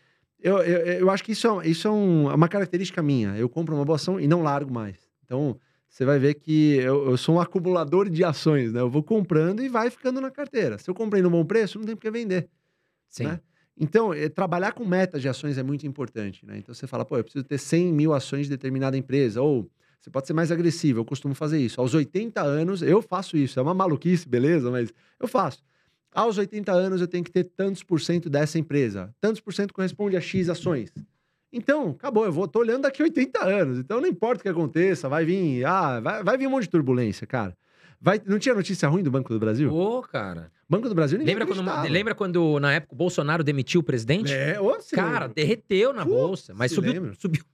eu, 0.43 0.59
eu, 0.59 0.78
eu 1.01 1.11
acho 1.11 1.22
que 1.22 1.30
isso, 1.30 1.61
é, 1.61 1.68
isso 1.68 1.87
é 1.87 1.91
um- 1.93 2.28
é 2.28 2.35
uma 2.35 2.49
característica 2.49 3.01
minha. 3.01 3.37
Eu 3.37 3.49
compro 3.49 3.72
uma 3.76 3.85
boa 3.85 3.95
ação 3.95 4.18
e 4.18 4.26
não 4.26 4.43
largo 4.43 4.74
mais. 4.74 4.97
Então, 5.24 5.57
você 5.89 6.05
vai 6.05 6.18
ver 6.18 6.35
que 6.35 6.74
eu, 6.78 7.11
eu 7.11 7.16
sou 7.16 7.37
um 7.37 7.41
acumulador 7.41 8.11
de 8.11 8.24
ações, 8.24 8.72
né? 8.72 8.80
Eu 8.80 8.91
vou 8.91 9.03
comprando 9.05 9.62
e 9.62 9.68
vai 9.68 9.89
ficando 9.89 10.20
na 10.20 10.30
carteira. 10.33 10.76
Se 10.76 10.91
eu 10.91 10.95
comprei 10.95 11.22
no 11.22 11.30
bom 11.30 11.45
preço, 11.45 11.78
não 11.78 11.87
tem 11.87 11.95
por 11.95 12.03
que 12.03 12.11
vender. 12.11 12.49
Sim. 13.09 13.24
né? 13.26 13.41
Então, 13.78 14.12
eh, 14.12 14.28
trabalhar 14.28 14.72
com 14.72 14.85
metas 14.85 15.22
de 15.22 15.28
ações 15.28 15.57
é 15.57 15.62
muito 15.62 15.87
importante, 15.87 16.45
né? 16.45 16.59
Então, 16.59 16.74
você 16.74 16.87
fala, 16.89 17.05
pô, 17.05 17.16
eu 17.16 17.22
preciso 17.22 17.45
ter 17.45 17.59
100 17.59 17.93
mil 17.93 18.12
ações 18.12 18.47
de 18.47 18.51
determinada 18.51 18.97
empresa. 18.99 19.41
Ou 19.41 19.70
você 20.03 20.11
pode 20.11 20.27
ser 20.27 20.33
mais 20.33 20.51
agressivo, 20.51 20.99
eu 20.99 21.05
costumo 21.05 21.33
fazer 21.33 21.61
isso. 21.61 21.81
Aos 21.81 21.95
80 21.95 22.43
anos, 22.43 22.83
eu 22.83 23.01
faço 23.01 23.37
isso. 23.37 23.61
É 23.61 23.63
uma 23.63 23.73
maluquice, 23.73 24.29
beleza? 24.29 24.69
Mas 24.69 24.93
eu 25.21 25.29
faço. 25.29 25.63
Aos 26.13 26.37
80 26.39 26.73
anos, 26.73 27.01
eu 27.01 27.07
tenho 27.07 27.23
que 27.23 27.31
ter 27.31 27.45
tantos 27.45 27.85
por 27.85 28.01
cento 28.01 28.29
dessa 28.29 28.59
empresa. 28.59 29.15
Tantos 29.21 29.41
por 29.41 29.55
cento 29.55 29.73
corresponde 29.73 30.17
a 30.17 30.21
X 30.21 30.49
ações. 30.49 30.93
Então, 31.53 31.91
acabou. 31.91 32.25
Eu 32.25 32.33
vou, 32.33 32.49
tô 32.49 32.59
olhando 32.59 32.83
daqui 32.83 33.01
a 33.01 33.05
80 33.05 33.45
anos. 33.45 33.79
Então, 33.79 34.01
não 34.01 34.09
importa 34.09 34.41
o 34.41 34.43
que 34.43 34.49
aconteça, 34.49 35.09
vai 35.09 35.25
vir. 35.25 35.65
Ah, 35.65 36.01
vai, 36.01 36.25
vai 36.25 36.37
vir 36.37 36.49
um 36.49 36.51
monte 36.51 36.65
de 36.65 36.71
turbulência, 36.71 37.25
cara. 37.25 37.57
Vai, 38.01 38.21
não 38.27 38.41
tinha 38.41 38.57
notícia 38.57 38.89
ruim 38.89 39.05
do 39.05 39.11
Banco 39.13 39.33
do 39.33 39.39
Brasil? 39.39 39.73
Ô, 39.73 40.03
cara. 40.03 40.51
Banco 40.69 40.89
do 40.89 40.95
Brasil 40.97 41.17
ninguém 41.19 41.35
Lembra 41.35 41.47
quando, 41.47 41.61
acreditava. 41.61 41.89
lembra 41.93 42.15
quando, 42.17 42.59
na 42.59 42.73
época, 42.73 42.93
o 42.95 42.97
Bolsonaro 42.97 43.45
demitiu 43.45 43.81
o 43.81 43.85
presidente? 43.85 44.33
É, 44.33 44.61
ô, 44.61 44.77
Cara, 44.93 45.11
lembra. 45.11 45.29
derreteu 45.29 45.93
na 45.93 46.05
bolsa, 46.05 46.53
mas 46.55 46.73
subiu, 46.73 46.95
lembra. 46.95 47.15
subiu 47.17 47.45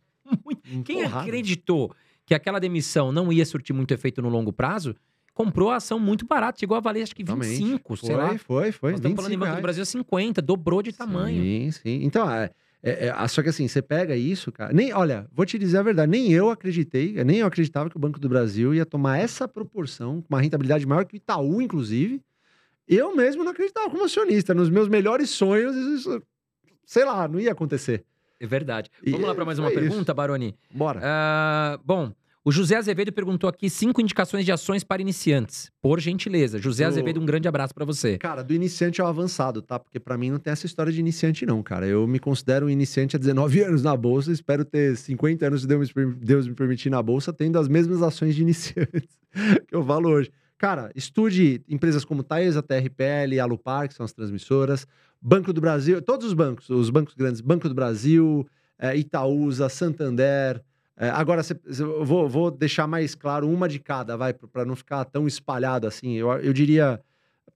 muito. 0.43 0.63
Quem 0.85 1.03
porrada. 1.03 1.21
acreditou 1.21 1.93
que 2.29 2.35
aquela 2.35 2.59
demissão 2.59 3.11
não 3.11 3.33
ia 3.33 3.47
surtir 3.47 3.72
muito 3.72 3.91
efeito 3.95 4.20
no 4.20 4.29
longo 4.29 4.53
prazo, 4.53 4.95
comprou 5.33 5.70
a 5.70 5.76
ação 5.76 5.99
muito 5.99 6.26
barata. 6.26 6.61
Chegou 6.61 6.76
a 6.76 6.81
valer, 6.81 7.03
acho 7.03 7.16
que 7.16 7.24
Realmente. 7.24 7.57
25, 7.57 7.97
sei 7.97 8.11
foi, 8.11 8.16
lá. 8.16 8.39
Foi, 8.39 8.70
foi. 8.70 8.91
Nós 8.91 8.99
estamos 8.99 9.16
falando 9.16 9.33
em 9.33 9.37
25 9.37 9.47
Banco 9.47 9.57
do. 9.57 9.62
Brasil 9.62 9.87
50, 9.87 10.43
dobrou 10.43 10.83
de 10.83 10.93
tamanho. 10.93 11.43
Sim, 11.43 11.70
sim. 11.70 12.01
Então, 12.05 12.31
é, 12.31 12.51
é, 12.83 13.07
é, 13.07 13.14
ah, 13.16 13.26
só 13.26 13.43
que 13.43 13.49
assim, 13.49 13.66
você 13.66 13.81
pega 13.81 14.14
isso, 14.14 14.53
cara. 14.53 14.74
Nem, 14.74 14.93
olha, 14.93 15.26
vou 15.33 15.47
te 15.47 15.59
dizer 15.59 15.79
a 15.79 15.83
verdade, 15.83 16.11
nem 16.11 16.31
eu 16.31 16.51
acreditei, 16.51 17.24
nem 17.24 17.39
eu 17.39 17.47
acreditava 17.47 17.89
que 17.89 17.97
o 17.97 17.99
Banco 17.99 18.20
do 18.20 18.29
Brasil 18.29 18.74
ia 18.74 18.85
tomar 18.85 19.16
essa 19.16 19.49
proporção, 19.49 20.20
com 20.20 20.29
uma 20.29 20.43
rentabilidade 20.43 20.87
maior 20.87 21.07
que 21.07 21.14
o 21.14 21.16
Itaú, 21.16 21.62
inclusive. 21.62 22.22
Eu 22.87 23.16
mesmo 23.16 23.43
não 23.43 23.53
acreditava 23.53 23.89
como 23.89 24.05
acionista. 24.05 24.53
Nos 24.53 24.68
meus 24.68 24.87
melhores 24.87 25.31
sonhos, 25.31 25.74
isso, 25.74 26.22
sei 26.85 27.07
lá, 27.07 27.26
não 27.26 27.41
ia 27.41 27.53
acontecer. 27.53 28.05
É 28.39 28.47
verdade. 28.47 28.91
E 29.03 29.12
Vamos 29.12 29.26
lá 29.26 29.35
para 29.35 29.45
mais 29.47 29.59
uma 29.59 29.70
foi 29.70 29.81
isso. 29.81 29.89
pergunta, 29.89 30.14
Baroni. 30.14 30.55
Bora. 30.70 31.01
Ah, 31.03 31.79
bom, 31.85 32.12
o 32.49 32.53
José 32.53 32.77
Azevedo 32.77 33.13
perguntou 33.13 33.47
aqui 33.51 33.69
cinco 33.69 34.01
indicações 34.01 34.43
de 34.43 34.51
ações 34.51 34.83
para 34.83 35.03
iniciantes. 35.03 35.71
Por 35.83 36.01
gentileza. 36.01 36.59
José 36.59 36.85
Eu- 36.85 36.89
Azevedo, 36.89 37.21
um 37.21 37.27
grande 37.27 37.47
abraço 37.47 37.75
para 37.75 37.85
você. 37.85 38.17
Cara, 38.17 38.43
do 38.43 38.55
iniciante 38.55 39.03
ao 39.03 39.07
avançado, 39.07 39.61
tá? 39.61 39.79
Porque 39.79 40.01
pra 40.01 40.17
mim 40.17 40.31
não 40.31 40.39
tem 40.39 40.51
essa 40.51 40.65
história 40.65 40.91
de 40.91 40.99
iniciante, 40.99 41.45
não, 41.45 41.63
cara. 41.63 41.87
Eu 41.87 42.07
me 42.07 42.19
considero 42.19 42.65
um 42.65 42.71
iniciante 42.71 43.17
há 43.17 43.19
19 43.19 43.61
anos 43.61 43.83
na 43.83 43.95
bolsa, 43.95 44.33
espero 44.33 44.65
ter 44.65 44.97
50 44.97 45.47
anos, 45.47 45.61
se 45.61 45.67
Deus 45.67 46.49
me, 46.49 46.55
permitir, 46.55 46.89
na 46.89 47.03
bolsa, 47.03 47.35
tendo 47.35 47.59
as 47.59 47.69
mesmas 47.69 48.01
ações 48.01 48.35
de 48.35 48.41
iniciantes 48.41 49.19
que 49.69 49.75
eu 49.75 49.85
falo 49.85 50.09
hoje. 50.09 50.31
Cara, 50.57 50.91
estude 50.97 51.63
empresas 51.69 52.03
como 52.03 52.23
Taesa, 52.23 52.63
TRPL, 52.63 53.39
Alupar, 53.43 53.89
que 53.89 53.95
são 53.95 54.05
as 54.05 54.13
transmissoras, 54.15 54.87
Banco 55.21 55.53
do 55.53 55.61
Brasil, 55.61 56.01
todos 56.01 56.27
os 56.27 56.33
bancos, 56.33 56.71
os 56.71 56.89
bancos 56.89 57.13
grandes, 57.15 57.43
Banco 57.43 57.69
do 57.69 57.75
Brasil, 57.75 58.49
eh, 58.79 58.97
Itaúsa, 58.97 59.69
Santander. 59.69 60.63
Eh, 60.99 61.09
agora, 61.11 61.43
cê- 61.43 61.59
cê- 61.71 61.83
eu 61.83 62.05
vou, 62.05 62.29
vou 62.29 62.51
deixar 62.51 62.87
mais 62.89 63.15
claro 63.15 63.49
uma 63.49 63.69
de 63.69 63.79
cada, 63.79 64.17
vai, 64.17 64.33
para 64.35 64.65
não 64.65 64.75
ficar 64.75 65.05
tão 65.05 65.27
espalhado 65.29 65.87
assim. 65.87 66.15
Eu, 66.15 66.31
eu 66.33 66.53
diria 66.53 67.01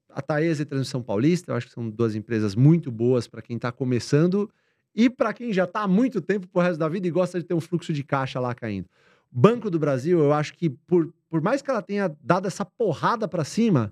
a 0.09 0.21
Taesa 0.21 0.61
e 0.61 0.65
Transmissão 0.65 1.01
Paulista, 1.03 1.51
eu 1.51 1.55
acho 1.55 1.67
que 1.67 1.73
são 1.73 1.89
duas 1.89 2.15
empresas 2.15 2.55
muito 2.55 2.91
boas 2.91 3.27
para 3.27 3.41
quem 3.41 3.57
está 3.57 3.71
começando 3.71 4.49
e 4.95 5.09
para 5.09 5.33
quem 5.33 5.51
já 5.51 5.65
está 5.65 5.81
há 5.81 5.87
muito 5.87 6.21
tempo 6.21 6.47
pro 6.47 6.61
resto 6.61 6.79
da 6.79 6.87
vida 6.87 7.07
e 7.07 7.11
gosta 7.11 7.39
de 7.39 7.45
ter 7.45 7.53
um 7.53 7.59
fluxo 7.59 7.91
de 7.91 8.03
caixa 8.03 8.39
lá 8.39 8.53
caindo. 8.53 8.87
Banco 9.31 9.69
do 9.69 9.79
Brasil, 9.79 10.19
eu 10.19 10.31
acho 10.31 10.53
que 10.53 10.69
por, 10.69 11.11
por 11.29 11.41
mais 11.41 11.61
que 11.61 11.69
ela 11.69 11.81
tenha 11.81 12.15
dado 12.21 12.47
essa 12.47 12.63
porrada 12.63 13.27
para 13.27 13.43
cima, 13.43 13.91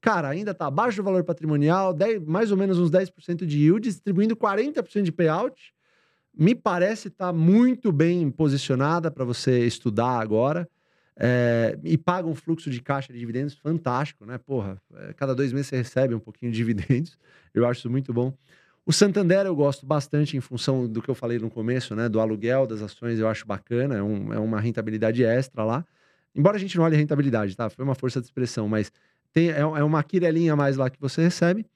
cara, 0.00 0.28
ainda 0.28 0.52
está 0.52 0.66
abaixo 0.66 0.96
do 0.96 1.04
valor 1.04 1.22
patrimonial, 1.22 1.92
10 1.92 2.22
mais 2.24 2.50
ou 2.50 2.56
menos 2.56 2.78
uns 2.78 2.90
10% 2.90 3.44
de 3.46 3.58
yield, 3.58 3.86
distribuindo 3.86 4.34
40% 4.34 5.02
de 5.02 5.12
payout. 5.12 5.74
Me 6.38 6.54
parece 6.54 7.08
estar 7.08 7.32
muito 7.32 7.90
bem 7.90 8.30
posicionada 8.30 9.10
para 9.10 9.24
você 9.24 9.66
estudar 9.66 10.20
agora. 10.20 10.68
É, 11.20 11.76
e 11.82 11.98
paga 11.98 12.28
um 12.28 12.34
fluxo 12.34 12.70
de 12.70 12.80
caixa 12.80 13.12
de 13.12 13.18
dividendos 13.18 13.54
fantástico, 13.54 14.24
né? 14.24 14.38
Porra, 14.38 14.80
é, 14.94 15.12
cada 15.14 15.34
dois 15.34 15.52
meses 15.52 15.66
você 15.66 15.78
recebe 15.78 16.14
um 16.14 16.20
pouquinho 16.20 16.52
de 16.52 16.56
dividendos. 16.56 17.18
Eu 17.52 17.66
acho 17.66 17.80
isso 17.80 17.90
muito 17.90 18.12
bom. 18.12 18.32
O 18.86 18.92
Santander 18.92 19.44
eu 19.46 19.54
gosto 19.54 19.84
bastante 19.84 20.36
em 20.36 20.40
função 20.40 20.86
do 20.86 21.02
que 21.02 21.10
eu 21.10 21.14
falei 21.14 21.38
no 21.38 21.50
começo, 21.50 21.94
né? 21.96 22.08
Do 22.08 22.20
aluguel 22.20 22.66
das 22.66 22.80
ações, 22.80 23.18
eu 23.18 23.28
acho 23.28 23.46
bacana, 23.46 23.96
é, 23.96 24.02
um, 24.02 24.32
é 24.32 24.38
uma 24.38 24.60
rentabilidade 24.60 25.22
extra 25.24 25.62
lá. 25.64 25.84
Embora 26.34 26.56
a 26.56 26.60
gente 26.60 26.76
não 26.76 26.84
olhe 26.84 26.94
a 26.94 26.98
rentabilidade, 26.98 27.54
tá? 27.56 27.68
Foi 27.68 27.84
uma 27.84 27.94
força 27.94 28.20
de 28.20 28.26
expressão, 28.26 28.68
mas 28.68 28.92
tem, 29.32 29.50
é, 29.50 29.58
é 29.58 29.82
uma 29.82 30.02
quirelinha 30.02 30.52
a 30.52 30.56
mais 30.56 30.76
lá 30.76 30.88
que 30.88 31.00
você 31.00 31.20
recebe. 31.20 31.66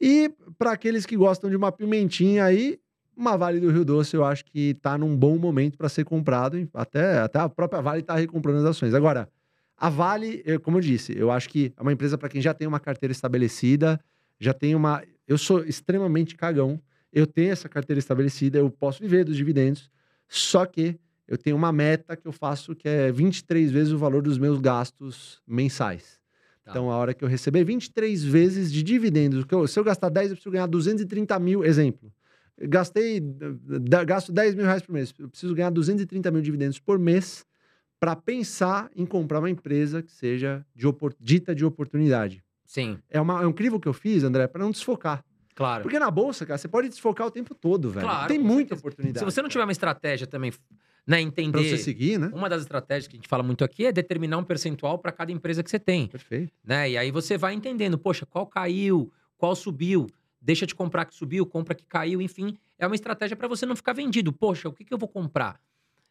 E 0.00 0.30
para 0.58 0.72
aqueles 0.72 1.06
que 1.06 1.16
gostam 1.16 1.48
de 1.48 1.56
uma 1.56 1.72
pimentinha 1.72 2.44
aí, 2.44 2.78
uma 3.16 3.36
Vale 3.36 3.60
do 3.60 3.70
Rio 3.70 3.84
Doce 3.84 4.16
eu 4.16 4.24
acho 4.24 4.44
que 4.44 4.70
está 4.70 4.96
num 4.96 5.16
bom 5.16 5.38
momento 5.38 5.76
para 5.76 5.88
ser 5.88 6.04
comprado. 6.04 6.68
Até, 6.74 7.18
até 7.18 7.38
a 7.38 7.48
própria 7.48 7.80
Vale 7.80 8.00
está 8.00 8.16
recomprando 8.16 8.58
as 8.58 8.64
ações. 8.64 8.94
Agora, 8.94 9.28
a 9.76 9.88
Vale, 9.88 10.42
como 10.62 10.78
eu 10.78 10.80
disse, 10.80 11.16
eu 11.16 11.30
acho 11.30 11.48
que 11.48 11.72
é 11.76 11.82
uma 11.82 11.92
empresa 11.92 12.16
para 12.16 12.28
quem 12.28 12.40
já 12.40 12.54
tem 12.54 12.68
uma 12.68 12.80
carteira 12.80 13.12
estabelecida, 13.12 14.00
já 14.38 14.52
tem 14.52 14.74
uma. 14.74 15.02
Eu 15.26 15.38
sou 15.38 15.64
extremamente 15.64 16.34
cagão. 16.36 16.80
Eu 17.12 17.26
tenho 17.26 17.52
essa 17.52 17.68
carteira 17.68 17.98
estabelecida, 17.98 18.58
eu 18.58 18.70
posso 18.70 19.02
viver 19.02 19.24
dos 19.24 19.36
dividendos, 19.36 19.90
só 20.26 20.64
que 20.64 20.98
eu 21.28 21.36
tenho 21.36 21.54
uma 21.54 21.70
meta 21.70 22.16
que 22.16 22.26
eu 22.26 22.32
faço 22.32 22.74
que 22.74 22.88
é 22.88 23.12
23 23.12 23.70
vezes 23.70 23.92
o 23.92 23.98
valor 23.98 24.22
dos 24.22 24.38
meus 24.38 24.58
gastos 24.60 25.42
mensais. 25.46 26.18
Tá. 26.64 26.70
Então, 26.70 26.90
a 26.90 26.96
hora 26.96 27.12
que 27.12 27.22
eu 27.22 27.28
receber 27.28 27.64
23 27.64 28.24
vezes 28.24 28.72
de 28.72 28.82
dividendos, 28.82 29.44
eu, 29.50 29.66
se 29.66 29.78
eu 29.78 29.84
gastar 29.84 30.08
10, 30.08 30.30
eu 30.30 30.36
preciso 30.36 30.52
ganhar 30.52 30.66
230 30.66 31.38
mil, 31.38 31.64
exemplo. 31.64 32.10
Gastei, 32.60 33.20
gasto 34.06 34.30
10 34.30 34.54
mil 34.54 34.64
reais 34.64 34.82
por 34.82 34.92
mês, 34.92 35.12
eu 35.18 35.28
preciso 35.28 35.54
ganhar 35.54 35.70
230 35.70 36.30
mil 36.30 36.42
dividendos 36.42 36.78
por 36.78 36.98
mês 36.98 37.44
para 37.98 38.14
pensar 38.14 38.90
em 38.94 39.06
comprar 39.06 39.38
uma 39.38 39.50
empresa 39.50 40.02
que 40.02 40.12
seja 40.12 40.64
de 40.74 40.86
dita 41.20 41.54
de 41.54 41.64
oportunidade. 41.64 42.44
Sim. 42.66 42.98
É, 43.08 43.20
uma, 43.20 43.42
é 43.42 43.46
um 43.46 43.52
crivo 43.52 43.78
que 43.78 43.86
eu 43.86 43.92
fiz, 43.92 44.24
André, 44.24 44.46
para 44.46 44.62
não 44.62 44.70
desfocar. 44.70 45.24
Claro. 45.54 45.82
Porque 45.82 45.98
na 45.98 46.10
bolsa, 46.10 46.46
cara, 46.46 46.58
você 46.58 46.68
pode 46.68 46.88
desfocar 46.88 47.26
o 47.26 47.30
tempo 47.30 47.54
todo, 47.54 47.90
velho. 47.90 48.06
Claro, 48.06 48.28
Tem 48.28 48.38
muita 48.38 48.74
certeza. 48.74 48.80
oportunidade. 48.80 49.18
Se 49.18 49.24
você 49.24 49.42
não 49.42 49.48
tiver 49.48 49.64
uma 49.64 49.72
estratégia 49.72 50.26
também, 50.26 50.52
né, 51.06 51.20
entender. 51.20 51.52
Pra 51.52 51.62
você 51.62 51.78
seguir, 51.78 52.18
né? 52.18 52.30
Uma 52.34 52.48
das 52.48 52.62
estratégias 52.62 53.06
que 53.06 53.16
a 53.16 53.18
gente 53.18 53.28
fala 53.28 53.42
muito 53.42 53.62
aqui 53.62 53.86
é 53.86 53.92
determinar 53.92 54.38
um 54.38 54.44
percentual 54.44 54.98
para 54.98 55.12
cada 55.12 55.30
empresa 55.30 55.62
que 55.62 55.70
você 55.70 55.78
tem. 55.78 56.08
Perfeito. 56.08 56.52
Né? 56.64 56.90
E 56.90 56.96
aí 56.96 57.10
você 57.10 57.36
vai 57.36 57.54
entendendo, 57.54 57.98
poxa, 57.98 58.24
qual 58.24 58.46
caiu, 58.46 59.12
qual 59.36 59.54
subiu, 59.54 60.06
deixa 60.42 60.66
de 60.66 60.74
comprar 60.74 61.04
que 61.04 61.14
subiu, 61.14 61.46
compra 61.46 61.74
que 61.74 61.86
caiu, 61.86 62.20
enfim. 62.20 62.58
É 62.78 62.86
uma 62.86 62.96
estratégia 62.96 63.36
para 63.36 63.46
você 63.46 63.64
não 63.64 63.76
ficar 63.76 63.92
vendido. 63.92 64.32
Poxa, 64.32 64.68
o 64.68 64.72
que, 64.72 64.84
que 64.84 64.92
eu 64.92 64.98
vou 64.98 65.08
comprar? 65.08 65.60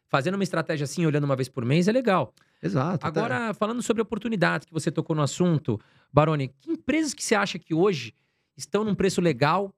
Fazendo 0.08 0.36
uma 0.36 0.44
estratégia 0.44 0.86
assim, 0.86 1.06
olhando 1.06 1.26
uma 1.26 1.36
vez 1.36 1.50
por 1.50 1.66
mês, 1.66 1.88
é 1.88 1.92
legal. 1.92 2.34
Exato. 2.64 3.06
Agora, 3.06 3.54
falando 3.54 3.82
sobre 3.82 4.02
oportunidades 4.02 4.66
que 4.66 4.74
você 4.74 4.92
tocou 4.92 5.16
no 5.16 5.22
assunto, 5.22 5.80
Baroni, 6.12 6.48
que 6.48 6.72
empresas 6.72 7.14
que 7.14 7.24
você 7.24 7.36
acha 7.36 7.60
que 7.60 7.74
hoje 7.74 8.14
estão 8.56 8.84
num 8.84 8.96
preço 8.96 9.20
legal 9.20 9.74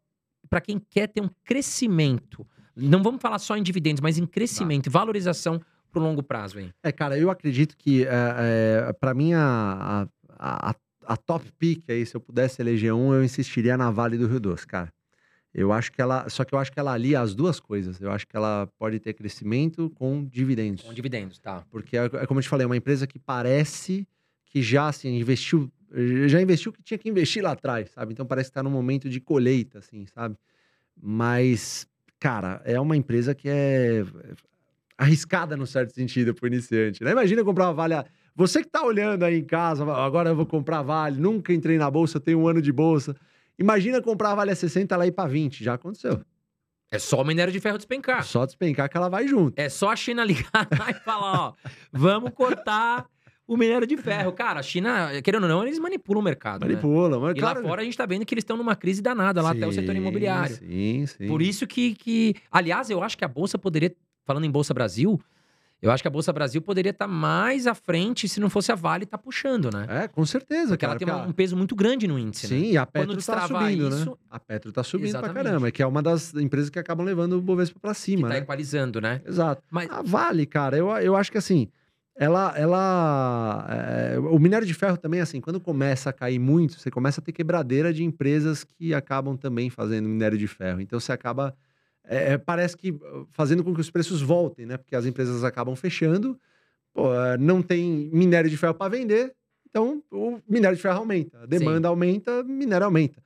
para 0.49 0.62
quem 0.62 0.80
quer 0.80 1.08
ter 1.08 1.22
um 1.22 1.30
crescimento? 1.43 2.45
Não 2.76 3.01
vamos 3.01 3.22
falar 3.22 3.39
só 3.39 3.56
em 3.56 3.64
dividendos, 3.64 4.01
mas 4.01 4.18
em 4.18 4.26
crescimento, 4.26 4.86
tá. 4.86 4.91
valorização 4.91 5.62
para 5.91 6.01
o 6.01 6.04
longo 6.04 6.24
prazo, 6.24 6.60
hein? 6.60 6.74
É, 6.82 6.91
cara, 6.91 7.18
eu 7.18 7.30
acredito 7.30 7.78
que, 7.78 8.04
é, 8.04 8.88
é, 8.89 8.93
para 8.93 9.14
mim, 9.14 9.34
a, 9.34 10.08
a, 10.30 10.72
a, 10.72 10.76
a, 11.06 11.18
top 11.18 11.51
pick 11.58 11.89
aí, 11.89 12.06
se 12.06 12.16
eu 12.16 12.22
pudesse 12.22 12.62
eleger 12.62 12.93
um, 12.93 13.14
eu 13.14 13.24
insistiria 13.24 13.78
na 13.78 13.91
Vale 13.91 14.18
do 14.18 14.28
Rio 14.28 14.39
Doce, 14.39 14.66
cara. 14.66 14.91
Eu 15.54 15.72
acho 15.72 15.91
que 15.91 16.01
ela. 16.01 16.28
Só 16.30 16.43
que 16.43 16.56
eu 16.56 16.60
acho 16.60 16.72
que 16.72 16.80
ela 16.80 16.93
alia 16.93 17.22
as 17.22 17.36
duas 17.36 17.60
coisas. 17.60 18.01
Eu 18.01 18.12
acho 18.12 18.28
que 18.28 18.36
ela 18.36 18.68
pode 18.80 18.99
ter 18.99 19.14
crescimento 19.14 19.89
com 19.91 20.26
dividendos. 20.26 20.84
Com 20.84 20.93
dividendos, 20.93 21.38
tá. 21.38 21.64
Porque 21.70 21.95
é, 21.95 22.06
é 22.06 22.26
como 22.26 22.39
eu 22.39 22.43
te 22.43 22.49
falei, 22.49 22.64
é 22.64 22.68
uma 22.68 22.78
empresa 22.78 23.06
que 23.06 23.20
parece 23.20 24.08
que 24.45 24.62
já 24.62 24.88
assim, 24.88 25.16
investiu. 25.20 25.72
Já 26.26 26.41
investiu 26.41 26.72
o 26.72 26.74
que 26.74 26.82
tinha 26.82 26.97
que 26.97 27.08
investir 27.08 27.43
lá 27.43 27.51
atrás, 27.51 27.91
sabe? 27.91 28.14
Então 28.14 28.26
parece 28.26 28.49
que 28.49 28.51
está 28.51 28.64
num 28.64 28.72
momento 28.72 29.08
de 29.08 29.20
colheita, 29.20 29.78
assim, 29.78 30.08
sabe? 30.08 30.36
Mas, 30.99 31.88
cara, 32.20 32.60
é 32.66 32.80
uma 32.80 32.97
empresa 32.97 33.36
que 33.36 33.47
é 33.47 34.04
arriscada 34.97 35.56
no 35.56 35.68
certo 35.68 35.93
sentido 35.93 36.34
para 36.34 36.45
o 36.45 36.47
iniciante. 36.47 37.04
Né? 37.04 37.12
Imagina 37.12 37.43
comprar 37.43 37.68
uma 37.68 37.74
Vale. 37.74 37.95
Você 38.36 38.62
que 38.62 38.68
está 38.68 38.84
olhando 38.84 39.24
aí 39.24 39.40
em 39.40 39.44
casa, 39.44 39.84
agora 39.94 40.30
eu 40.30 40.36
vou 40.36 40.46
comprar 40.46 40.82
Vale, 40.82 41.20
nunca 41.20 41.54
entrei 41.54 41.78
na 41.78 41.90
bolsa, 41.90 42.20
tenho 42.20 42.40
um 42.40 42.48
ano 42.48 42.62
de 42.62 42.72
bolsa. 42.72 43.16
Imagina 43.60 44.02
comprar 44.02 44.32
a 44.32 44.36
Vale 44.36 44.52
a 44.52 44.56
60 44.56 44.96
lá 44.98 45.06
ir 45.06 45.12
para 45.12 45.30
20, 45.30 45.64
já 45.64 45.76
aconteceu. 45.76 46.22
É 46.92 47.00
só 47.00 47.22
o 47.22 47.26
minério 47.26 47.52
de 47.52 47.60
ferro 47.60 47.78
despencar. 47.78 48.24
Só 48.24 48.46
despencar 48.46 48.90
que 48.90 48.96
ela 48.96 49.10
vai 49.10 49.28
junto. 49.28 49.60
É 49.60 49.68
só 49.68 49.90
a 49.90 49.96
China 49.96 50.24
ligar 50.24 50.68
lá 50.78 50.92
e 50.92 50.94
falar, 50.94 51.48
ó, 51.48 51.54
vamos 51.92 52.32
cortar 52.32 53.08
o 53.48 53.58
minério 53.58 53.86
de 53.86 53.98
ferro. 53.98 54.32
Cara, 54.32 54.60
a 54.60 54.64
China, 54.64 55.10
querendo 55.24 55.44
ou 55.44 55.50
não, 55.50 55.64
eles 55.64 55.80
manipulam 55.80 56.22
o 56.22 56.24
mercado. 56.24 56.62
Né? 56.62 56.70
Manipulam, 56.70 57.10
né? 57.10 57.18
mas 57.20 57.36
E 57.36 57.40
claro... 57.40 57.62
lá 57.62 57.68
fora 57.68 57.82
a 57.82 57.86
gente 57.86 57.98
tá 57.98 58.06
vendo 58.06 58.26
que 58.26 58.34
eles 58.34 58.44
estão 58.44 58.58
numa 58.58 58.76
crise 58.76 59.02
danada, 59.02 59.42
lá 59.42 59.52
sim, 59.52 59.58
até 59.58 59.68
o 59.68 59.72
setor 59.72 59.96
imobiliário. 59.96 60.56
Sim, 60.56 61.06
sim. 61.06 61.28
Por 61.28 61.42
isso 61.42 61.66
que, 61.68 61.96
que. 61.96 62.36
Aliás, 62.52 62.90
eu 62.90 63.02
acho 63.04 63.18
que 63.18 63.26
a 63.26 63.28
Bolsa 63.28 63.58
poderia, 63.58 63.96
falando 64.24 64.46
em 64.46 64.52
Bolsa 64.52 64.74
Brasil, 64.74 65.20
eu 65.84 65.92
acho 65.92 66.02
que 66.02 66.08
a 66.08 66.12
Bolsa 66.12 66.32
Brasil 66.32 66.62
poderia 66.62 66.92
estar 66.92 67.06
tá 67.06 67.12
mais 67.12 67.68
à 67.68 67.76
frente 67.76 68.28
se 68.30 68.40
não 68.40 68.50
fosse 68.50 68.72
a 68.72 68.76
Vale 68.76 69.04
estar 69.04 69.18
tá 69.18 69.24
puxando, 69.24 69.70
né? 69.70 69.86
É, 69.90 70.08
com 70.08 70.26
certeza. 70.26 70.70
Porque 70.70 70.86
cara, 70.86 70.98
ela 71.02 71.22
tem 71.24 71.30
um 71.30 71.34
peso 71.34 71.58
muito 71.58 71.76
grande 71.76 72.08
no 72.08 72.18
índice. 72.18 72.48
Sim, 72.48 72.62
né? 72.62 72.68
e 72.68 72.78
a 72.78 72.86
Petro 72.86 73.18
está 73.18 73.46
subindo, 73.48 73.90
né? 73.90 73.96
isso... 73.98 74.10
né? 74.12 74.16
A 74.32 74.40
Petro 74.40 74.70
está 74.70 74.82
subindo 74.82 75.08
Exatamente. 75.08 75.34
pra 75.34 75.44
caramba, 75.44 75.72
que 75.72 75.84
é 75.84 75.86
uma 75.86 76.02
das 76.02 76.34
empresas 76.36 76.70
que 76.70 76.80
acabam 76.80 77.06
levando 77.06 77.34
o 77.34 77.42
Bovespa 77.42 77.80
para 77.80 77.94
cima. 77.94 78.24
Que 78.24 78.34
tá 78.34 78.40
né? 78.40 78.44
equalizando, 78.44 79.02
né? 79.02 79.22
Exato. 79.26 79.62
Mas... 79.70 79.90
A 79.92 80.02
Vale, 80.02 80.46
cara, 80.46 80.78
eu, 80.78 80.90
eu 80.98 81.16
acho 81.18 81.30
que 81.32 81.38
assim. 81.38 81.68
Ela, 82.16 82.54
ela, 82.56 83.66
é, 83.70 84.20
o 84.20 84.38
minério 84.38 84.68
de 84.68 84.74
ferro 84.74 84.98
também, 84.98 85.20
assim, 85.20 85.42
quando 85.42 85.60
começa 85.60 86.12
a 86.12 86.14
cair 86.14 86.38
muito, 86.38 86.80
você 86.80 86.92
começa 86.92 87.20
a 87.20 87.24
ter 87.24 87.32
quebradeira 87.32 87.92
de 87.92 88.04
empresas 88.04 88.64
que 88.64 88.94
acabam 88.94 89.36
também 89.36 89.70
fazendo 89.72 90.08
minério 90.08 90.38
de 90.38 90.48
ferro. 90.48 90.80
Então 90.80 91.00
você 91.00 91.12
acaba, 91.12 91.56
é, 92.06 92.38
parece 92.38 92.76
que 92.76 92.93
fazendo 93.30 93.64
com 93.64 93.74
que 93.74 93.82
os 93.82 93.89
preços 93.89 94.22
voltem, 94.22 94.66
né? 94.66 94.78
Porque 94.78 94.95
as 94.95 95.06
empresas 95.06 95.43
acabam 95.43 95.76
fechando, 95.76 96.39
pô, 96.93 97.14
é, 97.14 97.38
não 97.38 97.62
tem 97.62 98.10
minério 98.14 98.49
de 98.49 98.58
ferro 98.58 98.74
para 98.74 98.89
vender, 98.89 99.34
então 99.70 100.04
o 100.12 100.39
minério 100.47 100.76
de 100.76 100.82
ferro 100.82 100.99
aumenta, 100.99 101.43
a 101.43 101.45
demanda 101.45 101.88
Sim. 101.88 101.91
aumenta, 101.91 102.41
o 102.41 102.45
minério 102.45 102.86
aumenta. 102.86 103.22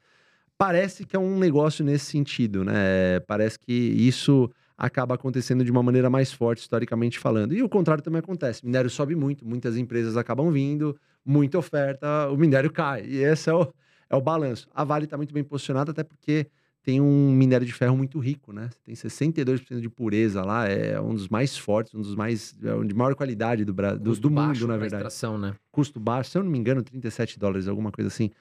Parece 0.57 1.05
que 1.05 1.15
é 1.15 1.19
um 1.19 1.37
negócio 1.37 1.85
nesse 1.85 2.05
sentido, 2.05 2.63
né? 2.63 3.19
Parece 3.27 3.59
que 3.59 3.71
isso 3.73 4.49
acaba 4.77 5.15
acontecendo 5.15 5.63
de 5.63 5.71
uma 5.71 5.81
maneira 5.81 6.09
mais 6.09 6.31
forte, 6.31 6.59
historicamente 6.59 7.17
falando. 7.17 7.53
E 7.53 7.63
o 7.63 7.69
contrário 7.69 8.03
também 8.03 8.19
acontece. 8.19 8.63
O 8.63 8.65
minério 8.67 8.89
sobe 8.89 9.15
muito, 9.15 9.45
muitas 9.45 9.75
empresas 9.75 10.15
acabam 10.15 10.51
vindo, 10.51 10.95
muita 11.25 11.57
oferta, 11.57 12.29
o 12.29 12.37
minério 12.37 12.71
cai. 12.71 13.05
E 13.05 13.17
esse 13.17 13.49
é 13.49 13.53
o, 13.53 13.71
é 14.09 14.15
o 14.15 14.21
balanço. 14.21 14.67
A 14.73 14.83
Vale 14.83 15.05
está 15.05 15.17
muito 15.17 15.33
bem 15.33 15.43
posicionada, 15.43 15.91
até 15.91 16.03
porque 16.03 16.47
tem 16.87 17.01
um 17.01 17.31
minério 17.33 17.67
de 17.67 17.73
ferro 17.73 17.97
muito 17.97 18.17
rico, 18.17 18.53
né? 18.53 18.69
Tem 18.85 18.95
62% 18.95 19.81
de 19.81 19.89
pureza 19.89 20.41
lá, 20.41 20.69
é 20.69 20.97
um 21.01 21.13
dos 21.13 21.27
mais 21.27 21.57
fortes, 21.57 21.93
um 21.93 21.99
dos 21.99 22.15
mais 22.15 22.57
é 22.63 22.85
de 22.85 22.93
maior 22.95 23.13
qualidade 23.13 23.65
do, 23.65 23.73
do, 23.73 24.15
do 24.15 24.31
mundo, 24.31 24.65
na 24.65 24.77
verdade. 24.77 25.03
Extração, 25.03 25.37
né? 25.37 25.53
Custo 25.69 25.99
baixo, 25.99 26.31
se 26.31 26.37
eu 26.37 26.43
não 26.45 26.49
me 26.49 26.57
engano, 26.57 26.81
37 26.81 27.37
dólares, 27.37 27.67
alguma 27.67 27.91
coisa 27.91 28.07
assim. 28.07 28.31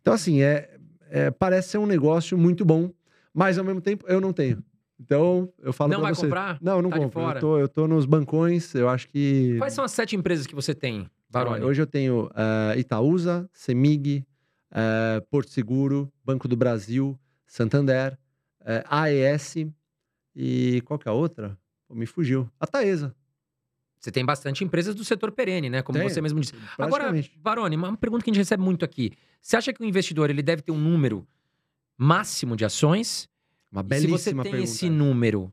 Então, 0.00 0.14
assim, 0.14 0.40
é, 0.40 0.78
é 1.10 1.32
parece 1.32 1.70
ser 1.70 1.78
um 1.78 1.86
negócio 1.86 2.38
muito 2.38 2.64
bom, 2.64 2.92
mas 3.34 3.58
ao 3.58 3.64
mesmo 3.64 3.80
tempo 3.80 4.04
eu 4.06 4.20
não 4.20 4.32
tenho. 4.32 4.62
Então, 5.00 5.52
eu 5.60 5.72
falo 5.72 5.90
Não 5.90 6.00
vai 6.00 6.14
você. 6.14 6.26
comprar? 6.26 6.58
Não, 6.62 6.80
não 6.80 6.90
tá 6.90 6.98
compro. 6.98 7.22
Eu 7.22 7.40
tô, 7.40 7.58
eu 7.58 7.68
tô 7.68 7.88
nos 7.88 8.06
bancões, 8.06 8.72
eu 8.72 8.88
acho 8.88 9.08
que... 9.08 9.56
Quais 9.58 9.72
são 9.72 9.82
as 9.82 9.90
sete 9.90 10.14
empresas 10.14 10.46
que 10.46 10.54
você 10.54 10.72
tem, 10.72 11.10
Baroni? 11.28 11.64
Hoje 11.64 11.82
eu 11.82 11.86
tenho 11.88 12.26
uh, 12.26 12.78
Itaúsa, 12.78 13.50
Semig, 13.52 14.24
uh, 14.70 15.26
Porto 15.28 15.50
Seguro, 15.50 16.08
Banco 16.24 16.46
do 16.46 16.56
Brasil, 16.56 17.18
Santander, 17.46 18.18
é, 18.64 18.84
AES 18.88 19.56
e 20.34 20.82
qual 20.84 20.98
que 20.98 21.08
é 21.08 21.10
a 21.10 21.14
outra? 21.14 21.56
Me 21.88 22.06
fugiu. 22.06 22.50
A 22.58 22.66
Taesa. 22.66 23.14
Você 23.98 24.10
tem 24.12 24.24
bastante 24.24 24.62
empresas 24.62 24.94
do 24.94 25.04
setor 25.04 25.32
perene, 25.32 25.70
né? 25.70 25.82
Como 25.82 25.98
você 26.00 26.20
mesmo 26.20 26.38
disse. 26.40 26.52
Agora, 26.78 27.12
Baroni, 27.36 27.76
uma 27.76 27.96
pergunta 27.96 28.24
que 28.24 28.30
a 28.30 28.32
gente 28.32 28.40
recebe 28.40 28.62
muito 28.62 28.84
aqui. 28.84 29.12
Você 29.40 29.56
acha 29.56 29.72
que 29.72 29.80
o 29.80 29.84
investidor 29.84 30.28
ele 30.30 30.42
deve 30.42 30.62
ter 30.62 30.72
um 30.72 30.78
número 30.78 31.26
máximo 31.96 32.56
de 32.56 32.64
ações? 32.64 33.28
Uma 33.70 33.82
belíssima 33.82 34.18
Se 34.18 34.24
você 34.24 34.30
tem 34.34 34.42
pergunta. 34.42 34.62
esse 34.62 34.90
número 34.90 35.52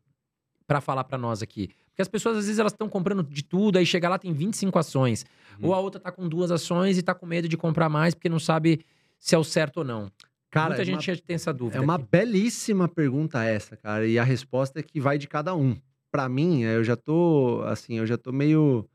para 0.67 0.81
falar 0.81 1.03
para 1.03 1.17
nós 1.17 1.41
aqui. 1.41 1.69
Porque 1.87 2.01
as 2.01 2.07
pessoas, 2.07 2.37
às 2.37 2.45
vezes, 2.45 2.59
elas 2.59 2.73
estão 2.73 2.89
comprando 2.89 3.23
de 3.23 3.43
tudo, 3.43 3.77
aí 3.77 3.85
chega 3.85 4.09
lá, 4.09 4.17
tem 4.17 4.33
25 4.33 4.77
ações. 4.79 5.25
Uhum. 5.59 5.67
Ou 5.67 5.73
a 5.73 5.79
outra 5.79 6.01
tá 6.01 6.11
com 6.11 6.27
duas 6.27 6.51
ações 6.51 6.97
e 6.97 7.03
tá 7.03 7.13
com 7.13 7.25
medo 7.25 7.47
de 7.47 7.55
comprar 7.55 7.87
mais 7.87 8.13
porque 8.13 8.29
não 8.29 8.39
sabe 8.39 8.83
se 9.19 9.35
é 9.35 9.37
o 9.37 9.43
certo 9.43 9.77
ou 9.77 9.83
não. 9.83 10.11
Cara, 10.53 10.67
Muita 10.67 10.83
é 10.83 10.85
gente 10.85 11.09
uma, 11.09 11.17
tem 11.17 11.33
essa 11.33 11.51
dúvida. 11.51 11.79
É 11.79 11.81
uma 11.81 11.95
aqui. 11.95 12.05
belíssima 12.11 12.87
pergunta 12.87 13.43
essa, 13.43 13.75
cara. 13.75 14.05
E 14.05 14.19
a 14.19 14.23
resposta 14.23 14.79
é 14.79 14.83
que 14.83 15.01
vai 15.01 15.17
de 15.17 15.27
cada 15.27 15.55
um. 15.55 15.75
Para 16.11 16.29
mim, 16.29 16.61
eu 16.61 16.83
já 16.83 16.95
tô, 16.95 17.63
assim, 17.65 17.97
eu 17.97 18.05
já 18.05 18.19
tô 18.19 18.31
meio... 18.31 18.87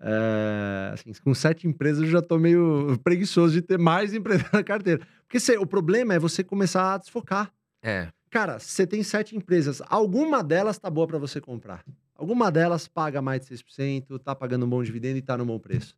É, 0.00 0.90
assim, 0.94 1.12
com 1.22 1.34
sete 1.34 1.68
empresas 1.68 2.04
eu 2.04 2.10
já 2.10 2.22
tô 2.22 2.38
meio 2.38 2.98
preguiçoso 3.04 3.52
de 3.52 3.60
ter 3.60 3.78
mais 3.78 4.14
empresas 4.14 4.50
na 4.50 4.64
carteira. 4.64 5.06
Porque 5.24 5.38
se, 5.38 5.54
o 5.58 5.66
problema 5.66 6.14
é 6.14 6.18
você 6.18 6.42
começar 6.42 6.94
a 6.94 6.96
desfocar. 6.96 7.52
É. 7.82 8.08
Cara, 8.30 8.58
você 8.58 8.86
tem 8.86 9.02
sete 9.02 9.36
empresas, 9.36 9.82
alguma 9.90 10.42
delas 10.42 10.78
tá 10.78 10.88
boa 10.88 11.06
para 11.06 11.18
você 11.18 11.42
comprar. 11.42 11.84
Alguma 12.14 12.50
delas 12.50 12.88
paga 12.88 13.20
mais 13.20 13.46
de 13.46 13.54
6%, 13.54 14.18
tá 14.18 14.34
pagando 14.34 14.64
um 14.64 14.68
bom 14.68 14.82
dividendo 14.82 15.18
e 15.18 15.22
tá 15.22 15.36
no 15.36 15.44
bom 15.44 15.58
preço. 15.58 15.94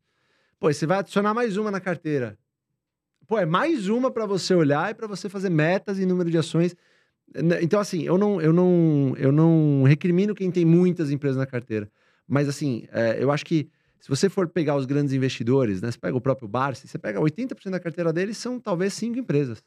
Pô, 0.59 0.73
você 0.73 0.87
vai 0.87 0.99
adicionar 0.99 1.33
mais 1.33 1.57
uma 1.57 1.71
na 1.71 1.81
carteira. 1.81 2.37
Pô, 3.27 3.39
é 3.39 3.47
mais 3.47 3.89
uma 3.89 4.11
para 4.11 4.27
você 4.27 4.55
olhar 4.55 4.91
e 4.91 4.95
para 4.95 5.07
você 5.07 5.29
fazer 5.29 5.51
metas 5.51 5.99
e 5.99 6.07
número 6.07 6.31
de 6.31 6.39
ações. 6.39 6.75
Então, 7.61 7.81
assim, 7.81 8.03
eu 8.03 8.19
não, 8.19 8.41
eu 8.41 8.53
não, 8.53 9.15
eu 9.17 9.33
não 9.33 9.83
recrimino 9.83 10.35
quem 10.35 10.51
tem 10.51 10.65
muitas 10.65 11.11
empresas 11.11 11.37
na 11.37 11.47
carteira. 11.47 11.91
Mas, 12.27 12.49
assim, 12.49 12.87
é, 12.93 13.23
eu 13.23 13.31
acho 13.31 13.45
que 13.45 13.69
se 14.01 14.09
você 14.09 14.29
for 14.29 14.49
pegar 14.49 14.77
os 14.77 14.85
grandes 14.85 15.15
investidores, 15.15 15.81
né? 15.81 15.91
Você 15.91 15.99
pega 15.99 16.17
o 16.17 16.21
próprio 16.21 16.47
Barsi, 16.47 16.87
você 16.87 16.99
pega 16.99 17.19
80% 17.19 17.71
da 17.71 17.81
carteira 17.81 18.13
deles 18.13 18.37
são 18.37 18.61
talvez 18.61 18.93
cinco 18.93 19.19
empresas. 19.19 19.65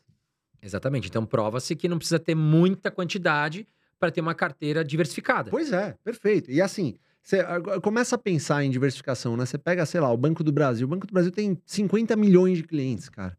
Exatamente. 0.61 1.07
Então 1.07 1.25
prova-se 1.25 1.75
que 1.75 1.87
não 1.87 1.97
precisa 1.97 2.19
ter 2.19 2.35
muita 2.35 2.91
quantidade 2.91 3.67
para 3.99 4.11
ter 4.11 4.21
uma 4.21 4.35
carteira 4.35 4.83
diversificada. 4.83 5.49
Pois 5.49 5.71
é, 5.71 5.95
perfeito. 6.03 6.51
E 6.51 6.61
assim, 6.61 6.95
você 7.19 7.43
começa 7.81 8.15
a 8.15 8.19
pensar 8.19 8.63
em 8.63 8.69
diversificação, 8.69 9.35
né? 9.35 9.45
Você 9.45 9.57
pega, 9.57 9.85
sei 9.85 9.99
lá, 9.99 10.11
o 10.11 10.17
Banco 10.17 10.43
do 10.43 10.51
Brasil. 10.51 10.85
O 10.85 10.89
Banco 10.89 11.07
do 11.07 11.13
Brasil 11.13 11.31
tem 11.31 11.57
50 11.65 12.15
milhões 12.15 12.57
de 12.57 12.63
clientes, 12.63 13.09
cara. 13.09 13.37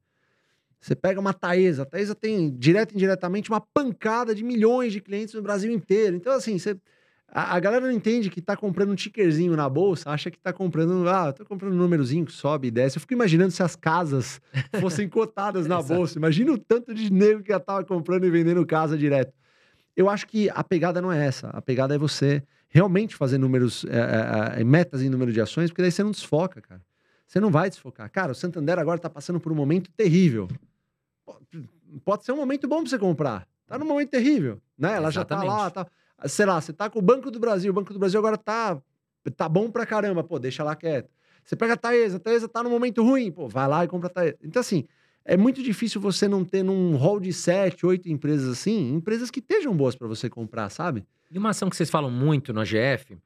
Você 0.80 0.94
pega 0.94 1.20
uma 1.20 1.32
Taesa. 1.32 1.82
A 1.82 1.86
Taesa 1.86 2.14
tem, 2.14 2.50
direto 2.50 2.92
e 2.92 2.96
indiretamente, 2.96 3.50
uma 3.50 3.60
pancada 3.60 4.34
de 4.34 4.44
milhões 4.44 4.92
de 4.92 5.00
clientes 5.00 5.34
no 5.34 5.42
Brasil 5.42 5.72
inteiro. 5.72 6.16
Então, 6.16 6.32
assim, 6.32 6.58
você... 6.58 6.76
A, 7.30 7.56
a 7.56 7.60
galera 7.60 7.84
não 7.84 7.92
entende 7.92 8.30
que 8.30 8.40
tá 8.40 8.56
comprando 8.56 8.90
um 8.90 8.94
tickerzinho 8.94 9.54
na 9.54 9.68
bolsa, 9.68 10.10
acha 10.10 10.30
que 10.30 10.38
tá 10.38 10.50
comprando. 10.50 11.06
Ah, 11.08 11.30
tô 11.30 11.44
comprando 11.44 11.74
um 11.74 11.76
númerozinho 11.76 12.24
que 12.24 12.32
sobe 12.32 12.68
e 12.68 12.70
desce. 12.70 12.96
Eu 12.96 13.00
fico 13.00 13.12
imaginando 13.12 13.50
se 13.50 13.62
as 13.62 13.76
casas 13.76 14.40
fossem 14.80 15.08
cotadas 15.08 15.66
na 15.66 15.82
bolsa. 15.82 16.18
Imagina 16.18 16.52
o 16.52 16.58
tanto 16.58 16.94
de 16.94 17.08
dinheiro 17.10 17.42
que 17.42 17.52
já 17.52 17.60
tava 17.60 17.84
comprando 17.84 18.24
e 18.24 18.30
vendendo 18.30 18.64
casa 18.64 18.96
direto. 18.96 19.34
Eu 19.94 20.08
acho 20.08 20.26
que 20.26 20.48
a 20.50 20.64
pegada 20.64 21.02
não 21.02 21.12
é 21.12 21.26
essa. 21.26 21.48
A 21.48 21.60
pegada 21.60 21.94
é 21.94 21.98
você 21.98 22.42
realmente 22.68 23.16
fazer 23.16 23.38
números, 23.38 23.84
é, 23.84 24.56
é, 24.56 24.60
é, 24.60 24.64
metas 24.64 25.02
em 25.02 25.08
número 25.08 25.32
de 25.32 25.40
ações, 25.40 25.70
porque 25.70 25.82
daí 25.82 25.90
você 25.90 26.02
não 26.02 26.10
desfoca, 26.10 26.60
cara. 26.60 26.80
Você 27.26 27.40
não 27.40 27.50
vai 27.50 27.68
desfocar. 27.68 28.10
Cara, 28.10 28.32
o 28.32 28.34
Santander 28.34 28.78
agora 28.78 28.98
tá 28.98 29.10
passando 29.10 29.38
por 29.38 29.52
um 29.52 29.54
momento 29.54 29.90
terrível. 29.90 30.48
Po- 31.32 31.40
Pode 32.04 32.24
ser 32.24 32.32
um 32.32 32.36
momento 32.36 32.66
bom 32.68 32.80
pra 32.82 32.90
você 32.90 32.98
comprar. 32.98 33.46
Tá 33.66 33.78
num 33.78 33.86
momento 33.86 34.10
terrível, 34.10 34.60
né? 34.78 34.94
Ela 34.94 35.10
já 35.10 35.24
tá 35.24 35.42
lá, 35.42 35.62
Exatamente. 35.66 35.90
tá... 36.22 36.28
Sei 36.28 36.44
lá, 36.46 36.60
você 36.60 36.72
tá 36.72 36.90
com 36.90 36.98
o 36.98 37.02
Banco 37.02 37.30
do 37.30 37.38
Brasil. 37.38 37.70
O 37.70 37.74
Banco 37.74 37.92
do 37.92 37.98
Brasil 37.98 38.18
agora 38.18 38.36
tá, 38.36 38.80
tá 39.36 39.48
bom 39.48 39.70
pra 39.70 39.86
caramba. 39.86 40.24
Pô, 40.24 40.38
deixa 40.38 40.64
lá 40.64 40.74
quieto. 40.74 41.08
Você 41.44 41.54
pega 41.54 41.74
a 41.74 41.76
Taesa. 41.76 42.16
A 42.16 42.20
Taesa 42.20 42.48
tá 42.48 42.62
num 42.62 42.70
momento 42.70 43.02
ruim. 43.02 43.30
Pô, 43.30 43.46
vai 43.48 43.68
lá 43.68 43.84
e 43.84 43.88
compra 43.88 44.08
a 44.08 44.10
Taesa. 44.10 44.36
Então, 44.42 44.58
assim, 44.60 44.84
é 45.24 45.36
muito 45.36 45.62
difícil 45.62 46.00
você 46.00 46.26
não 46.26 46.44
ter 46.44 46.62
num 46.64 46.96
hall 46.96 47.20
de 47.20 47.32
sete, 47.32 47.86
oito 47.86 48.08
empresas 48.08 48.48
assim, 48.50 48.94
empresas 48.94 49.30
que 49.30 49.38
estejam 49.40 49.74
boas 49.76 49.94
pra 49.94 50.08
você 50.08 50.28
comprar, 50.28 50.68
sabe? 50.70 51.06
E 51.30 51.38
uma 51.38 51.50
ação 51.50 51.70
que 51.70 51.76
vocês 51.76 51.88
falam 51.90 52.10
muito 52.10 52.52
no 52.52 52.60
AGF 52.60 53.16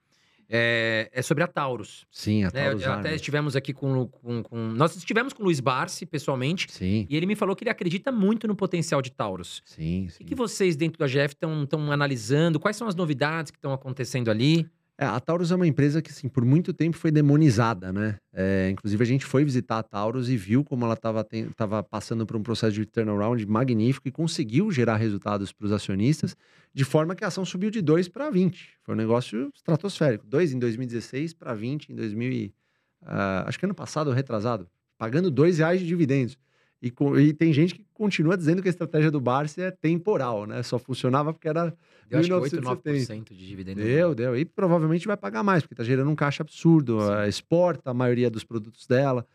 é, 0.54 1.08
é 1.10 1.22
sobre 1.22 1.42
a 1.42 1.46
Taurus. 1.46 2.06
Sim, 2.10 2.44
a 2.44 2.50
né? 2.52 2.68
Eu- 2.68 2.78
eu 2.78 2.92
até 2.92 3.14
estivemos 3.14 3.56
aqui 3.56 3.72
com, 3.72 4.06
com, 4.06 4.42
com- 4.42 4.68
Nós 4.72 4.94
estivemos 4.94 5.32
com 5.32 5.42
o 5.42 5.46
Luiz 5.46 5.58
Barsi, 5.60 6.04
pessoalmente, 6.04 6.70
Sim, 6.70 7.06
e 7.08 7.16
ele 7.16 7.24
me 7.24 7.34
falou 7.34 7.56
que 7.56 7.64
ele 7.64 7.70
acredita 7.70 8.12
muito 8.12 8.46
no 8.46 8.54
potencial 8.54 9.00
de 9.00 9.10
Taurus. 9.10 9.62
sim, 9.64 10.06
O 10.06 10.10
sim. 10.10 10.18
que, 10.18 10.24
que 10.26 10.34
vocês 10.34 10.76
dentro 10.76 10.98
do 10.98 11.04
AGF 11.04 11.34
estão 11.34 11.90
analisando? 11.90 12.60
Quais 12.60 12.76
são 12.76 12.86
as 12.86 12.94
novidades 12.94 13.50
que 13.50 13.56
estão 13.56 13.72
acontecendo 13.72 14.30
ali? 14.30 14.68
É, 15.02 15.04
a 15.04 15.18
Taurus 15.18 15.50
é 15.50 15.56
uma 15.56 15.66
empresa 15.66 16.00
que, 16.00 16.12
assim, 16.12 16.28
por 16.28 16.44
muito 16.44 16.72
tempo 16.72 16.96
foi 16.96 17.10
demonizada, 17.10 17.92
né? 17.92 18.18
É, 18.32 18.70
inclusive, 18.70 19.02
a 19.02 19.06
gente 19.06 19.26
foi 19.26 19.44
visitar 19.44 19.80
a 19.80 19.82
Taurus 19.82 20.28
e 20.28 20.36
viu 20.36 20.62
como 20.62 20.84
ela 20.84 20.94
estava 20.94 21.82
passando 21.82 22.24
por 22.24 22.36
um 22.36 22.42
processo 22.42 22.74
de 22.74 22.86
turnaround 22.86 23.44
magnífico 23.44 24.06
e 24.06 24.12
conseguiu 24.12 24.70
gerar 24.70 24.98
resultados 24.98 25.50
para 25.50 25.66
os 25.66 25.72
acionistas, 25.72 26.36
de 26.72 26.84
forma 26.84 27.16
que 27.16 27.24
a 27.24 27.26
ação 27.26 27.44
subiu 27.44 27.68
de 27.68 27.82
2 27.82 28.06
para 28.10 28.30
20. 28.30 28.74
Foi 28.84 28.94
um 28.94 28.96
negócio 28.96 29.50
estratosférico. 29.52 30.24
2 30.24 30.52
em 30.52 30.60
2016 30.60 31.34
para 31.34 31.52
20 31.52 31.88
em 31.88 31.96
2000 31.96 32.30
e, 32.30 32.54
ah, 33.02 33.44
acho 33.48 33.58
que 33.58 33.64
ano 33.64 33.74
passado 33.74 34.12
retrasado, 34.12 34.68
pagando 34.96 35.32
2 35.32 35.58
reais 35.58 35.80
de 35.80 35.86
dividendos. 35.88 36.38
E, 36.80 36.92
e 37.18 37.32
tem 37.32 37.52
gente 37.52 37.74
que 37.74 37.84
continua 37.92 38.36
dizendo 38.36 38.62
que 38.62 38.68
a 38.68 38.70
estratégia 38.70 39.10
do 39.10 39.20
Barça 39.20 39.62
é 39.62 39.70
temporal, 39.72 40.46
né? 40.46 40.62
Só 40.62 40.78
funcionava 40.78 41.32
porque 41.32 41.48
era 41.48 41.74
Deu 42.12 42.20
acho 42.20 42.28
que 42.28 42.34
8, 42.34 42.56
1970. 42.56 43.14
9% 43.14 43.34
de 43.34 43.46
dividendo. 43.46 43.80
Deu, 43.82 44.14
deu. 44.14 44.36
E 44.36 44.44
provavelmente 44.44 45.06
vai 45.06 45.16
pagar 45.16 45.42
mais, 45.42 45.62
porque 45.62 45.74
tá 45.74 45.84
gerando 45.84 46.10
um 46.10 46.14
caixa 46.16 46.42
absurdo. 46.42 47.00
Sim. 47.00 47.12
eh, 47.14 47.28
exporta 47.28 47.90
a 47.90 47.94
maioria 47.94 48.30
dos 48.30 48.44
produtos 48.44 48.86
dela. 48.86 49.26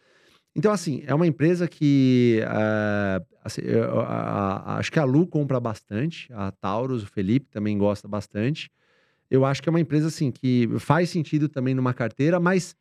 Então, 0.56 0.72
assim, 0.72 1.04
é 1.06 1.14
uma 1.14 1.28
empresa 1.28 1.68
que. 1.68 2.40
eh, 2.44 3.22
assim, 3.44 3.62
eu- 3.62 4.00
a- 4.02 4.64
a- 4.74 4.78
acho 4.78 4.92
que 4.92 5.00
a 5.00 5.04
Lu 5.04 5.28
compra 5.28 5.60
bastante, 5.60 6.32
a 6.34 6.52
Taurus, 6.52 7.04
o 7.04 7.08
Felipe 7.08 7.48
também 7.52 7.78
gosta 7.78 8.08
bastante. 8.08 8.72
Eu 9.30 9.46
acho 9.46 9.62
que 9.62 9.70
é 9.70 9.72
uma 9.72 9.80
empresa, 9.80 10.08
assim, 10.08 10.32
que 10.32 10.68
faz 10.80 11.10
sentido 11.10 11.48
também 11.50 11.76
numa 11.76 11.94
carteira, 11.94 12.40
mas 12.40 12.76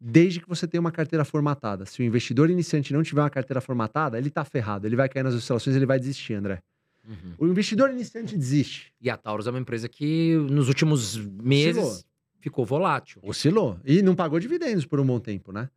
desde 0.00 0.40
que 0.40 0.48
você 0.48 0.66
tenha 0.66 0.80
uma 0.80 0.90
carteira 0.90 1.24
formatada. 1.24 1.86
Se 1.86 2.02
o 2.02 2.04
investidor 2.04 2.50
iniciante 2.50 2.92
não 2.92 3.02
tiver 3.04 3.20
uma 3.22 3.30
carteira 3.30 3.60
formatada, 3.60 4.18
ele 4.18 4.28
tá 4.28 4.44
ferrado. 4.44 4.86
Ele 4.86 4.96
vai 4.96 5.08
cair 5.08 5.22
nas 5.22 5.32
oscilações, 5.34 5.76
ele 5.76 5.86
vai 5.86 5.98
desistir, 6.00 6.34
André. 6.34 6.60
Uhum. 7.06 7.34
O 7.38 7.46
investidor 7.46 7.90
iniciante 7.90 8.36
desiste. 8.36 8.92
E 9.00 9.10
a 9.10 9.16
Taurus 9.16 9.46
é 9.46 9.50
uma 9.50 9.58
empresa 9.58 9.88
que 9.88 10.36
nos 10.50 10.68
últimos 10.68 11.16
meses 11.16 11.82
Oscilou. 11.82 12.04
ficou 12.40 12.64
volátil. 12.64 13.20
Oscilou. 13.24 13.78
E 13.84 14.02
não 14.02 14.14
pagou 14.14 14.38
dividendos 14.38 14.86
por 14.86 15.00
um 15.00 15.06
bom 15.06 15.18
tempo, 15.18 15.52
né? 15.52 15.68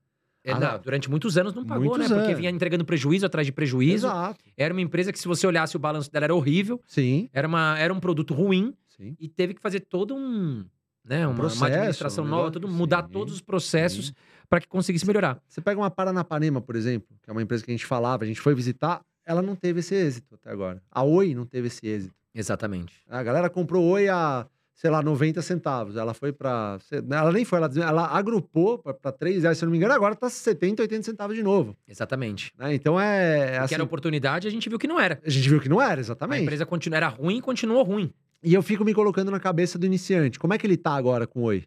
É, 0.44 0.52
Ah, 0.52 0.60
não, 0.60 0.80
durante 0.80 1.10
muitos 1.10 1.38
anos 1.38 1.56
não 1.56 1.66
pagou, 1.66 1.98
né? 1.98 2.06
Porque 2.08 2.22
anos. 2.22 2.38
vinha 2.38 2.52
entregando 2.52 2.86
prejuízo 2.86 3.26
atrás 3.26 3.48
de 3.48 3.52
prejuízo. 3.52 4.06
Exato. 4.06 4.46
Era 4.56 4.72
uma 4.74 4.82
empresa 4.82 5.12
que, 5.12 5.18
se 5.18 5.28
você 5.28 5.48
olhasse 5.48 5.76
o 5.76 5.80
balanço 5.80 6.12
dela, 6.12 6.26
era 6.26 6.36
horrível. 6.36 6.80
Sim, 6.86 7.28
Era, 7.34 7.48
uma, 7.48 7.78
era 7.80 7.92
um 7.92 8.00
produto 8.00 8.32
ruim 8.34 8.76
sim. 8.96 9.18
e 9.20 9.28
teve 9.28 9.56
que 9.56 9.62
fazer 9.62 9.80
todo 9.80 10.16
um. 10.16 10.64
Né, 11.04 11.20
uma, 11.20 11.28
uma 11.28 11.36
processo, 11.36 11.66
administração 11.66 12.26
um 12.26 12.28
nova, 12.28 12.60
mudar 12.68 13.04
sim, 13.04 13.12
todos 13.12 13.36
os 13.36 13.42
processos 13.42 14.12
para 14.50 14.60
que 14.60 14.68
conseguisse 14.68 15.06
melhorar. 15.06 15.40
Você 15.48 15.62
pega 15.62 15.80
uma 15.80 15.92
Paranapanema, 15.92 16.62
por 16.62 16.76
exemplo, 16.76 17.16
que 17.22 17.30
é 17.30 17.32
uma 17.32 17.44
empresa 17.44 17.64
que 17.64 17.70
a 17.70 17.74
gente 17.76 17.86
falava, 17.86 18.24
a 18.24 18.28
gente 18.28 18.42
foi 18.42 18.56
visitar, 18.56 19.02
ela 19.26 19.42
não 19.42 19.56
teve 19.56 19.80
esse 19.80 19.96
êxito 19.96 20.36
até 20.36 20.52
agora. 20.52 20.82
A 20.92 21.04
Oi 21.04 21.34
não 21.34 21.46
teve 21.46 21.68
esse 21.68 21.86
êxito. 21.86 22.14
Exatamente. 22.34 22.94
A 23.10 23.24
galera 23.24 23.50
comprou 23.50 23.84
Oi 23.86 24.10
a, 24.10 24.46
sei 24.74 24.90
lá, 24.90 25.02
90 25.02 25.42
centavos. 25.42 25.96
Ela 25.96 26.14
foi 26.14 26.32
pra. 26.34 26.78
Ela 27.10 27.32
nem 27.32 27.46
foi, 27.46 27.58
ela, 27.60 27.70
ela 27.82 28.08
agrupou 28.08 28.78
pra, 28.80 28.94
pra 28.94 29.12
3 29.12 29.44
reais, 29.44 29.58
se 29.58 29.64
eu 29.64 29.68
não 29.68 29.72
me 29.72 29.78
engano, 29.78 29.94
agora 29.94 30.16
tá 30.16 30.30
70, 30.30 30.82
80 30.84 31.04
centavos 31.04 31.36
de 31.36 31.42
novo. 31.42 31.76
Exatamente. 31.88 32.52
né? 32.58 32.74
Então 32.74 33.00
é. 33.00 33.40
é 33.40 33.52
que 33.52 33.58
assim, 33.58 33.76
era 33.76 33.84
oportunidade, 33.84 34.48
a 34.48 34.52
gente 34.52 34.68
viu 34.70 34.78
que 34.78 34.88
não 34.88 35.00
era. 35.00 35.20
a 35.26 35.30
gente 35.30 35.50
viu 35.50 35.60
que 35.62 35.70
não 35.70 35.82
era, 35.82 36.00
A 36.00 36.02
exatamente. 36.02 36.44
empresa 36.44 36.66
continua, 36.66 36.98
era 36.98 37.08
ruim 37.08 37.38
e 37.38 37.42
continuou 37.42 37.84
ruim. 37.84 38.14
E 38.44 38.54
eu 38.54 38.62
fico 38.62 38.84
me 38.86 38.94
colocando 38.94 39.32
na 39.32 39.40
cabeça 39.40 39.80
do 39.80 39.86
iniciante. 39.86 40.38
Como 40.38 40.54
é 40.54 40.58
que 40.58 40.68
ele 40.68 40.78
tá 40.78 40.94
agora 40.94 41.26
com 41.26 41.42
Oi? 41.44 41.64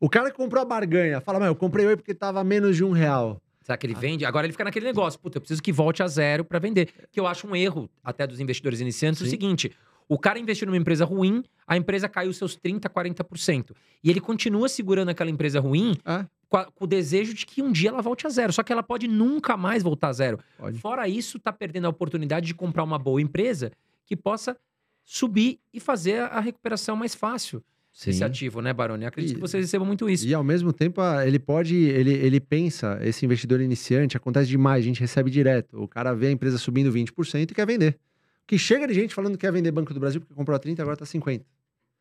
O 0.00 0.08
cara 0.08 0.30
que 0.30 0.36
comprou 0.36 0.62
a 0.62 0.64
barganha 0.64 1.20
fala, 1.20 1.38
mas 1.38 1.48
eu 1.48 1.54
comprei 1.54 1.86
Oi 1.86 1.96
porque 1.96 2.14
tava 2.14 2.42
menos 2.42 2.76
de 2.76 2.82
um 2.82 2.92
real. 2.92 3.40
Será 3.68 3.76
que 3.76 3.86
ele 3.86 3.94
vende? 3.94 4.24
Agora 4.24 4.46
ele 4.46 4.52
fica 4.52 4.64
naquele 4.64 4.86
negócio. 4.86 5.20
Puta, 5.20 5.36
eu 5.36 5.42
preciso 5.42 5.62
que 5.62 5.70
volte 5.70 6.02
a 6.02 6.06
zero 6.08 6.42
para 6.42 6.58
vender. 6.58 6.88
Que 7.12 7.20
eu 7.20 7.26
acho 7.26 7.46
um 7.46 7.54
erro 7.54 7.90
até 8.02 8.26
dos 8.26 8.40
investidores 8.40 8.80
iniciantes. 8.80 9.20
É 9.20 9.24
o 9.24 9.26
Sim. 9.26 9.30
seguinte: 9.30 9.70
o 10.08 10.18
cara 10.18 10.38
investiu 10.38 10.64
numa 10.66 10.78
empresa 10.78 11.04
ruim, 11.04 11.44
a 11.66 11.76
empresa 11.76 12.08
caiu 12.08 12.32
seus 12.32 12.56
30%, 12.56 12.88
40%. 12.88 13.72
E 14.02 14.08
ele 14.08 14.20
continua 14.22 14.70
segurando 14.70 15.10
aquela 15.10 15.28
empresa 15.28 15.60
ruim 15.60 15.98
É. 16.02 16.24
com, 16.48 16.56
a- 16.56 16.64
com 16.64 16.84
o 16.84 16.86
desejo 16.86 17.34
de 17.34 17.44
que 17.44 17.60
um 17.60 17.70
dia 17.70 17.90
ela 17.90 18.00
volte 18.00 18.26
a 18.26 18.30
zero. 18.30 18.54
Só 18.54 18.62
que 18.62 18.72
ela 18.72 18.82
pode 18.82 19.06
nunca 19.06 19.54
mais 19.54 19.82
voltar 19.82 20.08
a 20.08 20.12
zero. 20.14 20.38
Pode. 20.56 20.78
Fora 20.78 21.06
isso, 21.06 21.38
tá 21.38 21.52
perdendo 21.52 21.84
a 21.84 21.90
oportunidade 21.90 22.46
de 22.46 22.54
comprar 22.54 22.82
uma 22.84 22.98
boa 22.98 23.20
empresa 23.20 23.70
que 24.06 24.16
possa 24.16 24.56
subir 25.04 25.60
e 25.74 25.78
fazer 25.78 26.22
a 26.22 26.40
recuperação 26.40 26.96
mais 26.96 27.14
fácil 27.14 27.62
desse 28.06 28.22
ativo, 28.24 28.60
né, 28.62 28.72
Baroni? 28.72 29.04
Acredito 29.04 29.32
E- 29.32 29.34
que 29.34 29.40
vocês 29.40 29.64
recebam 29.64 29.86
muito 29.86 30.08
isso. 30.08 30.26
E 30.26 30.32
ao 30.34 30.44
mesmo 30.44 30.72
tempo, 30.72 31.00
ele 31.24 31.38
pode, 31.38 31.74
ele, 31.76 32.12
ele 32.12 32.40
pensa, 32.40 32.98
esse 33.02 33.24
investidor 33.24 33.60
iniciante, 33.60 34.16
acontece 34.16 34.48
demais, 34.48 34.84
a 34.84 34.86
gente 34.86 35.00
recebe 35.00 35.30
direto. 35.30 35.82
O 35.82 35.88
cara 35.88 36.14
vê 36.14 36.28
a 36.28 36.30
empresa 36.30 36.58
subindo 36.58 36.90
20% 36.92 37.50
e 37.50 37.54
quer 37.54 37.66
vender. 37.66 37.98
Que 38.46 38.56
chega 38.58 38.86
de 38.86 38.94
gente 38.94 39.14
falando 39.14 39.32
que 39.32 39.38
quer 39.40 39.52
vender 39.52 39.70
Banco 39.70 39.92
do 39.92 40.00
Brasil 40.00 40.20
porque 40.20 40.32
comprou 40.34 40.54
a 40.54 40.58
30, 40.58 40.80
agora 40.80 40.96
tá 40.96 41.04
50. 41.04 41.44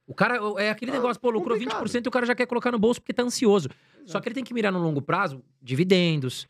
O 0.06 0.14
cara 0.14 0.40
é 0.58 0.70
aquele 0.70 0.92
Ah, 0.92 0.94
negócio, 0.96 1.20
pô, 1.22 1.30
lucrou 1.30 1.58
complicado. 1.58 1.84
20% 1.86 2.06
e 2.06 2.08
o 2.08 2.12
cara 2.12 2.26
já 2.26 2.34
quer 2.34 2.46
colocar 2.46 2.72
no 2.72 2.80
bolso 2.80 3.02
porque 3.02 3.12
tá 3.14 3.24
ansioso. 3.24 3.68
Só 3.98 4.04
Exato. 4.12 4.22
que 4.24 4.30
ele 4.30 4.36
tem 4.36 4.44
que 4.44 4.54
mirar 4.54 4.72
no 4.72 4.80
longo 4.80 5.02
prazo 5.02 5.44
dividendos, 5.62 6.48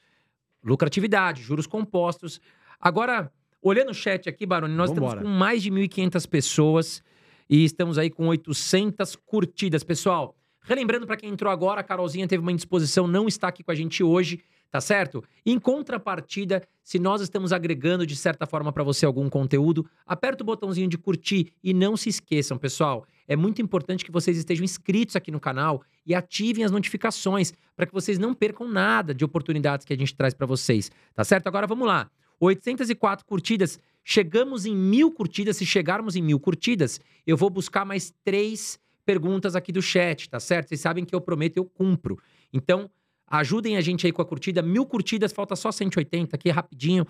lucratividade, 0.64 1.42
juros 1.42 1.66
compostos. 1.66 2.40
Agora, 2.80 3.32
olhando 3.62 3.90
o 3.92 3.94
chat 3.94 4.30
aqui, 4.30 4.46
Baroni, 4.46 4.76
nós 4.76 4.90
Vambora. 4.92 5.08
estamos 5.16 5.24
com 5.32 5.38
mais 5.40 5.64
de 5.64 5.72
1.500 5.72 6.26
pessoas 6.28 7.04
e 7.50 7.64
estamos 7.64 7.98
aí 7.98 8.10
com 8.10 8.28
800 8.28 9.16
curtidas. 9.16 9.84
Pessoal, 9.84 10.36
relembrando 10.62 11.06
para 11.06 11.18
quem 11.18 11.30
entrou 11.30 11.52
agora, 11.52 11.82
a 11.82 11.84
Carolzinha 11.84 12.28
teve 12.28 12.42
uma 12.42 12.52
indisposição, 12.52 13.08
não 13.08 13.28
está 13.28 13.48
aqui 13.48 13.64
com 13.64 13.72
a 13.72 13.76
gente 13.76 14.04
hoje, 14.04 14.42
tá 14.70 14.82
certo? 14.82 15.24
Em 15.46 15.58
contrapartida, 15.60 16.62
se 16.84 17.00
nós 17.00 17.22
estamos 17.22 17.54
agregando 17.54 18.06
de 18.06 18.16
certa 18.16 18.46
forma 18.46 18.72
para 18.72 18.84
você 18.84 19.06
algum 19.06 19.30
conteúdo, 19.30 19.90
aperta 20.06 20.44
o 20.44 20.46
botãozinho 20.46 20.90
de 20.90 20.98
curtir 20.98 21.54
e 21.64 21.74
não 21.74 21.96
se 21.96 22.10
esqueçam, 22.10 22.58
pessoal, 22.58 23.06
é 23.28 23.36
muito 23.36 23.62
importante 23.62 24.06
que 24.06 24.12
vocês 24.12 24.38
estejam 24.38 24.64
inscritos 24.64 25.16
aqui 25.16 25.32
no 25.32 25.40
canal 25.40 25.82
e 26.06 26.16
ativem 26.16 26.64
as 26.64 26.72
notificações 26.72 27.54
para 27.76 27.86
que 27.86 27.94
vocês 27.94 28.18
não 28.18 28.34
percam 28.34 28.68
nada 28.68 29.14
de 29.14 29.24
oportunidades 29.26 29.86
que 29.86 29.94
a 29.94 29.98
gente 29.98 30.16
traz 30.16 30.34
para 30.34 30.46
vocês, 30.46 30.92
tá 31.14 31.24
certo? 31.24 31.48
Agora 31.48 31.68
vamos 31.68 31.88
lá. 31.88 32.10
804 32.40 33.26
curtidas, 33.26 33.80
chegamos 34.10 34.66
em 34.66 34.74
mil 34.74 35.12
curtidas. 35.12 35.58
Se 35.58 35.66
chegarmos 35.66 36.16
em 36.16 36.22
mil 36.22 36.40
curtidas, 36.40 36.98
eu 37.26 37.36
vou 37.36 37.50
buscar 37.50 37.84
mais 37.84 38.14
três 38.24 38.80
perguntas 39.06 39.54
aqui 39.54 39.70
do 39.70 39.82
chat, 39.82 40.30
tá 40.30 40.40
certo? 40.40 40.70
Vocês 40.70 40.80
sabem 40.80 41.04
que 41.04 41.14
eu 41.14 41.20
prometo, 41.20 41.58
eu 41.58 41.66
cumpro. 41.66 42.18
Então, 42.54 42.90
ajudem 43.28 43.76
a 43.76 43.82
gente 43.82 44.06
aí 44.06 44.14
com 44.14 44.22
a 44.22 44.26
curtida. 44.26 44.62
Mil 44.62 44.86
curtidas, 44.86 45.34
falta 45.34 45.58
só 45.58 45.74
180 45.74 46.38
aqui, 46.38 46.50
rapidinho. 46.50 47.06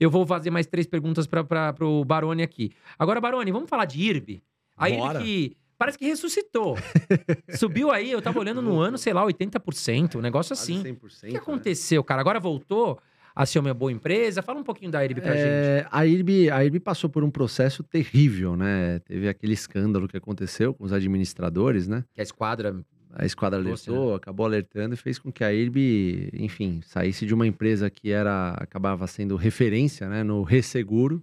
Eu 0.00 0.10
vou 0.10 0.26
fazer 0.26 0.50
mais 0.50 0.66
três 0.66 0.84
perguntas 0.84 1.28
para 1.28 1.76
o 1.86 2.04
Baroni 2.04 2.42
aqui. 2.42 2.72
Agora, 2.98 3.20
Baroni, 3.20 3.52
vamos 3.52 3.70
falar 3.70 3.84
de 3.84 4.00
IRB? 4.00 4.42
A 4.76 4.88
Bora. 4.88 5.20
IRB 5.20 5.24
que 5.24 5.56
parece 5.78 5.96
que 5.96 6.06
ressuscitou. 6.06 6.76
Subiu 7.56 7.92
aí, 7.92 8.10
eu 8.10 8.20
tava 8.20 8.40
olhando 8.40 8.60
no 8.60 8.80
ano, 8.80 8.98
sei 8.98 9.12
lá, 9.12 9.24
80%, 9.24 10.16
um 10.16 10.20
negócio 10.20 10.54
assim. 10.54 10.82
Quase 10.82 10.90
O 10.90 10.96
100%, 10.96 11.20
que 11.28 11.32
né? 11.34 11.38
aconteceu, 11.38 12.02
cara? 12.02 12.20
Agora 12.20 12.40
voltou 12.40 12.98
a 13.34 13.46
ser 13.46 13.58
uma 13.58 13.72
boa 13.72 13.92
empresa? 13.92 14.42
Fala 14.42 14.60
um 14.60 14.64
pouquinho 14.64 14.90
da 14.90 15.04
IRB 15.04 15.20
pra 15.20 15.32
gente. 15.34 15.46
É, 15.46 15.86
a 15.90 16.06
IRB, 16.06 16.50
a 16.50 16.64
IRB 16.64 16.80
passou 16.80 17.08
por 17.08 17.24
um 17.24 17.30
processo 17.30 17.82
terrível, 17.82 18.56
né? 18.56 18.98
Teve 19.00 19.28
aquele 19.28 19.52
escândalo 19.52 20.08
que 20.08 20.16
aconteceu 20.16 20.74
com 20.74 20.84
os 20.84 20.92
administradores, 20.92 21.88
né? 21.88 22.04
Que 22.14 22.20
a 22.20 22.24
esquadra. 22.24 22.76
A 23.14 23.26
esquadra 23.26 23.58
alertou, 23.58 24.14
acabou 24.14 24.46
alertando 24.46 24.94
e 24.94 24.96
fez 24.96 25.18
com 25.18 25.30
que 25.30 25.44
a 25.44 25.52
IRB, 25.52 26.30
enfim, 26.32 26.80
saísse 26.82 27.26
de 27.26 27.34
uma 27.34 27.46
empresa 27.46 27.90
que 27.90 28.10
era 28.10 28.54
acabava 28.54 29.06
sendo 29.06 29.36
referência, 29.36 30.08
né, 30.08 30.22
no 30.22 30.42
resseguro 30.42 31.22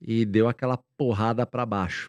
e 0.00 0.24
deu 0.24 0.46
aquela 0.46 0.78
porrada 0.96 1.44
para 1.44 1.66
baixo. 1.66 2.08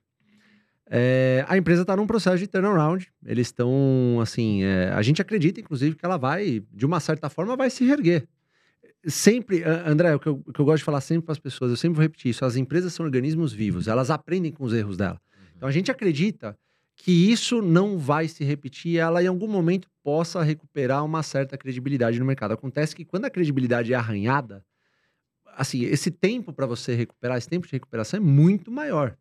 É, 0.92 1.46
a 1.48 1.58
empresa 1.58 1.84
está 1.84 1.96
num 1.96 2.08
processo 2.08 2.38
de 2.38 2.48
turnaround. 2.48 3.08
Eles 3.26 3.48
estão, 3.48 4.20
assim, 4.22 4.64
é, 4.64 4.90
a 4.90 5.02
gente 5.02 5.22
acredita, 5.22 5.60
inclusive, 5.60 5.96
que 5.96 6.06
ela 6.06 6.18
vai, 6.18 6.64
de 6.72 6.86
uma 6.86 7.00
certa 7.00 7.30
forma, 7.30 7.56
vai 7.56 7.70
se 7.70 7.86
reerguer. 7.86 8.28
Sempre, 9.06 9.64
André, 9.64 10.14
o 10.14 10.20
que, 10.20 10.28
eu, 10.28 10.44
o 10.46 10.52
que 10.52 10.60
eu 10.60 10.66
gosto 10.66 10.80
de 10.80 10.84
falar 10.84 11.00
sempre 11.00 11.26
para 11.26 11.32
as 11.32 11.40
pessoas, 11.40 11.72
eu 11.72 11.78
sempre 11.78 11.96
vou 11.96 12.02
repetir 12.02 12.32
isso: 12.32 12.44
as 12.44 12.56
empresas 12.58 12.94
são 12.94 13.06
organismos 13.06 13.54
vivos, 13.54 13.88
elas 13.88 14.10
aprendem 14.10 14.52
com 14.52 14.64
os 14.64 14.74
erros 14.74 14.98
dela. 14.98 15.20
Então 15.56 15.68
a 15.68 15.72
gente 15.72 15.90
acredita 15.90 16.58
que 16.96 17.32
isso 17.32 17.62
não 17.62 17.98
vai 17.98 18.28
se 18.28 18.44
repetir 18.44 18.94
e 18.94 18.98
ela 18.98 19.24
em 19.24 19.28
algum 19.28 19.48
momento 19.48 19.88
possa 20.04 20.42
recuperar 20.44 21.04
uma 21.06 21.24
certa 21.24 21.58
credibilidade 21.58 22.20
no 22.20 22.26
mercado. 22.26 22.52
Acontece 22.52 22.94
que 22.94 23.06
quando 23.06 23.24
a 23.24 23.30
credibilidade 23.30 23.94
é 23.94 23.96
arranhada, 23.96 24.66
assim, 25.56 25.84
esse 25.86 26.12
tempo 26.12 26.52
para 26.52 26.66
você 26.66 26.94
recuperar, 26.96 27.38
esse 27.38 27.48
tempo 27.48 27.66
de 27.66 27.72
recuperação 27.72 28.18
é 28.18 28.22
muito 28.22 28.70
maior. 28.70 29.16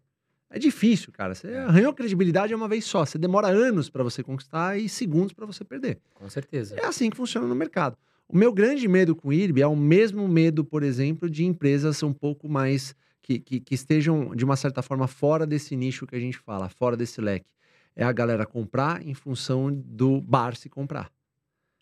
É 0.51 0.59
difícil, 0.59 1.13
cara. 1.13 1.35
Você 1.37 1.49
É. 1.49 1.59
arranhou 1.59 1.91
a 1.91 1.95
credibilidade 1.95 2.53
uma 2.55 2.67
vez 2.67 2.85
só. 2.85 3.05
Você 3.05 3.19
demora 3.19 3.47
anos 3.49 3.89
para 3.91 4.03
você 4.03 4.23
conquistar 4.25 4.77
e 4.79 4.89
segundos 4.89 5.33
para 5.33 5.47
você 5.47 5.63
perder. 5.63 5.99
Com 6.15 6.29
certeza. 6.29 6.75
É 6.81 6.87
assim 6.87 7.11
que 7.11 7.17
funciona 7.17 7.47
no 7.47 7.55
mercado. 7.55 7.97
O 8.29 8.37
meu 8.37 8.53
grande 8.53 8.87
medo 8.87 9.17
com 9.17 9.29
o 9.29 9.33
IRB 9.33 9.63
é 9.63 9.67
o 9.67 9.75
mesmo 9.77 10.29
medo, 10.29 10.65
por 10.65 10.83
exemplo, 10.83 11.31
de 11.31 11.45
empresas 11.45 12.03
um 12.03 12.13
pouco 12.13 12.49
mais 12.49 12.95
que, 13.23 13.39
que, 13.39 13.59
que 13.61 13.75
estejam, 13.75 14.35
de 14.35 14.45
uma 14.45 14.57
certa 14.57 14.83
forma, 14.83 15.07
fora 15.07 15.47
desse 15.47 15.75
nicho 15.75 16.07
que 16.07 16.15
a 16.15 16.21
gente 16.21 16.37
fala, 16.39 16.69
fora 16.69 16.97
desse 16.97 17.21
leque. 17.21 17.51
É 17.97 18.05
a 18.05 18.13
galera 18.13 18.45
comprar 18.47 19.05
em 19.07 19.15
função 19.15 19.73
do 19.73 20.21
bar 20.21 20.55
se 20.57 20.69
comprar. 20.69 21.11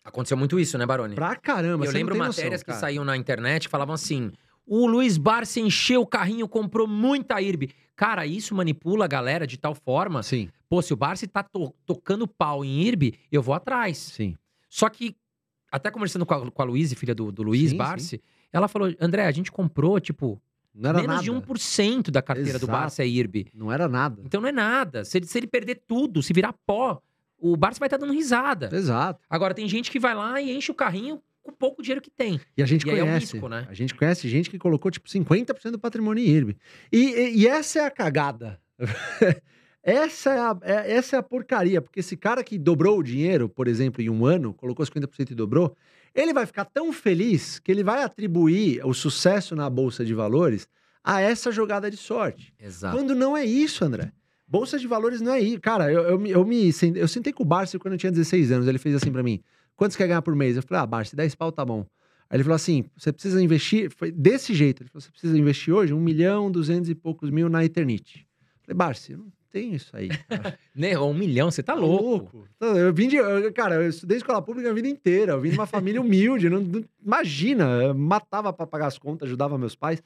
Aconteceu 0.03 0.37
muito 0.37 0.57
isso, 0.59 0.77
né, 0.77 0.85
Baroni? 0.85 1.15
Pra 1.15 1.35
caramba, 1.35 1.85
eu 1.85 1.91
lembro 1.91 2.15
matérias 2.17 2.61
noção, 2.61 2.73
que 2.73 2.79
saíam 2.79 3.03
na 3.03 3.17
internet 3.17 3.63
que 3.65 3.69
falavam 3.71 3.93
assim: 3.93 4.31
o 4.65 4.87
Luiz 4.87 5.17
Barça 5.17 5.59
encheu 5.59 6.01
o 6.01 6.07
carrinho, 6.07 6.47
comprou 6.47 6.87
muita 6.87 7.41
IRB. 7.41 7.71
Cara, 7.95 8.25
isso 8.25 8.55
manipula 8.55 9.03
a 9.05 9.07
galera 9.07 9.45
de 9.45 9.57
tal 9.57 9.75
forma. 9.75 10.23
Sim, 10.23 10.49
Pô, 10.69 10.81
se 10.81 10.93
o 10.93 10.97
Barça 10.97 11.27
tá 11.27 11.43
to- 11.43 11.73
tocando 11.85 12.25
pau 12.27 12.63
em 12.63 12.83
IRB, 12.83 13.15
eu 13.31 13.41
vou 13.41 13.53
atrás. 13.53 13.97
sim. 13.97 14.35
Só 14.69 14.89
que, 14.89 15.15
até 15.71 15.89
conversando 15.91 16.25
com 16.25 16.33
a, 16.33 16.51
com 16.51 16.61
a 16.61 16.65
Luíse, 16.65 16.95
filha 16.95 17.13
do, 17.15 17.31
do 17.31 17.43
Luiz 17.43 17.71
Sim, 17.71 17.77
Barsi, 17.77 18.21
ela 18.51 18.67
falou: 18.67 18.93
André, 18.99 19.25
a 19.25 19.31
gente 19.31 19.51
comprou, 19.51 19.99
tipo, 19.99 20.41
Não 20.73 20.89
era 20.89 20.99
menos 21.01 21.15
nada. 21.15 21.23
de 21.23 21.31
1% 21.31 22.09
da 22.11 22.21
carteira 22.21 22.59
do 22.59 22.65
Exato. 22.65 22.71
Barça 22.71 23.03
é 23.03 23.07
IRB. 23.07 23.47
Não 23.53 23.71
era 23.71 23.87
nada. 23.87 24.21
Então 24.25 24.39
não 24.41 24.49
é 24.49 24.51
nada. 24.51 25.03
Se 25.05 25.17
ele, 25.17 25.25
se 25.25 25.37
ele 25.37 25.47
perder 25.47 25.81
tudo, 25.87 26.21
se 26.23 26.33
virar 26.33 26.53
pó, 26.65 27.01
o 27.39 27.55
Barça 27.57 27.79
vai 27.79 27.87
estar 27.87 27.97
dando 27.97 28.13
risada. 28.13 28.69
Exato. 28.73 29.19
Agora, 29.29 29.53
tem 29.53 29.67
gente 29.67 29.91
que 29.91 29.99
vai 29.99 30.15
lá 30.15 30.41
e 30.41 30.55
enche 30.55 30.71
o 30.71 30.75
carrinho 30.75 31.21
com 31.43 31.51
pouco 31.53 31.81
dinheiro 31.81 32.01
que 32.01 32.09
tem. 32.09 32.41
E 32.57 32.63
a 32.63 32.65
gente 32.65 32.85
E 32.85 32.89
aí 32.91 32.99
é 32.99 33.03
um 33.03 33.07
conhece. 33.07 33.33
risco, 33.33 33.47
né? 33.47 33.65
A 33.69 33.73
gente 33.73 33.95
conhece 33.95 34.27
gente 34.27 34.49
que 34.49 34.57
colocou, 34.57 34.91
tipo, 34.91 35.07
50% 35.07 35.71
do 35.71 35.79
patrimônio 35.79 36.21
em 36.23 36.27
IRB. 36.27 36.57
E, 36.91 36.97
e- 36.97 37.37
e 37.41 37.47
essa 37.47 37.79
é 37.79 37.85
a 37.85 37.91
cagada. 37.91 38.59
essa, 39.89 40.29
é 40.33 40.39
a, 40.39 40.57
é- 40.63 40.91
essa 40.93 41.15
é 41.15 41.19
a 41.19 41.23
porcaria. 41.23 41.81
Porque 41.81 42.01
esse 42.01 42.17
cara 42.17 42.43
que 42.43 42.57
dobrou 42.57 42.99
o 42.99 43.03
dinheiro, 43.03 43.47
por 43.47 43.67
exemplo, 43.67 44.01
em 44.01 44.09
um 44.09 44.25
ano, 44.25 44.53
colocou 44.53 44.85
50% 44.85 45.31
e 45.31 45.35
dobrou, 45.35 45.75
ele 46.13 46.33
vai 46.33 46.45
ficar 46.45 46.65
tão 46.65 46.91
feliz 46.91 47.57
que 47.59 47.71
ele 47.71 47.83
vai 47.83 48.03
atribuir 48.03 48.85
o 48.85 48.93
sucesso 48.93 49.55
na 49.55 49.69
Bolsa 49.69 50.03
de 50.03 50.13
Valores 50.13 50.67
a 51.03 51.21
essa 51.21 51.51
jogada 51.51 51.89
de 51.89 51.95
sorte. 51.95 52.53
Exato. 52.59 52.97
Quando 52.97 53.15
não 53.15 53.35
é 53.37 53.45
isso, 53.45 53.85
André. 53.85 54.11
Bolsa 54.45 54.77
de 54.79 54.87
valores 54.87 55.21
não 55.21 55.33
é 55.33 55.39
isso. 55.41 55.59
Cara, 55.61 55.91
eu, 55.91 56.01
eu, 56.03 56.19
me- 56.19 56.29
eu 56.31 56.45
me 56.45 56.71
eu 56.95 57.07
sentei 57.07 57.31
com 57.33 57.43
o 57.43 57.45
Barça 57.45 57.77
quando 57.79 57.93
eu 57.93 57.97
tinha 57.97 58.11
16 58.11 58.51
anos. 58.51 58.67
Ele 58.67 58.77
fez 58.77 58.95
assim 58.95 59.11
pra 59.11 59.21
mim: 59.23 59.41
quanto 59.75 59.91
você 59.91 59.97
quer 59.97 60.07
ganhar 60.07 60.21
por 60.21 60.35
mês? 60.35 60.55
Eu 60.55 60.63
falei: 60.63 60.83
ah, 60.83 60.85
Barça, 60.85 61.15
10 61.15 61.35
pau 61.35 61.51
tá 61.51 61.63
bom. 61.65 61.85
Aí 62.29 62.37
ele 62.37 62.43
falou 62.43 62.55
assim: 62.55 62.85
você 62.97 63.11
precisa 63.11 63.41
investir. 63.41 63.91
Foi 63.95 64.09
desse 64.11 64.53
jeito. 64.53 64.83
Ele 64.83 64.89
falou: 64.89 65.01
você 65.01 65.11
precisa 65.11 65.37
investir 65.37 65.73
hoje 65.73 65.93
um 65.93 65.99
milhão, 65.99 66.49
duzentos 66.49 66.89
e 66.89 66.95
poucos 66.95 67.29
mil 67.29 67.49
na 67.49 67.63
Eternite. 67.65 68.25
Eu 68.67 68.75
falei: 68.75 68.95
eu 69.09 69.17
não 69.17 69.25
tenho 69.51 69.75
isso 69.75 69.95
aí. 69.95 70.09
Né? 70.75 70.97
Um 70.99 71.13
milhão, 71.13 71.49
você 71.49 71.63
tá 71.63 71.73
louco. 71.73 72.47
Então, 72.55 72.77
Eu 72.77 72.93
vim 72.93 73.07
de. 73.07 73.17
cara, 73.53 73.75
eu 73.75 73.89
estudei 73.89 74.17
escola 74.17 74.41
pública 74.41 74.69
a 74.69 74.73
vida 74.73 74.87
inteira. 74.87 75.31
Eu 75.33 75.41
vim 75.41 75.49
de 75.49 75.57
uma 75.57 75.65
família 75.65 75.99
humilde. 75.99 76.49
Não, 76.49 76.61
não- 76.61 76.85
imagina, 77.03 77.65
eu 77.83 77.95
matava 77.95 78.53
pra 78.53 78.67
pagar 78.67 78.85
as 78.87 78.97
contas, 78.99 79.27
ajudava 79.27 79.57
meus 79.57 79.75
pais. 79.75 80.03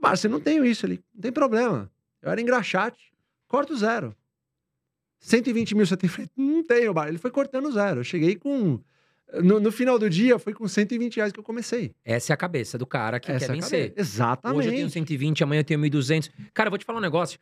Barça, 0.00 0.26
eu 0.26 0.30
não 0.30 0.40
tenho 0.40 0.64
isso 0.64 0.86
ali. 0.86 1.02
Não 1.14 1.20
tem 1.20 1.30
problema. 1.32 1.90
Eu 2.22 2.30
era 2.30 2.40
engraxate. 2.40 3.12
Corta 3.46 3.72
o 3.74 3.76
zero. 3.76 4.14
120 5.20 5.74
mil 5.74 5.84
você 5.86 5.96
tem? 5.96 6.08
Falei, 6.08 6.30
Não 6.36 6.62
tenho, 6.64 6.94
Barça. 6.94 7.10
Ele 7.10 7.18
foi 7.18 7.30
cortando 7.30 7.70
zero. 7.70 8.00
Eu 8.00 8.04
cheguei 8.04 8.36
com. 8.36 8.80
No, 9.44 9.60
no 9.60 9.70
final 9.70 9.96
do 9.96 10.10
dia, 10.10 10.38
foi 10.40 10.52
com 10.52 10.66
120 10.66 11.16
reais 11.16 11.32
que 11.32 11.38
eu 11.38 11.44
comecei. 11.44 11.94
Essa 12.04 12.32
é 12.32 12.34
a 12.34 12.36
cabeça 12.36 12.76
do 12.76 12.84
cara 12.86 13.20
que 13.20 13.30
Essa 13.30 13.46
quer 13.46 13.52
é 13.52 13.54
vencer. 13.54 13.94
Exatamente. 13.96 14.58
Hoje 14.58 14.68
eu 14.70 14.74
tenho 14.74 14.90
120, 14.90 15.44
amanhã 15.44 15.60
eu 15.60 15.64
tenho 15.64 15.78
1.200. 15.78 16.30
Cara, 16.52 16.66
eu 16.66 16.70
vou 16.70 16.78
te 16.78 16.84
falar 16.84 16.98
um 16.98 17.02
negócio. 17.02 17.38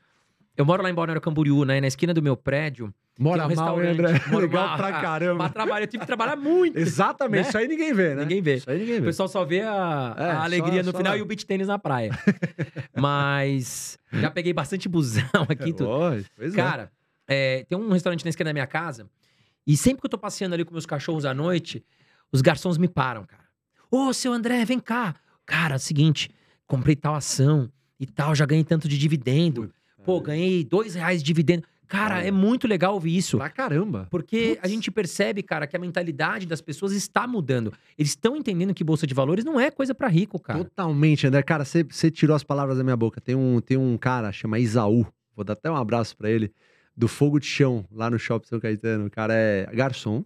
Eu 0.58 0.64
moro 0.66 0.82
lá 0.82 0.90
em 0.90 0.94
Balneário 0.94 1.22
Camboriú, 1.22 1.64
né? 1.64 1.80
Na 1.80 1.86
esquina 1.86 2.12
do 2.12 2.20
meu 2.20 2.36
prédio. 2.36 2.92
Mora 3.18 3.46
um 3.46 3.54
mal. 3.54 3.78
André? 3.78 4.20
Moro 4.28 4.46
Legal 4.46 4.66
mal. 4.68 4.76
pra 4.76 4.88
Pra 4.90 5.00
caramba. 5.00 5.48
trabalhar, 5.48 5.84
eu 5.84 5.86
tive 5.88 6.00
que 6.00 6.06
trabalhar 6.06 6.36
muito. 6.36 6.76
Exatamente. 6.78 7.42
Né? 7.44 7.48
Isso 7.48 7.58
aí 7.58 7.68
ninguém 7.68 7.92
vê, 7.94 8.14
né? 8.14 8.22
Ninguém 8.22 8.42
vê. 8.42 8.54
Isso 8.56 8.68
aí 8.70 8.78
ninguém 8.78 8.96
O 8.96 9.00
vê. 9.00 9.06
pessoal 9.06 9.28
só 9.28 9.44
vê 9.44 9.60
a, 9.62 10.14
É, 10.18 10.24
a 10.30 10.34
só- 10.36 10.42
alegria 10.42 10.82
no 10.82 10.90
só 10.90 10.98
final 10.98 11.12
lá. 11.12 11.18
e 11.18 11.22
o 11.22 11.24
beach 11.24 11.46
tênis 11.46 11.68
na 11.68 11.78
praia. 11.78 12.10
Mas 12.94 13.98
já 14.12 14.30
peguei 14.30 14.52
bastante 14.52 14.88
busão 14.88 15.22
aqui. 15.48 15.72
tudo. 15.72 15.88
Oi, 15.88 16.24
pois 16.36 16.52
é. 16.52 16.56
Cara, 16.56 16.92
é, 17.26 17.64
tem 17.68 17.78
um 17.78 17.90
restaurante 17.90 18.24
na 18.24 18.30
esquina 18.30 18.50
da 18.50 18.52
minha 18.54 18.66
casa. 18.66 19.08
E 19.66 19.76
sempre 19.76 20.00
que 20.00 20.06
eu 20.06 20.10
tô 20.10 20.18
passeando 20.18 20.54
ali 20.54 20.64
com 20.64 20.72
meus 20.72 20.86
cachorros 20.86 21.24
à 21.24 21.34
noite, 21.34 21.84
os 22.32 22.40
garçons 22.40 22.78
me 22.78 22.88
param, 22.88 23.24
cara. 23.24 23.44
Ô, 23.90 24.12
seu 24.12 24.32
André, 24.32 24.64
vem 24.64 24.78
cá. 24.80 25.14
Cara, 25.46 25.74
é 25.74 25.76
o 25.76 25.80
seguinte, 25.80 26.30
comprei 26.66 26.94
tal 26.96 27.14
ação 27.14 27.70
e 27.98 28.06
tal, 28.06 28.34
já 28.34 28.44
ganhei 28.46 28.64
tanto 28.64 28.88
de 28.88 28.98
dividendo. 28.98 29.72
Pô, 30.08 30.22
ganhei 30.22 30.64
dois 30.64 30.94
reais 30.94 31.22
de 31.22 31.26
dividendo. 31.26 31.64
Cara, 31.86 32.24
é 32.24 32.30
muito 32.30 32.66
legal 32.66 32.94
ouvir 32.94 33.14
isso. 33.14 33.36
Pra 33.36 33.50
caramba. 33.50 34.08
Porque 34.10 34.56
a 34.58 34.62
Putz. 34.62 34.70
gente 34.70 34.90
percebe, 34.90 35.42
cara, 35.42 35.66
que 35.66 35.76
a 35.76 35.78
mentalidade 35.78 36.46
das 36.46 36.62
pessoas 36.62 36.92
está 36.92 37.26
mudando. 37.26 37.74
Eles 37.98 38.12
estão 38.12 38.34
entendendo 38.34 38.72
que 38.72 38.82
bolsa 38.82 39.06
de 39.06 39.12
valores 39.12 39.44
não 39.44 39.60
é 39.60 39.70
coisa 39.70 39.94
pra 39.94 40.08
rico, 40.08 40.38
cara. 40.38 40.60
Totalmente, 40.60 41.26
André. 41.26 41.42
Cara, 41.42 41.62
você 41.62 42.10
tirou 42.10 42.34
as 42.34 42.42
palavras 42.42 42.78
da 42.78 42.84
minha 42.84 42.96
boca. 42.96 43.20
Tem 43.20 43.34
um, 43.34 43.60
tem 43.60 43.76
um 43.76 43.98
cara, 43.98 44.32
chama 44.32 44.58
Isaú. 44.58 45.06
Vou 45.36 45.44
dar 45.44 45.52
até 45.52 45.70
um 45.70 45.76
abraço 45.76 46.16
pra 46.16 46.30
ele. 46.30 46.54
Do 46.96 47.06
Fogo 47.06 47.38
de 47.38 47.44
Chão, 47.44 47.84
lá 47.92 48.08
no 48.08 48.18
Shopping 48.18 48.48
São 48.48 48.58
Caetano. 48.58 49.08
O 49.08 49.10
cara 49.10 49.34
é 49.34 49.66
garçom. 49.74 50.24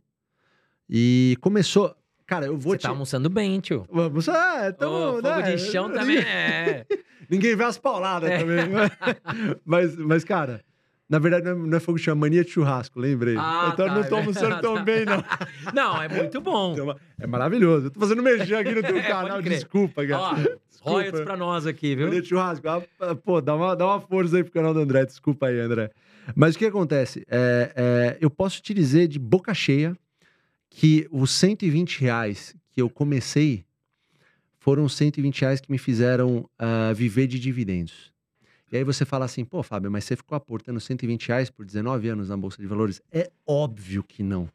E 0.89 1.37
começou... 1.41 1.93
Cara, 2.33 2.47
eu 2.47 2.57
vou 2.57 2.73
Você 2.73 2.79
te... 2.79 2.83
tá 2.85 2.89
almoçando 2.89 3.29
bem, 3.29 3.61
tio. 3.61 3.85
Vamos, 3.93 4.27
ah, 4.27 4.69
Ô, 4.71 4.73
tamo, 4.73 5.17
fogo 5.17 5.21
né? 5.29 5.43
de 5.55 5.59
chão 5.59 5.93
também 5.93 6.17
é. 6.25 6.87
Ninguém 7.29 7.55
vê 7.55 7.63
as 7.65 7.77
pauladas 7.77 8.31
É. 8.31 8.39
também. 8.39 8.57
mas, 9.67 9.95
mas, 9.99 10.25
cara, 10.25 10.65
na 11.11 11.19
verdade 11.19 11.53
não 11.53 11.75
é, 11.75 11.77
é 11.77 11.81
fogo 11.81 11.99
de 11.99 12.05
chão, 12.05 12.13
é 12.13 12.15
mania 12.15 12.43
de 12.43 12.49
churrasco, 12.51 12.99
lembrei. 12.99 13.37
Ah, 13.39 13.69
então 13.75 13.87
tá, 13.87 13.95
não 13.95 14.03
tô 14.03 14.17
é 14.17 14.19
almoçando 14.21 14.61
tão 14.63 14.83
bem, 14.83 15.05
não. 15.05 15.23
Não, 15.75 16.03
é 16.03 16.09
muito 16.09 16.41
bom. 16.41 16.75
É 17.21 17.27
maravilhoso. 17.27 17.89
Eu 17.89 17.91
tô 17.91 18.01
fazendo 18.01 18.23
merchan 18.23 18.61
aqui 18.61 18.75
no 18.75 18.83
teu 18.83 18.97
É, 18.97 19.03
canal. 19.03 19.43
Desculpa, 19.43 20.07
cara. 20.07 20.23
Ó, 20.23 20.35
Desculpa. 20.35 20.57
royalties 20.91 21.21
pra 21.25 21.37
nós 21.37 21.67
aqui, 21.67 21.95
viu? 21.95 22.07
Mania 22.07 22.23
de 22.23 22.29
churrasco. 22.29 22.67
Ah, 22.67 22.81
Pô, 23.15 23.43
dá 23.43 23.55
uma, 23.55 23.77
dá 23.77 23.85
uma 23.85 24.01
força 24.01 24.39
aí 24.39 24.43
pro 24.43 24.55
canal 24.55 24.73
do 24.73 24.81
André. 24.81 25.05
Desculpa 25.05 25.49
aí, 25.49 25.61
André. 25.61 25.91
Mas 26.35 26.55
o 26.55 26.59
que 26.59 26.65
acontece? 26.65 27.27
É, 27.31 27.73
é, 27.77 28.17
eu 28.23 28.31
posso 28.31 28.63
te 28.63 28.73
dizer 28.73 29.07
de 29.07 29.19
boca 29.19 29.53
cheia 29.53 29.95
que 30.75 31.07
os 31.11 31.31
120 31.33 32.01
reais 32.01 32.57
que 32.71 32.81
eu 32.81 32.89
comecei 32.89 33.65
foram 34.59 34.85
os 34.85 34.97
120 34.97 35.41
reais 35.43 35.61
que 35.61 35.71
me 35.71 35.79
fizeram 35.79 36.49
ah, 36.59 36.93
viver 36.95 37.27
de 37.27 37.39
dividendos. 37.39 38.13
E 38.71 38.77
aí 38.79 38.85
você 38.85 39.05
fala 39.05 39.27
assim, 39.27 39.45
pô, 39.45 39.63
Fábio, 39.63 39.91
mas 39.91 40.05
você 40.05 40.17
ficou 40.17 40.35
aportando 40.35 40.81
120 40.81 41.29
reais 41.29 41.51
por 41.51 41.67
19 41.67 42.09
anos 42.09 42.31
na 42.31 42.37
Bolsa 42.39 42.57
de 42.57 42.67
Valores? 42.67 43.03
É 43.13 43.31
óbvio 43.47 44.03
que 44.03 44.23
não. 44.23 44.49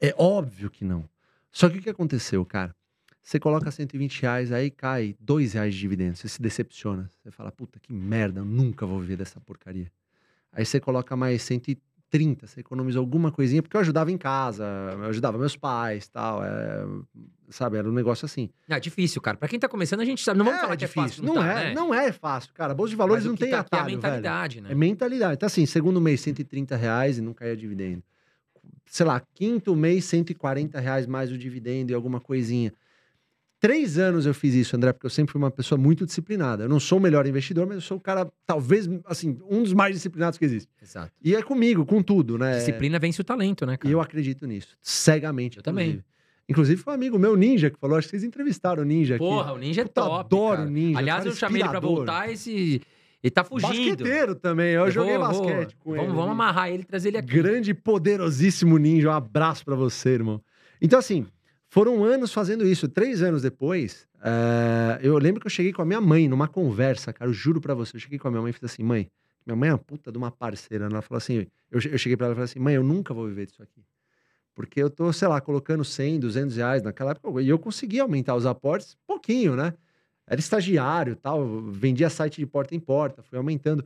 É 0.00 0.14
óbvio 0.16 0.70
que 0.70 0.82
não. 0.84 1.04
Só 1.52 1.68
que 1.68 1.78
o 1.78 1.82
que 1.82 1.90
aconteceu, 1.90 2.44
cara? 2.44 2.74
Você 3.22 3.38
coloca 3.38 3.70
120 3.70 4.22
reais, 4.22 4.50
aí 4.50 4.70
cai 4.70 5.14
2 5.20 5.52
reais 5.52 5.74
de 5.74 5.80
dividendos. 5.80 6.20
Você 6.20 6.28
se 6.28 6.40
decepciona. 6.40 7.10
Você 7.22 7.30
fala, 7.30 7.52
puta, 7.52 7.78
que 7.78 7.92
merda, 7.92 8.40
eu 8.40 8.44
nunca 8.46 8.86
vou 8.86 8.98
viver 8.98 9.16
dessa 9.16 9.40
porcaria. 9.40 9.92
Aí 10.52 10.64
você 10.64 10.80
coloca 10.80 11.14
mais 11.14 11.42
130 11.42 11.93
30, 12.14 12.46
você 12.46 12.60
economiza 12.60 13.00
alguma 13.00 13.32
coisinha, 13.32 13.60
porque 13.60 13.76
eu 13.76 13.80
ajudava 13.80 14.12
em 14.12 14.16
casa, 14.16 14.64
eu 14.92 15.06
ajudava 15.06 15.36
meus 15.36 15.56
pais 15.56 16.06
tal. 16.06 16.44
É, 16.44 16.86
sabe, 17.48 17.76
era 17.76 17.90
um 17.90 17.92
negócio 17.92 18.24
assim. 18.24 18.48
É 18.68 18.78
difícil, 18.78 19.20
cara. 19.20 19.36
Pra 19.36 19.48
quem 19.48 19.58
tá 19.58 19.68
começando, 19.68 19.98
a 19.98 20.04
gente 20.04 20.22
sabe. 20.22 20.38
Não 20.38 20.44
vamos 20.44 20.60
é, 20.60 20.62
falar 20.62 20.76
que 20.76 20.84
é 20.84 20.86
difícil. 20.86 21.08
fácil. 21.08 21.24
Não, 21.24 21.34
tá, 21.34 21.60
é, 21.60 21.64
né? 21.64 21.74
não 21.74 21.92
é 21.92 22.12
fácil, 22.12 22.54
cara. 22.54 22.72
Bolsa 22.72 22.90
de 22.90 22.96
Valores 22.96 23.24
não 23.24 23.34
tem 23.34 23.50
tá 23.50 23.58
aqui 23.58 23.74
é 23.74 23.78
atalho, 23.78 23.84
velho. 23.86 23.96
mentalidade, 23.96 24.60
né? 24.60 24.70
É 24.70 24.74
mentalidade. 24.76 25.34
Então, 25.34 25.48
assim, 25.48 25.66
segundo 25.66 26.00
mês, 26.00 26.20
130 26.20 26.76
reais 26.76 27.18
e 27.18 27.20
não 27.20 27.34
caía 27.34 27.56
dividendo. 27.56 28.00
Sei 28.86 29.04
lá, 29.04 29.20
quinto 29.34 29.74
mês, 29.74 30.04
140 30.04 30.78
reais 30.78 31.08
mais 31.08 31.32
o 31.32 31.36
dividendo 31.36 31.90
e 31.90 31.96
alguma 31.96 32.20
coisinha. 32.20 32.72
Três 33.66 33.96
anos 33.98 34.26
eu 34.26 34.34
fiz 34.34 34.52
isso, 34.54 34.76
André, 34.76 34.92
porque 34.92 35.06
eu 35.06 35.10
sempre 35.10 35.32
fui 35.32 35.40
uma 35.40 35.50
pessoa 35.50 35.78
muito 35.78 36.04
disciplinada. 36.04 36.64
Eu 36.64 36.68
não 36.68 36.78
sou 36.78 36.98
o 36.98 37.00
melhor 37.00 37.26
investidor, 37.26 37.66
mas 37.66 37.76
eu 37.76 37.80
sou 37.80 37.96
o 37.96 38.00
cara, 38.00 38.30
talvez, 38.46 38.86
assim, 39.06 39.38
um 39.50 39.62
dos 39.62 39.72
mais 39.72 39.94
disciplinados 39.94 40.38
que 40.38 40.44
existe. 40.44 40.68
Exato. 40.82 41.10
E 41.22 41.34
é 41.34 41.42
comigo, 41.42 41.86
com 41.86 42.02
tudo, 42.02 42.36
né? 42.36 42.58
Disciplina 42.58 42.98
vence 42.98 43.20
o 43.20 43.24
talento, 43.24 43.64
né, 43.64 43.74
E 43.74 43.78
cara? 43.78 43.92
eu 43.94 44.00
acredito 44.02 44.46
nisso, 44.46 44.76
cegamente. 44.82 45.56
Eu 45.56 45.62
também. 45.62 45.84
inclusive. 45.86 46.04
Inclusive, 46.46 46.82
foi 46.82 46.92
um 46.92 46.96
amigo 46.96 47.18
meu, 47.18 47.34
Ninja, 47.36 47.70
que 47.70 47.78
falou, 47.78 47.96
acho 47.96 48.06
que 48.06 48.10
vocês 48.10 48.22
entrevistaram 48.24 48.82
o 48.82 48.84
Ninja 48.84 49.14
aqui. 49.14 49.24
Porra, 49.24 49.54
o 49.54 49.56
Ninja 49.58 49.80
é 49.80 49.84
Puta, 49.84 50.02
top. 50.02 50.20
adoro 50.20 50.56
cara. 50.58 50.68
o 50.68 50.70
Ninja, 50.70 50.98
Aliás, 50.98 51.24
eu 51.24 51.32
chamei 51.32 51.62
ele 51.62 51.68
pra 51.70 51.80
voltar 51.80 52.30
esse. 52.30 52.82
Ele 53.22 53.30
tá 53.30 53.42
fugindo. 53.42 53.68
Basqueteiro 53.70 54.34
também, 54.34 54.72
eu, 54.74 54.90
joguei 54.90 55.16
vou- 55.16 55.26
vou- 55.32 55.46
basquete 55.46 55.74
com 55.78 55.90
vamos, 55.92 56.04
ele. 56.04 56.14
Vamos 56.14 56.30
amarrar 56.32 56.68
ele 56.68 56.82
e 56.82 56.84
trazer 56.84 57.08
ele 57.08 57.16
aqui. 57.16 57.28
Grande 57.32 57.70
e 57.70 57.74
poderosíssimo 57.74 58.76
ninja. 58.76 59.08
Um 59.08 59.12
abraço 59.12 59.64
pra 59.64 59.74
você, 59.74 60.10
irmão. 60.10 60.38
Então, 60.82 60.98
assim, 60.98 61.26
foram 61.74 62.04
anos 62.04 62.32
fazendo 62.32 62.64
isso. 62.64 62.86
Três 62.88 63.20
anos 63.20 63.42
depois, 63.42 64.06
eh, 64.22 65.00
eu 65.02 65.18
lembro 65.18 65.40
que 65.40 65.46
eu 65.48 65.50
cheguei 65.50 65.72
com 65.72 65.82
a 65.82 65.84
minha 65.84 66.00
mãe 66.00 66.28
numa 66.28 66.46
conversa, 66.46 67.12
cara. 67.12 67.28
Eu 67.28 67.34
juro 67.34 67.60
pra 67.60 67.74
você. 67.74 67.96
Eu 67.96 68.00
cheguei 68.00 68.16
com 68.16 68.28
a 68.28 68.30
minha 68.30 68.40
mãe 68.40 68.50
e 68.50 68.52
falei 68.52 68.72
assim: 68.72 68.84
mãe, 68.84 69.10
minha 69.44 69.56
mãe 69.56 69.70
é 69.70 69.72
uma 69.72 69.78
puta 69.78 70.12
de 70.12 70.16
uma 70.16 70.30
parceira. 70.30 70.84
Ela 70.86 71.02
falou 71.02 71.18
assim: 71.18 71.38
eu, 71.72 71.80
eu 71.90 71.98
cheguei 71.98 72.16
pra 72.16 72.26
ela 72.26 72.34
e 72.34 72.36
falei 72.36 72.44
assim: 72.44 72.60
mãe, 72.60 72.74
eu 72.76 72.84
nunca 72.84 73.12
vou 73.12 73.26
viver 73.26 73.46
disso 73.46 73.60
aqui. 73.60 73.82
Porque 74.54 74.80
eu 74.80 74.88
tô, 74.88 75.12
sei 75.12 75.26
lá, 75.26 75.40
colocando 75.40 75.84
100, 75.84 76.20
200 76.20 76.54
reais 76.56 76.80
naquela 76.80 77.10
época. 77.10 77.42
E 77.42 77.48
eu 77.48 77.58
consegui 77.58 77.98
aumentar 77.98 78.36
os 78.36 78.46
aportes 78.46 78.96
pouquinho, 79.04 79.56
né? 79.56 79.74
Era 80.28 80.38
estagiário 80.38 81.16
tal, 81.16 81.44
vendia 81.72 82.08
site 82.08 82.36
de 82.36 82.46
porta 82.46 82.72
em 82.72 82.78
porta, 82.78 83.20
fui 83.24 83.36
aumentando. 83.36 83.84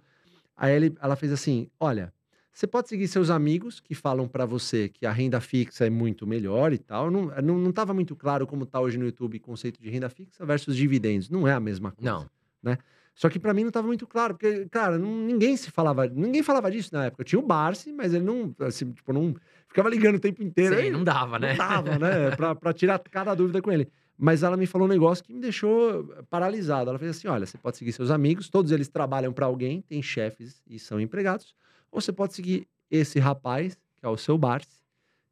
Aí 0.54 0.74
ele- 0.76 0.94
ela 1.00 1.16
fez 1.16 1.32
assim: 1.32 1.70
olha, 1.80 2.12
você 2.58 2.66
pode 2.66 2.88
seguir 2.88 3.06
seus 3.06 3.30
amigos 3.30 3.78
que 3.78 3.94
falam 3.94 4.26
pra 4.26 4.44
você 4.44 4.88
que 4.88 5.06
a 5.06 5.12
renda 5.12 5.40
fixa 5.40 5.86
é 5.86 5.90
muito 5.90 6.26
melhor 6.26 6.72
e 6.72 6.78
tal. 6.78 7.08
Não, 7.08 7.26
não, 7.40 7.56
não 7.56 7.70
tava 7.70 7.94
muito 7.94 8.16
claro 8.16 8.48
como 8.48 8.66
tá 8.66 8.80
hoje 8.80 8.98
no 8.98 9.04
YouTube 9.04 9.36
o 9.36 9.40
conceito 9.40 9.80
de 9.80 9.88
renda 9.88 10.10
fixa 10.10 10.44
versus 10.44 10.74
dividendos. 10.74 11.30
Não 11.30 11.46
é 11.46 11.52
a 11.52 11.60
mesma 11.60 11.92
coisa. 11.92 12.26
Não. 12.64 12.76
Só 13.14 13.28
que 13.28 13.38
pra 13.38 13.54
mim 13.54 13.62
não 13.62 13.70
tava 13.70 13.86
muito 13.86 14.08
claro, 14.08 14.34
porque, 14.34 14.66
cara, 14.72 14.98
não- 14.98 15.24
ninguém 15.24 15.56
se 15.56 15.70
falava, 15.70 16.08
ninguém 16.08 16.42
falava 16.42 16.68
disso 16.68 16.90
na 16.92 17.04
época. 17.04 17.20
Eu 17.22 17.24
tinha 17.26 17.38
o 17.38 17.42
Barsi, 17.46 17.92
mas 17.92 18.12
ele 18.12 18.24
não, 18.24 18.52
assim, 18.58 18.90
tipo, 18.90 19.12
não 19.12 19.36
ficava 19.68 19.88
ligando 19.88 20.16
o 20.16 20.20
tempo 20.20 20.42
inteiro. 20.42 20.74
Sim, 20.74 20.82
Aí 20.82 20.90
não 20.90 21.04
dava, 21.04 21.38
né? 21.38 21.50
não 21.50 21.58
dava, 21.58 21.96
né? 21.96 22.30
Pra, 22.36 22.56
pra 22.56 22.72
tirar 22.72 22.98
cada 22.98 23.36
dúvida 23.36 23.62
com 23.62 23.70
ele. 23.70 23.86
Mas 24.16 24.42
ela 24.42 24.56
me 24.56 24.66
falou 24.66 24.88
um 24.88 24.90
negócio 24.90 25.22
que 25.22 25.32
me 25.32 25.40
deixou 25.40 26.12
paralisado. 26.28 26.90
Ela 26.90 26.98
fez 26.98 27.12
assim: 27.12 27.28
olha, 27.28 27.46
você 27.46 27.56
pode 27.56 27.76
seguir 27.76 27.92
seus 27.92 28.10
amigos, 28.10 28.48
todos 28.48 28.72
eles 28.72 28.88
trabalham 28.88 29.32
pra 29.32 29.46
alguém, 29.46 29.80
têm 29.80 30.02
chefes 30.02 30.60
e 30.66 30.76
são 30.76 31.00
empregados. 31.00 31.54
Ou 31.90 32.00
você 32.00 32.12
pode 32.12 32.34
seguir 32.34 32.66
esse 32.90 33.18
rapaz, 33.18 33.78
que 33.96 34.06
é 34.06 34.08
o 34.08 34.16
seu 34.16 34.38
Barsi, 34.38 34.82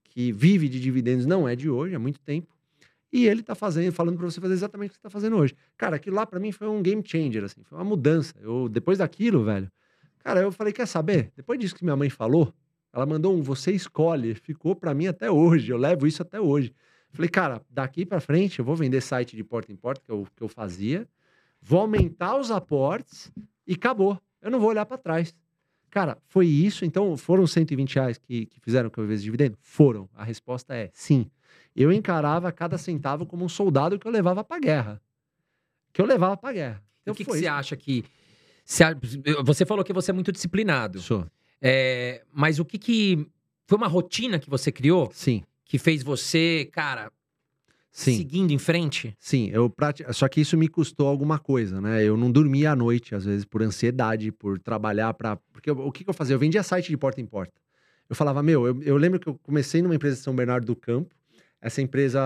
que 0.04 0.32
vive 0.32 0.68
de 0.68 0.80
dividendos, 0.80 1.26
não 1.26 1.48
é 1.48 1.54
de 1.54 1.68
hoje, 1.68 1.94
há 1.94 1.98
muito 1.98 2.20
tempo. 2.20 2.54
E 3.12 3.26
ele 3.26 3.42
tá 3.42 3.54
fazendo, 3.54 3.92
falando 3.92 4.16
pra 4.16 4.26
você 4.26 4.40
fazer 4.40 4.54
exatamente 4.54 4.90
o 4.90 4.92
que 4.92 4.96
você 4.96 5.02
tá 5.02 5.10
fazendo 5.10 5.36
hoje. 5.36 5.54
Cara, 5.76 5.96
aquilo 5.96 6.16
lá 6.16 6.26
pra 6.26 6.40
mim 6.40 6.52
foi 6.52 6.68
um 6.68 6.82
game 6.82 7.02
changer, 7.04 7.44
assim, 7.44 7.62
foi 7.62 7.78
uma 7.78 7.84
mudança. 7.84 8.34
Eu, 8.40 8.68
depois 8.68 8.98
daquilo, 8.98 9.44
velho, 9.44 9.70
cara, 10.18 10.40
eu 10.40 10.50
falei, 10.50 10.72
quer 10.72 10.86
saber? 10.86 11.32
Depois 11.36 11.58
disso 11.58 11.74
que 11.74 11.84
minha 11.84 11.96
mãe 11.96 12.10
falou, 12.10 12.52
ela 12.92 13.06
mandou 13.06 13.34
um 13.34 13.42
você 13.42 13.72
escolhe, 13.72 14.34
ficou 14.34 14.74
pra 14.74 14.94
mim 14.94 15.06
até 15.06 15.30
hoje, 15.30 15.70
eu 15.70 15.76
levo 15.76 16.06
isso 16.06 16.22
até 16.22 16.40
hoje. 16.40 16.74
Falei, 17.12 17.28
cara, 17.30 17.62
daqui 17.70 18.04
pra 18.04 18.20
frente 18.20 18.58
eu 18.58 18.64
vou 18.64 18.76
vender 18.76 19.00
site 19.00 19.36
de 19.36 19.44
porta 19.44 19.72
em 19.72 19.76
porta, 19.76 20.02
que 20.04 20.10
eu, 20.10 20.26
que 20.34 20.42
eu 20.42 20.48
fazia, 20.48 21.08
vou 21.60 21.80
aumentar 21.80 22.38
os 22.38 22.50
aportes 22.50 23.30
e 23.66 23.74
acabou. 23.74 24.20
Eu 24.42 24.50
não 24.50 24.60
vou 24.60 24.68
olhar 24.68 24.84
pra 24.84 24.98
trás. 24.98 25.34
Cara, 25.90 26.18
foi 26.28 26.46
isso. 26.46 26.84
Então, 26.84 27.16
foram 27.16 27.46
120 27.46 27.94
reais 27.94 28.18
que, 28.18 28.46
que 28.46 28.60
fizeram 28.60 28.90
que 28.90 28.98
eu 28.98 29.04
vivesse 29.04 29.22
dividendo? 29.22 29.56
Foram. 29.60 30.08
A 30.14 30.24
resposta 30.24 30.74
é 30.74 30.90
sim. 30.92 31.30
Eu 31.74 31.92
encarava 31.92 32.50
cada 32.52 32.78
centavo 32.78 33.26
como 33.26 33.44
um 33.44 33.48
soldado 33.48 33.98
que 33.98 34.06
eu 34.06 34.12
levava 34.12 34.42
pra 34.42 34.58
guerra. 34.58 35.00
Que 35.92 36.00
eu 36.00 36.06
levava 36.06 36.36
pra 36.36 36.52
guerra. 36.52 36.82
o 37.06 37.14
que, 37.14 37.24
que 37.24 37.30
você 37.30 37.46
acha 37.46 37.76
que. 37.76 38.04
Você 39.44 39.64
falou 39.64 39.84
que 39.84 39.92
você 39.92 40.10
é 40.10 40.14
muito 40.14 40.32
disciplinado. 40.32 41.00
Sou. 41.00 41.26
É, 41.60 42.22
mas 42.32 42.58
o 42.58 42.64
que 42.64 42.78
que. 42.78 43.26
Foi 43.66 43.76
uma 43.76 43.88
rotina 43.88 44.38
que 44.38 44.48
você 44.48 44.70
criou 44.70 45.10
Sim, 45.12 45.42
que 45.64 45.76
fez 45.76 46.02
você, 46.02 46.68
cara, 46.72 47.10
sim. 47.96 48.16
seguindo 48.18 48.52
em 48.52 48.58
frente? 48.58 49.14
Sim, 49.18 49.48
eu 49.52 49.70
prati... 49.70 50.04
só 50.12 50.28
que 50.28 50.40
isso 50.40 50.56
me 50.56 50.68
custou 50.68 51.08
alguma 51.08 51.38
coisa, 51.38 51.80
né? 51.80 52.04
Eu 52.04 52.16
não 52.16 52.30
dormia 52.30 52.72
à 52.72 52.76
noite, 52.76 53.14
às 53.14 53.24
vezes, 53.24 53.44
por 53.44 53.62
ansiedade, 53.62 54.30
por 54.30 54.58
trabalhar 54.58 55.14
para. 55.14 55.36
Porque 55.52 55.70
eu- 55.70 55.78
o 55.78 55.90
que, 55.90 56.04
que 56.04 56.10
eu 56.10 56.14
fazia? 56.14 56.34
Eu 56.34 56.38
vendia 56.38 56.62
site 56.62 56.88
de 56.88 56.96
porta 56.96 57.20
em 57.20 57.26
porta. 57.26 57.54
Eu 58.08 58.14
falava, 58.14 58.42
meu, 58.42 58.66
eu, 58.66 58.82
eu 58.82 58.96
lembro 58.96 59.18
que 59.18 59.26
eu 59.28 59.34
comecei 59.42 59.80
numa 59.82 59.94
empresa 59.94 60.16
de 60.16 60.22
São 60.22 60.34
Bernardo 60.36 60.66
do 60.66 60.76
Campo. 60.76 61.14
Essa 61.60 61.80
empresa, 61.82 62.20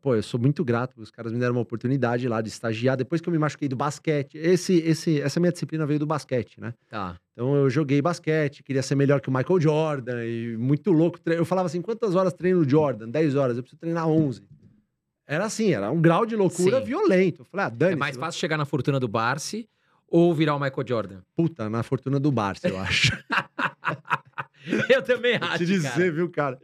pô, 0.00 0.14
eu 0.16 0.22
sou 0.22 0.40
muito 0.40 0.64
grato, 0.64 1.00
os 1.00 1.10
caras 1.10 1.32
me 1.32 1.38
deram 1.38 1.54
uma 1.54 1.60
oportunidade 1.60 2.26
lá 2.26 2.40
de 2.40 2.48
estagiar. 2.48 2.96
Depois 2.96 3.20
que 3.20 3.28
eu 3.28 3.32
me 3.32 3.38
machuquei 3.38 3.68
do 3.68 3.76
basquete, 3.76 4.36
esse, 4.38 4.78
esse, 4.78 5.20
essa 5.20 5.38
minha 5.38 5.52
disciplina 5.52 5.84
veio 5.86 5.98
do 6.00 6.06
basquete, 6.06 6.58
né? 6.58 6.72
Tá. 6.88 7.16
Então 7.34 7.54
eu 7.54 7.68
joguei 7.68 8.00
basquete, 8.00 8.62
queria 8.62 8.82
ser 8.82 8.94
melhor 8.94 9.20
que 9.20 9.28
o 9.28 9.32
Michael 9.32 9.60
Jordan, 9.60 10.24
e 10.24 10.56
muito 10.56 10.90
louco. 10.90 11.20
Eu 11.26 11.44
falava 11.44 11.66
assim: 11.66 11.82
quantas 11.82 12.14
horas 12.14 12.32
treino 12.32 12.60
o 12.60 12.68
Jordan? 12.68 13.08
10 13.10 13.36
horas, 13.36 13.56
eu 13.58 13.62
preciso 13.62 13.78
treinar 13.78 14.08
11. 14.08 14.40
Era 15.26 15.46
assim, 15.46 15.72
era 15.72 15.90
um 15.90 16.00
grau 16.00 16.26
de 16.26 16.36
loucura 16.36 16.80
Sim. 16.80 16.84
violento. 16.86 17.42
Eu 17.42 17.44
falei, 17.46 17.66
ah, 17.66 17.68
Dani. 17.68 17.92
É 17.92 17.96
mais 17.96 18.16
fácil 18.16 18.38
chegar 18.38 18.58
na 18.58 18.64
fortuna 18.64 19.00
do 19.00 19.08
Barsi 19.08 19.68
ou 20.08 20.34
virar 20.34 20.54
o 20.54 20.60
Michael 20.60 20.86
Jordan? 20.86 21.20
Puta, 21.34 21.68
na 21.70 21.82
fortuna 21.82 22.20
do 22.20 22.30
Barça, 22.30 22.68
eu 22.68 22.78
acho. 22.78 23.12
Eu 24.88 25.02
também 25.02 25.38
Vou 25.38 25.48
acho. 25.48 25.58
te 25.58 25.66
dizer, 25.66 25.90
cara. 25.90 26.12
viu, 26.12 26.30
cara? 26.30 26.58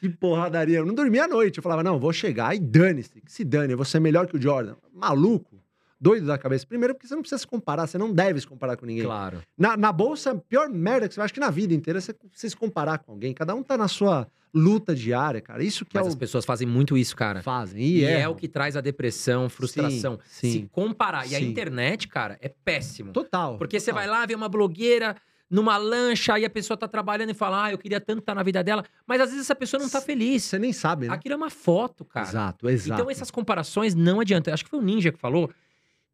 Que 0.00 0.08
porradaria. 0.08 0.78
Eu 0.78 0.86
não 0.86 0.94
dormia 0.94 1.24
à 1.24 1.28
noite. 1.28 1.58
Eu 1.58 1.62
falava, 1.62 1.84
não, 1.84 2.00
vou 2.00 2.12
chegar 2.12 2.54
e 2.54 2.58
dane-se. 2.58 3.20
Que 3.20 3.32
se 3.32 3.44
dane, 3.44 3.74
vou 3.76 3.84
ser 3.84 4.00
melhor 4.00 4.26
que 4.26 4.36
o 4.36 4.42
Jordan. 4.42 4.74
Maluco. 4.92 5.62
Doido 6.00 6.26
da 6.26 6.36
cabeça. 6.36 6.66
Primeiro, 6.66 6.94
porque 6.94 7.06
você 7.06 7.14
não 7.14 7.22
precisa 7.22 7.38
se 7.38 7.46
comparar, 7.46 7.86
você 7.86 7.96
não 7.96 8.12
deve 8.12 8.40
se 8.40 8.46
comparar 8.46 8.76
com 8.76 8.84
ninguém. 8.84 9.04
Claro. 9.04 9.40
Na, 9.56 9.76
na 9.76 9.92
bolsa, 9.92 10.32
a 10.32 10.34
pior 10.34 10.68
merda 10.68 11.06
que 11.08 11.14
você 11.14 11.20
vai, 11.20 11.24
acho 11.26 11.34
que 11.34 11.40
na 11.40 11.50
vida 11.50 11.72
inteira, 11.72 11.98
é 11.98 12.00
você, 12.00 12.14
você 12.32 12.50
se 12.50 12.56
comparar 12.56 12.98
com 12.98 13.12
alguém. 13.12 13.32
Cada 13.32 13.54
um 13.54 13.62
tá 13.62 13.78
na 13.78 13.86
sua 13.88 14.26
luta 14.54 14.94
diária, 14.94 15.40
cara. 15.40 15.62
Isso 15.64 15.84
que 15.84 15.96
Mas 15.96 16.06
é 16.06 16.08
as 16.08 16.14
o 16.14 16.18
pessoas 16.18 16.44
fazem 16.44 16.66
muito 16.66 16.96
isso, 16.96 17.16
cara. 17.16 17.42
fazem. 17.42 17.82
E, 17.82 18.00
E, 18.00 18.04
é 18.04 18.28
o 18.28 18.34
que 18.34 18.46
traz 18.48 18.76
a 18.76 18.80
depressão, 18.80 19.48
frustração. 19.48 20.18
Sim, 20.24 20.50
Se 20.50 20.52
sim. 20.60 20.66
comparar. 20.70 21.26
E 21.28 21.34
a 21.34 21.38
Sim. 21.40 21.46
internet, 21.48 22.06
cara, 22.08 22.38
é 22.40 22.48
péssimo. 22.48 23.12
Total. 23.12 23.58
Porque 23.58 23.80
você 23.80 23.90
total. 23.90 24.06
vai 24.08 24.20
lá 24.20 24.24
ver 24.26 24.34
uma 24.36 24.48
blogueira 24.48 25.16
numa 25.50 25.76
lancha, 25.76 26.34
aí 26.34 26.44
a 26.44 26.50
pessoa 26.50 26.76
tá 26.76 26.88
trabalhando 26.88 27.30
e 27.30 27.34
fala, 27.34 27.64
ah, 27.66 27.70
eu 27.72 27.78
queria 27.78 28.00
tanto 28.00 28.20
estar 28.20 28.34
na 28.34 28.42
vida 28.42 28.62
dela. 28.64 28.84
Mas 29.06 29.20
às 29.20 29.28
vezes 29.30 29.44
essa 29.44 29.54
pessoa 29.54 29.80
não 29.82 29.88
tá 29.90 30.00
feliz. 30.00 30.42
Você 30.44 30.58
nem 30.58 30.72
sabe, 30.72 31.06
né? 31.08 31.14
Aquilo 31.14 31.34
é 31.34 31.36
uma 31.36 31.50
foto, 31.50 32.04
cara. 32.04 32.26
Exato, 32.26 32.68
exato. 32.68 33.00
Então 33.00 33.10
essas 33.10 33.30
comparações 33.30 33.94
não 33.94 34.20
adiantam. 34.20 34.52
Acho 34.54 34.64
que 34.64 34.70
foi 34.70 34.78
o 34.78 34.82
Ninja 34.82 35.12
que 35.12 35.18
falou 35.18 35.50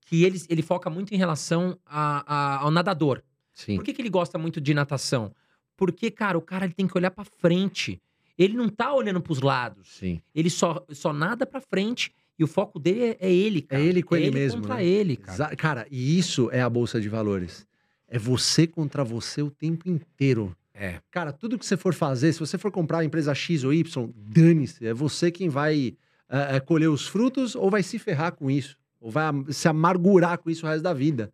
que 0.06 0.24
ele, 0.24 0.40
ele 0.48 0.62
foca 0.62 0.90
muito 0.90 1.14
em 1.14 1.16
relação 1.16 1.78
a- 1.86 2.24
a- 2.26 2.58
ao 2.58 2.70
nadador. 2.70 3.22
Sim. 3.54 3.76
Por 3.76 3.84
que, 3.84 3.92
que 3.92 4.02
ele 4.02 4.10
gosta 4.10 4.36
muito 4.38 4.60
de 4.60 4.74
natação? 4.74 5.32
Porque, 5.76 6.10
cara, 6.10 6.36
o 6.36 6.42
cara 6.42 6.64
ele 6.66 6.74
tem 6.74 6.86
que 6.86 6.96
olhar 6.98 7.10
pra 7.10 7.24
frente. 7.24 8.00
Ele 8.42 8.56
não 8.56 8.70
tá 8.70 8.90
olhando 8.94 9.20
pros 9.20 9.42
lados. 9.42 9.96
Sim. 9.98 10.18
Ele 10.34 10.48
só, 10.48 10.82
só 10.88 11.12
nada 11.12 11.44
pra 11.44 11.60
frente 11.60 12.10
e 12.38 12.42
o 12.42 12.46
foco 12.46 12.78
dele 12.78 13.18
é, 13.20 13.28
é 13.28 13.30
ele, 13.30 13.60
cara. 13.60 13.82
ele 13.82 14.02
com 14.02 14.16
ele 14.16 14.30
mesmo, 14.30 14.62
contra 14.62 14.76
né? 14.76 14.84
ele, 14.86 15.14
cara. 15.14 15.54
Cara, 15.54 15.86
e 15.90 16.18
isso 16.18 16.48
é 16.50 16.62
a 16.62 16.70
bolsa 16.70 16.98
de 16.98 17.06
valores. 17.06 17.66
É 18.08 18.18
você 18.18 18.66
contra 18.66 19.04
você 19.04 19.42
o 19.42 19.50
tempo 19.50 19.86
inteiro. 19.86 20.56
É. 20.72 21.00
Cara, 21.10 21.34
tudo 21.34 21.58
que 21.58 21.66
você 21.66 21.76
for 21.76 21.92
fazer, 21.92 22.32
se 22.32 22.40
você 22.40 22.56
for 22.56 22.72
comprar 22.72 23.00
a 23.00 23.04
empresa 23.04 23.34
X 23.34 23.62
ou 23.62 23.74
Y, 23.74 24.10
dane-se. 24.16 24.86
É 24.86 24.94
você 24.94 25.30
quem 25.30 25.50
vai 25.50 25.94
é, 26.30 26.56
é, 26.56 26.60
colher 26.60 26.88
os 26.88 27.06
frutos 27.06 27.54
ou 27.54 27.70
vai 27.70 27.82
se 27.82 27.98
ferrar 27.98 28.32
com 28.32 28.50
isso. 28.50 28.78
Ou 28.98 29.10
vai 29.10 29.30
se 29.50 29.68
amargurar 29.68 30.38
com 30.38 30.48
isso 30.48 30.64
o 30.64 30.68
resto 30.68 30.82
da 30.82 30.94
vida. 30.94 31.30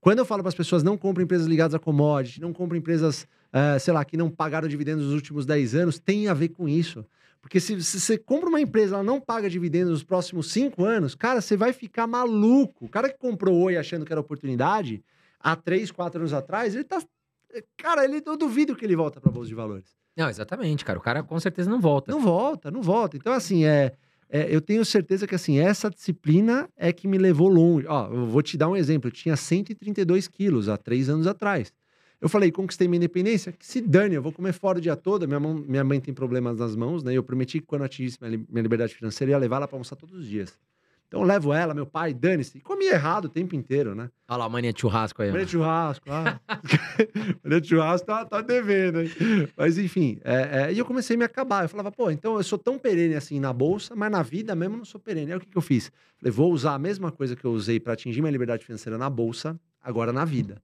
Quando 0.00 0.20
eu 0.20 0.24
falo 0.24 0.42
para 0.42 0.50
as 0.50 0.54
pessoas 0.54 0.84
não 0.84 0.96
comprem 0.96 1.24
empresas 1.24 1.48
ligadas 1.48 1.74
a 1.74 1.80
commodity, 1.80 2.40
não 2.40 2.52
comprem 2.52 2.78
empresas, 2.78 3.26
é, 3.54 3.78
sei 3.78 3.94
lá, 3.94 4.04
que 4.04 4.16
não 4.16 4.28
pagaram 4.28 4.66
dividendos 4.66 5.04
nos 5.04 5.14
últimos 5.14 5.46
10 5.46 5.76
anos, 5.76 5.98
tem 6.00 6.26
a 6.26 6.34
ver 6.34 6.48
com 6.48 6.68
isso. 6.68 7.06
Porque 7.40 7.60
se, 7.60 7.80
se 7.84 8.00
você 8.00 8.18
compra 8.18 8.48
uma 8.48 8.60
empresa, 8.60 8.96
ela 8.96 9.04
não 9.04 9.20
paga 9.20 9.48
dividendos 9.48 9.92
nos 9.92 10.02
próximos 10.02 10.50
5 10.50 10.84
anos, 10.84 11.14
cara, 11.14 11.40
você 11.40 11.56
vai 11.56 11.72
ficar 11.72 12.08
maluco. 12.08 12.86
O 12.86 12.88
cara 12.88 13.08
que 13.08 13.16
comprou 13.16 13.54
Oi 13.62 13.76
achando 13.76 14.04
que 14.04 14.12
era 14.12 14.20
oportunidade, 14.20 15.04
há 15.38 15.54
3, 15.54 15.92
4 15.92 16.20
anos 16.20 16.32
atrás, 16.32 16.74
ele 16.74 16.82
tá. 16.82 17.00
Cara, 17.76 18.04
ele, 18.04 18.20
eu 18.26 18.36
duvido 18.36 18.74
que 18.74 18.84
ele 18.84 18.96
volta 18.96 19.20
para 19.20 19.30
Bolsa 19.30 19.48
de 19.48 19.54
Valores. 19.54 19.94
Não, 20.16 20.28
exatamente, 20.28 20.84
cara. 20.84 20.98
O 20.98 21.02
cara 21.02 21.22
com 21.22 21.38
certeza 21.38 21.70
não 21.70 21.80
volta. 21.80 22.10
Não 22.10 22.20
volta, 22.20 22.72
não 22.72 22.82
volta. 22.82 23.16
Então, 23.16 23.32
assim, 23.32 23.64
é, 23.64 23.92
é, 24.28 24.52
eu 24.52 24.60
tenho 24.60 24.84
certeza 24.84 25.28
que, 25.28 25.34
assim, 25.34 25.60
essa 25.60 25.88
disciplina 25.88 26.68
é 26.76 26.92
que 26.92 27.06
me 27.06 27.18
levou 27.18 27.48
longe. 27.48 27.86
Ó, 27.86 28.08
eu 28.12 28.26
vou 28.26 28.42
te 28.42 28.56
dar 28.56 28.68
um 28.68 28.74
exemplo. 28.74 29.06
Eu 29.08 29.12
tinha 29.12 29.36
132 29.36 30.26
quilos 30.26 30.68
há 30.68 30.76
três 30.76 31.08
anos 31.08 31.28
atrás. 31.28 31.72
Eu 32.24 32.28
falei, 32.30 32.50
conquistei 32.50 32.88
minha 32.88 32.96
independência, 32.96 33.52
que 33.52 33.66
se 33.66 33.82
dane, 33.82 34.14
eu 34.14 34.22
vou 34.22 34.32
comer 34.32 34.54
fora 34.54 34.78
o 34.78 34.80
dia 34.80 34.96
todo. 34.96 35.28
Minha, 35.28 35.38
mão, 35.38 35.54
minha 35.54 35.84
mãe 35.84 36.00
tem 36.00 36.14
problemas 36.14 36.56
nas 36.56 36.74
mãos, 36.74 37.02
né? 37.04 37.12
E 37.12 37.16
eu 37.16 37.22
prometi 37.22 37.60
que 37.60 37.66
quando 37.66 37.82
atingisse 37.84 38.16
minha, 38.18 38.30
li- 38.34 38.46
minha 38.48 38.62
liberdade 38.62 38.94
financeira, 38.94 39.30
eu 39.30 39.34
ia 39.34 39.38
levar 39.38 39.56
ela 39.56 39.68
pra 39.68 39.76
almoçar 39.76 39.94
todos 39.94 40.18
os 40.18 40.26
dias. 40.26 40.58
Então 41.06 41.20
eu 41.20 41.26
levo 41.26 41.52
ela, 41.52 41.74
meu 41.74 41.84
pai, 41.84 42.14
dane-se. 42.14 42.56
E 42.56 42.60
comia 42.62 42.92
errado 42.94 43.26
o 43.26 43.28
tempo 43.28 43.54
inteiro, 43.54 43.94
né? 43.94 44.10
Olha 44.26 44.38
lá, 44.38 44.44
a 44.46 44.48
mania 44.48 44.72
de 44.72 44.80
churrasco 44.80 45.20
aí. 45.20 45.30
Mania 45.30 45.44
de 45.44 45.52
churrasco, 45.52 46.10
ah. 46.10 46.40
Mania 47.44 47.60
de 47.60 47.68
churrasco 47.68 48.06
tá, 48.06 48.24
tá 48.24 48.40
devendo, 48.40 49.02
hein? 49.02 49.10
Mas 49.54 49.76
enfim, 49.76 50.18
é, 50.24 50.62
é, 50.62 50.72
e 50.72 50.78
eu 50.78 50.84
comecei 50.86 51.16
a 51.16 51.18
me 51.18 51.24
acabar. 51.26 51.64
Eu 51.64 51.68
falava, 51.68 51.92
pô, 51.92 52.10
então 52.10 52.36
eu 52.36 52.42
sou 52.42 52.58
tão 52.58 52.78
perene 52.78 53.14
assim 53.16 53.38
na 53.38 53.52
bolsa, 53.52 53.94
mas 53.94 54.10
na 54.10 54.22
vida 54.22 54.54
mesmo 54.54 54.74
eu 54.76 54.78
não 54.78 54.84
sou 54.86 54.98
perene. 54.98 55.30
Aí 55.30 55.36
o 55.36 55.40
que, 55.40 55.46
que 55.46 55.58
eu 55.58 55.62
fiz? 55.62 55.92
Falei, 56.18 56.32
vou 56.32 56.50
usar 56.50 56.72
a 56.74 56.78
mesma 56.78 57.12
coisa 57.12 57.36
que 57.36 57.44
eu 57.44 57.52
usei 57.52 57.78
para 57.78 57.92
atingir 57.92 58.22
minha 58.22 58.32
liberdade 58.32 58.64
financeira 58.64 58.96
na 58.96 59.10
bolsa, 59.10 59.60
agora 59.82 60.10
na 60.10 60.24
vida. 60.24 60.62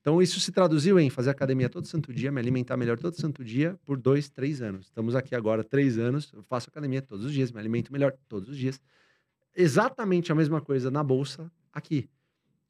Então 0.00 0.20
isso 0.22 0.40
se 0.40 0.50
traduziu 0.50 0.98
em 0.98 1.10
fazer 1.10 1.30
academia 1.30 1.68
todo 1.68 1.86
santo 1.86 2.12
dia, 2.12 2.32
me 2.32 2.40
alimentar 2.40 2.76
melhor 2.76 2.98
todo 2.98 3.14
santo 3.14 3.44
dia 3.44 3.78
por 3.84 3.98
dois, 3.98 4.28
três 4.30 4.62
anos. 4.62 4.86
Estamos 4.86 5.14
aqui 5.14 5.34
agora 5.34 5.62
três 5.62 5.98
anos, 5.98 6.32
eu 6.32 6.42
faço 6.42 6.70
academia 6.70 7.02
todos 7.02 7.26
os 7.26 7.32
dias, 7.32 7.52
me 7.52 7.60
alimento 7.60 7.92
melhor 7.92 8.14
todos 8.28 8.48
os 8.48 8.56
dias. 8.56 8.80
Exatamente 9.54 10.32
a 10.32 10.34
mesma 10.34 10.60
coisa 10.60 10.90
na 10.90 11.02
bolsa 11.02 11.50
aqui. 11.72 12.08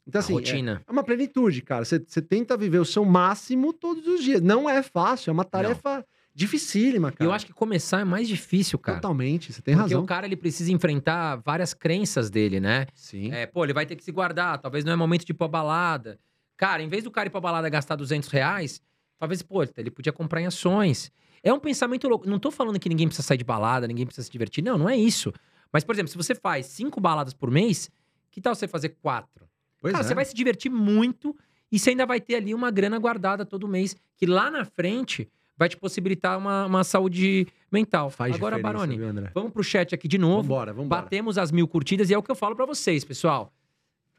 Então 0.06 0.18
assim, 0.18 0.32
é- 0.32 0.36
rotina. 0.36 0.82
é 0.86 0.90
uma 0.90 1.04
plenitude, 1.04 1.62
cara. 1.62 1.84
Você 1.84 2.00
tenta 2.00 2.56
viver 2.56 2.78
o 2.78 2.84
seu 2.84 3.04
máximo 3.04 3.72
todos 3.72 4.06
os 4.06 4.24
dias. 4.24 4.40
Não 4.40 4.68
é 4.68 4.82
fácil, 4.82 5.30
é 5.30 5.32
uma 5.32 5.44
tarefa 5.44 6.04
dificílima, 6.34 7.10
E 7.10 7.12
cara. 7.12 7.28
eu 7.30 7.32
acho 7.32 7.44
que 7.46 7.52
começar 7.52 8.00
é 8.00 8.04
mais 8.04 8.26
difícil, 8.26 8.78
cara. 8.78 8.98
Totalmente, 8.98 9.52
você 9.52 9.60
tem 9.60 9.74
Porque 9.74 9.92
razão. 9.92 10.02
o 10.02 10.06
cara 10.06 10.26
ele 10.26 10.36
precisa 10.36 10.72
enfrentar 10.72 11.36
várias 11.36 11.74
crenças 11.74 12.30
dele, 12.30 12.58
né? 12.60 12.86
Sim. 12.94 13.30
É, 13.30 13.46
pô, 13.46 13.62
ele 13.64 13.72
vai 13.74 13.84
ter 13.86 13.94
que 13.94 14.02
se 14.02 14.10
guardar, 14.10 14.58
talvez 14.58 14.84
não 14.84 14.92
é 14.92 14.96
momento 14.96 15.24
de 15.24 15.32
ir 15.32 15.34
pra 15.34 15.46
balada. 15.46 16.18
Cara, 16.60 16.82
em 16.82 16.88
vez 16.88 17.02
do 17.04 17.10
cara 17.10 17.26
ir 17.26 17.30
pra 17.30 17.40
balada 17.40 17.66
gastar 17.70 17.96
200 17.96 18.28
reais, 18.28 18.82
talvez, 19.18 19.40
pô, 19.40 19.62
ele 19.78 19.90
podia 19.90 20.12
comprar 20.12 20.42
em 20.42 20.46
ações. 20.46 21.10
É 21.42 21.50
um 21.50 21.58
pensamento 21.58 22.06
louco. 22.06 22.28
Não 22.28 22.38
tô 22.38 22.50
falando 22.50 22.78
que 22.78 22.86
ninguém 22.86 23.06
precisa 23.06 23.26
sair 23.26 23.38
de 23.38 23.44
balada, 23.44 23.88
ninguém 23.88 24.04
precisa 24.04 24.26
se 24.26 24.30
divertir. 24.30 24.62
Não, 24.62 24.76
não 24.76 24.86
é 24.86 24.94
isso. 24.94 25.32
Mas, 25.72 25.84
por 25.84 25.94
exemplo, 25.94 26.10
se 26.10 26.18
você 26.18 26.34
faz 26.34 26.66
cinco 26.66 27.00
baladas 27.00 27.32
por 27.32 27.50
mês, 27.50 27.90
que 28.30 28.42
tal 28.42 28.54
você 28.54 28.68
fazer 28.68 28.90
quatro? 29.00 29.48
Pois 29.80 29.92
Cara, 29.92 30.04
é. 30.04 30.06
você 30.06 30.14
vai 30.14 30.22
se 30.26 30.34
divertir 30.34 30.70
muito 30.70 31.34
e 31.72 31.78
você 31.78 31.90
ainda 31.90 32.04
vai 32.04 32.20
ter 32.20 32.34
ali 32.34 32.52
uma 32.52 32.70
grana 32.70 32.98
guardada 32.98 33.46
todo 33.46 33.66
mês, 33.66 33.96
que 34.14 34.26
lá 34.26 34.50
na 34.50 34.66
frente 34.66 35.30
vai 35.56 35.66
te 35.66 35.78
possibilitar 35.78 36.36
uma, 36.36 36.66
uma 36.66 36.84
saúde 36.84 37.46
mental. 37.72 38.10
Faz 38.10 38.34
Agora, 38.34 38.58
Baroni, 38.58 38.98
viu, 38.98 39.08
vamos 39.32 39.50
pro 39.50 39.64
chat 39.64 39.94
aqui 39.94 40.06
de 40.06 40.18
novo. 40.18 40.42
Vambora, 40.42 40.74
vambora. 40.74 41.02
Batemos 41.04 41.38
as 41.38 41.50
mil 41.50 41.66
curtidas 41.66 42.10
e 42.10 42.14
é 42.14 42.18
o 42.18 42.22
que 42.22 42.30
eu 42.30 42.36
falo 42.36 42.54
pra 42.54 42.66
vocês, 42.66 43.02
pessoal. 43.02 43.50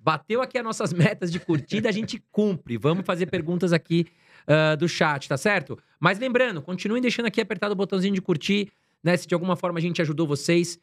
Bateu 0.03 0.41
aqui 0.41 0.57
as 0.57 0.63
nossas 0.63 0.91
metas 0.91 1.31
de 1.31 1.39
curtida, 1.39 1.87
a 1.87 1.91
gente 1.91 2.21
cumpre. 2.31 2.77
Vamos 2.77 3.05
fazer 3.05 3.27
perguntas 3.27 3.71
aqui 3.71 4.07
ah, 4.47 4.75
do 4.75 4.87
chat, 4.87 5.27
tá 5.29 5.37
certo? 5.37 5.77
Mas 5.99 6.17
lembrando, 6.17 6.61
continuem 6.61 7.01
deixando 7.01 7.27
aqui 7.27 7.39
apertado 7.39 7.73
o 7.73 7.75
botãozinho 7.75 8.13
de 8.13 8.21
curtir, 8.21 8.71
né? 9.03 9.15
Se 9.15 9.27
de 9.27 9.33
alguma 9.33 9.55
forma 9.55 9.77
a 9.77 9.81
gente 9.81 10.01
ajudou 10.01 10.25
vocês, 10.25 10.79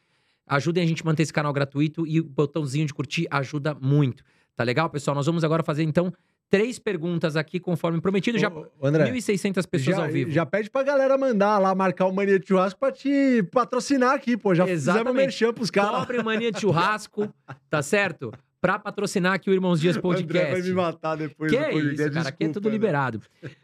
ajudem 0.47 0.83
a 0.83 0.87
gente 0.87 1.01
a 1.01 1.05
manter 1.05 1.23
esse 1.23 1.33
canal 1.33 1.51
gratuito 1.51 2.07
e 2.07 2.19
o 2.19 2.23
botãozinho 2.23 2.85
de 2.85 2.93
curtir 2.93 3.27
ajuda 3.29 3.75
muito. 3.75 4.23
Tá 4.55 4.63
legal, 4.63 4.89
pessoal? 4.89 5.15
Nós 5.15 5.25
vamos 5.25 5.43
agora 5.43 5.63
fazer 5.63 5.83
então 5.83 6.13
três 6.49 6.79
perguntas 6.79 7.35
aqui, 7.35 7.59
conforme 7.59 8.01
prometido. 8.01 8.37
Já 8.39 8.49
Ô, 8.49 8.65
ô, 8.79 8.87
André, 8.87 9.11
1.600 9.11 9.67
pessoas 9.67 9.95
já, 9.97 10.03
ao 10.03 10.09
vivo. 10.09 10.31
já 10.31 10.45
pede 10.45 10.69
pra 10.69 10.81
galera 10.81 11.17
mandar 11.17 11.59
lá, 11.59 11.75
marcar 11.75 12.05
o 12.05 12.13
Mania 12.13 12.39
de 12.39 12.47
Churrasco 12.47 12.79
pra 12.79 12.91
te 12.91 13.43
patrocinar 13.51 14.15
aqui, 14.15 14.35
pô. 14.35 14.55
Já 14.55 14.65
fizemos 14.65 14.95
Exatamente. 14.95 15.15
merchan 15.15 15.53
pros 15.53 15.69
caras. 15.69 15.99
Cobre 15.99 16.23
mania 16.23 16.51
de 16.51 16.59
churrasco, 16.59 17.31
tá 17.69 17.81
certo? 17.83 18.33
Pra 18.61 18.77
patrocinar 18.77 19.33
aqui 19.33 19.49
o 19.49 19.53
Irmãos 19.53 19.79
Dias 19.79 19.95
O 20.03 20.11
André 20.11 20.23
vai 20.23 20.23
Podcast. 20.45 20.69
me 20.69 20.73
matar 20.75 21.15
depois 21.15 21.51
Que 21.51 21.57
do 21.57 21.63
é 21.63 21.71
podcast. 21.71 21.93
isso, 22.03 22.11
cara? 22.13 22.29
Aqui 22.29 22.43
é 22.43 22.47
desculpa, 22.47 22.53
tudo 22.53 22.65
né? 22.65 22.71
liberado. 22.71 23.21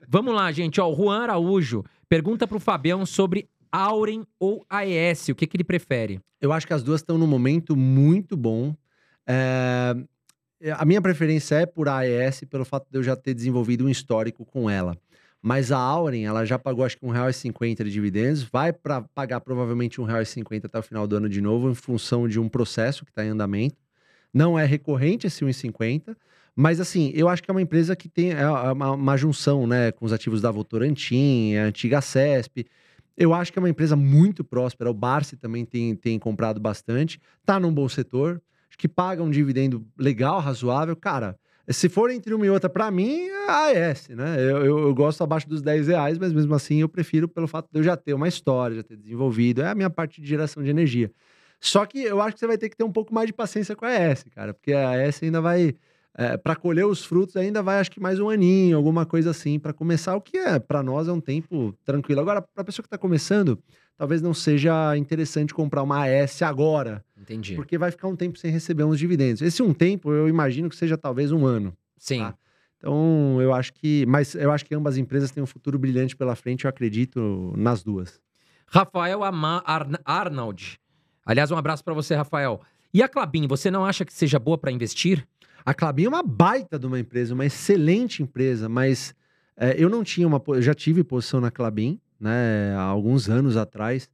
Vamos 0.08 0.34
lá, 0.34 0.52
gente. 0.52 0.80
Ó, 0.80 0.90
o 0.92 0.96
Juan 0.96 1.24
Araújo 1.24 1.84
pergunta 2.08 2.48
pro 2.48 2.60
Fabião 2.60 3.06
sobre 3.06 3.50
Auren 3.72 4.24
ou 4.40 4.66
AES. 4.70 5.30
O 5.30 5.36
que, 5.36 5.46
que 5.48 5.58
ele 5.58 5.64
prefere? 5.64 6.20
Eu 6.40 6.54
acho 6.54 6.66
que 6.66 6.74
as 6.74 6.84
duas 6.84 7.02
estão 7.02 7.18
num 7.18 7.28
momento 7.28 7.76
muito 7.76 8.38
bom. 8.38 8.74
É, 9.28 9.96
A 10.78 10.86
minha 10.86 11.02
preferência 11.02 11.56
é 11.56 11.66
por 11.66 11.90
AES, 11.90 12.46
pelo 12.50 12.64
fato 12.64 12.88
de 12.90 12.98
eu 12.98 13.04
já 13.04 13.16
ter 13.16 13.34
desenvolvido 13.34 13.86
um 13.86 13.90
histórico 13.90 14.46
com 14.46 14.70
ela. 14.70 14.96
Mas 15.42 15.72
a 15.72 15.78
Auren, 15.78 16.24
ela 16.26 16.44
já 16.46 16.58
pagou 16.58 16.84
acho 16.86 16.98
que 16.98 17.06
R$1,50 17.06 17.84
de 17.84 17.92
dividendos, 17.92 18.42
vai 18.44 18.74
para 18.74 19.02
pagar 19.14 19.42
provavelmente 19.42 20.00
R$1,50 20.02 20.66
até 20.66 20.80
o 20.80 20.82
final 20.82 21.06
do 21.06 21.18
ano 21.18 21.30
de 21.30 21.40
novo, 21.42 21.70
em 21.70 21.76
função 21.76 22.28
de 22.28 22.40
um 22.40 22.50
processo 22.50 23.06
que 23.06 23.12
está 23.12 23.24
em 23.24 23.30
andamento. 23.30 23.76
Não 24.36 24.60
é 24.60 24.66
recorrente 24.66 25.28
esse 25.28 25.46
1,50, 25.46 26.14
mas 26.54 26.82
assim, 26.82 27.10
eu 27.16 27.30
acho 27.30 27.42
que 27.42 27.50
é 27.50 27.54
uma 27.54 27.62
empresa 27.62 27.96
que 27.96 28.10
tem 28.10 28.32
é 28.32 28.50
uma, 28.50 28.92
uma 28.92 29.16
junção 29.16 29.66
né, 29.66 29.94
com 29.94 30.06
os 30.06 30.12
ativos 30.12 30.42
da 30.42 30.52
Votorantim, 30.52 31.56
a 31.56 31.64
antiga 31.64 32.02
CESP. 32.02 32.68
Eu 33.16 33.34
acho 33.34 33.54
que 33.54 33.58
é 33.58 33.62
uma 33.62 33.70
empresa 33.70 33.96
muito 33.96 34.44
próspera. 34.44 34.92
O 34.92 34.94
Barsi 34.94 35.38
também 35.38 35.64
tem, 35.64 35.96
tem 35.96 36.20
comprado 36.20 36.60
bastante. 36.60 37.18
Tá 37.46 37.58
num 37.62 37.74
bom 37.74 37.88
setor. 37.88 38.42
Acho 38.70 38.78
que 38.78 38.90
paga 38.90 39.24
um 39.24 39.30
dividendo 39.30 39.88
legal, 39.98 40.42
razoável. 40.42 40.98
Cara, 40.98 41.40
se 41.70 41.88
for 41.88 42.12
entre 42.12 42.34
uma 42.34 42.46
e 42.46 42.50
outra, 42.50 42.70
pra 42.70 42.92
mim, 42.92 43.28
é 43.28 43.50
AES, 43.50 44.10
né? 44.10 44.36
Eu, 44.38 44.66
eu, 44.66 44.80
eu 44.80 44.94
gosto 44.94 45.24
abaixo 45.24 45.48
dos 45.48 45.62
10 45.62 45.88
reais, 45.88 46.18
mas 46.18 46.34
mesmo 46.34 46.54
assim 46.54 46.82
eu 46.82 46.90
prefiro 46.90 47.30
pelo 47.30 47.48
fato 47.48 47.70
de 47.72 47.80
eu 47.80 47.84
já 47.84 47.96
ter 47.96 48.14
uma 48.14 48.28
história, 48.28 48.76
já 48.76 48.84
ter 48.84 48.98
desenvolvido. 48.98 49.62
É 49.62 49.70
a 49.70 49.76
minha 49.76 49.90
parte 49.90 50.20
de 50.20 50.28
geração 50.28 50.62
de 50.62 50.70
energia. 50.70 51.10
Só 51.60 51.86
que 51.86 52.00
eu 52.04 52.22
acho 52.22 52.34
que 52.34 52.40
você 52.40 52.48
vai 52.48 52.58
ter 52.58 52.70
que 52.70 52.76
ter 52.78 52.84
um 52.84 52.92
pouco 52.92 53.14
mais 53.14 53.28
de 53.28 53.34
paciência 53.34 53.76
com 53.76 53.86
a 53.86 53.90
AES, 53.90 54.26
cara, 54.34 54.54
porque 54.54 54.74
a 54.74 54.90
AES 54.92 55.24
ainda 55.24 55.42
vai. 55.42 55.76
É, 56.18 56.38
para 56.38 56.56
colher 56.56 56.86
os 56.86 57.04
frutos 57.04 57.36
ainda 57.36 57.62
vai 57.62 57.78
acho 57.78 57.92
que 57.92 58.00
mais 58.00 58.22
um 58.22 58.30
aninho, 58.30 58.78
alguma 58.78 59.06
coisa 59.06 59.32
assim, 59.32 59.60
para 59.60 59.74
começar, 59.74 60.16
o 60.16 60.22
que 60.22 60.38
é 60.38 60.58
para 60.60 60.82
nós 60.82 61.10
é 61.10 61.12
um 61.12 61.20
tempo 61.20 61.74
tranquilo. 61.84 62.22
Agora, 62.22 62.42
para 62.42 62.62
a 62.62 62.64
pessoa 62.64 62.84
que 62.84 62.88
está 62.88 62.98
começando, 62.98 63.60
talvez 63.98 64.22
não 64.22 64.34
seja 64.34 64.96
interessante 64.96 65.54
comprar 65.54 65.84
uma 65.84 66.04
AES 66.06 66.42
agora, 66.44 67.04
Entendi. 67.20 67.56
porque 67.56 67.78
vai 67.78 67.92
ficar 67.92 68.08
um 68.08 68.16
tempo 68.16 68.38
sem 68.40 68.50
receber 68.50 68.86
uns 68.86 68.98
dividendos. 68.98 69.42
Esse 69.42 69.62
um 69.62 69.74
tempo, 69.74 70.14
eu 70.14 70.30
imagino 70.30 70.70
que 70.70 70.78
seja 70.78 70.98
talvez 70.98 71.34
um 71.34 71.46
ano. 71.46 71.76
Sim. 71.98 72.20
tá. 72.20 72.34
Então, 72.78 73.42
eu 73.42 73.54
acho 73.54 73.74
que, 73.74 74.06
mas 74.06 74.36
eu 74.36 74.52
acho 74.54 74.64
que 74.64 74.74
ambas 74.74 74.96
empresas 74.98 75.32
têm 75.32 75.44
um 75.44 75.48
futuro 75.48 75.78
brilhante 75.78 76.16
pela 76.16 76.36
frente, 76.36 76.64
eu 76.64 76.70
acredito 76.70 77.52
nas 77.58 77.84
duas. 77.84 78.22
Rafael 78.68 79.22
Ama 79.24 79.62
Arn- 79.66 79.98
Arnold. 80.06 80.80
Aliás, 81.26 81.50
um 81.52 81.58
abraço 81.58 81.84
pra 81.84 81.94
você, 81.94 82.14
Rafael. 82.14 82.62
E 82.94 83.02
a 83.02 83.10
Clabin, 83.10 83.48
você 83.48 83.72
não 83.72 83.84
acha 83.84 84.06
que 84.06 84.14
seja 84.14 84.38
boa 84.38 84.58
pra 84.58 84.72
investir? 84.72 85.28
A 85.66 85.74
Clabin 85.74 86.06
é 86.06 86.10
uma 86.10 86.22
baita 86.22 86.78
de 86.78 86.86
uma 86.86 87.00
empresa, 87.00 87.34
uma 87.34 87.46
excelente 87.46 88.22
empresa, 88.22 88.70
mas 88.70 89.16
é, 89.58 89.76
eu 89.78 89.90
não 89.90 90.04
tinha 90.04 90.28
uma. 90.28 90.42
Eu 90.48 90.62
já 90.62 90.74
tive 90.74 91.04
posição 91.04 91.42
na 91.42 91.50
Clabin, 91.50 92.00
né, 92.20 92.76
há 92.78 92.84
alguns 92.84 93.28
anos 93.28 93.58
atrás. 93.58 94.08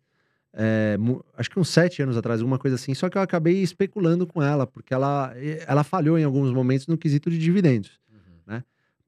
é, 0.54 0.98
acho 1.38 1.50
que 1.50 1.60
uns 1.60 1.70
sete 1.70 2.02
anos 2.02 2.16
atrás, 2.16 2.40
alguma 2.40 2.58
coisa 2.58 2.76
assim. 2.76 2.94
Só 2.94 3.10
que 3.10 3.18
eu 3.18 3.22
acabei 3.22 3.62
especulando 3.62 4.26
com 4.26 4.42
ela, 4.42 4.66
porque 4.66 4.94
ela, 4.94 5.34
ela 5.68 5.84
falhou 5.84 6.18
em 6.18 6.24
alguns 6.24 6.52
momentos 6.54 6.88
no 6.88 6.98
quesito 6.98 7.30
de 7.30 7.38
dividendos. 7.38 8.00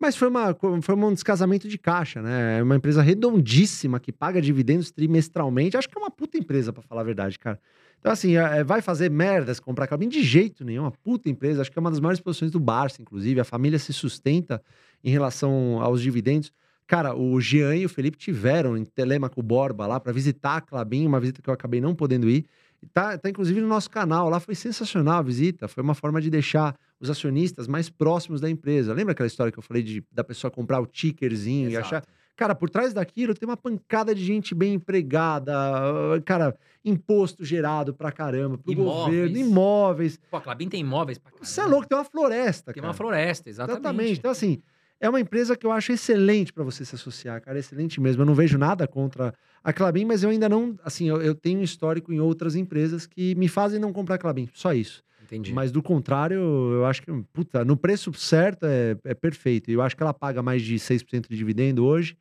Mas 0.04 0.18
foi, 0.18 0.28
uma, 0.28 0.54
foi 0.82 0.96
um 0.96 1.14
descasamento 1.14 1.66
de 1.66 1.78
caixa, 1.78 2.22
né? 2.22 2.60
É 2.60 2.64
uma 2.64 2.76
empresa 2.76 3.02
redondíssima 3.02 4.02
que 4.02 4.12
paga 4.12 4.42
dividendos 4.42 4.92
trimestralmente. 4.92 5.78
Acho 5.78 5.88
que 5.88 5.98
é 5.98 6.02
uma 6.02 6.12
puta 6.12 6.38
empresa, 6.38 6.74
pra 6.74 6.84
falar 6.84 7.00
a 7.00 7.06
verdade, 7.06 7.40
cara. 7.40 7.58
Então, 8.04 8.12
assim, 8.12 8.36
é, 8.36 8.66
vai 8.66 8.82
fazer 8.82 9.10
merdas 9.10 9.62
comprar 9.62 9.88
Clabin? 9.88 10.10
De 10.10 10.22
jeito 10.22 10.66
nenhum. 10.66 10.82
Uma 10.82 10.92
puta 10.92 11.30
empresa. 11.30 11.62
Acho 11.62 11.72
que 11.72 11.80
é 11.80 11.82
uma 11.82 11.90
das 11.90 12.02
maiores 12.02 12.20
posições 12.20 12.52
do 12.52 12.60
Barça, 12.60 13.02
inclusive. 13.02 13.40
A 13.40 13.46
família 13.46 13.80
se 13.80 13.94
sustenta 13.94 14.62
em 15.02 15.10
relação 15.10 15.82
aos 15.82 16.02
dividendos. 16.02 16.52
Cara, 16.86 17.16
o 17.16 17.40
Jean 17.40 17.78
e 17.78 17.86
o 17.86 17.90
Felipe 17.90 18.18
tiveram 18.18 18.76
em 18.76 18.84
Telemaco 18.84 19.42
Borba 19.42 19.88
lá 19.88 20.02
para 20.02 20.12
visitar 20.12 20.58
a 20.58 20.62
Clabin, 20.62 21.08
uma 21.08 21.18
visita 21.18 21.42
que 21.42 21.50
eu 21.50 21.54
acabei 21.54 21.80
não 21.80 21.96
podendo 21.96 22.30
ir. 22.30 22.46
Tá, 22.92 23.18
tá 23.18 23.30
inclusive 23.30 23.62
no 23.62 23.70
nosso 23.70 23.90
canal 23.90 24.30
lá, 24.30 24.38
foi 24.38 24.54
sensacional 24.54 25.20
a 25.20 25.22
visita. 25.22 25.70
Foi 25.70 25.82
uma 25.82 25.96
forma 25.96 26.20
de 26.20 26.30
deixar 26.30 26.76
os 27.00 27.10
acionistas 27.10 27.70
mais 27.70 27.90
próximos 27.90 28.42
da 28.42 28.50
empresa. 28.50 28.94
Lembra 28.94 29.14
aquela 29.14 29.28
história 29.28 29.50
que 29.50 29.58
eu 29.58 29.64
falei 29.64 29.82
de, 29.82 30.04
da 30.12 30.26
pessoa 30.26 30.52
comprar 30.52 30.82
o 30.82 30.86
tickerzinho 30.86 31.70
e 31.70 31.78
achar. 31.78 32.04
Cara, 32.36 32.56
por 32.56 32.70
trás 32.70 32.94
daquilo 32.94 33.34
tem 33.36 33.48
uma 33.48 33.56
pancada 33.58 34.14
de 34.16 34.24
gente 34.24 34.56
bem 34.56 34.74
empregada, 34.74 35.54
ah, 35.56 36.20
cara, 36.26 36.58
imposto 36.84 37.46
gerado 37.46 37.94
pra 37.94 38.12
caramba, 38.12 38.58
pro 38.58 38.72
Imóveis. 38.74 39.06
governo, 39.06 39.38
imóveis. 39.38 40.20
Pô, 40.32 40.38
a 40.38 40.42
Clabin 40.42 40.68
tem 40.68 40.82
imóveis 40.82 41.18
pra 41.20 41.32
Você 41.42 41.54
é 41.54 41.64
caramba. 41.64 41.76
louco, 41.76 41.88
tem 41.90 41.98
uma 41.98 42.04
floresta, 42.04 42.74
Tem 42.74 42.82
cara. 42.82 42.88
uma 42.92 42.94
floresta, 42.98 43.50
exatamente. 43.50 43.80
Exatamente. 43.82 44.20
Então, 44.20 44.32
assim, 44.32 44.62
é 45.00 45.08
uma 45.10 45.20
empresa 45.20 45.56
que 45.56 45.66
eu 45.66 45.72
acho 45.72 45.92
excelente 45.92 46.52
para 46.52 46.64
você 46.64 46.84
se 46.84 46.96
associar, 46.96 47.40
cara. 47.42 47.60
Excelente 47.60 48.02
mesmo. 48.02 48.22
Eu 48.22 48.26
não 48.26 48.34
vejo 48.34 48.58
nada 48.58 48.88
contra 48.88 49.34
a 49.64 49.72
Clabin, 49.72 50.06
mas 50.06 50.24
eu 50.24 50.30
ainda 50.32 50.50
não. 50.50 50.76
Assim, 50.84 51.08
eu, 51.10 51.22
eu 51.22 51.36
tenho 51.36 51.62
histórico 51.62 52.12
em 52.12 52.20
outras 52.20 52.56
empresas 52.56 53.06
que 53.06 53.36
me 53.36 53.48
fazem 53.48 53.80
não 53.80 53.94
comprar 53.94 54.18
Clabin. 54.18 54.50
Só 54.54 54.74
isso. 54.74 55.04
Entendi. 55.24 55.54
Mas 55.54 55.72
do 55.72 55.82
contrário, 55.82 56.38
eu 56.38 56.86
acho 56.86 57.02
que, 57.02 57.12
puta, 57.32 57.64
no 57.64 57.78
preço 57.78 58.14
certo 58.14 58.66
é, 58.66 58.98
é 59.04 59.14
perfeito. 59.14 59.72
E 59.72 59.74
eu 59.74 59.82
acho 59.82 59.96
que 59.96 60.04
ela 60.04 60.14
paga 60.14 60.42
mais 60.42 60.62
de 60.62 60.76
6% 60.76 61.28
de 61.30 61.38
dividendo 61.38 61.86
hoje. 61.86 62.18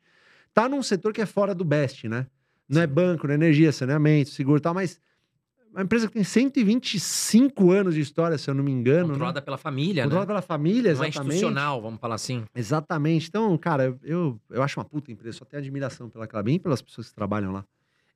Tá 0.53 0.69
num 0.69 0.81
setor 0.81 1.13
que 1.13 1.21
é 1.21 1.25
fora 1.25 1.53
do 1.53 1.65
best, 1.65 2.07
né? 2.07 2.27
Não 2.69 2.81
é 2.81 2.87
banco, 2.87 3.27
não 3.27 3.33
é 3.33 3.35
energia, 3.35 3.71
saneamento, 3.71 4.29
seguro 4.29 4.57
e 4.57 4.61
tal, 4.61 4.73
mas 4.73 4.99
uma 5.73 5.81
empresa 5.81 6.07
que 6.07 6.13
tem 6.13 6.23
125 6.23 7.71
anos 7.71 7.95
de 7.95 8.01
história, 8.01 8.37
se 8.37 8.47
eu 8.47 8.53
não 8.53 8.63
me 8.63 8.71
engano. 8.71 9.09
Controlada 9.09 9.39
né? 9.39 9.43
pela 9.43 9.57
família, 9.57 10.03
Controlada 10.03 10.27
né? 10.27 10.35
pela 10.35 10.41
família, 10.43 10.93
Não 10.93 11.03
é 11.03 11.07
exatamente. 11.07 11.35
institucional, 11.35 11.81
vamos 11.81 11.99
falar 11.99 12.15
assim. 12.15 12.45
Exatamente. 12.53 13.27
Então, 13.27 13.57
cara, 13.57 13.97
eu, 14.03 14.39
eu 14.51 14.61
acho 14.61 14.79
uma 14.79 14.85
puta 14.85 15.11
empresa. 15.11 15.39
Só 15.39 15.45
tenho 15.45 15.61
admiração 15.61 16.09
pela 16.09 16.27
Clabin 16.27 16.55
e 16.55 16.59
pelas 16.59 16.79
pessoas 16.79 17.09
que 17.09 17.15
trabalham 17.15 17.51
lá. 17.51 17.65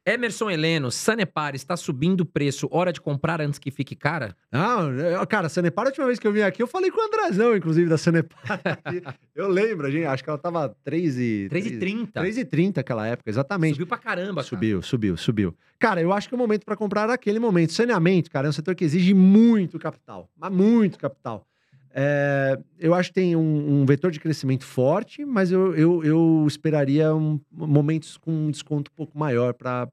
Emerson 0.07 0.49
Heleno, 0.49 0.89
Sanepar 0.89 1.53
está 1.53 1.75
subindo 1.75 2.21
o 2.21 2.25
preço. 2.25 2.65
Hora 2.71 2.93
de 2.93 3.01
comprar 3.01 3.41
antes 3.41 3.59
que 3.59 3.69
fique 3.69 3.93
cara? 3.93 4.37
Não, 4.49 4.89
eu- 4.93 5.27
cara, 5.27 5.49
Sanepar, 5.49 5.83
a 5.83 5.89
última 5.89 6.05
vez 6.05 6.17
que 6.17 6.25
eu 6.25 6.31
vim 6.31 6.39
aqui, 6.39 6.63
eu 6.63 6.67
falei 6.67 6.89
com 6.89 7.01
o 7.01 7.03
Andrezão, 7.05 7.53
inclusive, 7.57 7.89
da 7.89 7.97
Sanepar. 7.97 8.39
eu 9.35 9.49
lembro, 9.49 9.91
gente, 9.91 10.05
acho 10.05 10.23
que 10.23 10.29
ela 10.29 10.39
tava 10.39 10.73
3 10.85 11.17
e... 11.17 11.49
3,30. 11.51 12.13
3,30 12.13 12.77
aquela 12.77 13.05
época, 13.05 13.29
exatamente. 13.29 13.73
Subiu 13.73 13.87
pra 13.87 13.97
caramba, 13.97 14.35
cara. 14.35 14.47
Subiu, 14.47 14.81
subiu, 14.81 15.17
subiu. 15.17 15.53
Cara, 15.77 15.99
eu 16.01 16.13
acho 16.13 16.29
que 16.29 16.35
o 16.35 16.37
momento 16.37 16.63
para 16.63 16.77
comprar 16.77 17.01
era 17.03 17.13
aquele 17.13 17.37
momento. 17.37 17.73
Saneamento, 17.73 18.31
cara, 18.31 18.47
é 18.47 18.49
um 18.49 18.53
setor 18.53 18.75
que 18.75 18.85
exige 18.85 19.13
muito 19.13 19.77
capital, 19.77 20.29
mas 20.37 20.51
muito 20.53 20.97
capital. 20.97 21.45
É, 21.99 22.59
eu 22.79 22.93
acho 22.93 23.09
que 23.09 23.15
tem 23.15 23.35
um, 23.35 23.81
um 23.81 23.83
vetor 23.85 24.11
de 24.11 24.19
crescimento 24.19 24.63
forte, 24.63 25.25
mas 25.25 25.51
eu, 25.51 25.75
eu, 25.75 26.03
eu 26.03 26.45
esperaria 26.47 27.11
um- 27.15 27.39
momentos 27.51 28.17
com 28.17 28.31
um 28.31 28.51
desconto 28.51 28.91
um 28.91 28.95
pouco 28.95 29.17
maior 29.17 29.51
para 29.55 29.89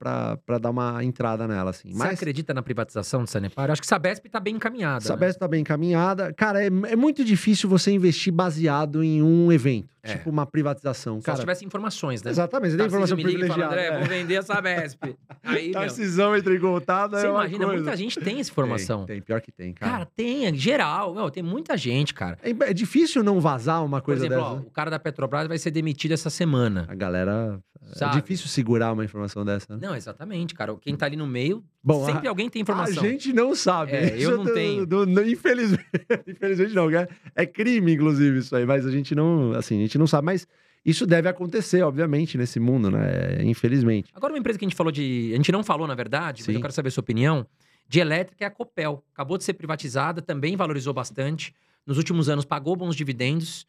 dar 0.60 0.68
uma 0.68 1.02
entrada 1.02 1.48
nela, 1.48 1.70
assim. 1.70 1.90
Você 1.93 1.98
Mas 1.98 2.12
acredita 2.12 2.52
na 2.52 2.60
privatização 2.62 3.24
do 3.24 3.26
Sanepar? 3.31 3.68
Eu 3.68 3.72
acho 3.72 3.81
que 3.81 3.86
Sabesp 3.89 4.28
tá 4.28 4.39
bem 4.39 4.56
encaminhada. 4.56 4.97
né? 4.97 5.01
Sabesp 5.01 5.36
está 5.36 5.48
bem 5.48 5.62
encaminhada. 5.62 6.31
Cara, 6.35 6.62
é, 6.62 6.66
é 6.66 6.94
muito 6.97 7.24
difícil 7.24 7.70
você 7.70 7.90
investir 7.90 8.31
baseado 8.31 9.02
em 9.02 9.22
um 9.22 9.51
evento, 9.51 9.89
É. 10.02 10.16
tipo 10.16 10.28
uma 10.28 10.44
privatização. 10.44 11.20
Só 11.20 11.24
Cara, 11.24 11.36
se 11.36 11.43
tivesse 11.43 11.64
informações, 11.64 12.22
né? 12.22 12.31
exatamente, 12.31 12.72
você 12.72 12.76
tem 12.76 12.86
informação 12.86 13.18
e 13.18 13.22
fala, 13.22 13.32
privilegiada. 13.35 13.72
André, 13.72 13.98
vou 13.98 14.06
vender 14.09 14.36
a 14.36 14.43
Sabesp. 14.43 14.98
Aí, 15.43 15.70
Tarcisão 15.72 16.36
entra 16.36 16.55
em 16.55 16.60
contato, 16.60 17.12
você 17.12 17.26
é 17.26 17.31
uma 17.31 17.40
imagina, 17.44 17.64
coisa. 17.64 17.82
muita 17.82 17.97
gente 17.97 18.20
tem 18.20 18.40
essa 18.40 18.51
informação. 18.51 19.06
Tem, 19.06 19.16
tem, 19.16 19.22
pior 19.22 19.40
que 19.40 19.51
tem, 19.51 19.72
cara. 19.72 19.90
Cara, 19.93 20.06
tem, 20.14 20.44
é 20.47 20.52
geral. 20.55 21.14
Meu, 21.14 21.31
tem 21.31 21.43
muita 21.43 21.76
gente, 21.78 21.94
cara. 22.15 22.39
É, 22.43 22.51
é 22.71 22.73
difícil 22.73 23.23
não 23.23 23.41
vazar 23.41 23.85
uma 23.85 24.01
Por 24.01 24.07
coisa 24.07 24.27
exemplo, 24.27 24.43
dessa. 24.43 24.55
ó, 24.55 24.57
né? 24.57 24.65
o 24.66 24.71
cara 24.71 24.91
da 24.91 24.99
Petrobras 24.99 25.47
vai 25.47 25.59
ser 25.59 25.71
demitido 25.71 26.12
essa 26.12 26.31
semana. 26.31 26.87
A 26.89 26.95
galera. 26.95 27.61
Sabe? 27.93 28.16
É 28.16 28.21
difícil 28.21 28.49
segurar 28.49 28.93
uma 28.93 29.05
informação 29.05 29.45
dessa. 29.45 29.77
né? 29.77 29.87
Não, 29.87 29.95
exatamente, 29.95 30.55
cara. 30.55 30.75
Quem 30.81 30.97
tá 30.97 31.05
ali 31.07 31.16
no 31.16 31.27
meio, 31.27 31.62
Bom, 31.83 32.05
sempre 32.07 32.27
a, 32.27 32.31
alguém 32.31 32.49
tem 32.49 32.61
a 32.61 32.62
informação. 32.62 33.03
gente 33.05 33.33
não 33.33 33.55
sabe. 33.55 33.93
É, 33.93 34.16
eu 34.19 34.37
não 34.39 34.45
tô- 34.47 34.55
tenho. 34.55 34.87
do- 34.87 35.07
não- 35.07 35.23
infelizmente, 35.27 35.85
infelizmente 36.27 36.75
não. 36.75 36.91
É, 36.91 37.07
é 37.37 37.45
crime, 37.47 37.93
inclusive, 37.95 38.39
isso 38.39 38.57
aí. 38.57 38.65
Mas 38.66 38.87
a 38.87 38.91
gente 38.91 39.15
não. 39.15 39.53
Assim, 39.53 39.79
a 39.79 39.83
gente 39.83 39.99
não 39.99 40.07
sabe. 40.07 40.25
Mas 40.25 40.47
isso 40.85 41.07
deve 41.07 41.29
acontecer, 41.29 41.83
obviamente, 41.83 42.37
nesse 42.39 42.59
mundo, 42.59 42.91
né? 42.91 43.39
É, 43.41 43.45
Infelizmente. 43.45 44.11
Agora, 44.15 44.33
uma 44.33 44.39
empresa 44.39 44.59
que 44.59 44.65
a 44.65 44.69
gente 44.69 44.77
falou 44.77 44.91
de. 44.91 45.31
A 45.35 45.37
gente 45.37 45.53
não 45.53 45.62
falou, 45.62 45.87
na 45.87 45.95
verdade, 45.95 46.41
mas 46.41 46.47
Sim. 46.47 46.55
eu 46.55 46.61
quero 46.62 46.73
saber 46.73 46.89
a 46.89 46.93
sua 46.93 47.03
opinião. 47.03 47.47
De 47.87 48.01
elétrica 48.01 48.45
é 48.45 48.49
a 48.49 48.51
Copel. 48.51 49.05
Acabou 49.12 49.37
de 49.37 49.45
ser 49.45 49.53
privatizada, 49.53 50.23
também 50.23 50.57
valorizou 50.57 50.95
bastante. 50.95 51.55
Nos 51.86 51.98
últimos 51.98 52.28
anos 52.28 52.44
pagou 52.44 52.77
bons 52.77 52.97
dividendos. 52.97 53.66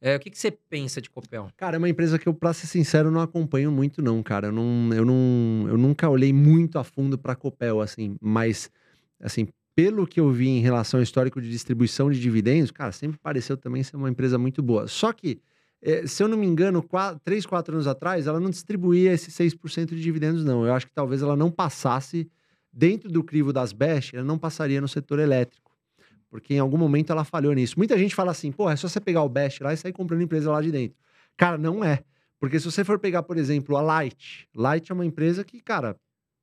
É, 0.00 0.16
o 0.16 0.20
que, 0.20 0.30
que 0.30 0.38
você 0.38 0.50
pensa 0.50 1.00
de 1.00 1.08
Copel? 1.08 1.48
Cara, 1.56 1.76
é 1.76 1.78
uma 1.78 1.88
empresa 1.88 2.18
que 2.18 2.28
eu, 2.28 2.34
pra 2.34 2.52
ser 2.52 2.66
sincero, 2.66 3.10
não 3.10 3.20
acompanho 3.20 3.70
muito, 3.70 4.02
não, 4.02 4.20
cara. 4.20 4.48
Eu, 4.48 4.52
não, 4.52 4.92
eu, 4.92 5.04
não, 5.04 5.68
eu 5.68 5.78
nunca 5.78 6.08
olhei 6.08 6.32
muito 6.32 6.76
a 6.76 6.82
fundo 6.82 7.16
pra 7.16 7.36
Copel, 7.36 7.80
assim, 7.80 8.16
mas, 8.20 8.68
assim, 9.20 9.46
pelo 9.76 10.06
que 10.06 10.18
eu 10.18 10.30
vi 10.30 10.48
em 10.48 10.60
relação 10.60 10.98
ao 10.98 11.04
histórico 11.04 11.40
de 11.40 11.48
distribuição 11.48 12.10
de 12.10 12.20
dividendos, 12.20 12.72
cara, 12.72 12.90
sempre 12.90 13.16
pareceu 13.18 13.56
também 13.56 13.82
ser 13.84 13.96
uma 13.96 14.10
empresa 14.10 14.36
muito 14.36 14.60
boa. 14.60 14.88
Só 14.88 15.12
que, 15.12 15.40
eh, 15.80 16.04
se 16.06 16.20
eu 16.20 16.26
não 16.26 16.36
me 16.36 16.46
engano, 16.46 16.82
quatro, 16.82 17.20
três, 17.24 17.46
quatro 17.46 17.74
anos 17.74 17.86
atrás, 17.86 18.26
ela 18.26 18.40
não 18.40 18.50
distribuía 18.50 19.12
esses 19.12 19.32
6% 19.34 19.94
de 19.94 20.02
dividendos, 20.02 20.44
não. 20.44 20.66
Eu 20.66 20.74
acho 20.74 20.86
que 20.86 20.92
talvez 20.92 21.22
ela 21.22 21.36
não 21.36 21.50
passasse, 21.50 22.28
dentro 22.72 23.10
do 23.10 23.22
crivo 23.22 23.52
das 23.52 23.72
BEST, 23.72 24.16
ela 24.16 24.24
não 24.24 24.38
passaria 24.38 24.80
no 24.80 24.88
setor 24.88 25.18
elétrico. 25.18 25.71
Porque 26.32 26.54
em 26.54 26.58
algum 26.58 26.78
momento 26.78 27.12
ela 27.12 27.24
falhou 27.24 27.52
nisso. 27.52 27.74
Muita 27.76 27.98
gente 27.98 28.14
fala 28.14 28.30
assim, 28.30 28.50
pô, 28.50 28.70
é 28.70 28.74
só 28.74 28.88
você 28.88 28.98
pegar 28.98 29.22
o 29.22 29.28
Best 29.28 29.62
lá 29.62 29.74
e 29.74 29.76
sair 29.76 29.92
comprando 29.92 30.22
empresa 30.22 30.50
lá 30.50 30.62
de 30.62 30.72
dentro. 30.72 30.96
Cara, 31.36 31.58
não 31.58 31.84
é. 31.84 32.02
Porque 32.40 32.58
se 32.58 32.64
você 32.64 32.82
for 32.82 32.98
pegar, 32.98 33.22
por 33.22 33.36
exemplo, 33.36 33.76
a 33.76 33.82
Light, 33.82 34.48
Light 34.56 34.90
é 34.90 34.94
uma 34.94 35.04
empresa 35.04 35.44
que, 35.44 35.60
cara, 35.60 35.94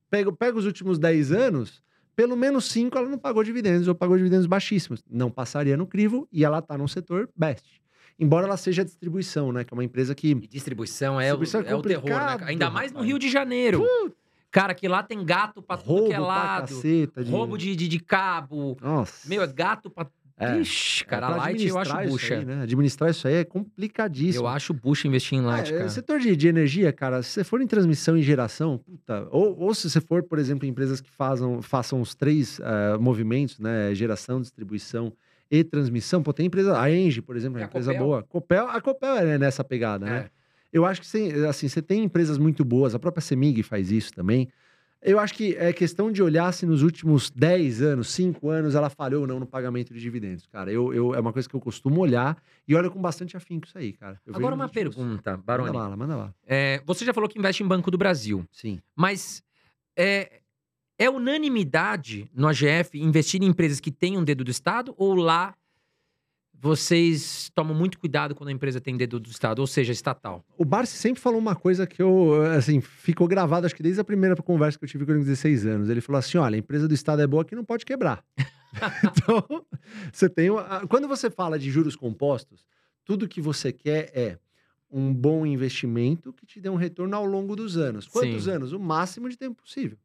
pega, 0.08 0.32
pega 0.32 0.56
os 0.56 0.64
últimos 0.64 0.96
10 0.96 1.32
anos, 1.32 1.82
pelo 2.14 2.36
menos 2.36 2.66
5 2.66 2.96
ela 2.96 3.08
não 3.08 3.18
pagou 3.18 3.42
dividendos 3.42 3.88
ou 3.88 3.94
pagou 3.94 4.16
dividendos 4.16 4.46
baixíssimos. 4.46 5.02
Não 5.10 5.28
passaria 5.28 5.76
no 5.76 5.88
crivo 5.88 6.28
e 6.30 6.44
ela 6.44 6.62
tá 6.62 6.78
no 6.78 6.86
setor 6.86 7.28
Best. 7.36 7.82
Embora 8.16 8.46
ela 8.46 8.56
seja 8.56 8.84
distribuição, 8.84 9.50
né? 9.50 9.64
Que 9.64 9.74
é 9.74 9.76
uma 9.76 9.82
empresa 9.82 10.14
que. 10.14 10.28
E 10.30 10.34
distribuição 10.46 11.20
é, 11.20 11.24
Distribuição 11.24 11.62
o, 11.62 11.64
é 11.64 11.70
é 11.70 11.74
o 11.74 11.82
terror, 11.82 12.10
né? 12.10 12.38
Ainda 12.42 12.70
mais 12.70 12.92
no. 12.92 13.00
Rio 13.00 13.18
de 13.18 13.28
Janeiro. 13.28 13.84
Cara, 14.50 14.74
que 14.74 14.88
lá 14.88 15.02
tem 15.02 15.24
gato 15.24 15.62
pra 15.62 15.76
tudo 15.76 15.88
roubo 15.88 16.08
que 16.08 16.14
é 16.14 16.18
lado. 16.18 16.68
caceta. 16.74 17.22
De... 17.24 17.30
Roubo 17.30 17.56
de, 17.56 17.76
de, 17.76 17.86
de 17.88 18.00
cabo. 18.00 18.76
Nossa. 18.80 19.28
Meu, 19.28 19.42
é 19.42 19.46
gato 19.46 19.88
pra. 19.90 20.06
É. 20.42 20.58
Ixi, 20.58 21.04
cara, 21.04 21.26
É, 21.26 21.36
Light 21.36 21.66
eu 21.66 21.78
acho 21.78 21.94
bucha. 22.08 22.34
aí, 22.36 22.44
né? 22.46 22.62
Administrar 22.62 23.10
isso 23.10 23.28
aí 23.28 23.34
é 23.34 23.44
complicadíssimo. 23.44 24.44
Eu 24.44 24.48
acho 24.48 24.72
bucha 24.72 25.06
investir 25.06 25.36
em 25.38 25.42
Light, 25.42 25.70
É, 25.70 25.76
cara. 25.76 25.88
setor 25.90 26.18
de, 26.18 26.34
de 26.34 26.48
energia, 26.48 26.90
cara, 26.94 27.22
se 27.22 27.28
você 27.30 27.44
for 27.44 27.60
em 27.60 27.66
transmissão 27.66 28.16
e 28.16 28.22
geração, 28.22 28.78
puta, 28.78 29.28
ou, 29.30 29.54
ou 29.58 29.74
se 29.74 29.90
você 29.90 30.00
for, 30.00 30.22
por 30.22 30.38
exemplo, 30.38 30.64
em 30.66 30.70
empresas 30.70 30.98
que 30.98 31.10
façam, 31.10 31.60
façam 31.60 32.00
os 32.00 32.14
três 32.14 32.58
eh, 32.58 32.96
movimentos, 32.98 33.58
né? 33.58 33.94
Geração, 33.94 34.40
distribuição 34.40 35.12
e 35.50 35.62
transmissão, 35.62 36.22
pô, 36.22 36.32
tem 36.32 36.46
empresa, 36.46 36.80
a 36.80 36.90
Engie, 36.90 37.20
por 37.20 37.36
exemplo, 37.36 37.58
é 37.58 37.62
É 37.62 37.64
uma 37.64 37.66
a 37.66 37.68
empresa 37.68 37.92
Copel. 37.92 38.06
boa. 38.06 38.22
Copel, 38.22 38.66
a 38.68 38.80
Copel 38.80 39.16
é 39.16 39.36
nessa 39.38 39.62
pegada, 39.62 40.06
né? 40.06 40.30
Eu 40.72 40.84
acho 40.84 41.00
que 41.00 41.06
você, 41.06 41.44
assim, 41.48 41.68
você 41.68 41.82
tem 41.82 42.04
empresas 42.04 42.38
muito 42.38 42.64
boas, 42.64 42.94
a 42.94 42.98
própria 42.98 43.20
Semig 43.20 43.62
faz 43.62 43.90
isso 43.90 44.12
também. 44.12 44.48
Eu 45.02 45.18
acho 45.18 45.32
que 45.32 45.56
é 45.56 45.72
questão 45.72 46.12
de 46.12 46.22
olhar 46.22 46.52
se 46.52 46.66
nos 46.66 46.82
últimos 46.82 47.30
10 47.30 47.80
anos, 47.80 48.08
5 48.10 48.50
anos, 48.50 48.74
ela 48.74 48.90
falhou 48.90 49.22
ou 49.22 49.26
não 49.26 49.40
no 49.40 49.46
pagamento 49.46 49.94
de 49.94 49.98
dividendos, 50.00 50.46
cara. 50.46 50.70
Eu, 50.70 50.92
eu, 50.92 51.14
é 51.14 51.20
uma 51.20 51.32
coisa 51.32 51.48
que 51.48 51.54
eu 51.56 51.60
costumo 51.60 52.00
olhar 52.02 52.36
e 52.68 52.74
olho 52.74 52.90
com 52.90 53.00
bastante 53.00 53.34
afinco 53.34 53.66
isso 53.66 53.78
aí, 53.78 53.94
cara. 53.94 54.20
Eu 54.26 54.34
Agora 54.36 54.54
uma 54.54 54.66
últimos- 54.66 54.94
pergunta, 54.94 55.30
Manda 55.30 55.42
Baroni. 55.42 55.74
lá, 55.76 55.96
manda 55.96 56.16
lá. 56.16 56.34
É, 56.46 56.82
você 56.84 57.02
já 57.06 57.14
falou 57.14 57.30
que 57.30 57.38
investe 57.38 57.62
em 57.62 57.66
Banco 57.66 57.90
do 57.90 57.96
Brasil, 57.96 58.44
Sim. 58.52 58.78
mas 58.94 59.42
é, 59.96 60.40
é 60.98 61.08
unanimidade 61.08 62.30
no 62.34 62.46
AGF 62.46 62.98
investir 62.98 63.42
em 63.42 63.46
empresas 63.46 63.80
que 63.80 63.90
têm 63.90 64.18
um 64.18 64.22
dedo 64.24 64.44
do 64.44 64.50
Estado 64.50 64.94
ou 64.98 65.14
lá 65.14 65.54
vocês 66.60 67.50
tomam 67.54 67.74
muito 67.74 67.98
cuidado 67.98 68.34
quando 68.34 68.48
a 68.50 68.52
empresa 68.52 68.80
tem 68.80 68.94
dedo 68.94 69.18
do 69.18 69.30
Estado, 69.30 69.60
ou 69.60 69.66
seja, 69.66 69.92
estatal? 69.92 70.44
O 70.58 70.64
Barsi 70.64 70.96
sempre 70.98 71.20
falou 71.20 71.38
uma 71.38 71.56
coisa 71.56 71.86
que 71.86 72.02
eu, 72.02 72.34
assim, 72.56 72.82
ficou 72.82 73.26
gravado, 73.26 73.64
acho 73.64 73.74
que 73.74 73.82
desde 73.82 74.00
a 74.00 74.04
primeira 74.04 74.36
conversa 74.36 74.78
que 74.78 74.84
eu 74.84 74.88
tive 74.88 75.06
com 75.06 75.12
ele 75.12 75.20
com 75.20 75.24
16 75.24 75.64
anos. 75.64 75.88
Ele 75.88 76.02
falou 76.02 76.18
assim: 76.18 76.36
olha, 76.36 76.56
a 76.56 76.58
empresa 76.58 76.86
do 76.86 76.92
Estado 76.92 77.22
é 77.22 77.26
boa 77.26 77.44
que 77.46 77.56
não 77.56 77.64
pode 77.64 77.86
quebrar. 77.86 78.22
então, 79.02 79.64
você 80.12 80.28
tem. 80.28 80.50
uma- 80.50 80.86
Quando 80.86 81.08
você 81.08 81.30
fala 81.30 81.58
de 81.58 81.70
juros 81.70 81.96
compostos, 81.96 82.66
tudo 83.04 83.26
que 83.26 83.40
você 83.40 83.72
quer 83.72 84.10
é 84.14 84.38
um 84.90 85.14
bom 85.14 85.46
investimento 85.46 86.32
que 86.32 86.44
te 86.44 86.60
dê 86.60 86.68
um 86.68 86.74
retorno 86.76 87.16
ao 87.16 87.24
longo 87.24 87.56
dos 87.56 87.76
anos. 87.78 88.06
Quantos 88.06 88.44
Sim. 88.44 88.50
anos? 88.50 88.72
O 88.72 88.78
máximo 88.78 89.28
de 89.28 89.38
tempo 89.38 89.62
possível. 89.62 89.96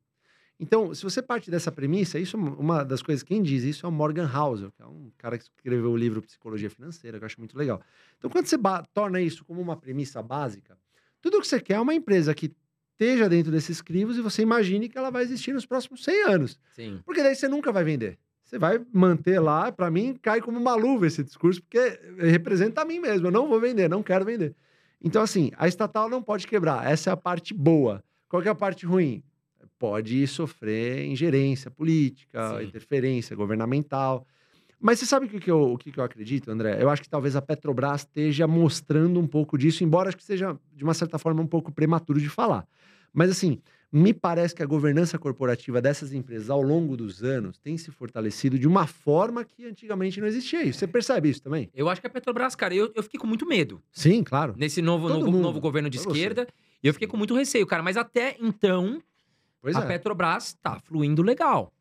Então, 0.60 0.94
se 0.94 1.03
você 1.03 1.22
parte 1.22 1.52
dessa 1.52 1.72
premissa, 1.72 2.18
isso 2.18 2.38
é 2.38 2.40
uma 2.40 2.84
das 2.84 3.02
coisas, 3.02 3.23
quem 3.23 3.44
diz 3.44 3.64
isso 3.64 3.86
é 3.86 3.90
o 3.90 3.91
Morgan 3.91 4.30
Housel, 4.34 4.72
que 4.72 4.82
é 4.82 4.86
um 4.86 5.11
cara 5.18 5.38
que 5.38 5.44
escreveu 5.44 5.91
o 5.91 5.98
livro 5.98 6.22
Psicologia 6.22 6.69
Financeira, 6.69 7.18
que 7.18 7.23
eu 7.23 7.26
acho 7.26 7.40
muito 7.40 7.57
legal. 7.57 7.82
Então, 8.18 8.30
quando 8.30 8.45
você 8.45 8.57
torna 8.94 9.19
isso 9.19 9.44
como 9.44 9.61
uma 9.61 9.76
premissa 9.76 10.22
básica, 10.23 10.77
tudo 11.22 11.41
que 11.41 11.48
você 11.48 11.60
quer 11.60 11.73
é 11.73 11.80
uma 11.80 11.94
empresa 11.94 12.34
que 12.34 12.56
esteja 12.91 13.27
dentro 13.27 13.52
desses 13.52 13.82
crivos 13.82 14.18
e 14.18 14.22
você 14.22 14.41
imagine 14.41 14.88
que 14.88 14.98
ela 14.98 15.10
vai 15.10 15.23
existir 15.23 15.53
nos 15.53 15.65
próximos 15.65 16.03
100 16.03 16.23
anos. 16.23 16.60
Sim. 16.73 17.02
Porque 17.06 17.22
daí 17.22 17.36
você 17.36 17.49
nunca 17.49 17.72
vai 17.72 17.84
vender. 17.84 18.18
Você 18.45 18.57
vai 18.57 18.80
manter 18.94 19.40
lá, 19.40 19.72
para 19.72 19.90
mim, 19.91 20.18
cai 20.22 20.40
como 20.40 20.57
uma 20.57 20.76
luva 20.76 21.07
esse 21.07 21.23
discurso, 21.23 21.61
porque 21.61 21.99
representa 22.18 22.82
a 22.82 22.86
mim 22.86 22.99
mesmo. 22.99 23.27
Eu 23.27 23.32
não 23.32 23.49
vou 23.49 23.60
vender, 23.60 23.90
não 23.90 24.03
quero 24.03 24.23
vender. 24.23 24.56
Então, 25.02 25.22
assim, 25.22 25.52
a 25.57 25.68
estatal 25.68 26.07
não 26.10 26.22
pode 26.22 26.48
quebrar. 26.48 26.90
Essa 26.90 27.10
é 27.10 27.14
a 27.14 27.18
parte 27.18 27.53
boa. 27.53 28.03
Qual 28.30 28.41
é 28.41 28.48
a 28.48 28.56
parte 28.56 28.86
ruim? 28.86 29.23
Pode 29.90 30.26
sofrer 30.28 31.06
ingerência 31.06 31.70
política, 31.70 32.57
Sim. 32.60 32.66
interferência 32.66 33.36
governamental. 33.36 34.26
Mas 34.80 34.99
você 34.99 35.06
sabe 35.06 35.28
o 35.28 35.30
que, 35.30 35.49
eu, 35.49 35.74
o 35.74 35.78
que, 35.78 35.98
eu 35.98 36.03
acredito, 36.03 36.49
André? 36.49 36.82
Eu 36.82 36.90
acho 36.90 37.02
que 37.03 37.10
talvez 37.10 37.36
a 37.36 37.41
Petrobras 37.41 38.02
esteja 38.02 38.48
mostrando 38.48 39.20
um 39.20 39.28
pouco 39.28 39.57
disso, 39.57 39.84
embora 39.84 40.10
acho 40.10 40.18
que 40.18 40.24
seja, 40.24 40.57
de 40.74 40.84
uma 40.84 40.94
certa 40.94 41.20
forma, 41.20 41.41
um 41.41 41.48
pouco 41.48 41.72
prematuro 41.72 42.20
de 42.20 42.30
falar. 42.30 42.68
Mas, 43.14 43.30
assim, 43.30 43.60
me 43.91 44.12
parece 44.14 44.53
que 44.56 44.64
a 44.64 44.66
governança 44.66 45.18
corporativa 45.18 45.80
dessas 45.82 46.14
empresas, 46.14 46.49
ao 46.49 46.62
longo 46.62 46.98
dos 46.98 47.24
anos, 47.24 47.57
tem 47.60 47.78
se 47.78 47.91
fortalecido 47.91 48.60
de 48.60 48.68
uma 48.68 48.88
forma 48.88 49.45
que 49.45 49.66
antigamente 49.66 50.20
não 50.20 50.28
existia 50.28 50.64
isso. 50.64 50.80
Você 50.80 50.88
percebe 50.88 51.30
isso 51.30 51.41
também? 51.44 51.70
Eu 51.74 51.88
acho 51.88 52.02
que 52.02 52.07
a 52.07 52.10
Petrobras, 52.10 52.56
cara, 52.56 52.74
eu, 52.74 52.91
eu 52.95 53.03
fiquei 53.03 53.20
com 53.20 53.28
muito 53.28 53.45
medo 53.48 53.82
Sim, 53.91 54.24
claro. 54.24 54.56
nesse 54.57 54.82
novo, 54.82 55.07
Todo 55.07 55.20
novo, 55.20 55.32
mundo. 55.32 55.44
novo 55.44 55.60
governo 55.62 55.90
de 55.90 55.99
você. 55.99 56.10
esquerda. 56.10 56.48
E 56.84 56.88
eu 56.88 56.94
fiquei 56.94 57.07
com 57.07 57.18
muito 57.18 57.34
receio, 57.34 57.66
cara. 57.66 57.82
Mas 57.82 57.98
até 57.98 58.36
então, 58.40 59.02
Pois 59.66 59.76
a 59.76 59.82
é. 59.84 59.88
Petrobras 59.88 60.56
tá 60.62 60.80
fluindo 60.84 61.22
legal. 61.22 61.72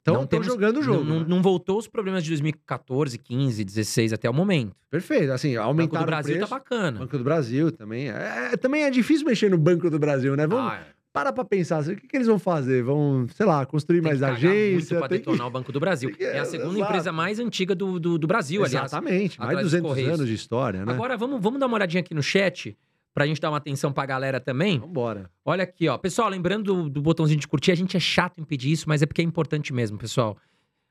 Então, 0.00 0.14
não 0.14 0.22
estão 0.24 0.40
temos- 0.40 0.52
jogando 0.52 0.78
o 0.78 0.82
jogo. 0.82 1.04
Não, 1.04 1.20
né? 1.20 1.26
não 1.28 1.40
voltou 1.42 1.78
os 1.78 1.86
problemas 1.86 2.24
de 2.24 2.30
2014, 2.30 3.16
15, 3.18 3.62
16 3.64 4.12
até 4.12 4.28
o 4.28 4.34
momento. 4.34 4.74
Perfeito. 4.90 5.30
Assim, 5.32 5.56
O 5.56 5.72
Banco 5.74 5.96
do 5.96 6.04
Brasil 6.04 6.34
o 6.34 6.38
preço. 6.38 6.50
tá 6.50 6.56
bacana. 6.56 6.98
Banco 6.98 7.18
do 7.18 7.22
Brasil 7.24 7.70
também. 7.70 8.08
É, 8.10 8.50
é- 8.52 8.56
também 8.56 8.82
é 8.82 8.90
difícil 8.90 9.24
mexer 9.26 9.48
no 9.50 9.58
Banco 9.58 9.88
do 9.90 9.98
Brasil, 10.00 10.34
né? 10.36 10.44
Vamos, 10.46 10.72
Ah, 10.72 10.84
para 11.12 11.32
pra 11.32 11.44
pensar, 11.44 11.76
assim, 11.78 11.92
o 11.92 11.96
que, 11.96 12.08
que 12.08 12.16
eles 12.16 12.26
vão 12.26 12.38
fazer? 12.38 12.82
Vão, 12.82 13.26
sei 13.36 13.46
lá, 13.46 13.64
construir 13.66 14.00
Tem 14.00 14.08
mais 14.08 14.18
que 14.18 14.24
cagar 14.24 14.36
agência? 14.38 14.72
muito 14.72 14.88
pra 14.98 15.08
tem 15.08 15.18
que- 15.20 15.24
detonar 15.26 15.46
o 15.46 15.50
Banco 15.50 15.70
do 15.70 15.78
Brasil. 15.78 16.10
que- 16.16 16.24
É 16.24 16.38
a 16.40 16.44
segunda 16.46 16.70
exato. 16.76 16.90
empresa 16.90 17.12
mais 17.12 17.38
antiga 17.38 17.74
do, 17.74 18.00
do, 18.00 18.18
do 18.18 18.26
Brasil, 18.26 18.64
aliás. 18.64 18.86
Exatamente, 18.90 19.38
mais 19.38 19.50
de 19.50 19.54
atrás 19.56 19.62
dos 19.66 19.70
200 19.72 19.88
Correios. 19.88 20.14
anos 20.14 20.26
de 20.26 20.34
história, 20.34 20.84
né? 20.84 20.92
Agora, 20.92 21.16
vamos, 21.16 21.40
vamos 21.40 21.60
dar 21.60 21.66
uma 21.66 21.76
olhadinha 21.76 22.00
aqui 22.00 22.12
no 22.14 22.22
chat, 22.22 22.76
pra 23.14 23.26
gente 23.26 23.40
dar 23.40 23.50
uma 23.50 23.58
atenção 23.58 23.92
pra 23.92 24.06
galera 24.06 24.40
também. 24.40 24.78
Vambora. 24.78 25.30
Olha 25.44 25.64
aqui, 25.64 25.88
ó. 25.88 25.98
Pessoal, 25.98 26.28
lembrando 26.28 26.74
do, 26.74 26.90
do 26.90 27.02
botãozinho 27.02 27.38
de 27.38 27.48
curtir, 27.48 27.72
a 27.72 27.74
gente 27.74 27.96
é 27.96 28.00
chato 28.00 28.40
em 28.40 28.44
pedir 28.44 28.72
isso, 28.72 28.88
mas 28.88 29.02
é 29.02 29.06
porque 29.06 29.20
é 29.20 29.24
importante 29.24 29.72
mesmo, 29.72 29.98
pessoal. 29.98 30.36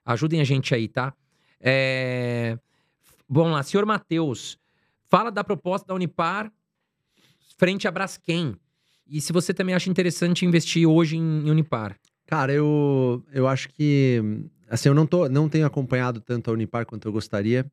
Ajudem 0.06 0.40
a 0.42 0.44
gente 0.44 0.74
aí, 0.74 0.88
tá? 0.88 1.14
É... 1.60 2.58
Vamos 3.28 3.54
lá, 3.54 3.64
senhor 3.64 3.86
Matheus, 3.86 4.58
fala 5.10 5.32
da 5.32 5.44
proposta 5.44 5.88
da 5.88 5.94
Unipar 5.94 6.52
frente 7.58 7.88
a 7.88 7.92
Braskem. 7.92 8.56
E 9.08 9.22
se 9.22 9.32
você 9.32 9.54
também 9.54 9.76
acha 9.76 9.90
interessante 9.90 10.46
investir 10.46 10.88
hoje 10.88 11.18
em 11.18 11.50
Unipar. 11.50 11.96
Cara, 12.26 12.52
eu, 12.52 13.24
eu 13.32 13.48
acho 13.48 13.70
que. 13.70 14.20
Assim, 14.70 14.90
eu 14.90 14.96
não, 14.96 15.06
tô, 15.06 15.28
não 15.28 15.50
tenho 15.50 15.66
acompanhado 15.66 16.22
tanto 16.22 16.50
a 16.50 16.54
Unipar 16.54 16.86
quanto 16.86 17.08
eu 17.08 17.12
gostaria. 17.12 17.70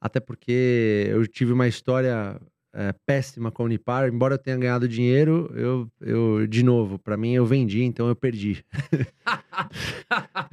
Até 0.00 0.18
porque 0.18 1.06
eu 1.08 1.26
tive 1.26 1.52
uma 1.52 1.68
história 1.68 2.38
é, 2.74 2.94
péssima 3.06 3.50
com 3.50 3.62
a 3.62 3.66
Unipar. 3.66 4.08
Embora 4.08 4.34
eu 4.34 4.38
tenha 4.38 4.56
ganhado 4.56 4.88
dinheiro, 4.88 5.52
eu, 5.54 5.88
eu 6.00 6.46
de 6.46 6.62
novo, 6.62 6.98
pra 6.98 7.16
mim 7.16 7.32
eu 7.32 7.44
vendi, 7.44 7.82
então 7.82 8.08
eu 8.08 8.16
perdi. 8.16 8.64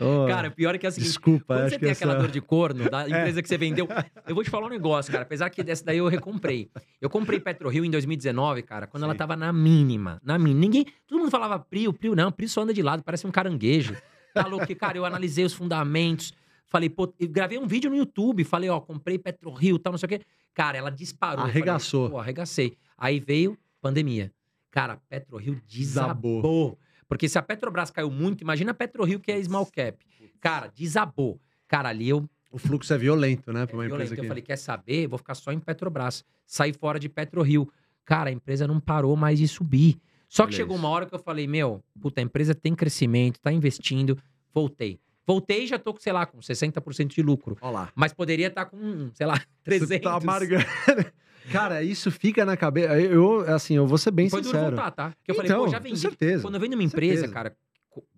Oh, 0.02 0.28
Cara, 0.28 0.50
pior 0.50 0.76
é 0.76 0.78
que 0.78 0.88
é 0.88 0.92
seguinte, 0.92 1.08
desculpa, 1.08 1.56
Quando 1.56 1.70
você 1.70 1.80
tem 1.80 1.92
aquela 1.92 2.16
dor 2.16 2.30
de 2.30 2.40
corno 2.40 2.90
da 2.90 3.04
empresa 3.10 3.42
que 3.42 3.50
você 3.50 3.58
vendeu, 3.58 3.88
eu 4.26 4.36
vou 4.36 4.44
te 4.44 4.50
falar 4.50 4.68
um 4.68 4.70
negócio, 4.70 5.12
cara. 5.12 5.24
Apesar 5.24 5.50
que 5.50 5.62
dessa 5.62 5.84
daí 5.84 5.98
eu 5.98 6.08
recomprei. 6.08 6.70
Eu 7.02 7.10
comprei 7.10 7.40
PetroRio 7.40 7.84
em 7.84 7.92
2019, 7.92 8.62
cara, 8.62 8.88
quando 8.88 9.04
ela 9.04 9.14
Sim. 9.14 9.18
tava 9.18 9.36
na 9.36 9.52
mínima. 9.52 10.22
Na 10.24 10.38
mínima. 10.38 10.60
Ninguém. 10.62 10.86
Todo 11.08 11.20
mundo 11.20 11.32
falava 11.32 11.60
Prio, 11.60 11.92
Prio, 11.92 12.16
não, 12.16 12.32
Prio 12.32 12.48
só 12.48 12.62
anda 12.62 12.74
de 12.74 12.82
lado, 12.82 13.04
parece 13.04 13.28
um 13.28 13.32
caranguejo. 13.32 13.96
Falou 14.34 14.66
que, 14.66 14.76
cara, 14.76 14.98
eu 14.98 15.06
analisei 15.06 15.44
os 15.44 15.54
fundamentos. 15.54 16.34
Falei, 16.70 16.90
pô, 16.90 17.12
gravei 17.30 17.58
um 17.58 17.66
vídeo 17.68 17.90
no 17.90 17.98
YouTube, 17.98 18.44
falei, 18.44 18.70
ó, 18.70 18.80
comprei 18.80 19.18
PetroRio 19.18 19.80
tal, 19.80 19.92
não 19.92 19.98
sei 19.98 20.06
o 20.06 20.10
quê. 20.10 20.22
Cara, 20.54 20.78
ela 20.78 20.92
disparou. 20.92 21.46
Eu 21.46 21.48
falei, 21.48 21.62
Arregaçou. 21.64 22.10
pô, 22.12 22.20
arregacei. 22.20 22.78
Aí 22.98 23.20
veio 23.20 23.58
pandemia. 23.82 24.32
Cara, 24.70 24.98
PetroRio 25.10 25.60
desabou. 25.68 26.42
Desabou. 26.42 26.80
Porque 27.08 27.28
se 27.28 27.40
a 27.40 27.42
Petrobras 27.42 27.90
caiu 27.90 28.12
muito, 28.12 28.42
imagina 28.42 28.70
a 28.70 28.74
PetroRio 28.74 29.20
que 29.20 29.32
é 29.32 29.44
small 29.44 29.66
cap. 29.66 29.98
Cara, 30.40 30.68
desabou. 30.68 31.42
Cara, 31.68 31.90
ali 31.90 32.08
eu 32.10 32.30
O 32.52 32.60
fluxo 32.60 32.94
é 32.94 32.98
violento, 32.98 33.52
né? 33.52 33.66
Pra 33.66 33.76
uma 33.76 33.84
é 33.84 33.88
empresa 33.88 34.04
violento. 34.04 34.16
que... 34.16 34.26
Eu 34.26 34.28
falei, 34.28 34.44
quer 34.44 34.58
saber? 34.58 35.08
Vou 35.08 35.18
ficar 35.18 35.34
só 35.34 35.52
em 35.52 35.60
Petrobras. 35.60 36.24
Saí 36.46 36.72
fora 36.72 37.00
de 37.00 37.10
PetroRio. 37.10 37.68
Cara, 38.06 38.30
a 38.30 38.34
empresa 38.34 38.68
não 38.68 38.80
parou 38.80 39.16
mais 39.16 39.40
de 39.40 39.48
subir. 39.48 40.00
Só 40.28 40.44
que 40.44 40.50
Olha 40.50 40.58
chegou 40.58 40.76
isso. 40.76 40.86
uma 40.86 40.90
hora 40.90 41.06
que 41.08 41.16
eu 41.16 41.20
falei, 41.20 41.48
meu, 41.48 41.84
puta, 42.00 42.22
a 42.22 42.24
empresa 42.24 42.54
tem 42.54 42.76
crescimento, 42.76 43.40
tá 43.40 43.52
investindo. 43.52 44.16
Voltei. 44.54 45.00
Voltei 45.30 45.66
e 45.66 45.68
já 45.68 45.78
tô, 45.78 45.94
com, 45.94 46.00
sei 46.00 46.12
lá, 46.12 46.26
com 46.26 46.40
60% 46.40 47.08
de 47.14 47.22
lucro. 47.22 47.56
Olha 47.62 47.72
lá. 47.72 47.92
Mas 47.94 48.12
poderia 48.12 48.48
estar 48.48 48.66
com, 48.66 49.12
sei 49.14 49.28
lá, 49.28 49.40
300. 49.64 49.88
Você 49.88 50.00
tá 50.00 50.16
amargando. 50.16 50.66
Cara, 51.52 51.84
isso 51.84 52.10
fica 52.10 52.44
na 52.44 52.58
cabeça. 52.58 53.00
Eu, 53.00 53.42
assim, 53.42 53.76
eu 53.76 53.86
vou 53.86 54.00
ser 54.00 54.10
bem 54.10 54.28
Foi 54.28 54.42
duro 54.42 54.56
sincero. 54.56 54.76
voltar, 54.76 54.90
tá? 54.90 55.10
Porque 55.12 55.30
eu 55.30 55.36
falei, 55.36 55.52
Então, 55.52 55.66
pô, 55.66 55.70
já 55.72 55.78
com 55.78 55.84
vendi. 55.84 56.00
certeza. 56.00 56.42
Quando 56.42 56.56
eu 56.56 56.60
vendo 56.60 56.74
uma 56.74 56.82
empresa, 56.84 57.14
certeza. 57.28 57.32
cara, 57.34 57.56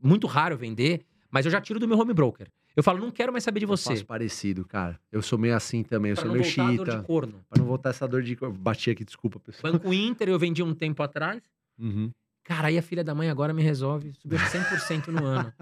muito 0.02 0.26
raro 0.26 0.56
vender, 0.56 1.02
mas 1.30 1.46
eu 1.46 1.52
já 1.52 1.60
tiro 1.60 1.82
do 1.82 1.88
meu 1.88 2.00
home 2.00 2.14
broker. 2.14 2.48
Eu 2.78 2.82
falo, 2.82 3.00
não 3.00 3.12
quero 3.12 3.34
mais 3.34 3.44
saber 3.44 3.60
de 3.60 3.66
Eu 3.66 3.70
você. 3.70 3.90
faço 3.90 4.06
parecido, 4.06 4.64
cara. 4.64 4.98
Eu 5.12 5.22
sou 5.22 5.38
meio 5.38 5.54
assim 5.58 5.84
também. 5.84 6.12
Eu 6.12 6.16
Pra 6.16 6.22
sou 6.24 6.32
não 6.34 6.40
meio 6.40 6.46
voltar 6.56 6.72
a 6.72 6.76
dor 6.86 6.98
de 7.02 7.06
corno. 7.06 7.34
Pra 7.50 7.60
não 7.62 7.68
voltar 7.68 7.90
essa 7.90 8.08
dor 8.08 8.24
de... 8.24 8.38
Eu 8.40 8.54
Bati 8.54 8.90
aqui, 8.90 9.04
desculpa, 9.04 9.38
pessoal. 9.38 9.74
Banco 9.74 9.94
Inter 9.94 10.30
eu 10.30 10.40
vendi 10.40 10.64
um 10.64 10.74
tempo 10.74 11.04
atrás. 11.04 11.42
Uhum. 11.78 12.10
Cara, 12.43 12.68
aí 12.69 12.77
a 12.77 12.81
filha 12.81 13.03
da 13.03 13.13
mãe 13.13 13.30
agora 13.30 13.53
me 13.53 13.61
resolve, 13.61 14.13
subiu 14.19 14.39
100% 14.39 15.07
no 15.11 15.23
ano. 15.26 15.53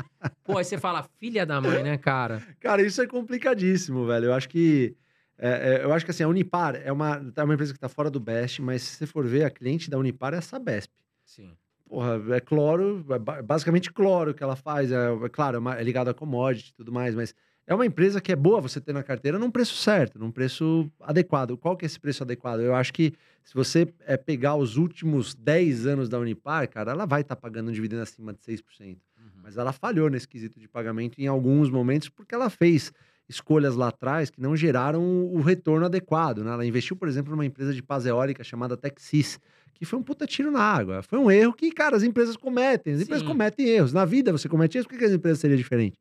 Pô, 0.44 0.58
aí 0.58 0.64
você 0.66 0.78
fala, 0.78 1.04
filha 1.20 1.46
da 1.46 1.60
mãe, 1.62 1.84
né, 1.84 1.98
cara? 1.98 2.42
Cara, 2.60 2.82
isso 2.82 3.02
é 3.02 3.08
complicadíssimo, 3.08 4.06
velho. 4.08 4.26
Eu 4.28 4.34
acho 4.34 4.48
que... 4.50 4.96
é, 5.38 5.76
é, 5.82 5.84
eu 5.84 5.92
acho 5.94 6.06
que 6.06 6.12
assim, 6.12 6.24
a 6.24 6.28
Unipar 6.28 6.76
é 6.76 6.92
uma, 6.92 7.22
é 7.36 7.44
uma 7.44 7.54
empresa 7.54 7.74
que 7.74 7.80
tá 7.80 7.90
fora 7.90 8.10
do 8.10 8.20
Best, 8.20 8.62
mas 8.62 8.82
se 8.82 8.96
você 8.96 9.06
for 9.06 9.26
ver, 9.28 9.44
a 9.44 9.50
cliente 9.50 9.90
da 9.90 9.98
Unipar 9.98 10.34
é 10.34 10.38
a 10.38 10.42
Sabesp. 10.42 10.92
Sim. 11.26 11.52
Porra, 11.88 12.20
é 12.36 12.40
cloro, 12.40 13.06
é 13.10 13.20
ba- 13.20 13.42
basicamente 13.42 13.92
cloro 13.92 14.34
que 14.34 14.44
ela 14.44 14.56
faz. 14.56 14.92
É, 14.92 14.96
é 15.12 15.30
claro, 15.30 15.58
é, 15.58 15.60
uma- 15.60 15.76
é 15.80 15.84
ligado 15.84 16.10
a 16.10 16.14
commodity 16.14 16.70
e 16.72 16.76
tudo 16.76 16.92
mais, 16.92 17.14
mas 17.14 17.34
é 17.70 17.76
uma 17.76 17.86
empresa 17.86 18.20
que 18.20 18.32
é 18.32 18.36
boa 18.36 18.60
você 18.60 18.82
ter 18.82 18.94
na 18.94 19.04
carteira 19.04 19.38
num 19.38 19.52
preço 19.52 19.76
certo, 19.76 20.18
num 20.18 20.32
preço 20.32 20.92
adequado. 21.00 21.56
Qual 21.56 21.78
que 21.78 21.86
é 21.86 21.88
esse 21.88 22.00
preço 22.00 22.24
adequado? 22.24 22.62
Eu 22.62 22.74
acho 22.74 22.92
que 22.92 23.14
se 23.44 23.54
você 23.54 23.88
é, 24.08 24.18
pegar 24.18 24.56
os 24.56 24.76
últimos 24.76 25.36
10 25.36 25.86
anos 25.86 26.10
da 26.10 26.18
Unipar, 26.18 26.68
cara, 26.68 26.94
ela 26.94 27.06
vai 27.06 27.22
estar 27.22 27.36
pagando 27.36 27.70
um 27.70 27.72
dividendo 27.72 28.02
acima 28.02 28.34
de 28.34 28.40
6%. 28.40 28.98
Mas 29.44 29.56
ela 29.56 29.72
falhou 29.72 30.10
nesse 30.10 30.28
quesito 30.28 30.60
de 30.60 30.68
pagamento 30.68 31.22
em 31.22 31.28
alguns 31.28 31.70
momentos 31.70 32.10
porque 32.10 32.34
ela 32.34 32.50
fez 32.50 32.92
escolhas 33.30 33.76
lá 33.76 33.90
atrás 33.90 34.32
que 34.32 34.42
não 34.42 34.56
geraram 34.56 35.04
o 35.28 35.40
retorno 35.40 35.86
adequado. 35.86 36.44
Né? 36.44 36.52
Ela 36.52 36.66
investiu, 36.66 36.96
por 36.96 37.08
exemplo, 37.08 37.30
numa 37.32 37.46
empresa 37.46 37.72
de 37.72 37.84
paz 37.84 38.04
eólica 38.08 38.44
chamada 38.44 38.76
Texis, 38.76 39.40
que 39.76 39.86
foi 39.86 40.00
um 40.00 40.04
puta 40.04 40.26
tiro 40.26 40.50
na 40.50 40.62
água. 40.62 41.04
Foi 41.04 41.20
um 41.20 41.30
erro 41.30 41.54
que, 41.54 41.72
cara, 41.72 41.96
as 41.96 42.02
empresas 42.02 42.36
cometem. 42.36 42.94
As 42.94 43.02
empresas 43.02 43.22
Sim. 43.22 43.28
cometem 43.28 43.68
erros. 43.68 43.94
Na 43.94 44.06
vida 44.06 44.32
você 44.32 44.50
comete 44.50 44.80
erros, 44.80 44.88
por 44.88 44.98
que 44.98 45.06
as 45.06 45.12
empresas 45.12 45.40
seriam 45.40 45.56
diferentes? 45.56 46.00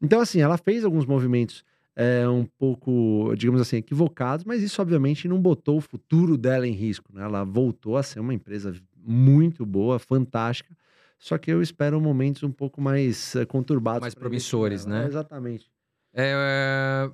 Então, 0.00 0.20
assim, 0.20 0.40
ela 0.40 0.56
fez 0.56 0.84
alguns 0.84 1.06
movimentos 1.06 1.64
é, 1.96 2.28
um 2.28 2.44
pouco, 2.44 3.34
digamos 3.36 3.60
assim, 3.60 3.76
equivocados, 3.76 4.44
mas 4.44 4.62
isso, 4.62 4.80
obviamente, 4.80 5.26
não 5.26 5.40
botou 5.40 5.78
o 5.78 5.80
futuro 5.80 6.36
dela 6.36 6.66
em 6.66 6.72
risco. 6.72 7.12
Né? 7.12 7.22
Ela 7.22 7.44
voltou 7.44 7.96
a 7.96 8.02
ser 8.02 8.20
uma 8.20 8.32
empresa 8.32 8.72
muito 8.96 9.66
boa, 9.66 9.98
fantástica, 9.98 10.76
só 11.18 11.36
que 11.36 11.50
eu 11.50 11.60
espero 11.60 12.00
momentos 12.00 12.44
um 12.44 12.52
pouco 12.52 12.80
mais 12.80 13.34
eh, 13.34 13.44
conturbados. 13.44 14.02
Mais 14.02 14.12
investir 14.12 14.20
promissores, 14.20 14.86
né? 14.86 15.06
Exatamente. 15.06 15.68
É, 16.14 17.10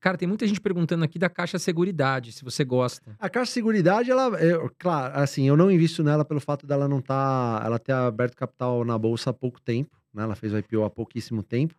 Cara, 0.00 0.16
tem 0.16 0.26
muita 0.26 0.46
gente 0.46 0.60
perguntando 0.60 1.04
aqui 1.04 1.18
da 1.18 1.28
Caixa 1.28 1.58
Seguridade, 1.58 2.32
se 2.32 2.42
você 2.42 2.64
gosta. 2.64 3.14
A 3.18 3.28
Caixa 3.28 3.52
Seguridade, 3.52 4.10
ela, 4.10 4.30
é, 4.40 4.52
claro, 4.78 5.14
assim, 5.18 5.46
eu 5.46 5.58
não 5.58 5.70
invisto 5.70 6.02
nela 6.02 6.24
pelo 6.24 6.40
fato 6.40 6.66
dela 6.66 6.88
não 6.88 7.02
tá, 7.02 7.60
ela 7.62 7.78
ter 7.78 7.92
aberto 7.92 8.34
capital 8.34 8.82
na 8.82 8.96
bolsa 8.96 9.28
há 9.28 9.32
pouco 9.32 9.60
tempo, 9.60 9.94
né? 10.14 10.22
Ela 10.22 10.34
fez 10.34 10.54
o 10.54 10.58
IPO 10.58 10.84
há 10.84 10.90
pouquíssimo 10.90 11.42
tempo. 11.42 11.74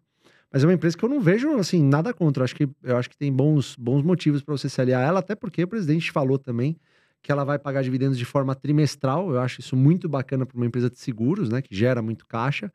Mas 0.52 0.64
é 0.64 0.68
uma 0.68 0.74
empresa 0.74 0.98
que 0.98 1.04
eu 1.06 1.10
não 1.10 1.22
vejo, 1.22 1.56
assim, 1.58 1.82
nada 1.82 2.14
contra. 2.14 2.42
Eu 2.42 2.46
acho 2.46 2.56
que, 2.56 2.70
eu 2.84 2.98
acho 2.98 3.10
que 3.10 3.18
tem 3.18 3.32
bons, 3.32 3.76
bons 3.78 4.04
motivos 4.04 4.42
para 4.42 4.56
você 4.58 4.68
se 4.68 4.82
aliar 4.82 5.02
a 5.02 5.08
ela, 5.08 5.20
até 5.20 5.34
porque 5.36 5.64
o 5.64 5.68
presidente 5.68 6.12
falou 6.12 6.38
também 6.38 6.78
que 7.22 7.32
ela 7.32 7.44
vai 7.44 7.58
pagar 7.60 7.84
dividendos 7.84 8.18
de 8.18 8.26
forma 8.26 8.54
trimestral. 8.56 9.32
Eu 9.32 9.40
acho 9.40 9.62
isso 9.62 9.76
muito 9.76 10.10
bacana 10.10 10.46
para 10.46 10.58
uma 10.58 10.66
empresa 10.66 10.90
de 10.90 11.00
seguros, 11.00 11.50
né? 11.50 11.62
Que 11.62 11.74
gera 11.76 12.02
muito 12.02 12.26
caixa. 12.28 12.72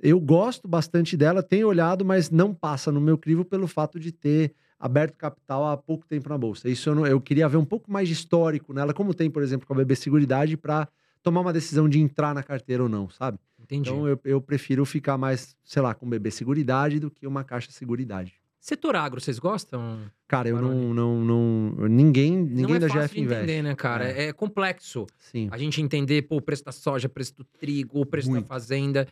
Eu 0.00 0.18
gosto 0.20 0.66
bastante 0.66 1.16
dela, 1.16 1.42
tenho 1.42 1.68
olhado, 1.68 2.04
mas 2.04 2.30
não 2.30 2.52
passa 2.54 2.90
no 2.90 3.00
meu 3.00 3.18
crivo 3.18 3.44
pelo 3.44 3.68
fato 3.68 4.00
de 4.00 4.10
ter 4.12 4.54
aberto 4.78 5.16
capital 5.16 5.66
há 5.66 5.76
pouco 5.76 6.06
tempo 6.06 6.28
na 6.28 6.36
bolsa. 6.36 6.68
Isso 6.68 6.88
eu, 6.90 6.94
não- 6.94 7.06
eu 7.06 7.20
queria 7.20 7.48
ver 7.48 7.56
um 7.56 7.64
pouco 7.64 7.90
mais 7.92 8.08
de 8.08 8.14
histórico 8.14 8.72
nela, 8.72 8.92
como 8.92 9.14
tem, 9.14 9.30
por 9.30 9.42
exemplo, 9.42 9.66
com 9.66 9.74
a 9.74 9.76
BB 9.76 9.94
Seguridade, 9.96 10.56
para 10.56 10.88
tomar 11.22 11.40
uma 11.40 11.52
decisão 11.52 11.88
de 11.88 12.00
entrar 12.00 12.34
na 12.34 12.42
carteira 12.42 12.82
ou 12.82 12.88
não, 12.88 13.08
sabe? 13.08 13.38
Entendi. 13.62 13.88
Então 13.90 14.06
eu, 14.08 14.18
eu 14.24 14.40
prefiro 14.40 14.84
ficar 14.84 15.16
mais, 15.16 15.56
sei 15.64 15.82
lá, 15.82 15.94
com 15.94 16.08
BB 16.08 16.30
Seguridade 16.30 16.98
do 17.00 17.10
que 17.10 17.26
uma 17.26 17.44
Caixa 17.44 17.70
Seguridade. 17.70 18.34
Setor 18.60 18.94
agro, 18.94 19.20
vocês 19.20 19.40
gostam? 19.40 19.98
Cara, 20.28 20.48
eu 20.48 20.62
não, 20.62 20.94
não, 20.94 21.24
não. 21.24 21.88
Ninguém, 21.88 22.36
ninguém 22.36 22.64
não 22.66 22.74
é 22.76 22.78
da 22.78 22.86
GF 22.86 23.20
investe. 23.20 23.42
entender, 23.42 23.62
né, 23.62 23.74
cara? 23.74 24.08
É. 24.08 24.26
É, 24.28 24.32
complexo. 24.32 25.04
Sim, 25.18 25.48
A 25.50 25.58
gente 25.58 25.82
entender, 25.82 26.22
pô, 26.22 26.36
o 26.36 26.40
preço 26.40 26.64
da 26.64 26.70
soja, 26.70 27.08
o 27.08 27.10
preço 27.10 27.34
do 27.36 27.44
trigo, 27.44 28.00
o 28.00 28.06
preço 28.06 28.30
Muito. 28.30 28.44
da 28.44 28.48
fazenda. 28.48 29.08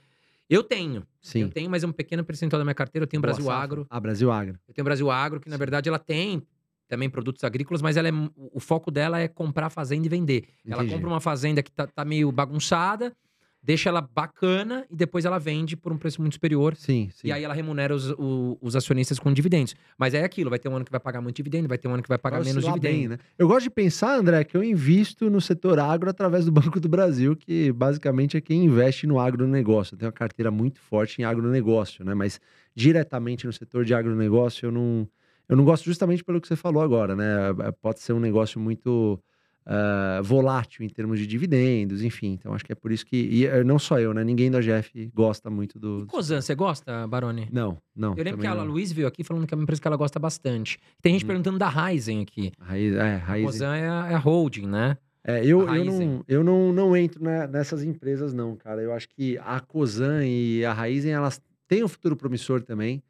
Eu 0.49 0.63
tenho. 0.63 1.05
sim. 1.21 1.43
Eu 1.43 1.49
tenho, 1.49 1.69
mas 1.69 1.83
é 1.83 1.87
um 1.87 1.93
pequeno 1.93 2.25
percentual 2.25 2.59
da 2.59 2.65
minha 2.65 2.75
carteira. 2.75 3.03
Eu 3.05 3.09
tenho 3.09 3.21
Boa 3.21 3.33
Brasil 3.33 3.45
safra. 3.45 3.61
Agro. 3.63 3.87
Ah, 3.91 3.99
Brasil 3.99 4.31
Agro. 4.31 4.59
Eu 4.69 4.75
tenho 4.75 4.85
Brasil 4.85 5.11
Agro, 5.11 5.41
que 5.41 5.49
na 5.49 5.57
verdade 5.57 5.89
ela 5.89 5.99
tem 5.99 6.43
também 6.87 7.11
produtos 7.11 7.43
agrícolas, 7.45 7.83
mas 7.83 7.97
ela 7.97 8.09
é, 8.09 8.13
o 8.37 8.59
foco 8.61 8.91
dela 8.91 9.21
é 9.21 9.27
comprar 9.27 9.71
fazenda 9.71 10.07
e 10.07 10.09
vender. 10.09 10.45
Ela 10.67 10.83
Entendi. 10.83 10.95
compra 10.95 11.09
uma 11.09 11.21
fazenda 11.21 11.63
que 11.63 11.71
tá, 11.71 11.87
tá 11.87 12.05
meio 12.05 12.31
bagunçada, 12.33 13.17
deixa 13.63 13.89
ela 13.91 14.01
bacana 14.01 14.87
e 14.91 14.97
depois 14.97 15.25
ela 15.25 15.39
vende 15.39 15.77
por 15.77 15.93
um 15.93 15.99
preço 15.99 16.21
muito 16.21 16.33
superior. 16.35 16.75
Sim, 16.77 17.11
sim. 17.13 17.29
E 17.29 17.33
aí 17.33 17.45
ela 17.45 17.53
remunera 17.55 17.95
os, 17.95 18.11
o- 18.13 18.57
os 18.61 18.75
acionistas 18.75 19.19
com 19.19 19.33
dividendos. 19.33 19.75
Mas 19.99 20.15
é 20.15 20.25
aquilo, 20.25 20.49
vai 20.49 20.59
ter 20.59 20.69
um 20.69 20.77
ano 20.77 20.85
que 20.85 20.91
vai 20.91 21.01
pagar 21.01 21.21
muito 21.21 21.37
dividendo, 21.37 21.69
vai 21.69 21.77
ter 21.77 21.87
um 21.87 21.93
ano 21.93 22.03
que 22.03 22.09
vai 22.09 22.17
pagar 22.19 22.43
menos 22.43 22.65
dividendo. 22.65 22.81
bem, 22.81 23.09
né? 23.09 23.19
Eu 23.39 23.47
gosto 23.47 23.65
de 23.65 23.71
pensar, 23.71 24.17
André, 24.19 24.43
que 24.45 24.57
eu 24.57 24.65
invisto 24.65 25.29
no 25.29 25.41
setor 25.41 25.79
agro 25.79 26.09
através 26.09 26.45
do 26.47 26.53
Banco 26.53 26.81
do 26.81 26.89
Brasil, 26.89 27.37
que 27.37 27.71
basicamente 27.73 28.37
é 28.37 28.41
quem 28.41 28.65
investe 28.65 29.07
no 29.07 29.19
agronegócio. 29.21 29.95
Eu 29.95 29.99
tenho 29.99 30.09
uma 30.09 30.13
carteira 30.17 30.51
muito 30.51 30.81
forte 30.81 31.21
em 31.21 31.25
agronegócio, 31.25 32.05
né? 32.05 32.15
Mas 32.15 32.41
diretamente 32.75 33.47
no 33.47 33.53
setor 33.53 33.85
de 33.85 33.93
agronegócio 33.95 34.67
eu 34.67 34.73
não, 34.73 35.07
eu 35.49 35.57
não 35.57 35.65
gosto 35.65 35.85
justamente 35.85 36.25
pelo 36.25 36.41
que 36.41 36.49
você 36.49 36.57
falou 36.57 36.83
agora, 36.83 37.15
né? 37.15 37.51
É, 37.67 37.73
Pode 37.73 38.01
ser 38.01 38.13
um 38.15 38.21
negócio 38.21 38.59
muito 38.61 39.21
ah, 39.67 40.21
volátil 40.23 40.85
em 40.85 40.89
termos 40.89 41.19
de 41.19 41.27
dividendos, 41.27 42.03
enfim. 42.03 42.33
Então 42.33 42.55
acho 42.55 42.65
que 42.65 42.73
é 42.73 42.75
por 42.75 42.91
isso 42.91 43.05
que. 43.07 43.17
E 43.17 43.47
eh, 43.47 43.63
não 43.63 43.79
só 43.79 43.99
eu, 44.01 44.13
né? 44.15 44.25
Ninguém 44.25 44.51
da 44.51 44.61
GF 44.61 45.11
gosta 45.15 45.49
muito 45.51 45.79
do. 45.79 46.05
E 46.05 46.07
Cosan, 46.07 46.41
você 46.41 46.55
gosta, 46.55 47.07
Baroni? 47.07 47.49
Não, 47.53 47.79
não. 47.95 48.15
Eu 48.17 48.25
lembro 48.25 48.41
que 48.41 48.47
a 48.47 48.55
não. 48.55 48.65
Luiz 48.65 48.91
veio 48.93 49.07
aqui 49.07 49.23
falando 49.23 49.47
que 49.47 49.55
é 49.55 49.57
uma 49.57 49.63
empresa 49.63 49.81
que 49.81 49.87
ela 49.87 49.97
gosta 49.97 50.19
bastante. 50.19 50.79
Tem 51.03 51.13
gente 51.13 51.23
Uhum. 51.23 51.29
perguntando 51.29 51.59
da 51.59 51.69
Ryzen 51.69 52.23
aqui. 52.23 52.53
Raiz, 52.61 52.95
é, 52.95 53.01
A 53.15 53.17
raiz. 53.19 53.45
Cosan 53.47 53.77
é 53.77 53.89
a, 53.89 54.09
é 54.11 54.15
a 54.15 54.19
holding, 54.19 54.67
né? 54.67 54.97
É, 55.23 55.41
eu, 55.45 55.61
eu, 55.61 55.65
Raizen. 55.67 56.09
não, 56.09 56.25
eu 56.27 56.43
não, 56.43 56.73
não 56.73 56.97
entro 56.97 57.23
ne- 57.23 57.47
nessas 57.47 57.85
empresas, 57.85 58.33
não, 58.33 58.57
cara. 58.57 58.81
Eu 58.81 58.93
acho 58.95 59.07
que 59.11 59.37
a 59.39 59.61
Cosan 59.61 60.25
e 60.25 60.65
a 60.65 60.73
Raizen, 60.73 61.13
elas 61.13 61.41
têm 61.69 61.85
um 61.85 61.89
futuro 61.89 62.17
promissor 62.17 62.63
também. 62.63 63.03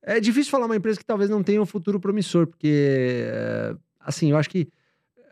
É 0.00 0.20
difícil 0.20 0.52
falar 0.52 0.66
uma 0.66 0.76
empresa 0.76 0.96
que 1.00 1.04
talvez 1.04 1.28
não 1.28 1.42
tenha 1.42 1.60
um 1.60 1.66
futuro 1.66 1.98
promissor, 1.98 2.46
porque, 2.46 3.26
é, 3.28 3.74
assim, 3.98 4.30
eu 4.30 4.36
acho 4.36 4.48
que 4.48 4.68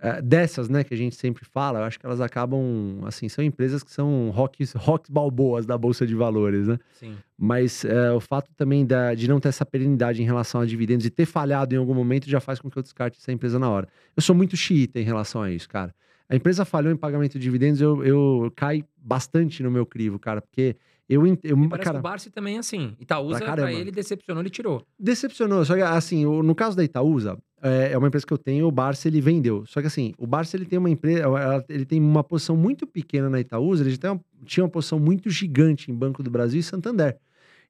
é, 0.07 0.21
dessas, 0.21 0.69
né, 0.69 0.85
que 0.85 0.93
a 0.93 0.97
gente 0.97 1.17
sempre 1.17 1.45
fala, 1.47 1.79
eu 1.79 1.85
acho 1.85 1.99
que 1.99 2.05
elas 2.05 2.21
acabam, 2.21 3.01
assim, 3.07 3.29
são 3.29 3.43
empresas 3.43 3.83
que 3.83 3.91
são 3.91 4.29
rocks, 4.31 4.73
rocks 4.75 5.09
balboas 5.11 5.65
da 5.65 5.79
Bolsa 5.79 6.07
de 6.07 6.15
Valores, 6.15 6.69
né? 6.69 6.79
Sim. 6.93 7.15
Mas 7.39 7.85
é, 7.85 8.13
o 8.13 8.21
fato 8.21 8.51
também 8.57 8.85
da- 8.85 9.15
de 9.15 9.27
não 9.29 9.41
ter 9.41 9.49
essa 9.49 9.65
perenidade 9.65 10.21
em 10.23 10.25
relação 10.27 10.61
a 10.61 10.67
dividendos 10.67 11.07
e 11.07 11.11
ter 11.11 11.25
falhado 11.27 11.75
em 11.75 11.79
algum 11.79 11.95
momento 11.95 12.29
já 12.29 12.39
faz 12.41 12.61
com 12.61 12.71
que 12.71 12.77
eu 12.79 12.83
descarte 12.83 13.19
essa 13.19 13.33
empresa 13.33 13.59
na 13.59 13.71
hora. 13.71 13.89
Eu 14.17 14.23
sou 14.23 14.35
muito 14.37 14.57
xiita 14.57 15.01
em 15.01 15.05
relação 15.05 15.41
a 15.43 15.51
isso, 15.51 15.69
cara. 15.69 15.95
A 16.29 16.37
empresa 16.37 16.65
falhou 16.65 16.93
em 16.93 16.97
pagamento 16.97 17.33
de 17.33 17.39
dividendos, 17.41 17.81
eu, 17.81 18.05
eu 18.05 18.53
caio 18.55 18.85
bastante 18.97 19.63
no 19.63 19.71
meu 19.71 19.85
crivo, 19.87 20.19
cara, 20.19 20.41
porque 20.41 20.77
eu, 21.09 21.27
eu 21.27 21.35
E 21.35 21.37
parece 21.45 21.69
que 21.71 21.79
cara, 21.85 21.99
o 21.99 22.03
Barsi 22.03 22.31
também 22.31 22.57
é 22.57 22.59
assim. 22.61 22.95
Itaúsa, 22.99 23.39
Pra 23.41 23.53
pra, 23.55 23.73
ele, 23.73 23.91
decepcionou, 23.91 24.43
ele 24.43 24.49
tirou. 24.51 24.87
decepcionou. 24.99 25.65
Só 25.65 25.75
que, 25.75 25.83
assim, 25.83 26.25
no 26.25 26.55
caso 26.55 26.77
da 26.77 26.83
Itaúsa, 26.83 27.37
é, 27.65 27.93
é 27.93 27.99
uma 27.99 28.09
empresa 28.09 28.27
que 28.27 28.32
eu 28.32 28.39
tenho, 28.39 28.66
o 28.66 28.70
Barça 28.70 29.09
ele 29.09 29.23
vendeu. 29.23 29.65
Só 29.66 29.81
que, 29.81 29.86
assim, 29.86 30.12
o 30.19 30.27
Barça 30.27 30.55
ele 30.55 30.66
tem 30.66 30.78
uma 30.78 30.91
empresa, 30.91 31.24
ele 31.69 31.86
tem 31.86 31.99
uma 31.99 32.23
posição 32.23 32.55
muito 32.55 32.86
pequena 32.86 33.31
na 33.31 33.41
Itaúsa, 33.41 33.82
ele 33.82 33.91
já 33.91 34.20
tinha 34.45 34.65
uma 34.65 34.70
posição 34.70 35.01
muito 35.01 35.31
gigante 35.31 35.91
em 35.91 35.95
Banco 35.95 36.23
do 36.23 36.31
Brasil 36.31 36.61
e 36.61 36.62
Santander. 36.62 37.19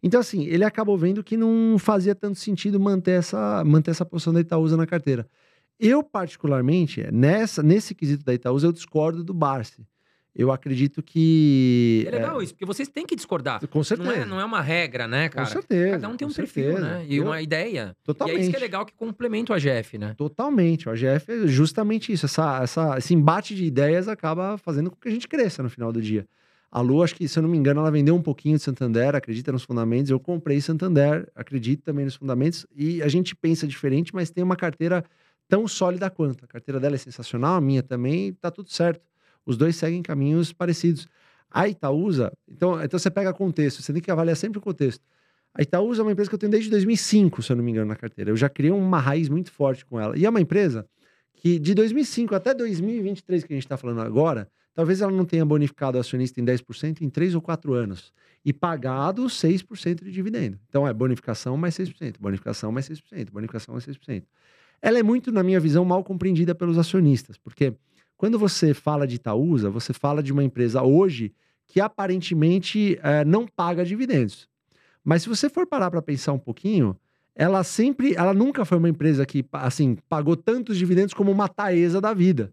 Então, 0.02 0.18
assim, 0.20 0.44
ele 0.46 0.64
acabou 0.64 0.98
vendo 0.98 1.22
que 1.22 1.36
não 1.36 1.78
fazia 1.78 2.14
tanto 2.14 2.38
sentido 2.38 2.80
manter 2.80 3.12
essa, 3.12 3.62
manter 3.64 3.92
essa 3.92 4.04
posição 4.04 4.32
da 4.32 4.40
Itaúsa 4.40 4.76
na 4.76 4.86
carteira. 4.86 5.26
Eu, 5.78 6.02
particularmente, 6.02 7.06
nessa, 7.12 7.62
nesse 7.62 7.94
quesito 7.94 8.24
da 8.24 8.34
Itaúsa, 8.34 8.66
eu 8.66 8.72
discordo 8.72 9.22
do 9.22 9.32
Barça. 9.32 9.86
Eu 10.36 10.51
acredito 10.51 11.01
que. 11.01 12.05
É 12.09 12.11
legal 12.11 12.43
isso, 12.43 12.52
porque 12.55 12.65
vocês 12.65 12.89
têm 12.89 13.06
que 13.06 13.15
discordar. 13.15 13.61
é, 13.62 13.66
com 13.69 13.85
certeza. 13.85 14.11
Não 14.11 14.23
é, 14.23 14.24
não 14.27 14.40
é 14.40 14.44
uma 14.44 14.61
regra, 14.61 15.06
né, 15.06 15.28
com 15.28 15.36
cara? 15.36 15.47
certeza. 15.47 15.90
Cada 15.93 16.09
um 16.09 16.16
tem 16.16 16.27
um 16.27 16.31
com 16.31 16.35
perfil, 16.36 16.65
certeza. 16.73 16.86
né? 16.89 17.06
E 17.09 17.16
Eu- 17.16 17.24
uma 17.27 17.40
ideia. 17.40 17.97
Totalmente. 18.02 18.36
E 18.36 18.39
é 18.39 18.43
isso 18.43 18.51
que 18.51 18.56
é 18.56 18.61
legal, 18.61 18.85
que 18.85 18.94
complementa 18.94 19.52
o 19.52 19.56
AGF, 19.56 19.97
né? 19.97 20.15
Totalmente. 20.16 20.89
O 20.89 20.93
AGF 20.93 21.31
é 21.31 21.47
justamente 21.47 22.12
isso. 22.12 22.27
Essa, 22.27 22.62
essa, 22.62 22.98
esse 22.98 23.15
embate 23.15 23.55
de 23.55 23.65
ideias 23.65 24.09
acaba 24.09 24.59
fazendo 24.59 24.90
com 24.90 24.97
que 24.97 25.09
a 25.09 25.11
gente 25.12 25.28
cresça 25.28 25.62
no 25.62 25.70
final 25.70 25.93
do 25.93 26.02
dia. 26.02 26.27
A 26.69 26.81
Lu, 26.81 27.05
acho 27.05 27.15
que, 27.15 27.28
se 27.28 27.39
eu 27.39 27.43
não 27.44 27.48
me 27.48 27.56
engano, 27.56 27.78
ela 27.81 27.90
vendeu 27.93 28.16
um 28.16 28.20
pouquinho 28.23 28.56
de 28.56 28.62
Santander, 28.65 29.15
acredita 29.15 29.52
nos 29.52 29.62
fundamentos. 29.62 30.11
Eu 30.11 30.19
comprei 30.19 30.61
Santander, 30.61 31.28
acredito 31.36 31.82
também 31.85 32.05
nos 32.05 32.16
fundamentos. 32.16 32.66
E 32.74 33.01
a 33.01 33.06
gente 33.06 33.36
pensa 33.36 33.65
diferente, 33.69 34.12
mas 34.12 34.31
tem 34.31 34.43
uma 34.43 34.56
carteira 34.56 35.05
tão 35.48 35.69
sólida 35.69 36.11
quanto. 36.11 36.44
A 36.44 36.48
carteira 36.48 36.81
dela 36.81 36.97
é 36.97 36.98
sensacional, 36.98 37.55
a 37.55 37.61
minha 37.61 37.81
também, 37.85 38.32
tá 38.32 38.51
tudo 38.51 38.69
certo. 38.73 39.01
Os 39.44 39.56
dois 39.56 39.76
seguem 39.76 40.02
caminhos 40.02 40.52
parecidos. 40.52 41.06
A 41.50 41.68
Itaúsa, 41.68 42.32
então, 42.48 42.82
então 42.82 42.98
você 42.98 43.10
pega 43.10 43.32
contexto, 43.32 43.80
você 43.80 43.92
tem 43.92 44.02
que 44.02 44.10
avaliar 44.10 44.36
sempre 44.36 44.58
o 44.58 44.60
contexto. 44.60 45.02
A 45.54 45.62
Itaúsa 45.62 46.02
é 46.02 46.04
uma 46.04 46.10
empresa 46.10 46.28
que 46.28 46.34
eu 46.34 46.38
tenho 46.38 46.50
desde 46.50 46.68
2005, 46.68 47.40
se 47.40 47.52
eu 47.52 47.56
não 47.56 47.62
me 47.62 47.70
engano, 47.70 47.86
na 47.86 47.94
carteira. 47.94 48.30
Eu 48.30 48.36
já 48.36 48.48
criei 48.48 48.72
uma 48.72 48.98
raiz 48.98 49.28
muito 49.28 49.52
forte 49.52 49.86
com 49.86 50.00
ela. 50.00 50.18
E 50.18 50.26
é 50.26 50.28
uma 50.28 50.40
empresa 50.40 50.84
que 51.32 51.60
de 51.60 51.74
2005 51.74 52.34
até 52.34 52.52
2023, 52.52 53.44
que 53.44 53.52
a 53.52 53.56
gente 53.56 53.64
está 53.64 53.76
falando 53.76 54.00
agora, 54.00 54.48
talvez 54.74 55.00
ela 55.00 55.12
não 55.12 55.24
tenha 55.24 55.44
bonificado 55.44 55.96
o 55.96 56.00
acionista 56.00 56.40
em 56.40 56.44
10% 56.44 57.02
em 57.02 57.08
3 57.08 57.36
ou 57.36 57.40
4 57.40 57.72
anos. 57.72 58.12
E 58.44 58.52
pagado 58.52 59.26
6% 59.26 60.02
de 60.02 60.10
dividendo. 60.10 60.58
Então 60.68 60.88
é 60.88 60.92
bonificação 60.92 61.56
mais 61.56 61.76
6%, 61.76 62.16
bonificação 62.18 62.72
mais 62.72 62.88
6%, 62.88 63.30
bonificação 63.30 63.74
mais 63.74 63.86
6%. 63.86 64.24
Ela 64.82 64.98
é 64.98 65.02
muito, 65.02 65.30
na 65.30 65.42
minha 65.42 65.60
visão, 65.60 65.84
mal 65.84 66.02
compreendida 66.02 66.54
pelos 66.54 66.76
acionistas, 66.76 67.38
porque 67.38 67.72
quando 68.16 68.38
você 68.38 68.72
fala 68.74 69.06
de 69.06 69.16
Itaúsa, 69.16 69.70
você 69.70 69.92
fala 69.92 70.22
de 70.22 70.32
uma 70.32 70.44
empresa 70.44 70.82
hoje 70.82 71.32
que 71.66 71.80
aparentemente 71.80 72.98
eh, 73.02 73.24
não 73.24 73.46
paga 73.46 73.84
dividendos. 73.84 74.48
Mas 75.02 75.22
se 75.22 75.28
você 75.28 75.48
for 75.50 75.66
parar 75.66 75.90
para 75.90 76.00
pensar 76.02 76.32
um 76.32 76.38
pouquinho, 76.38 76.96
ela 77.34 77.64
sempre, 77.64 78.14
ela 78.14 78.32
nunca 78.32 78.64
foi 78.64 78.78
uma 78.78 78.88
empresa 78.88 79.26
que, 79.26 79.44
assim, 79.52 79.96
pagou 80.08 80.36
tantos 80.36 80.78
dividendos 80.78 81.12
como 81.12 81.30
uma 81.32 81.48
Taesa 81.48 82.00
da 82.00 82.14
vida, 82.14 82.52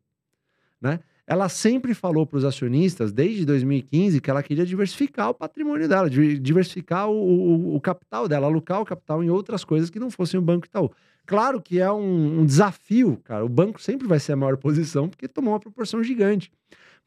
né? 0.82 1.00
Ela 1.28 1.48
sempre 1.48 1.94
falou 1.94 2.26
para 2.26 2.38
os 2.40 2.44
acionistas, 2.44 3.14
desde 3.14 3.46
2015, 3.46 4.20
que 4.20 4.30
ela 4.30 4.44
queria 4.44 4.66
diversificar 4.66 5.30
o 5.30 5.34
patrimônio 5.34 5.88
dela, 5.88 6.10
di- 6.10 6.38
diversificar 6.38 7.10
o, 7.10 7.14
o- 7.14 7.76
o 7.76 7.80
capital 7.80 8.28
dela, 8.28 8.48
alocar 8.48 8.82
o 8.82 8.86
capital 8.86 9.24
em 9.24 9.30
outras 9.30 9.64
coisas 9.64 9.90
que 9.90 10.00
não 10.00 10.10
fossem 10.12 10.38
o 10.38 10.44
Banco 10.44 10.66
Itaú. 10.66 10.92
Claro 11.32 11.62
que 11.62 11.80
é 11.80 11.92
um, 11.92 12.42
um 12.42 12.46
desafio, 12.46 13.18
cara. 13.24 13.44
O 13.46 13.50
banco 13.50 13.82
sempre 13.82 14.08
vai 14.08 14.20
ser 14.20 14.34
a 14.34 14.36
maior 14.36 14.58
posição, 14.58 15.08
porque 15.10 15.28
tomou 15.28 15.54
uma 15.54 15.60
proporção 15.60 16.04
gigante. 16.04 16.52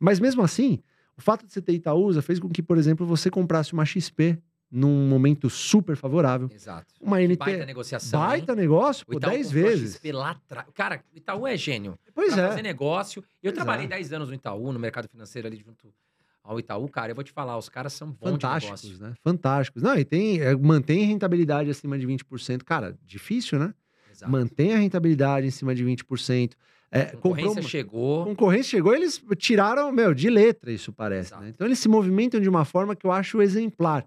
Mas 0.00 0.18
mesmo 0.18 0.42
assim, 0.42 0.80
o 1.16 1.20
fato 1.22 1.46
de 1.46 1.52
você 1.52 1.60
ter 1.62 1.72
Itaúsa 1.72 2.20
fez 2.22 2.38
com 2.40 2.48
que, 2.48 2.62
por 2.62 2.76
exemplo, 2.78 3.06
você 3.06 3.30
comprasse 3.30 3.72
uma 3.72 3.84
XP 3.84 4.38
num 4.70 5.06
momento 5.08 5.48
super 5.48 5.94
favorável. 5.96 6.48
Exato. 6.52 6.92
Uma 7.00 7.20
NT. 7.20 7.36
Baita 7.36 7.64
negociação. 7.66 8.20
hein? 8.20 8.26
Baita 8.28 8.54
negócio, 8.56 9.04
O 9.06 9.12
pô, 9.12 9.18
Itaú 9.18 9.30
10 9.30 9.46
comprou 9.46 9.64
a 9.64 9.68
vezes. 9.68 9.92
XP 9.94 10.12
lá 10.12 10.30
atrás. 10.30 10.66
Cara, 10.74 11.00
o 11.14 11.16
Itaú 11.16 11.46
é 11.46 11.56
gênio. 11.56 11.96
Pois 12.12 12.34
pra 12.34 12.42
é. 12.44 12.48
fazer 12.48 12.62
negócio. 12.62 13.20
Eu 13.42 13.52
Pois 13.52 13.54
trabalhei 13.54 13.84
é. 13.86 13.88
10 13.88 14.12
anos 14.14 14.28
no 14.28 14.34
Itaú, 14.34 14.72
no 14.72 14.78
mercado 14.80 15.06
financeiro 15.08 15.46
ali 15.46 15.58
junto 15.64 15.94
ao 16.42 16.58
Itaú. 16.58 16.88
Cara, 16.88 17.12
eu 17.12 17.14
vou 17.14 17.22
te 17.22 17.30
falar, 17.30 17.56
os 17.56 17.68
caras 17.68 17.92
são 17.92 18.10
bons 18.10 18.30
Fantásticos, 18.32 18.82
negócio. 18.84 19.06
né? 19.06 19.14
Fantásticos. 19.22 19.82
Não, 19.82 19.96
e 19.96 20.04
tem, 20.04 20.40
é, 20.40 20.56
mantém 20.56 21.04
rentabilidade 21.04 21.70
acima 21.70 21.96
de 21.96 22.06
20%. 22.06 22.64
Cara, 22.64 22.98
difícil, 23.04 23.58
né? 23.60 23.72
Exato. 24.14 24.30
Mantém 24.30 24.72
a 24.72 24.76
rentabilidade 24.78 25.46
em 25.46 25.50
cima 25.50 25.74
de 25.74 25.84
20%. 25.84 26.52
É, 26.90 27.00
A 27.00 27.04
comprou 27.06 27.20
concorrência 27.22 27.60
uma- 27.60 27.68
chegou. 27.68 28.24
concorrência 28.24 28.70
chegou, 28.70 28.94
eles 28.94 29.20
tiraram, 29.36 29.90
meu, 29.90 30.14
de 30.14 30.30
letra, 30.30 30.70
isso 30.70 30.92
parece. 30.92 31.34
Né? 31.36 31.48
Então 31.48 31.66
eles 31.66 31.78
se 31.80 31.88
movimentam 31.88 32.40
de 32.40 32.48
uma 32.48 32.64
forma 32.64 32.94
que 32.94 33.04
eu 33.04 33.10
acho 33.10 33.42
exemplar. 33.42 34.06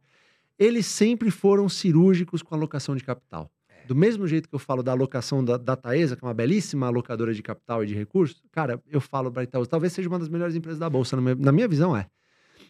Eles 0.57 0.85
sempre 0.85 1.29
foram 1.29 1.67
cirúrgicos 1.67 2.41
com 2.41 2.55
a 2.55 2.57
alocação 2.57 2.95
de 2.95 3.03
capital. 3.03 3.51
É. 3.69 3.85
Do 3.85 3.93
mesmo 3.95 4.25
jeito 4.25 4.47
que 4.47 4.55
eu 4.55 4.59
falo 4.59 4.81
da 4.81 4.91
alocação 4.93 5.43
da, 5.43 5.57
da 5.57 5.75
Taesa, 5.75 6.15
que 6.15 6.23
é 6.23 6.27
uma 6.27 6.33
belíssima 6.33 6.87
alocadora 6.87 7.33
de 7.33 7.43
capital 7.43 7.83
e 7.83 7.87
de 7.87 7.93
recursos, 7.93 8.41
cara, 8.51 8.81
eu 8.89 9.01
falo 9.01 9.29
para 9.31 9.43
Itaú, 9.43 9.65
talvez 9.67 9.91
seja 9.93 10.07
uma 10.07 10.17
das 10.17 10.29
melhores 10.29 10.55
empresas 10.55 10.79
da 10.79 10.89
Bolsa, 10.89 11.15
na 11.17 11.21
minha, 11.21 11.35
na 11.35 11.51
minha 11.51 11.67
visão 11.67 11.95
é. 11.95 12.01
É 12.01 12.07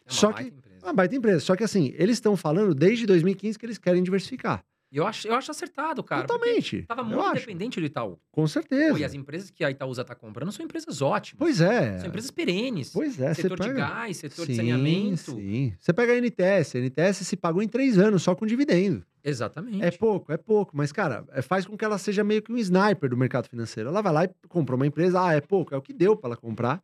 Só 0.08 0.34
que- 0.34 0.44
empresa. 0.44 0.68
Uma 0.84 0.94
baita 0.94 1.16
empresa. 1.16 1.40
Só 1.42 1.56
que 1.56 1.64
assim, 1.64 1.94
eles 1.98 2.16
estão 2.16 2.36
falando 2.38 2.74
desde 2.74 3.06
2015 3.06 3.60
que 3.60 3.66
eles 3.66 3.78
querem 3.78 4.02
diversificar. 4.02 4.64
E 4.90 4.98
Eu 4.98 5.06
acho, 5.06 5.28
eu 5.28 5.36
acho 5.36 5.52
acertado, 5.52 6.02
cara. 6.02 6.26
Totalmente. 6.26 6.84
Tava 6.84 7.02
eu 7.02 7.06
muito 7.06 7.22
acho. 7.22 7.42
dependente 7.42 7.80
do 7.80 7.86
Itaú. 7.86 8.18
Com 8.32 8.48
certeza. 8.48 8.94
Pô, 8.94 8.98
e 8.98 9.04
as 9.04 9.14
empresas 9.14 9.50
que 9.52 9.64
a 9.64 9.70
Itaúsa 9.70 10.06
tá 10.06 10.16
comprando 10.16 10.52
são 10.52 10.64
empresas 10.64 11.02
ótimas. 11.02 11.40
Pois 11.40 11.60
é. 11.60 11.98
São 12.00 12.08
empresas 12.08 12.32
perenes. 12.32 12.92
Pois 12.94 13.20
é. 13.20 13.34
setor 13.34 13.58
você 13.58 13.64
de 13.64 13.70
pega... 13.74 13.88
gás, 13.88 14.18
setor 14.18 14.46
de 14.46 14.54
Sim, 14.54 14.58
saneamento. 14.58 15.32
Sim. 15.32 15.74
Você 15.78 15.92
pega 15.92 16.14
a 16.14 16.16
NTS. 16.18 16.78
A 16.78 16.80
NTS 16.80 17.26
se 17.26 17.36
pagou 17.36 17.62
em 17.62 17.68
três 17.68 17.98
anos 17.98 18.24
só 18.24 18.34
com 18.34 18.46
dividendo. 18.46 19.06
Exatamente. 19.24 19.84
É 19.84 19.92
pouco, 19.92 20.32
é 20.32 20.38
pouco. 20.38 20.72
Mas, 20.76 20.94
cara, 20.94 21.26
é- 21.34 21.42
faz 21.42 21.66
com 21.66 21.76
que 21.78 21.84
ela 21.84 21.98
seja 21.98 22.24
meio 22.24 22.42
que 22.42 22.52
um 22.52 22.58
sniper 22.58 23.10
do 23.10 23.18
mercado 23.18 23.50
financeiro. 23.50 23.90
Ela 23.90 24.02
vai 24.02 24.14
lá 24.14 24.24
e 24.24 24.30
comprou 24.48 24.78
uma 24.80 24.88
empresa. 24.88 25.22
Ah, 25.22 25.34
é 25.34 25.42
pouco. 25.42 25.76
É 25.76 25.78
o 25.78 25.82
que 25.82 25.92
deu 25.92 26.16
para 26.16 26.30
ela 26.30 26.38
comprar. 26.38 26.82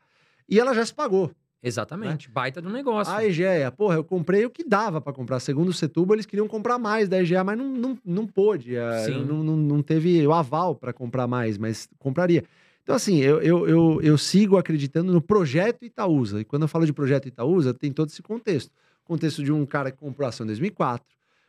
E 0.49 0.59
ela 0.59 0.73
já 0.73 0.85
se 0.85 0.93
pagou. 0.93 1.31
Exatamente. 1.64 2.30
Baita 2.30 2.61
do 2.61 2.69
negócio. 2.69 3.14
A 3.14 3.26
EGEA, 3.26 3.72
porra, 3.72 3.95
eu 3.95 4.03
comprei 4.03 4.45
o 4.45 4.49
que 4.49 4.64
dava 4.64 4.99
para 4.99 5.14
comprar. 5.14 5.40
Segundo 5.40 5.69
o 5.69 5.73
Setúbal, 5.73 6.15
eles 6.15 6.26
queriam 6.26 6.48
comprar 6.48 6.77
mais 6.77 7.07
da 7.07 7.22
EGEA, 7.22 7.44
mas 7.44 7.57
não, 7.57 7.69
não, 7.69 7.98
não 8.06 8.27
pôde. 8.27 8.76
eh, 8.76 9.03
Sim. 9.06 9.23
Não, 9.23 9.41
não, 9.41 9.56
não 9.56 9.81
teve 9.81 10.26
o 10.27 10.34
aval 10.34 10.76
para 10.76 10.91
comprar 10.91 11.26
mais, 11.26 11.57
mas 11.57 11.88
compraria. 11.98 12.44
Então, 12.84 12.94
assim, 12.94 13.19
eu, 13.19 13.41
eu, 13.41 13.65
eu, 13.68 14.02
eu 14.02 14.18
sigo 14.18 14.57
acreditando 14.57 15.14
no 15.14 15.22
projeto 15.22 15.85
Itaúsa. 15.85 16.41
E 16.41 16.44
quando 16.44 16.64
eu 16.64 16.68
falo 16.68 16.85
de 16.85 16.91
projeto 16.91 17.27
Itaúsa, 17.30 17.73
tem 17.73 17.94
todo 17.94 18.10
esse 18.10 18.22
contexto. 18.22 18.69
Contexto 19.06 19.41
de 19.41 19.52
um 19.53 19.65
cara 19.65 19.90
que 19.90 19.98
comprou 19.98 20.27
ação 20.27 20.44
em 20.44 20.48
2004. 20.48 21.06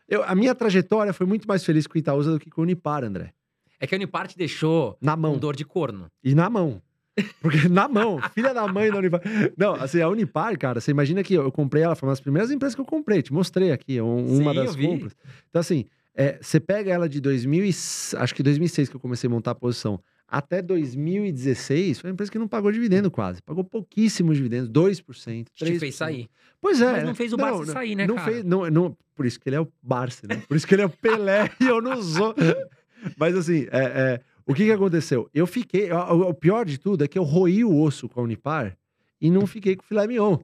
Eu, 0.08 0.22
a 0.22 0.34
minha 0.34 0.54
trajetória 0.54 1.12
foi 1.12 1.26
muito 1.26 1.48
mais 1.48 1.64
feliz 1.64 1.86
com 1.88 1.94
o 1.96 1.98
Itaúsa 1.98 2.30
do 2.30 2.38
que 2.38 2.48
com 2.50 2.60
o 2.60 2.64
Unipar, 2.64 3.02
André. 3.02 3.32
É 3.80 3.86
que 3.86 3.94
a 3.94 3.96
Unipar 3.96 4.28
te 4.28 4.38
deixou 4.38 4.96
Na 5.00 5.14
com 5.16 5.22
mão. 5.22 5.38
dor 5.38 5.56
de 5.56 5.64
corno. 5.64 6.06
E 6.22 6.34
na 6.36 6.48
mão. 6.48 6.80
Porque 7.40 7.68
na 7.70 7.88
mão, 7.88 8.20
filha 8.34 8.52
da 8.52 8.66
mãe 8.66 8.90
da 8.90 8.98
Unipar. 8.98 9.20
Não, 9.56 9.74
assim, 9.74 10.00
a 10.00 10.08
Unipar, 10.08 10.58
cara, 10.58 10.80
você 10.80 10.90
imagina 10.90 11.22
que 11.22 11.34
eu 11.34 11.50
comprei 11.52 11.82
ela, 11.82 11.94
foi 11.94 12.08
uma 12.08 12.12
das 12.12 12.20
primeiras 12.20 12.50
empresas 12.50 12.74
que 12.74 12.80
eu 12.80 12.84
comprei, 12.84 13.22
te 13.22 13.32
mostrei 13.32 13.70
aqui, 13.72 14.00
um- 14.00 14.40
uma 14.40 14.50
Sim, 14.52 14.56
das 14.58 14.66
eu 14.68 14.72
vi. 14.74 14.86
compras. 14.88 15.16
Então, 15.48 15.60
assim, 15.60 15.84
é, 16.14 16.38
você 16.40 16.58
pega 16.58 16.90
ela 16.92 17.08
de 17.08 17.20
2000 17.20 17.64
e, 17.64 17.68
acho 17.68 18.34
que 18.34 18.42
2006 18.42 18.88
que 18.88 18.96
eu 18.96 19.00
comecei 19.00 19.28
a 19.28 19.30
montar 19.30 19.52
a 19.52 19.54
posição, 19.54 20.00
até 20.26 20.60
2016, 20.60 22.00
foi 22.00 22.10
uma 22.10 22.14
empresa 22.14 22.32
que 22.32 22.38
não 22.38 22.48
pagou 22.48 22.72
dividendo 22.72 23.10
quase. 23.10 23.40
Pagou 23.42 23.62
pouquíssimos 23.62 24.36
dividendos, 24.36 24.68
2%, 24.68 25.46
3%. 25.56 25.74
Te 25.74 25.78
fez 25.78 25.94
sair. 25.94 26.28
Pois 26.60 26.80
é. 26.80 26.92
Mas 26.92 27.04
não 27.04 27.14
fez 27.14 27.32
o 27.32 27.36
Barça 27.36 27.72
sair, 27.72 27.94
né, 27.94 28.06
não 28.06 28.16
cara? 28.16 28.32
Fez, 28.32 28.44
não, 28.44 28.68
não, 28.70 28.96
por 29.14 29.26
isso 29.26 29.38
que 29.38 29.48
ele 29.48 29.56
é 29.56 29.60
o 29.60 29.68
Barça, 29.82 30.26
né? 30.26 30.42
Por 30.48 30.56
isso 30.56 30.66
que 30.66 30.74
ele 30.74 30.82
é 30.82 30.86
o 30.86 30.90
Pelé 30.90 31.50
e 31.60 31.66
eu 31.66 31.80
não 31.80 32.02
sou. 32.02 32.34
Mas 33.18 33.36
assim, 33.36 33.66
é, 33.70 33.78
é, 33.84 34.20
o 34.46 34.54
que 34.54 34.64
que 34.64 34.72
aconteceu? 34.72 35.28
Eu 35.32 35.46
fiquei... 35.46 35.90
O, 35.92 36.28
o 36.28 36.34
pior 36.34 36.64
de 36.66 36.78
tudo 36.78 37.04
é 37.04 37.08
que 37.08 37.18
eu 37.18 37.22
roí 37.22 37.64
o 37.64 37.80
osso 37.80 38.08
com 38.08 38.20
a 38.20 38.22
Unipar 38.22 38.76
e 39.20 39.30
não 39.30 39.46
fiquei 39.46 39.74
com 39.76 39.82
o 39.82 39.86
filé 39.86 40.06
mignon. 40.06 40.38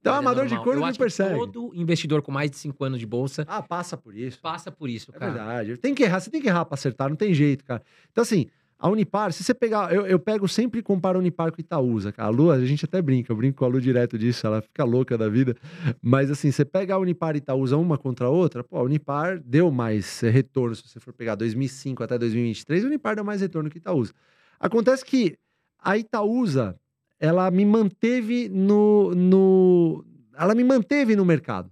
Então, 0.00 0.12
Mas 0.12 0.16
é 0.16 0.18
amador 0.26 0.46
de 0.46 0.54
normal. 0.54 0.76
me 0.76 0.84
acho 0.84 0.92
que 0.92 0.98
persegue. 1.04 1.34
todo 1.38 1.72
investidor 1.74 2.22
com 2.22 2.30
mais 2.30 2.50
de 2.50 2.56
5 2.56 2.84
anos 2.84 3.00
de 3.00 3.06
bolsa 3.06 3.44
Ah, 3.48 3.60
passa 3.60 3.96
por 3.96 4.14
isso. 4.16 4.38
passa 4.40 4.70
por 4.70 4.88
isso, 4.88 5.10
É 5.14 5.18
cara. 5.18 5.32
verdade. 5.32 5.76
Tem 5.76 5.92
que 5.94 6.04
errar, 6.04 6.20
você 6.20 6.30
tem 6.30 6.40
que 6.40 6.46
errar 6.48 6.64
pra 6.64 6.74
acertar, 6.74 7.08
não 7.08 7.16
tem 7.16 7.34
jeito, 7.34 7.64
cara. 7.64 7.82
Então, 8.12 8.22
assim, 8.22 8.46
A 8.80 8.88
Unipar, 8.88 9.32
se 9.32 9.42
você 9.42 9.52
pegar. 9.52 9.92
Eu, 9.92 10.06
eu 10.06 10.20
pego 10.20 10.46
sempre 10.46 10.78
e 10.78 10.82
comparo 10.82 11.18
a 11.18 11.20
Unipar 11.20 11.50
com 11.50 11.60
Itaúsa. 11.60 12.14
A 12.16 12.28
Lu, 12.28 12.52
a 12.52 12.64
gente 12.64 12.84
até 12.84 13.02
brinca, 13.02 13.32
eu 13.32 13.36
brinco 13.36 13.58
com 13.58 13.64
a 13.64 13.68
Lu 13.68 13.80
direto 13.80 14.16
disso, 14.16 14.46
ela 14.46 14.62
fica 14.62 14.84
louca 14.84 15.18
da 15.18 15.28
vida. 15.28 15.56
Mas 16.00 16.30
assim, 16.30 16.52
você 16.52 16.64
pega 16.64 16.94
a 16.94 16.98
Unipar 16.98 17.34
e 17.34 17.38
Itaúsa 17.38 17.76
uma 17.76 17.98
contra 17.98 18.26
a 18.26 18.30
outra, 18.30 18.62
pô, 18.62 18.76
a 18.76 18.82
Unipar 18.82 19.40
deu 19.40 19.68
mais 19.72 20.20
retorno. 20.20 20.76
Se 20.76 20.86
você 20.86 21.00
for 21.00 21.12
pegar 21.12 21.34
2005 21.34 22.04
até 22.04 22.16
2023, 22.16 22.84
a 22.84 22.86
Unipar 22.86 23.16
deu 23.16 23.24
mais 23.24 23.40
retorno 23.40 23.68
que 23.68 23.78
Itaúsa. 23.78 24.12
Acontece 24.60 25.04
que 25.04 25.36
a 25.80 25.98
Itaúsa, 25.98 26.78
ela 27.18 27.50
me 27.50 27.64
manteve 27.64 28.48
no. 28.48 29.12
no 29.12 30.04
ela 30.36 30.54
me 30.54 30.62
manteve 30.62 31.16
no 31.16 31.24
mercado. 31.24 31.68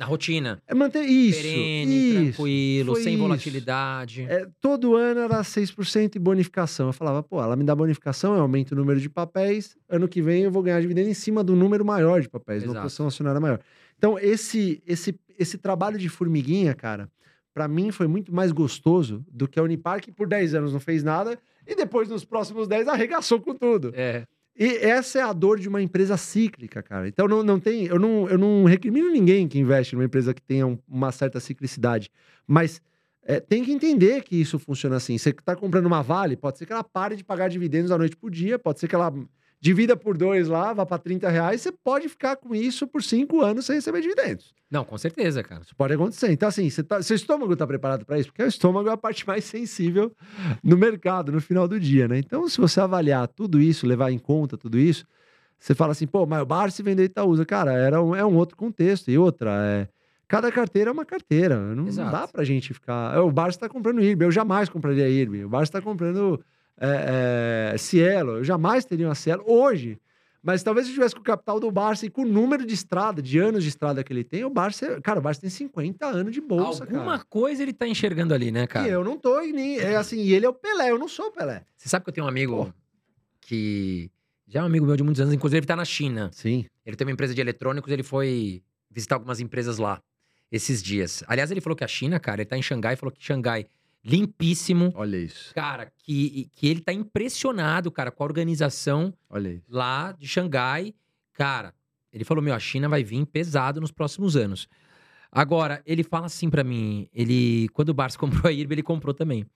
Na 0.00 0.06
rotina. 0.06 0.62
É 0.66 0.74
manter 0.74 1.02
isso. 1.04 1.42
Perene, 1.42 1.94
isso. 1.94 2.36
tranquilo, 2.38 2.94
foi 2.94 3.02
sem 3.02 3.12
isso. 3.12 3.22
volatilidade. 3.22 4.22
É, 4.22 4.48
todo 4.58 4.96
ano 4.96 5.20
era 5.20 5.42
6% 5.42 6.16
e 6.16 6.18
bonificação. 6.18 6.86
Eu 6.86 6.92
falava, 6.94 7.22
pô, 7.22 7.42
ela 7.42 7.54
me 7.54 7.64
dá 7.64 7.74
bonificação, 7.74 8.34
eu 8.34 8.40
aumento 8.40 8.72
o 8.72 8.76
número 8.76 8.98
de 8.98 9.10
papéis, 9.10 9.76
ano 9.90 10.08
que 10.08 10.22
vem 10.22 10.44
eu 10.44 10.50
vou 10.50 10.62
ganhar 10.62 10.80
dividendo 10.80 11.10
em 11.10 11.14
cima 11.14 11.44
do 11.44 11.54
número 11.54 11.84
maior 11.84 12.22
de 12.22 12.30
papéis, 12.30 12.62
uma 12.62 12.70
Exato. 12.70 12.84
posição 12.84 13.08
acionária 13.08 13.38
maior. 13.38 13.60
Então, 13.98 14.18
esse, 14.18 14.82
esse, 14.86 15.20
esse 15.38 15.58
trabalho 15.58 15.98
de 15.98 16.08
formiguinha, 16.08 16.72
cara, 16.74 17.06
pra 17.52 17.68
mim 17.68 17.90
foi 17.90 18.06
muito 18.06 18.34
mais 18.34 18.52
gostoso 18.52 19.22
do 19.30 19.46
que 19.46 19.60
a 19.60 19.62
Unipar, 19.62 20.00
que 20.00 20.10
por 20.10 20.26
10 20.26 20.54
anos 20.54 20.72
não 20.72 20.80
fez 20.80 21.02
nada 21.02 21.38
e 21.66 21.74
depois, 21.74 22.08
nos 22.08 22.24
próximos 22.24 22.66
10, 22.66 22.88
arregaçou 22.88 23.38
com 23.38 23.54
tudo. 23.54 23.92
É. 23.94 24.24
E 24.60 24.76
essa 24.84 25.18
é 25.18 25.22
a 25.22 25.32
dor 25.32 25.58
de 25.58 25.68
uma 25.70 25.80
empresa 25.80 26.18
cíclica, 26.18 26.82
cara. 26.82 27.08
Então 27.08 27.26
não, 27.26 27.42
não 27.42 27.58
tem, 27.58 27.86
eu 27.86 27.98
não, 27.98 28.28
eu 28.28 28.36
não 28.36 28.64
recrimino 28.64 29.10
ninguém 29.10 29.48
que 29.48 29.58
investe 29.58 29.94
numa 29.94 30.04
empresa 30.04 30.34
que 30.34 30.42
tenha 30.42 30.66
um- 30.66 30.78
uma 30.86 31.10
certa 31.12 31.40
ciclicidade, 31.40 32.10
mas 32.46 32.82
é, 33.24 33.40
tem 33.40 33.64
que 33.64 33.72
entender 33.72 34.22
que 34.22 34.36
isso 34.38 34.58
funciona 34.58 34.96
assim. 34.96 35.16
Você 35.16 35.30
está 35.30 35.56
comprando 35.56 35.86
uma 35.86 36.02
Vale, 36.02 36.36
pode 36.36 36.58
ser 36.58 36.66
que 36.66 36.72
ela 36.74 36.84
pare 36.84 37.16
de 37.16 37.24
pagar 37.24 37.48
dividendos 37.48 37.88
da 37.90 37.96
noite 37.96 38.16
por 38.16 38.30
dia, 38.30 38.58
pode 38.58 38.80
ser 38.80 38.88
que 38.88 38.94
ela 38.94 39.10
divida 39.60 39.94
por 39.94 40.16
dois 40.16 40.48
lá, 40.48 40.72
vá 40.72 40.86
para 40.86 40.98
30 40.98 41.28
reais, 41.28 41.60
você 41.60 41.70
pode 41.70 42.08
ficar 42.08 42.36
com 42.36 42.54
isso 42.54 42.86
por 42.86 43.02
cinco 43.02 43.42
anos 43.42 43.66
sem 43.66 43.76
receber 43.76 44.00
dividendos. 44.00 44.54
Não, 44.70 44.84
com 44.84 44.96
certeza, 44.96 45.42
cara. 45.42 45.60
Isso 45.62 45.74
pode 45.76 45.92
acontecer. 45.92 46.30
Então, 46.32 46.48
assim, 46.48 46.70
você 46.70 46.82
tá- 46.82 47.02
seu 47.02 47.14
estômago 47.16 47.52
está 47.52 47.66
preparado 47.66 48.06
para 48.06 48.18
isso? 48.18 48.28
Porque 48.30 48.42
o 48.42 48.46
estômago 48.46 48.88
é 48.88 48.92
a 48.92 48.96
parte 48.96 49.26
mais 49.26 49.44
sensível 49.44 50.12
no 50.62 50.76
mercado, 50.78 51.30
no 51.32 51.40
final 51.40 51.68
do 51.68 51.78
dia, 51.78 52.08
né? 52.08 52.18
Então, 52.18 52.48
se 52.48 52.58
você 52.58 52.80
avaliar 52.80 53.28
tudo 53.28 53.60
isso, 53.60 53.86
levar 53.86 54.10
em 54.10 54.18
conta 54.18 54.56
tudo 54.56 54.78
isso, 54.78 55.04
você 55.58 55.74
fala 55.74 55.92
assim, 55.92 56.06
pô, 56.06 56.24
mas 56.24 56.40
o 56.40 56.46
Barça 56.46 56.82
vendeu 56.82 57.04
Itaúsa. 57.04 57.44
Cara, 57.44 57.72
era 57.72 58.00
um, 58.02 58.14
é 58.16 58.24
um 58.24 58.34
outro 58.36 58.56
contexto. 58.56 59.10
E 59.10 59.18
outra, 59.18 59.50
é, 59.62 59.88
cada 60.26 60.50
carteira 60.50 60.88
é 60.88 60.92
uma 60.92 61.04
carteira. 61.04 61.58
Não, 61.74 61.84
não 61.84 62.10
dá 62.10 62.26
pra 62.28 62.44
gente 62.44 62.72
ficar... 62.72 63.14
é, 63.14 63.18
O 63.18 63.30
Barça 63.30 63.56
está 63.58 63.68
comprando 63.68 64.00
IRB, 64.00 64.24
eu 64.24 64.30
jamais 64.30 64.70
compraria 64.70 65.06
IRB. 65.08 65.44
O 65.44 65.48
Barça 65.50 65.68
está 65.70 65.82
comprando 65.82 66.40
é, 66.80 67.72
é, 67.74 67.78
Cielo, 67.78 68.38
eu 68.38 68.44
jamais 68.44 68.84
teria 68.84 69.06
uma 69.06 69.14
Cielo 69.14 69.44
hoje. 69.46 69.98
Mas 70.42 70.62
talvez 70.62 70.86
se 70.86 70.92
eu 70.92 70.94
tivesse 70.94 71.14
com 71.14 71.20
o 71.20 71.24
capital 71.24 71.60
do 71.60 71.70
Barça 71.70 72.06
e 72.06 72.10
com 72.10 72.22
o 72.22 72.26
número 72.26 72.64
de 72.64 72.72
estrada, 72.72 73.20
de 73.20 73.38
anos 73.38 73.62
de 73.62 73.68
estrada 73.68 74.02
que 74.02 74.10
ele 74.10 74.24
tem, 74.24 74.42
o 74.42 74.48
Barça, 74.48 74.98
cara, 75.02 75.18
o 75.18 75.22
Barça 75.22 75.42
tem 75.42 75.50
50 75.50 76.06
anos 76.06 76.32
de 76.32 76.40
bolsa, 76.40 76.84
Alguma 76.84 77.18
cara. 77.18 77.24
coisa 77.28 77.62
ele 77.62 77.74
tá 77.74 77.86
enxergando 77.86 78.32
ali, 78.32 78.50
né, 78.50 78.66
cara? 78.66 78.88
E 78.88 78.90
eu 78.90 79.04
não 79.04 79.18
tô, 79.18 79.42
e 79.42 79.52
nem, 79.52 79.78
é 79.78 79.96
assim, 79.96 80.18
e 80.18 80.32
ele 80.32 80.46
é 80.46 80.48
o 80.48 80.54
Pelé, 80.54 80.90
eu 80.90 80.98
não 80.98 81.08
sou 81.08 81.26
o 81.26 81.30
Pelé. 81.30 81.62
Você 81.76 81.90
sabe 81.90 82.04
que 82.04 82.08
eu 82.08 82.14
tenho 82.14 82.24
um 82.24 82.28
amigo 82.28 82.64
Pô. 82.64 82.72
que 83.42 84.10
já 84.48 84.60
é 84.60 84.62
um 84.62 84.66
amigo 84.66 84.86
meu 84.86 84.96
de 84.96 85.02
muitos 85.02 85.20
anos, 85.20 85.34
inclusive 85.34 85.58
ele 85.58 85.66
tá 85.66 85.76
na 85.76 85.84
China. 85.84 86.30
Sim. 86.32 86.64
Ele 86.86 86.96
tem 86.96 87.06
uma 87.06 87.12
empresa 87.12 87.34
de 87.34 87.40
eletrônicos, 87.42 87.92
ele 87.92 88.02
foi 88.02 88.62
visitar 88.90 89.16
algumas 89.16 89.40
empresas 89.40 89.76
lá 89.76 90.00
esses 90.50 90.82
dias. 90.82 91.22
Aliás, 91.28 91.50
ele 91.50 91.60
falou 91.60 91.76
que 91.76 91.84
a 91.84 91.88
China, 91.88 92.18
cara, 92.18 92.40
ele 92.40 92.48
tá 92.48 92.56
em 92.56 92.62
Xangai, 92.62 92.96
falou 92.96 93.12
que 93.12 93.22
Xangai 93.22 93.66
limpíssimo. 94.04 94.92
Olha 94.94 95.16
isso. 95.16 95.54
Cara, 95.54 95.92
que, 95.98 96.50
que 96.52 96.68
ele 96.68 96.80
tá 96.80 96.92
impressionado, 96.92 97.90
cara, 97.90 98.10
com 98.10 98.22
a 98.22 98.26
organização 98.26 99.14
lá 99.68 100.12
de 100.12 100.26
Xangai. 100.26 100.94
Cara, 101.32 101.74
ele 102.12 102.24
falou: 102.24 102.42
Meu, 102.42 102.54
a 102.54 102.58
China 102.58 102.88
vai 102.88 103.04
vir 103.04 103.24
pesado 103.26 103.80
nos 103.80 103.92
próximos 103.92 104.36
anos. 104.36 104.68
Agora, 105.30 105.80
ele 105.86 106.02
fala 106.02 106.26
assim 106.26 106.50
pra 106.50 106.64
mim: 106.64 107.08
ele, 107.14 107.68
quando 107.68 107.90
o 107.90 107.94
Barça 107.94 108.18
comprou 108.18 108.48
a 108.48 108.52
IRB, 108.52 108.74
ele 108.74 108.82
comprou 108.82 109.14
também. 109.14 109.46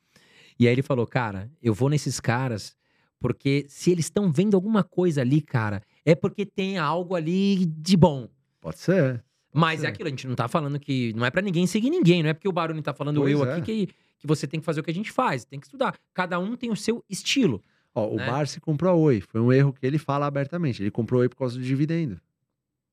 E 0.59 0.67
aí 0.67 0.73
ele 0.73 0.83
falou: 0.83 1.07
Cara, 1.07 1.51
eu 1.63 1.75
vou 1.75 1.89
nesses 1.89 2.21
caras, 2.21 2.77
porque 3.19 3.67
se 3.69 3.91
eles 3.91 4.07
estão 4.07 4.31
vendo 4.31 4.55
alguma 4.55 4.85
coisa 4.85 5.21
ali, 5.21 5.41
cara, 5.41 5.83
é 6.05 6.15
porque 6.15 6.47
tem 6.47 6.79
algo 6.79 7.15
ali 7.15 7.67
de 7.67 7.97
bom. 7.97 8.29
Pode 8.61 8.79
ser. 8.79 9.23
Mas 9.53 9.81
ser. 9.81 9.87
é 9.87 9.89
aquilo, 9.91 10.09
a 10.09 10.11
gente 10.11 10.27
não 10.27 10.35
tá 10.35 10.49
falando 10.49 10.79
que. 10.79 11.13
Não 11.15 11.25
é 11.25 11.31
pra 11.31 11.43
ninguém 11.43 11.67
seguir 11.67 11.91
ninguém, 11.91 12.23
não 12.23 12.31
é 12.31 12.35
porque 12.35 12.49
o 12.49 12.53
Baroni 12.53 12.83
tá 12.83 12.95
falando 12.95 13.21
Pois 13.21 13.33
eu 13.33 13.45
é. 13.45 13.53
aqui 13.53 13.63
que, 13.63 13.95
que 14.25 14.29
você 14.29 14.47
tem 14.47 14.59
que 14.59 14.65
fazer 14.65 14.81
o 14.81 14.83
que 14.83 14.91
a 14.91 14.95
gente 14.95 15.13
faz. 15.13 15.45
Tem 15.45 15.61
que 15.61 15.67
estudar. 15.67 15.95
Cada 16.15 16.39
um 16.39 16.57
tem 16.57 16.71
o 16.71 16.77
seu 16.77 17.05
estilo. 17.11 17.63
Ó, 17.95 18.09
o 18.09 18.17
Né? 18.17 18.27
Barça 18.27 18.59
comprou 18.59 18.91
a 18.91 18.95
Oi. 18.95 19.21
Foi 19.21 19.39
um 19.41 19.53
erro 19.53 19.71
que 19.73 19.87
ele 19.87 19.99
fala 19.99 20.25
abertamente. 20.27 20.83
Ele 20.83 20.91
comprou 20.91 21.19
a 21.19 21.23
Oi 21.23 21.29
por 21.29 21.37
causa 21.37 21.59
do 21.59 21.63
dividendo. 21.63 22.19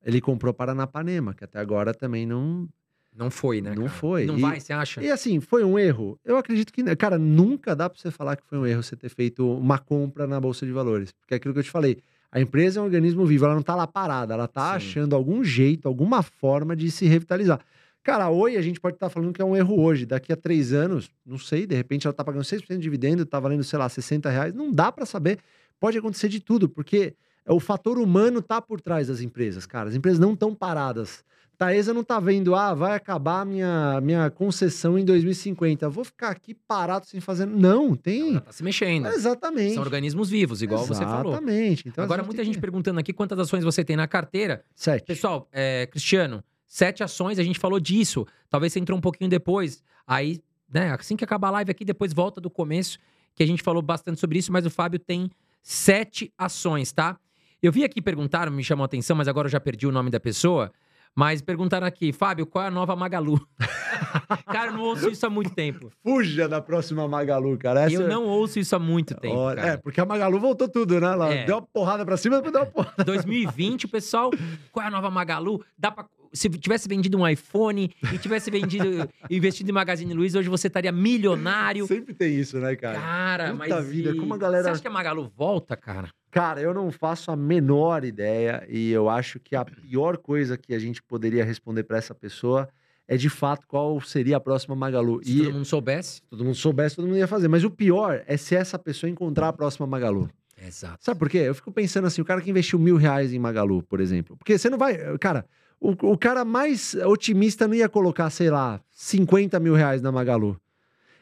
Ele 0.05 0.19
comprou 0.19 0.53
Paranapanema, 0.53 1.33
que 1.33 1.43
até 1.45 1.57
agora 1.59 1.93
também 1.93 2.25
não. 2.25 2.67
Não 3.15 3.29
foi, 3.29 3.61
né? 3.61 3.69
Não 3.75 3.83
cara? 3.85 3.89
foi. 3.97 4.25
Não 4.25 4.37
E- 4.37 4.41
vai, 4.41 4.59
você 4.59 4.73
acha? 4.73 5.01
E 5.03 5.09
assim, 5.11 5.39
foi 5.39 5.63
um 5.63 5.77
erro? 5.79 6.19
Eu 6.23 6.37
acredito 6.37 6.71
que. 6.73 6.83
Cara, 6.97 7.17
nunca 7.17 7.75
dá 7.75 7.89
pra 7.89 7.97
você 7.99 8.11
falar 8.11 8.35
que 8.35 8.43
foi 8.45 8.57
um 8.57 8.65
erro 8.65 8.83
você 8.83 8.95
ter 8.95 9.09
feito 9.09 9.49
uma 9.57 9.77
compra 9.79 10.27
na 10.27 10.39
Bolsa 10.39 10.65
de 10.65 10.71
Valores. 10.71 11.11
Porque 11.13 11.33
é 11.33 11.37
aquilo 11.37 11.53
que 11.53 11.59
eu 11.59 11.63
te 11.63 11.71
falei. 11.71 11.97
A 12.31 12.39
empresa 12.39 12.79
é 12.79 12.81
um 12.81 12.85
organismo 12.85 13.25
vivo, 13.25 13.43
ela 13.45 13.55
não 13.55 13.61
tá 13.61 13.75
lá 13.75 13.85
parada, 13.85 14.33
ela 14.33 14.47
tá 14.47 14.71
Sim. 14.71 14.75
achando 14.87 15.15
algum 15.15 15.43
jeito, 15.43 15.87
alguma 15.87 16.21
forma 16.23 16.75
de 16.75 16.89
se 16.89 17.05
revitalizar. 17.05 17.59
Cara, 18.03 18.29
oi, 18.29 18.57
a 18.57 18.61
gente 18.61 18.79
pode 18.79 18.95
estar 18.95 19.09
falando 19.09 19.31
que 19.31 19.41
é 19.41 19.45
um 19.45 19.55
erro 19.55 19.79
hoje. 19.81 20.05
Daqui 20.05 20.33
a 20.33 20.35
três 20.35 20.73
anos, 20.73 21.09
não 21.25 21.37
sei, 21.37 21.67
de 21.67 21.75
repente 21.75 22.07
ela 22.07 22.13
tá 22.13 22.23
pagando 22.23 22.43
6% 22.43 22.67
de 22.67 22.77
dividendo, 22.79 23.25
tá 23.25 23.39
valendo, 23.39 23.63
sei 23.63 23.77
lá, 23.77 23.87
60 23.87 24.29
reais. 24.29 24.53
Não 24.53 24.71
dá 24.71 24.91
pra 24.91 25.05
saber. 25.05 25.37
Pode 25.79 25.97
acontecer 25.97 26.27
de 26.27 26.39
tudo, 26.39 26.67
porque 26.67 27.13
o 27.47 27.59
fator 27.59 27.99
humano 27.99 28.41
tá 28.41 28.59
por 28.61 28.81
trás 28.81 29.07
das 29.07 29.21
empresas, 29.21 29.65
cara. 29.65 29.89
As 29.89 29.95
empresas 29.95 30.19
não 30.19 30.33
estão 30.33 30.53
paradas. 30.55 31.23
Taesa 31.57 31.93
não 31.93 32.03
tá 32.03 32.19
vendo, 32.19 32.55
ah, 32.55 32.73
vai 32.73 32.95
acabar 32.95 33.41
a 33.41 33.45
minha, 33.45 34.01
minha 34.01 34.31
concessão 34.31 34.97
em 34.97 35.05
2050. 35.05 35.85
Eu 35.85 35.91
vou 35.91 36.03
ficar 36.03 36.29
aqui 36.29 36.55
parado 36.55 37.05
sem 37.05 37.21
fazer. 37.21 37.45
Não, 37.45 37.95
tem. 37.95 38.31
Ela 38.31 38.41
tá 38.41 38.51
se 38.51 38.63
mexendo. 38.63 39.05
Exatamente. 39.09 39.75
São 39.75 39.83
organismos 39.83 40.27
vivos, 40.27 40.63
igual 40.63 40.83
você 40.87 41.03
falou. 41.03 41.33
Exatamente. 41.33 41.87
Então, 41.87 42.03
Agora, 42.03 42.21
assim, 42.23 42.27
muita 42.29 42.43
gente 42.43 42.55
que- 42.55 42.61
perguntando 42.61 42.99
aqui 42.99 43.13
quantas 43.13 43.37
ações 43.37 43.63
você 43.63 43.83
tem 43.83 43.95
na 43.95 44.07
carteira. 44.07 44.63
Sete. 44.75 45.05
Pessoal, 45.05 45.47
é, 45.51 45.85
Cristiano, 45.85 46.43
sete 46.71 47.03
ações, 47.03 47.37
a 47.37 47.43
gente 47.43 47.59
falou 47.59 47.81
disso. 47.81 48.25
Talvez 48.49 48.71
você 48.71 48.79
entrou 48.79 48.97
um 48.97 49.01
pouquinho 49.01 49.29
depois. 49.29 49.83
Aí, 50.07 50.39
né, 50.73 50.93
assim 50.97 51.17
que 51.17 51.23
acabar 51.25 51.49
a 51.49 51.51
live 51.51 51.69
aqui, 51.71 51.83
depois 51.83 52.13
volta 52.13 52.39
do 52.39 52.49
começo, 52.49 52.97
que 53.35 53.43
a 53.43 53.45
gente 53.45 53.61
falou 53.61 53.81
bastante 53.81 54.21
sobre 54.21 54.39
isso, 54.39 54.53
mas 54.53 54.65
o 54.65 54.69
Fábio 54.69 54.97
tem 54.97 55.29
sete 55.61 56.33
ações, 56.37 56.93
tá? 56.93 57.17
Eu 57.61 57.73
vi 57.73 57.83
aqui, 57.83 58.01
perguntaram, 58.01 58.51
me 58.53 58.63
chamou 58.63 58.83
a 58.83 58.85
atenção, 58.85 59.17
mas 59.17 59.27
agora 59.27 59.47
eu 59.47 59.51
já 59.51 59.59
perdi 59.59 59.85
o 59.85 59.91
nome 59.91 60.09
da 60.09 60.19
pessoa. 60.19 60.71
Mas 61.13 61.41
perguntaram 61.41 61.85
aqui, 61.85 62.13
Fábio, 62.13 62.45
qual 62.47 62.63
é 62.63 62.67
a 62.69 62.71
nova 62.71 62.95
Magalu? 62.95 63.37
cara, 64.47 64.71
eu 64.71 64.73
não 64.77 64.81
ouço 64.81 65.09
isso 65.09 65.25
há 65.25 65.29
muito 65.29 65.49
tempo. 65.53 65.91
Fuja 66.01 66.47
da 66.47 66.61
próxima 66.61 67.05
Magalu, 67.05 67.57
cara. 67.57 67.81
Essa 67.81 67.95
Eu 67.95 68.07
não 68.07 68.25
ouço 68.25 68.59
isso 68.59 68.73
há 68.73 68.79
muito 68.79 69.13
tempo, 69.15 69.35
Olha, 69.35 69.61
cara. 69.61 69.73
É, 69.73 69.77
porque 69.77 69.99
a 69.99 70.05
Magalu 70.05 70.39
voltou 70.39 70.69
tudo, 70.69 70.99
né? 71.01 71.07
Ela 71.11 71.33
É. 71.33 71.45
deu 71.45 71.57
uma 71.57 71.61
porrada 71.61 72.05
pra 72.05 72.15
cima, 72.15 72.37
depois 72.37 72.53
deu 72.53 72.61
uma 72.61 72.71
porrada. 72.71 73.03
2020, 73.03 73.85
o 73.87 73.89
pessoal, 73.89 74.31
qual 74.71 74.85
é 74.85 74.87
a 74.87 74.91
nova 74.91 75.11
Magalu? 75.11 75.61
Dá 75.77 75.91
pra, 75.91 76.05
se 76.33 76.49
tivesse 76.49 76.87
vendido 76.87 77.17
um 77.17 77.27
iPhone 77.27 77.91
e 78.13 78.17
tivesse 78.17 78.49
vendido, 78.51 78.85
investido 79.29 79.69
em 79.69 79.73
Magazine 79.73 80.13
Luiza, 80.13 80.39
hoje 80.39 80.49
você 80.49 80.67
estaria 80.67 80.91
milionário. 80.91 81.85
Sempre 81.87 82.13
tem 82.13 82.33
isso, 82.39 82.57
né, 82.59 82.75
cara? 82.75 82.99
Cara, 82.99 83.51
Puta 83.51 83.75
mas 83.75 83.87
vida, 83.87 84.11
e- 84.11 84.15
como 84.17 84.33
a 84.33 84.37
galera- 84.37 84.63
Você 84.63 84.69
acha 84.71 84.81
que 84.81 84.87
a 84.87 84.91
Magalu 84.91 85.31
volta, 85.35 85.75
cara? 85.75 86.09
Cara, 86.29 86.61
eu 86.61 86.73
não 86.73 86.91
faço 86.91 87.29
a 87.31 87.35
menor 87.35 88.03
ideia 88.05 88.65
e 88.69 88.89
eu 88.91 89.09
acho 89.09 89.39
que 89.39 89.55
a 89.55 89.65
pior 89.65 90.17
coisa 90.17 90.57
que 90.57 90.73
a 90.73 90.79
gente 90.79 91.01
poderia 91.03 91.43
responder 91.43 91.83
pra 91.83 91.97
essa 91.97 92.15
pessoa 92.15 92.69
é 93.07 93.17
de 93.17 93.27
fato 93.29 93.67
qual 93.67 93.99
seria 93.99 94.37
a 94.37 94.39
próxima 94.39 94.73
Magalu. 94.73 95.21
Se 95.23 95.31
e 95.39 95.43
todo 95.43 95.53
mundo 95.53 95.65
soubesse. 95.65 96.21
todo 96.29 96.45
mundo 96.45 96.55
soubesse, 96.55 96.95
todo 96.95 97.05
mundo 97.05 97.17
ia 97.17 97.27
fazer. 97.27 97.49
Mas 97.49 97.65
o 97.65 97.69
pior 97.69 98.23
é 98.25 98.37
se 98.37 98.55
essa 98.55 98.79
pessoa 98.79 99.09
encontrar 99.09 99.49
a 99.49 99.53
próxima 99.53 99.85
Magalu. 99.85 100.29
Exato. 100.65 101.03
Sabe 101.03 101.19
por 101.19 101.27
quê? 101.29 101.39
Eu 101.39 101.55
fico 101.55 101.71
pensando 101.71 102.07
assim, 102.07 102.21
o 102.21 102.25
cara 102.25 102.39
que 102.39 102.49
investiu 102.49 102.79
mil 102.79 102.95
reais 102.95 103.33
em 103.33 103.39
Magalu, 103.39 103.83
por 103.83 103.99
exemplo. 103.99 104.37
Porque 104.37 104.57
você 104.57 104.69
não 104.69 104.77
vai. 104.77 104.95
Cara, 105.17 105.45
o, 105.81 106.11
o 106.11 106.17
cara 106.17 106.45
mais 106.45 106.93
otimista 106.93 107.67
não 107.67 107.73
ia 107.73 107.89
colocar, 107.89 108.29
sei 108.29 108.49
lá, 108.51 108.79
50 108.91 109.59
mil 109.59 109.73
reais 109.73 110.01
na 110.01 110.11
Magalu. 110.11 110.57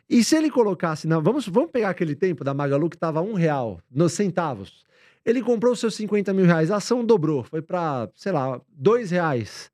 E 0.09 0.23
se 0.23 0.35
ele 0.35 0.49
colocasse. 0.51 1.07
Na, 1.07 1.19
vamos, 1.19 1.47
vamos 1.47 1.71
pegar 1.71 1.89
aquele 1.91 2.13
tempo 2.15 2.43
da 2.43 2.53
Magalu 2.53 2.89
que 2.89 2.95
estava 2.97 3.21
um 3.21 3.33
real, 3.33 3.79
nos 3.89 4.11
centavos. 4.13 4.83
Ele 5.25 5.41
comprou 5.41 5.73
os 5.73 5.79
seus 5.79 5.95
50 5.95 6.33
mil 6.33 6.45
reais, 6.45 6.71
a 6.71 6.77
ação 6.77 7.05
dobrou, 7.05 7.43
foi 7.43 7.61
para, 7.61 8.09
sei 8.15 8.31
lá, 8.31 8.59
dois 8.69 9.11
reais. 9.11 9.71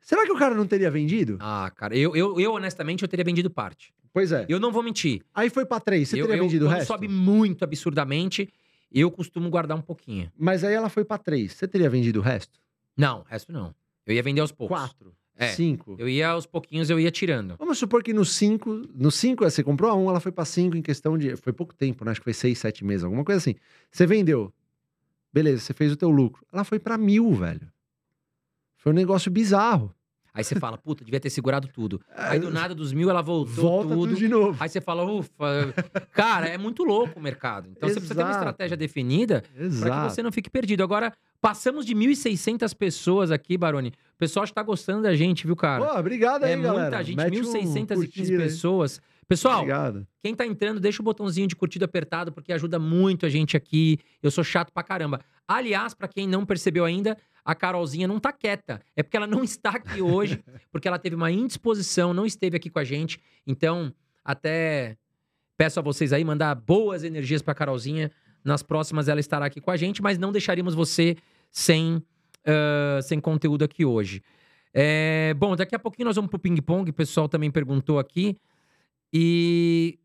Será 0.00 0.24
que 0.24 0.32
o 0.32 0.36
cara 0.38 0.54
não 0.54 0.66
teria 0.66 0.90
vendido? 0.90 1.36
Ah, 1.40 1.70
cara, 1.74 1.96
eu, 1.96 2.14
eu, 2.14 2.38
eu 2.38 2.52
honestamente 2.52 3.02
eu 3.02 3.08
teria 3.08 3.24
vendido 3.24 3.48
parte. 3.50 3.92
Pois 4.12 4.30
é. 4.30 4.44
Eu 4.48 4.60
não 4.60 4.70
vou 4.72 4.82
mentir. 4.82 5.22
Aí 5.34 5.48
foi 5.48 5.64
para 5.64 5.80
três, 5.80 6.08
você 6.10 6.20
eu, 6.20 6.26
teria 6.26 6.38
eu- 6.38 6.44
vendido 6.44 6.66
o 6.66 6.68
resto? 6.68 6.86
sobe 6.88 7.08
muito 7.08 7.64
absurdamente, 7.64 8.48
eu 8.92 9.10
costumo 9.10 9.48
guardar 9.48 9.76
um 9.78 9.80
pouquinho. 9.80 10.30
Mas 10.38 10.62
aí 10.64 10.74
ela 10.74 10.88
foi 10.90 11.04
para 11.04 11.16
três, 11.18 11.52
você 11.54 11.66
teria 11.66 11.88
vendido 11.88 12.18
o 12.18 12.22
resto? 12.22 12.60
Não, 12.96 13.24
resto 13.28 13.50
não. 13.52 13.74
Eu 14.06 14.14
ia 14.14 14.22
vender 14.22 14.40
aos 14.40 14.52
poucos. 14.52 14.76
Quatro. 14.76 15.14
É. 15.36 15.48
Cinco. 15.48 15.96
Eu 15.98 16.08
ia 16.08 16.28
aos 16.28 16.46
pouquinhos, 16.46 16.90
eu 16.90 17.00
ia 17.00 17.10
tirando. 17.10 17.56
Vamos 17.58 17.78
supor 17.78 18.02
que 18.02 18.12
no 18.12 18.24
5, 18.24 18.88
no 18.94 19.10
5 19.10 19.44
você 19.44 19.62
comprou 19.62 19.90
a 19.90 19.94
1, 19.94 20.10
ela 20.10 20.20
foi 20.20 20.30
pra 20.30 20.44
5 20.44 20.76
em 20.76 20.82
questão 20.82 21.16
de. 21.16 21.36
Foi 21.36 21.52
pouco 21.52 21.74
tempo, 21.74 22.04
né? 22.04 22.10
Acho 22.10 22.20
que 22.20 22.24
foi 22.24 22.34
6, 22.34 22.58
7 22.58 22.84
meses, 22.84 23.04
alguma 23.04 23.24
coisa 23.24 23.38
assim. 23.38 23.54
Você 23.90 24.06
vendeu. 24.06 24.52
Beleza, 25.32 25.60
você 25.60 25.72
fez 25.72 25.92
o 25.92 25.96
teu 25.96 26.10
lucro. 26.10 26.46
Ela 26.52 26.64
foi 26.64 26.78
pra 26.78 26.98
mil, 26.98 27.32
velho. 27.32 27.72
Foi 28.76 28.92
um 28.92 28.94
negócio 28.94 29.30
bizarro. 29.30 29.94
Aí 30.34 30.42
você 30.42 30.54
fala, 30.58 30.78
puta, 30.78 31.04
devia 31.04 31.20
ter 31.20 31.28
segurado 31.28 31.68
tudo. 31.68 32.00
Aí 32.16 32.38
do 32.40 32.50
nada, 32.50 32.74
dos 32.74 32.92
mil, 32.92 33.10
ela 33.10 33.20
voltou 33.20 33.52
Volta 33.64 33.88
tudo. 33.88 34.00
tudo. 34.08 34.14
de 34.16 34.28
novo. 34.28 34.56
Aí 34.58 34.68
você 34.68 34.80
fala, 34.80 35.04
ufa. 35.04 35.74
Cara, 36.12 36.46
é 36.48 36.56
muito 36.56 36.82
louco 36.84 37.18
o 37.18 37.22
mercado. 37.22 37.68
Então 37.70 37.88
você 37.88 37.96
precisa 37.96 38.14
ter 38.14 38.22
uma 38.22 38.30
Exato. 38.30 38.44
estratégia 38.44 38.76
definida 38.76 39.42
para 39.42 39.58
que 39.58 39.64
Exato. 39.64 40.14
você 40.14 40.22
não 40.22 40.32
fique 40.32 40.48
perdido. 40.48 40.82
Agora, 40.82 41.12
passamos 41.40 41.84
de 41.84 41.94
1.600 41.94 42.74
pessoas 42.74 43.30
aqui, 43.30 43.58
Baroni. 43.58 43.88
O 44.14 44.18
pessoal 44.18 44.44
está 44.44 44.62
gostando 44.62 45.02
da 45.02 45.14
gente, 45.14 45.44
viu, 45.46 45.54
cara? 45.56 45.84
Pô, 45.84 45.98
obrigado 45.98 46.44
aí, 46.44 46.52
é 46.52 46.56
galera. 46.56 46.80
muita 46.82 47.04
gente, 47.04 47.16
Mete 47.16 47.40
um 47.40 47.52
1.615 47.52 47.94
curtir 47.94 48.22
aí. 48.22 48.38
pessoas. 48.38 49.00
Pessoal, 49.28 49.58
Obrigado. 49.60 50.06
quem 50.22 50.34
tá 50.34 50.44
entrando, 50.44 50.78
deixa 50.80 51.00
o 51.00 51.04
botãozinho 51.04 51.46
de 51.46 51.56
curtida 51.56 51.84
apertado, 51.86 52.32
porque 52.32 52.52
ajuda 52.52 52.78
muito 52.78 53.24
a 53.24 53.28
gente 53.30 53.56
aqui. 53.56 53.98
Eu 54.22 54.30
sou 54.30 54.44
chato 54.44 54.70
pra 54.72 54.82
caramba. 54.82 55.20
Aliás, 55.48 55.94
pra 55.94 56.06
quem 56.08 56.26
não 56.28 56.44
percebeu 56.44 56.84
ainda, 56.84 57.16
a 57.44 57.54
Carolzinha 57.54 58.06
não 58.06 58.20
tá 58.20 58.32
quieta. 58.32 58.80
É 58.96 59.02
porque 59.02 59.16
ela 59.16 59.26
não 59.26 59.42
está 59.44 59.70
aqui 59.70 60.00
hoje, 60.00 60.42
porque 60.70 60.88
ela 60.88 60.98
teve 60.98 61.16
uma 61.16 61.30
indisposição, 61.30 62.14
não 62.14 62.26
esteve 62.26 62.56
aqui 62.56 62.70
com 62.70 62.78
a 62.78 62.84
gente. 62.84 63.20
Então, 63.46 63.92
até 64.24 64.96
peço 65.56 65.78
a 65.78 65.82
vocês 65.82 66.12
aí 66.12 66.24
mandar 66.24 66.54
boas 66.54 67.04
energias 67.04 67.42
pra 67.42 67.54
Carolzinha. 67.54 68.10
Nas 68.44 68.62
próximas 68.62 69.08
ela 69.08 69.20
estará 69.20 69.46
aqui 69.46 69.60
com 69.60 69.70
a 69.70 69.76
gente, 69.76 70.02
mas 70.02 70.18
não 70.18 70.32
deixaríamos 70.32 70.74
você 70.74 71.16
sem, 71.50 72.02
ah, 72.44 73.00
sem 73.02 73.20
conteúdo 73.20 73.64
aqui 73.64 73.84
hoje. 73.84 74.22
É, 74.74 75.34
bom, 75.34 75.54
daqui 75.54 75.74
a 75.74 75.78
pouquinho 75.78 76.06
nós 76.06 76.16
vamos 76.16 76.30
pro 76.30 76.38
ping-pong, 76.38 76.90
o 76.90 76.94
pessoal 76.94 77.28
também 77.28 77.50
perguntou 77.50 77.98
aqui. 77.98 78.36
E 79.12 79.98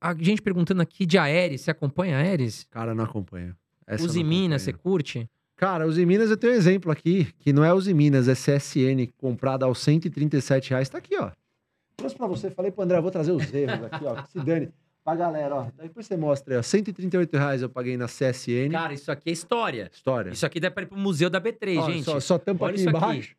a 0.00 0.14
gente 0.14 0.42
perguntando 0.42 0.82
aqui 0.82 1.06
de 1.06 1.16
Aeres, 1.16 1.60
você 1.60 1.70
acompanha 1.70 2.16
a 2.16 2.20
Aeres? 2.20 2.64
Cara, 2.70 2.94
não 2.94 3.04
acompanha. 3.04 3.56
Essa 3.86 4.04
Uzi 4.04 4.24
Minas, 4.24 4.62
você 4.62 4.72
curte? 4.72 5.30
Cara, 5.56 5.86
Uzi 5.86 6.04
Minas 6.04 6.30
eu 6.30 6.36
tenho 6.36 6.52
um 6.52 6.56
exemplo 6.56 6.92
aqui, 6.92 7.32
que 7.38 7.52
não 7.52 7.64
é 7.64 7.72
Uzi 7.72 7.94
Minas, 7.94 8.28
é 8.28 8.34
CSN, 8.34 9.08
comprada 9.16 9.64
aos 9.64 9.78
137 9.78 10.70
reais. 10.70 10.88
Tá 10.88 10.98
aqui, 10.98 11.16
ó. 11.18 11.30
Trouxe 11.96 12.14
pra 12.14 12.26
você, 12.26 12.50
falei 12.50 12.70
pro 12.70 12.82
André, 12.82 12.98
eu 12.98 13.02
vou 13.02 13.10
trazer 13.10 13.32
os 13.32 13.52
erros 13.54 13.84
aqui, 13.90 14.04
ó. 14.04 14.22
Que 14.22 14.28
se 14.30 14.40
dane. 14.40 14.68
Pra 15.02 15.14
galera, 15.14 15.54
ó. 15.54 15.66
Depois 15.80 16.04
você 16.06 16.16
mostra 16.16 16.54
aí, 16.54 16.58
ó. 16.58 16.62
138 16.62 17.36
reais 17.36 17.62
eu 17.62 17.70
paguei 17.70 17.96
na 17.96 18.06
CSN. 18.06 18.70
Cara, 18.70 18.92
isso 18.92 19.10
aqui 19.10 19.30
é 19.30 19.32
história. 19.32 19.90
História. 19.92 20.30
Isso 20.30 20.44
aqui 20.44 20.60
dá 20.60 20.70
pra 20.70 20.82
ir 20.82 20.86
pro 20.86 20.98
museu 20.98 21.30
da 21.30 21.40
B3, 21.40 21.78
Ó, 21.78 21.90
gente. 21.90 22.04
Só, 22.04 22.20
só 22.20 22.38
tampa 22.38 22.64
Olha 22.66 22.72
aqui 22.72 22.80
isso 22.80 22.88
aqui. 22.90 22.98
embaixo. 22.98 23.36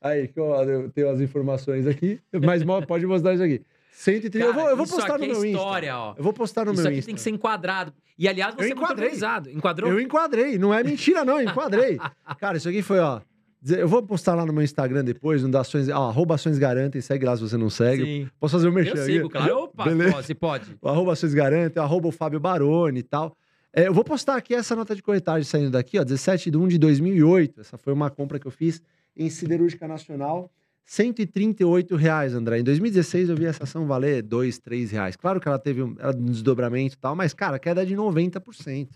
Aí, 0.00 0.28
que 0.28 0.38
eu, 0.38 0.46
eu 0.46 0.90
tenho 0.90 1.10
as 1.10 1.20
informações 1.20 1.86
aqui. 1.86 2.20
Mas 2.42 2.62
pode 2.86 3.04
mostrar 3.04 3.34
isso 3.34 3.42
aqui. 3.42 3.60
130. 3.98 4.38
eu 4.38 4.52
Cara, 4.52 4.60
vou, 4.62 4.70
eu 4.70 4.76
vou 4.76 4.84
isso 4.86 4.94
postar 4.94 5.14
aqui 5.16 5.26
no 5.26 5.32
é 5.32 5.34
meu 5.34 5.44
Insta. 5.44 5.48
história, 5.58 5.96
ó. 5.98 6.14
Eu 6.16 6.22
vou 6.22 6.32
postar 6.32 6.64
no 6.64 6.72
Isso 6.72 6.82
meu 6.82 6.88
aqui 6.88 6.98
Insta. 6.98 7.06
tem 7.06 7.14
que 7.16 7.20
ser 7.20 7.30
enquadrado. 7.30 7.92
E, 8.16 8.28
aliás, 8.28 8.54
você 8.54 8.62
Eu 8.62 8.68
é 8.68 8.70
enquadrei. 8.70 9.10
Enquadrou? 9.52 9.90
Eu 9.90 10.00
enquadrei, 10.00 10.58
não 10.58 10.72
é 10.72 10.84
mentira, 10.84 11.24
não, 11.24 11.40
eu 11.40 11.48
enquadrei. 11.48 11.98
Cara, 12.38 12.56
isso 12.56 12.68
aqui 12.68 12.80
foi, 12.80 13.00
ó. 13.00 13.20
Eu 13.68 13.88
vou 13.88 14.00
postar 14.04 14.36
lá 14.36 14.46
no 14.46 14.52
meu 14.52 14.62
Instagram 14.62 15.04
depois, 15.04 15.42
no 15.42 15.50
da 15.50 15.62
Ações, 15.62 15.88
ó, 15.88 16.08
arroba 16.10 16.36
Ações 16.36 16.58
Garantem, 16.58 17.00
segue 17.00 17.26
lá 17.26 17.36
se 17.36 17.42
você 17.42 17.56
não 17.56 17.68
segue. 17.68 18.04
Sim. 18.04 18.30
Posso 18.38 18.52
fazer 18.56 18.68
o 18.68 18.72
merchan 18.72 18.94
Eu 18.96 19.02
aqui? 19.02 19.12
sigo, 19.12 19.28
claro. 19.28 19.58
Opa, 19.64 19.84
Beleza. 19.84 20.32
pode. 20.36 20.76
O 20.80 20.88
arroba 20.88 21.12
Ações 21.14 21.34
Garantem, 21.34 21.82
arroba 21.82 22.06
o 22.06 22.12
Fábio 22.12 22.38
Baroni 22.38 23.00
e 23.00 23.02
tal. 23.02 23.36
É, 23.72 23.88
eu 23.88 23.92
vou 23.92 24.04
postar 24.04 24.36
aqui 24.36 24.54
essa 24.54 24.76
nota 24.76 24.94
de 24.94 25.02
corretagem 25.02 25.42
saindo 25.42 25.70
daqui, 25.72 25.98
ó, 25.98 26.04
17 26.04 26.52
de 26.52 26.56
1 26.56 26.68
de 26.68 26.78
2008. 26.78 27.60
Essa 27.60 27.76
foi 27.76 27.92
uma 27.92 28.08
compra 28.10 28.38
que 28.38 28.46
eu 28.46 28.50
fiz 28.52 28.80
em 29.16 29.28
Siderúrgica 29.28 29.88
Nacional. 29.88 30.50
138 30.88 31.94
reais, 31.96 32.32
André. 32.34 32.60
Em 32.60 32.64
2016 32.64 33.28
eu 33.28 33.36
vi 33.36 33.44
essa 33.44 33.64
ação 33.64 33.86
valer 33.86 34.22
2, 34.22 34.58
3 34.58 34.90
reais. 34.90 35.16
Claro 35.16 35.38
que 35.38 35.46
ela 35.46 35.58
teve 35.58 35.82
um, 35.82 35.94
ela, 35.98 36.16
um 36.16 36.24
desdobramento 36.24 36.94
e 36.94 36.98
tal, 36.98 37.14
mas, 37.14 37.34
cara, 37.34 37.58
queda 37.58 37.84
de 37.84 37.94
90%. 37.94 38.88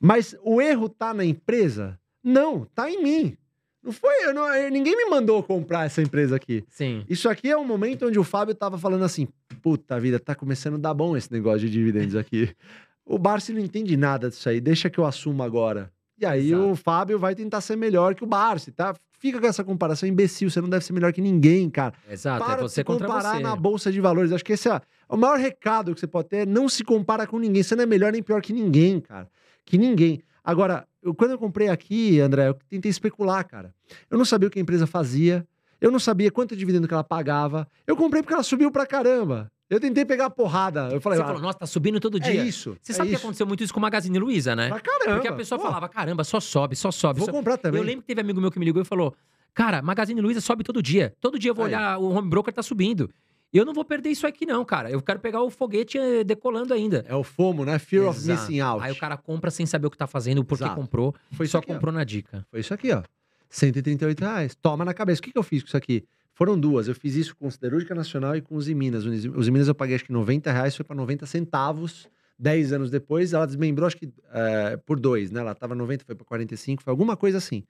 Mas 0.00 0.34
o 0.42 0.62
erro 0.62 0.88
tá 0.88 1.12
na 1.12 1.26
empresa? 1.26 2.00
Não, 2.24 2.64
tá 2.74 2.90
em 2.90 3.02
mim. 3.02 3.36
Não 3.84 3.92
foi, 3.92 4.24
eu 4.24 4.32
não- 4.34 4.48
eu- 4.52 4.70
ninguém 4.70 4.96
me 4.96 5.04
mandou 5.10 5.42
comprar 5.42 5.84
essa 5.84 6.00
empresa 6.00 6.34
aqui. 6.36 6.64
Sim. 6.70 7.04
Isso 7.08 7.28
aqui 7.28 7.50
é 7.50 7.56
um 7.56 7.64
momento 7.66 8.06
onde 8.06 8.18
o 8.18 8.24
Fábio 8.24 8.54
tava 8.54 8.78
falando 8.78 9.04
assim: 9.04 9.28
puta 9.62 10.00
vida, 10.00 10.18
tá 10.18 10.34
começando 10.34 10.74
a 10.74 10.78
dar 10.78 10.94
bom 10.94 11.14
esse 11.16 11.30
negócio 11.30 11.60
de 11.60 11.70
dividendos 11.70 12.16
aqui. 12.16 12.48
o 13.04 13.18
Barsi 13.18 13.52
não 13.52 13.60
entende 13.60 13.94
nada 13.96 14.30
disso 14.30 14.48
aí, 14.48 14.60
deixa 14.60 14.88
que 14.90 14.98
eu 14.98 15.04
assumo 15.04 15.42
agora. 15.42 15.92
E 16.18 16.24
aí 16.24 16.48
Exato. 16.50 16.70
o 16.70 16.74
Fábio 16.74 17.18
vai 17.18 17.34
tentar 17.34 17.60
ser 17.60 17.76
melhor 17.76 18.14
que 18.14 18.24
o 18.24 18.26
Barsi, 18.26 18.72
tá? 18.72 18.94
Fica 19.18 19.40
com 19.40 19.46
essa 19.46 19.64
comparação 19.64 20.08
imbecil, 20.08 20.50
você 20.50 20.60
não 20.60 20.68
deve 20.68 20.84
ser 20.84 20.92
melhor 20.92 21.12
que 21.12 21.20
ninguém, 21.22 21.70
cara. 21.70 21.94
Exato, 22.10 22.44
Para 22.44 22.58
é 22.60 22.62
você 22.62 22.76
se 22.76 22.84
contra 22.84 23.06
comparar 23.06 23.36
você. 23.36 23.42
na 23.42 23.56
bolsa 23.56 23.90
de 23.90 24.00
valores. 24.00 24.30
Acho 24.32 24.44
que 24.44 24.52
esse 24.52 24.68
é 24.68 24.80
o 25.08 25.16
maior 25.16 25.38
recado 25.38 25.94
que 25.94 26.00
você 26.00 26.06
pode 26.06 26.28
ter, 26.28 26.36
é 26.38 26.46
não 26.46 26.68
se 26.68 26.84
compara 26.84 27.26
com 27.26 27.38
ninguém. 27.38 27.62
Você 27.62 27.74
não 27.74 27.84
é 27.84 27.86
melhor 27.86 28.12
nem 28.12 28.22
pior 28.22 28.42
que 28.42 28.52
ninguém, 28.52 29.00
cara. 29.00 29.28
Que 29.64 29.78
ninguém. 29.78 30.20
Agora, 30.44 30.86
eu- 31.02 31.14
quando 31.14 31.30
eu 31.32 31.38
comprei 31.38 31.68
aqui, 31.68 32.20
André, 32.20 32.48
eu 32.48 32.54
tentei 32.68 32.90
especular, 32.90 33.44
cara. 33.48 33.74
Eu 34.10 34.18
não 34.18 34.24
sabia 34.24 34.48
o 34.48 34.50
que 34.50 34.58
a 34.58 34.62
empresa 34.62 34.86
fazia. 34.86 35.46
Eu 35.80 35.90
não 35.90 35.98
sabia 35.98 36.30
quanto 36.30 36.54
dividendo 36.56 36.86
que 36.86 36.94
ela 36.94 37.02
pagava. 37.04 37.66
Eu 37.86 37.96
comprei 37.96 38.22
porque 38.22 38.34
ela 38.34 38.42
subiu 38.42 38.70
pra 38.70 38.86
caramba. 38.86 39.50
Eu 39.68 39.80
tentei 39.80 40.04
pegar 40.04 40.26
a 40.26 40.30
porrada. 40.30 40.88
Eu 40.92 41.00
falei, 41.00 41.18
Você 41.18 41.22
ah, 41.24 41.26
falou, 41.26 41.42
nossa, 41.42 41.58
tá 41.58 41.66
subindo 41.66 41.98
todo 41.98 42.18
é 42.18 42.20
dia. 42.20 42.44
isso. 42.44 42.76
Você 42.80 42.92
é 42.92 42.94
sabe 42.94 43.08
que 43.08 43.16
isso. 43.16 43.24
aconteceu 43.24 43.46
muito 43.46 43.64
isso 43.64 43.72
com 43.74 43.80
o 43.80 43.82
Magazine 43.82 44.16
Luiza, 44.18 44.54
né? 44.54 44.68
Pra 44.68 44.80
caramba. 44.80 45.14
Porque 45.14 45.28
a 45.28 45.32
pessoa 45.32 45.58
Pô, 45.58 45.66
falava, 45.66 45.88
caramba, 45.88 46.22
só 46.22 46.38
sobe, 46.38 46.76
só 46.76 46.92
sobe. 46.92 47.18
Vou 47.18 47.26
só... 47.26 47.32
comprar 47.32 47.56
também. 47.56 47.80
Eu 47.80 47.84
lembro 47.84 48.02
que 48.02 48.06
teve 48.06 48.20
amigo 48.20 48.40
meu 48.40 48.50
que 48.50 48.58
me 48.60 48.64
ligou 48.64 48.80
e 48.80 48.84
falou: 48.84 49.14
Cara, 49.52 49.82
Magazine 49.82 50.20
Luiza 50.20 50.40
sobe 50.40 50.62
todo 50.62 50.82
dia. 50.82 51.14
Todo 51.20 51.38
dia 51.38 51.50
eu 51.50 51.54
vou 51.54 51.64
Aí. 51.64 51.72
olhar, 51.72 51.98
o 51.98 52.10
home 52.10 52.28
broker 52.28 52.54
tá 52.54 52.62
subindo. 52.62 53.10
Eu 53.52 53.64
não 53.64 53.72
vou 53.72 53.84
perder 53.84 54.10
isso 54.10 54.26
aqui, 54.26 54.44
não, 54.44 54.64
cara. 54.64 54.90
Eu 54.90 55.00
quero 55.00 55.18
pegar 55.18 55.42
o 55.42 55.50
foguete 55.50 55.96
eh, 55.98 56.22
decolando 56.22 56.74
ainda. 56.74 57.04
É 57.08 57.14
o 57.14 57.24
FOMO, 57.24 57.64
né? 57.64 57.78
Fear 57.78 58.06
of 58.06 58.18
Exato. 58.18 58.40
missing 58.40 58.60
out. 58.60 58.84
Aí 58.84 58.92
o 58.92 58.96
cara 58.96 59.16
compra 59.16 59.50
sem 59.50 59.64
saber 59.64 59.86
o 59.86 59.90
que 59.90 59.96
tá 59.96 60.06
fazendo, 60.06 60.44
por 60.44 60.58
que 60.58 60.68
comprou. 60.70 61.14
Foi 61.32 61.46
só 61.46 61.58
aqui, 61.58 61.70
ó. 61.70 61.74
comprou 61.74 61.92
na 61.92 62.04
dica. 62.04 62.46
Foi 62.50 62.60
isso 62.60 62.74
aqui, 62.74 62.92
ó. 62.92 63.02
138 63.48 64.20
reais. 64.20 64.54
Toma 64.54 64.84
na 64.84 64.92
cabeça. 64.92 65.20
O 65.20 65.22
que, 65.22 65.32
que 65.32 65.38
eu 65.38 65.42
fiz 65.42 65.62
com 65.62 65.68
isso 65.68 65.76
aqui? 65.76 66.04
Foram 66.36 66.60
duas. 66.60 66.86
Eu 66.86 66.94
fiz 66.94 67.14
isso 67.14 67.34
com 67.34 67.50
Siderúrgica 67.50 67.94
Nacional 67.94 68.36
e 68.36 68.42
com 68.42 68.56
os 68.56 68.68
Minas. 68.68 69.06
Os 69.06 69.48
Minas 69.48 69.68
eu 69.68 69.74
paguei 69.74 69.96
acho 69.96 70.04
que 70.04 70.12
90 70.12 70.52
reais, 70.52 70.76
foi 70.76 70.84
para 70.84 70.94
90 70.94 71.24
centavos. 71.24 72.06
10 72.38 72.74
anos 72.74 72.90
depois, 72.90 73.32
ela 73.32 73.46
desmembrou, 73.46 73.86
acho 73.86 73.96
que 73.96 74.12
é, 74.30 74.76
por 74.76 75.00
dois, 75.00 75.30
né? 75.30 75.40
Ela 75.40 75.54
tava 75.54 75.74
90, 75.74 76.04
foi 76.04 76.14
para 76.14 76.26
45, 76.26 76.82
foi 76.82 76.90
alguma 76.90 77.16
coisa 77.16 77.38
assim. 77.38 77.64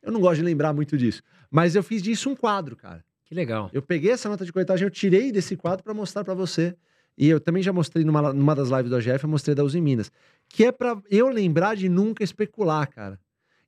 Eu 0.00 0.12
não 0.12 0.20
gosto 0.20 0.36
de 0.36 0.42
lembrar 0.44 0.72
muito 0.72 0.96
disso. 0.96 1.20
Mas 1.50 1.74
eu 1.74 1.82
fiz 1.82 2.00
disso 2.00 2.30
um 2.30 2.36
quadro, 2.36 2.76
cara. 2.76 3.04
Que 3.24 3.34
legal. 3.34 3.68
Eu 3.72 3.82
peguei 3.82 4.12
essa 4.12 4.28
nota 4.28 4.44
de 4.44 4.52
corretagem, 4.52 4.86
eu 4.86 4.90
tirei 4.92 5.32
desse 5.32 5.56
quadro 5.56 5.82
para 5.82 5.92
mostrar 5.92 6.22
para 6.22 6.34
você. 6.34 6.76
E 7.18 7.28
eu 7.28 7.40
também 7.40 7.64
já 7.64 7.72
mostrei 7.72 8.04
numa, 8.04 8.32
numa 8.32 8.54
das 8.54 8.68
lives 8.68 8.90
do 8.90 8.96
AGF, 8.96 9.24
eu 9.24 9.30
mostrei 9.30 9.56
da 9.56 9.64
Uzi 9.64 9.80
Minas. 9.80 10.12
Que 10.48 10.66
é 10.66 10.70
para 10.70 10.96
eu 11.10 11.28
lembrar 11.28 11.74
de 11.74 11.88
nunca 11.88 12.22
especular, 12.22 12.88
cara. 12.88 13.18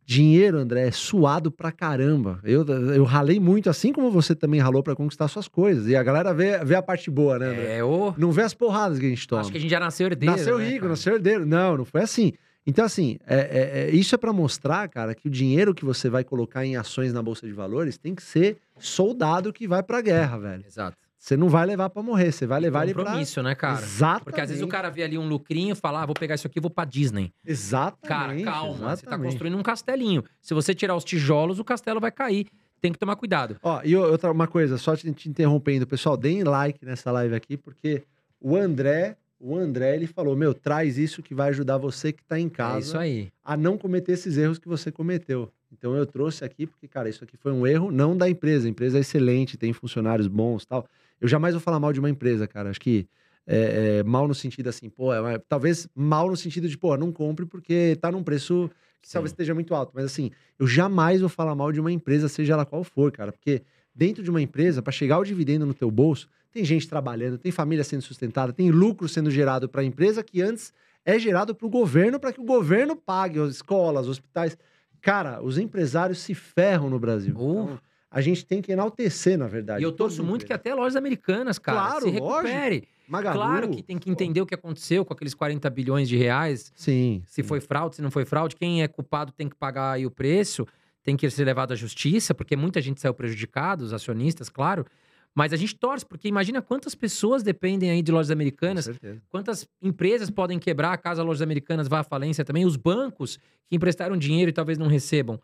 Dinheiro, 0.08 0.58
André, 0.58 0.86
é 0.86 0.90
suado 0.92 1.50
pra 1.50 1.72
caramba. 1.72 2.38
Eu, 2.44 2.64
eu 2.64 3.02
ralei 3.02 3.40
muito, 3.40 3.68
assim 3.68 3.92
como 3.92 4.08
você 4.08 4.36
também 4.36 4.60
ralou 4.60 4.80
para 4.80 4.94
conquistar 4.94 5.26
suas 5.26 5.48
coisas. 5.48 5.88
E 5.88 5.96
a 5.96 6.02
galera 6.04 6.32
vê, 6.32 6.64
vê 6.64 6.76
a 6.76 6.82
parte 6.82 7.10
boa, 7.10 7.40
né, 7.40 7.46
André? 7.48 7.76
É, 7.78 7.84
ô. 7.84 8.14
Não 8.16 8.30
vê 8.30 8.42
as 8.42 8.54
porradas 8.54 9.00
que 9.00 9.06
a 9.06 9.08
gente 9.08 9.26
toma. 9.26 9.40
Acho 9.42 9.50
que 9.50 9.58
a 9.58 9.60
gente 9.60 9.70
já 9.70 9.80
nasceu 9.80 10.06
herdeiro. 10.06 10.36
Nasceu 10.36 10.58
né, 10.58 10.68
rico, 10.68 10.86
nasceu 10.86 11.14
herdeiro. 11.14 11.44
Não, 11.44 11.76
não 11.78 11.84
foi 11.84 12.02
assim. 12.02 12.32
Então, 12.64 12.84
assim, 12.84 13.18
é- 13.26 13.36
é- 13.36 13.80
é- 13.82 13.90
isso 13.90 14.14
é 14.14 14.18
para 14.18 14.32
mostrar, 14.32 14.88
cara, 14.88 15.12
que 15.12 15.26
o 15.26 15.30
dinheiro 15.30 15.74
que 15.74 15.84
você 15.84 16.08
vai 16.08 16.22
colocar 16.22 16.64
em 16.64 16.76
ações 16.76 17.12
na 17.12 17.20
Bolsa 17.22 17.44
de 17.44 17.52
Valores 17.52 17.98
tem 17.98 18.14
que 18.14 18.22
ser 18.22 18.58
soldado 18.78 19.52
que 19.52 19.66
vai 19.66 19.82
pra 19.82 20.00
guerra, 20.00 20.38
velho. 20.38 20.64
Exato. 20.66 20.96
Você 21.26 21.36
não 21.36 21.48
vai 21.48 21.66
levar 21.66 21.90
pra 21.90 22.04
morrer, 22.04 22.30
você 22.30 22.46
vai 22.46 22.60
levar 22.60 22.84
ele 22.84 22.94
pra... 22.94 23.02
Compromisso, 23.02 23.42
né, 23.42 23.52
cara? 23.56 23.80
Exatamente. 23.80 24.24
Porque 24.26 24.40
às 24.40 24.48
vezes 24.48 24.62
o 24.62 24.68
cara 24.68 24.88
vê 24.90 25.02
ali 25.02 25.18
um 25.18 25.26
lucrinho 25.26 25.72
e 25.72 25.74
fala, 25.74 26.04
ah, 26.04 26.06
vou 26.06 26.14
pegar 26.14 26.36
isso 26.36 26.46
aqui 26.46 26.60
e 26.60 26.62
vou 26.62 26.70
pra 26.70 26.84
Disney. 26.84 27.32
Exatamente. 27.44 28.44
Cara, 28.44 28.58
calma, 28.58 28.74
você 28.74 28.84
tá 28.84 28.92
exatamente. 28.92 29.30
construindo 29.30 29.58
um 29.58 29.62
castelinho. 29.64 30.22
Se 30.40 30.54
você 30.54 30.72
tirar 30.72 30.94
os 30.94 31.02
tijolos, 31.02 31.58
o 31.58 31.64
castelo 31.64 31.98
vai 31.98 32.12
cair. 32.12 32.46
Tem 32.80 32.92
que 32.92 32.98
tomar 32.98 33.16
cuidado. 33.16 33.56
Ó, 33.60 33.80
e 33.82 33.96
outra 33.96 34.30
uma 34.30 34.46
coisa, 34.46 34.78
só 34.78 34.94
te, 34.94 35.12
te 35.12 35.28
interrompendo, 35.28 35.84
pessoal, 35.84 36.16
deem 36.16 36.44
like 36.44 36.84
nessa 36.86 37.10
live 37.10 37.34
aqui, 37.34 37.56
porque 37.56 38.04
o 38.40 38.54
André, 38.54 39.16
o 39.40 39.56
André, 39.56 39.96
ele 39.96 40.06
falou, 40.06 40.36
meu, 40.36 40.54
traz 40.54 40.96
isso 40.96 41.24
que 41.24 41.34
vai 41.34 41.48
ajudar 41.48 41.76
você 41.76 42.12
que 42.12 42.22
tá 42.22 42.38
em 42.38 42.48
casa. 42.48 42.76
É 42.76 42.80
isso 42.82 42.98
aí. 42.98 43.32
a 43.44 43.56
não 43.56 43.76
cometer 43.76 44.12
esses 44.12 44.36
erros 44.38 44.60
que 44.60 44.68
você 44.68 44.92
cometeu. 44.92 45.50
Então 45.72 45.96
eu 45.96 46.06
trouxe 46.06 46.44
aqui 46.44 46.68
porque, 46.68 46.86
cara, 46.86 47.08
isso 47.08 47.24
aqui 47.24 47.36
foi 47.36 47.50
um 47.50 47.66
erro 47.66 47.90
não 47.90 48.16
da 48.16 48.30
empresa. 48.30 48.68
A 48.68 48.70
empresa 48.70 48.98
é 48.98 49.00
excelente, 49.00 49.56
tem 49.56 49.72
funcionários 49.72 50.28
bons 50.28 50.62
e 50.62 50.68
tal. 50.68 50.86
Eu 51.20 51.28
jamais 51.28 51.54
vou 51.54 51.60
falar 51.60 51.80
mal 51.80 51.92
de 51.92 52.00
uma 52.00 52.10
empresa, 52.10 52.46
cara. 52.46 52.70
Acho 52.70 52.80
que 52.80 53.08
é, 53.46 53.98
é, 53.98 54.02
mal 54.02 54.26
no 54.26 54.34
sentido 54.34 54.68
assim, 54.68 54.90
pô, 54.90 55.14
é 55.14 55.38
talvez 55.48 55.88
mal 55.94 56.28
no 56.28 56.36
sentido 56.36 56.68
de, 56.68 56.76
pô, 56.76 56.96
não 56.96 57.12
compre 57.12 57.46
porque 57.46 57.96
tá 58.00 58.10
num 58.10 58.22
preço 58.22 58.68
que 59.00 59.08
Sim. 59.08 59.14
talvez 59.14 59.30
esteja 59.30 59.54
muito 59.54 59.74
alto. 59.74 59.92
Mas 59.94 60.04
assim, 60.04 60.30
eu 60.58 60.66
jamais 60.66 61.20
vou 61.20 61.28
falar 61.28 61.54
mal 61.54 61.70
de 61.70 61.80
uma 61.80 61.92
empresa, 61.92 62.28
seja 62.28 62.54
ela 62.54 62.66
qual 62.66 62.82
for, 62.82 63.12
cara. 63.12 63.32
Porque 63.32 63.62
dentro 63.94 64.22
de 64.22 64.30
uma 64.30 64.42
empresa, 64.42 64.82
para 64.82 64.92
chegar 64.92 65.18
o 65.18 65.24
dividendo 65.24 65.64
no 65.64 65.72
teu 65.72 65.90
bolso, 65.90 66.28
tem 66.52 66.64
gente 66.64 66.88
trabalhando, 66.88 67.38
tem 67.38 67.52
família 67.52 67.84
sendo 67.84 68.02
sustentada, 68.02 68.52
tem 68.52 68.70
lucro 68.70 69.08
sendo 69.08 69.30
gerado 69.30 69.68
para 69.68 69.82
a 69.82 69.84
empresa 69.84 70.22
que 70.22 70.42
antes 70.42 70.72
é 71.04 71.18
gerado 71.18 71.54
para 71.54 71.66
o 71.66 71.70
governo, 71.70 72.18
para 72.18 72.32
que 72.32 72.40
o 72.40 72.44
governo 72.44 72.96
pague 72.96 73.38
as 73.38 73.50
escolas, 73.50 74.08
hospitais. 74.08 74.58
Cara, 75.00 75.40
os 75.40 75.56
empresários 75.56 76.18
se 76.18 76.34
ferram 76.34 76.90
no 76.90 76.98
Brasil. 76.98 77.36
Uh. 77.38 77.62
Então, 77.62 77.80
a 78.16 78.22
gente 78.22 78.46
tem 78.46 78.62
que 78.62 78.72
enaltecer, 78.72 79.36
na 79.36 79.46
verdade. 79.46 79.82
E 79.82 79.84
eu 79.84 79.92
torço 79.92 80.24
muito 80.24 80.46
que 80.46 80.52
até 80.54 80.74
lojas 80.74 80.96
americanas, 80.96 81.58
cara, 81.58 81.78
Claro, 81.78 82.04
se 82.06 82.10
recupere. 82.10 82.88
Magalu, 83.06 83.36
Claro 83.36 83.68
que 83.68 83.82
tem 83.82 83.98
que 83.98 84.08
entender 84.08 84.40
o 84.40 84.46
que 84.46 84.54
aconteceu 84.54 85.04
com 85.04 85.12
aqueles 85.12 85.34
40 85.34 85.68
bilhões 85.68 86.08
de 86.08 86.16
reais. 86.16 86.72
Sim. 86.74 87.22
Se 87.26 87.34
sim. 87.34 87.42
foi 87.42 87.60
fraude, 87.60 87.96
se 87.96 88.00
não 88.00 88.10
foi 88.10 88.24
fraude. 88.24 88.56
Quem 88.56 88.82
é 88.82 88.88
culpado 88.88 89.32
tem 89.32 89.50
que 89.50 89.54
pagar 89.54 89.92
aí 89.92 90.06
o 90.06 90.10
preço, 90.10 90.66
tem 91.02 91.14
que 91.14 91.28
ser 91.28 91.44
levado 91.44 91.72
à 91.72 91.76
justiça, 91.76 92.32
porque 92.34 92.56
muita 92.56 92.80
gente 92.80 93.02
saiu 93.02 93.12
prejudicada, 93.12 93.84
os 93.84 93.92
acionistas, 93.92 94.48
claro. 94.48 94.86
Mas 95.34 95.52
a 95.52 95.56
gente 95.56 95.74
torce, 95.74 96.06
porque 96.06 96.26
imagina 96.26 96.62
quantas 96.62 96.94
pessoas 96.94 97.42
dependem 97.42 97.90
aí 97.90 98.00
de 98.00 98.10
lojas 98.10 98.30
americanas, 98.30 98.88
quantas 99.28 99.68
empresas 99.82 100.30
podem 100.30 100.58
quebrar 100.58 100.96
caso 100.96 101.20
a 101.20 101.24
lojas 101.24 101.42
americanas 101.42 101.86
vá 101.86 102.00
à 102.00 102.02
falência 102.02 102.46
também, 102.46 102.64
os 102.64 102.76
bancos 102.76 103.38
que 103.66 103.76
emprestaram 103.76 104.16
dinheiro 104.16 104.48
e 104.48 104.54
talvez 104.54 104.78
não 104.78 104.86
recebam. 104.86 105.38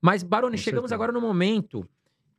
Mas, 0.00 0.22
Baroni, 0.22 0.58
Com 0.58 0.62
chegamos 0.62 0.90
certeza. 0.90 0.94
agora 0.94 1.10
no 1.10 1.22
momento 1.22 1.88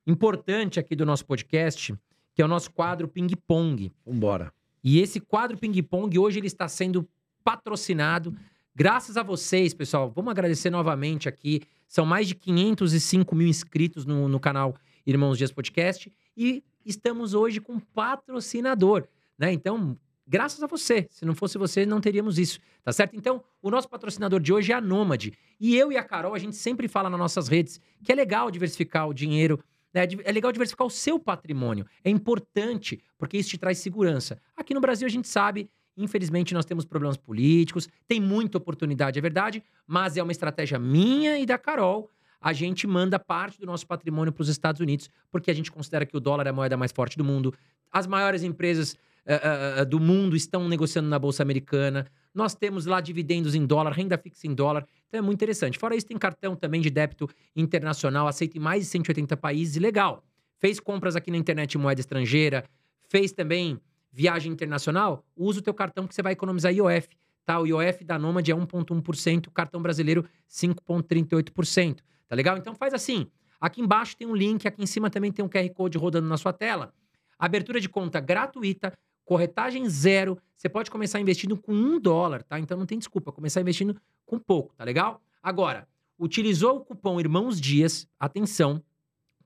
importante 0.10 0.80
aqui 0.80 0.96
do 0.96 1.06
nosso 1.06 1.26
podcast, 1.26 1.94
que 2.34 2.42
é 2.42 2.46
o 2.46 2.48
nosso 2.48 2.72
quadro 2.72 3.08
Ping 3.08 3.36
Pong. 3.48 3.92
Vambora. 4.06 4.52
E 4.84 5.00
esse 5.00 5.20
quadro 5.20 5.58
Ping 5.58 5.82
Pong 5.84 6.18
hoje 6.18 6.40
ele 6.40 6.48
está 6.48 6.68
sendo 6.68 7.08
patrocinado 7.44 8.36
graças 8.76 9.18
a 9.18 9.24
vocês, 9.24 9.74
pessoal. 9.74 10.10
Vamos 10.10 10.32
agradecer 10.32 10.70
novamente 10.70 11.28
aqui. 11.28 11.62
São 11.88 12.06
mais 12.06 12.28
de 12.28 12.36
505 12.36 13.36
mil 13.36 13.48
inscritos 13.48 14.06
no, 14.06 14.28
no 14.28 14.40
canal 14.40 14.76
Irmãos 15.06 15.38
Dias 15.38 15.52
Podcast 15.52 16.12
e 16.36 16.64
estamos 16.86 17.34
hoje 17.34 17.60
com 17.60 17.74
um 17.74 17.80
patrocinador, 17.80 19.08
né? 19.38 19.52
Então, 19.52 19.98
graças 20.26 20.64
a 20.64 20.68
você. 20.68 21.08
Se 21.10 21.26
não 21.26 21.36
fosse 21.36 21.58
você, 21.58 21.86
não 21.86 22.00
teríamos 22.00 22.38
isso, 22.38 22.60
tá 22.84 22.92
certo? 22.92 23.16
Então, 23.16 23.44
o 23.62 23.70
nosso 23.70 23.90
patrocinador 23.90 24.40
de 24.40 24.54
hoje 24.54 24.72
é 24.72 24.76
a 24.76 24.82
Nômade. 24.82 25.34
E 25.60 25.76
eu 25.76 25.92
e 25.92 25.98
a 25.98 26.04
Carol, 26.04 26.34
a 26.34 26.40
gente 26.40 26.56
sempre 26.56 26.88
fala 26.88 27.10
nas 27.10 27.20
nossas 27.20 27.48
redes 27.48 27.82
que 28.04 28.12
é 28.12 28.16
legal 28.16 28.50
diversificar 28.50 29.10
o 29.10 29.14
dinheiro 29.14 29.60
né? 29.94 30.02
É 30.24 30.32
legal 30.32 30.52
diversificar 30.52 30.86
o 30.86 30.90
seu 30.90 31.20
patrimônio. 31.20 31.86
É 32.04 32.10
importante, 32.10 33.02
porque 33.18 33.38
isso 33.38 33.50
te 33.50 33.58
traz 33.58 33.80
segurança. 33.80 34.40
Aqui 34.56 34.74
no 34.74 34.82
Brasil, 34.82 35.06
a 35.06 35.10
gente 35.10 35.28
sabe, 35.28 35.70
infelizmente, 35.98 36.54
nós 36.54 36.66
temos 36.66 36.86
problemas 36.86 37.18
políticos, 37.18 37.90
tem 38.08 38.20
muita 38.20 38.58
oportunidade, 38.58 39.20
é 39.20 39.22
verdade, 39.22 39.64
mas 39.86 40.18
é 40.18 40.24
uma 40.24 40.32
estratégia 40.32 40.80
minha 40.80 41.38
e 41.40 41.46
da 41.46 41.58
Carol. 41.58 42.10
A 42.42 42.54
gente 42.54 42.88
manda 42.88 43.20
parte 43.20 43.60
do 43.60 43.66
nosso 43.66 43.86
patrimônio 43.86 44.32
para 44.32 44.42
os 44.42 44.50
Estados 44.50 44.80
Unidos, 44.80 45.10
porque 45.30 45.52
a 45.52 45.54
gente 45.54 45.72
considera 45.72 46.06
que 46.06 46.16
o 46.16 46.20
dólar 46.20 46.48
é 46.48 46.50
a 46.52 46.54
moeda 46.54 46.78
mais 46.78 46.92
forte 46.92 47.18
do 47.18 47.24
mundo. 47.24 47.54
As 47.92 48.08
maiores 48.08 48.44
empresas 48.44 48.96
eh, 49.26 49.42
eh, 49.80 49.86
do 49.86 50.00
mundo 50.00 50.36
estão 50.36 50.68
negociando 50.70 51.10
na 51.10 51.20
Bolsa 51.20 51.44
Americana. 51.44 52.08
Nós 52.34 52.56
temos 52.56 52.86
lá 52.86 53.02
dividendos 53.02 53.56
em 53.56 53.66
dólar, 53.66 53.92
renda 53.92 54.18
fixa 54.18 54.48
em 54.48 54.54
dólar. 54.54 54.88
Então 55.10 55.18
é 55.18 55.22
muito 55.22 55.40
interessante. 55.40 55.78
Fora 55.78 55.96
isso, 55.96 56.06
tem 56.06 56.18
cartão 56.18 56.56
também 56.56 56.80
de 56.80 56.90
débito 56.90 57.28
internacional, 57.56 58.28
aceito 58.28 58.56
em 58.56 58.60
mais 58.60 58.84
de 58.84 58.90
180 58.90 59.36
países. 59.36 59.82
Legal. 59.82 60.24
Fez 60.60 60.80
compras 60.80 61.16
aqui 61.16 61.32
na 61.32 61.38
internet 61.38 61.74
em 61.74 61.78
moeda 61.78 62.00
estrangeira, 62.00 62.64
fez 63.08 63.32
também 63.32 63.80
viagem 64.12 64.52
internacional, 64.52 65.26
usa 65.36 65.60
o 65.60 65.62
teu 65.62 65.74
cartão 65.74 66.08
que 66.08 66.14
você 66.14 66.22
vai 66.22 66.34
economizar 66.34 66.74
IOF. 66.74 67.08
Tá? 67.46 67.60
O 67.60 67.66
IOF 67.66 68.04
da 68.04 68.20
Nomad 68.20 68.48
é 68.48 68.54
1,1%, 68.54 69.48
o 69.48 69.52
cartão 69.52 69.82
brasileiro 69.82 70.26
5,38%. 70.48 72.00
Tá 72.28 72.36
legal? 72.36 72.58
Então 72.58 72.76
faz 72.76 72.94
assim. 72.94 73.28
Aqui 73.60 73.82
embaixo 73.82 74.16
tem 74.16 74.28
um 74.28 74.36
link, 74.36 74.68
aqui 74.68 74.82
em 74.82 74.86
cima 74.86 75.10
também 75.10 75.32
tem 75.32 75.44
um 75.44 75.50
QR 75.50 75.68
Code 75.74 75.98
rodando 75.98 76.28
na 76.28 76.38
sua 76.38 76.54
tela. 76.54 76.94
Abertura 77.38 77.82
de 77.82 77.90
conta 77.90 78.20
gratuita, 78.20 78.94
corretagem 79.26 79.90
zero. 79.90 80.38
Você 80.56 80.70
pode 80.70 80.92
começar 80.92 81.20
investindo 81.20 81.58
com 81.58 81.74
um 81.74 82.00
dólar, 82.00 82.44
tá? 82.44 82.60
Então 82.60 82.78
não 82.78 82.86
tem 82.86 82.98
desculpa, 82.98 83.32
começar 83.32 83.62
investindo 83.62 83.96
com 84.30 84.38
pouco, 84.38 84.76
tá 84.76 84.84
legal? 84.84 85.22
Agora, 85.42 85.88
utilizou 86.18 86.78
o 86.78 86.86
cupom 86.86 87.20
Irmãos 87.20 87.60
Dias, 87.60 88.08
atenção, 88.20 88.82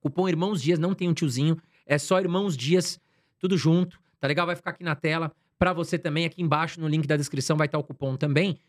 cupom 0.01 0.27
Irmãos 0.27 0.61
Dias, 0.61 0.77
não 0.77 0.93
tem 0.93 1.07
um 1.07 1.13
tiozinho, 1.13 1.57
é 1.85 1.97
só 1.97 2.19
Irmãos 2.19 2.57
Dias, 2.57 2.99
tudo 3.39 3.57
junto, 3.57 3.97
tá 4.19 4.27
legal? 4.27 4.45
Vai 4.45 4.57
ficar 4.57 4.71
aqui 4.71 4.83
na 4.83 4.93
tela 4.93 5.31
para 5.57 5.71
você 5.71 5.97
também, 5.97 6.25
aqui 6.25 6.41
embaixo 6.41 6.81
no 6.81 6.87
link 6.89 7.07
da 7.07 7.15
descrição 7.15 7.55
vai 7.55 7.67
estar 7.67 7.77
o 7.77 7.83
cupom 7.83 8.17
também. 8.17 8.59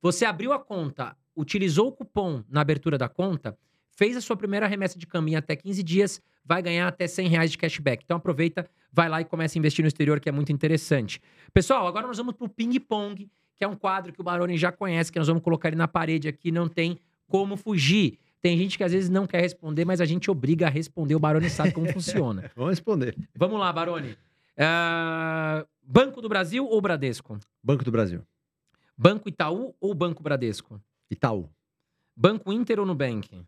Você 0.00 0.24
abriu 0.24 0.52
a 0.52 0.58
conta, 0.60 1.16
utilizou 1.34 1.88
o 1.88 1.92
cupom 1.92 2.44
na 2.48 2.60
abertura 2.60 2.96
da 2.96 3.08
conta, 3.08 3.58
fez 3.90 4.16
a 4.16 4.20
sua 4.20 4.36
primeira 4.36 4.68
remessa 4.68 4.96
de 4.96 5.08
caminho 5.08 5.38
até 5.38 5.56
15 5.56 5.82
dias, 5.82 6.22
vai 6.44 6.62
ganhar 6.62 6.86
até 6.86 7.08
100 7.08 7.28
reais 7.28 7.50
de 7.50 7.58
cashback. 7.58 8.04
Então 8.04 8.18
aproveita, 8.18 8.68
vai 8.92 9.08
lá 9.08 9.20
e 9.20 9.24
começa 9.24 9.58
a 9.58 9.60
investir 9.60 9.82
no 9.82 9.88
exterior, 9.88 10.20
que 10.20 10.28
é 10.28 10.32
muito 10.32 10.52
interessante. 10.52 11.20
Pessoal, 11.52 11.88
agora 11.88 12.06
nós 12.06 12.18
vamos 12.18 12.34
pro 12.34 12.48
Ping 12.48 12.78
Pong, 12.78 13.28
que 13.56 13.64
é 13.64 13.68
um 13.68 13.76
quadro 13.76 14.12
que 14.12 14.20
o 14.20 14.24
Baroni 14.24 14.56
já 14.56 14.72
conhece, 14.72 15.12
que 15.12 15.18
nós 15.18 15.28
vamos 15.28 15.42
colocar 15.42 15.68
ele 15.68 15.76
na 15.76 15.88
parede 15.88 16.28
aqui, 16.28 16.50
não 16.50 16.68
tem 16.68 16.98
como 17.28 17.56
fugir. 17.56 18.18
Tem 18.40 18.58
gente 18.58 18.76
que 18.76 18.84
às 18.84 18.92
vezes 18.92 19.08
não 19.08 19.26
quer 19.26 19.40
responder, 19.40 19.84
mas 19.84 20.00
a 20.00 20.04
gente 20.04 20.30
obriga 20.30 20.66
a 20.66 20.70
responder. 20.70 21.14
O 21.14 21.18
Baroni 21.18 21.48
sabe 21.48 21.72
como 21.72 21.88
funciona. 21.92 22.50
Vamos 22.54 22.72
responder. 22.72 23.16
Vamos 23.34 23.58
lá, 23.58 23.72
Baroni. 23.72 24.16
Ah, 24.58 25.64
Banco 25.82 26.20
do 26.20 26.28
Brasil 26.28 26.66
ou 26.66 26.80
Bradesco? 26.80 27.38
Banco 27.62 27.84
do 27.84 27.90
Brasil. 27.90 28.22
Banco 28.96 29.28
Itaú 29.28 29.74
ou 29.80 29.94
Banco 29.94 30.22
Bradesco? 30.22 30.80
Itaú. 31.10 31.48
Banco 32.16 32.52
Inter 32.52 32.78
ou 32.78 32.86
Nubank? 32.86 33.44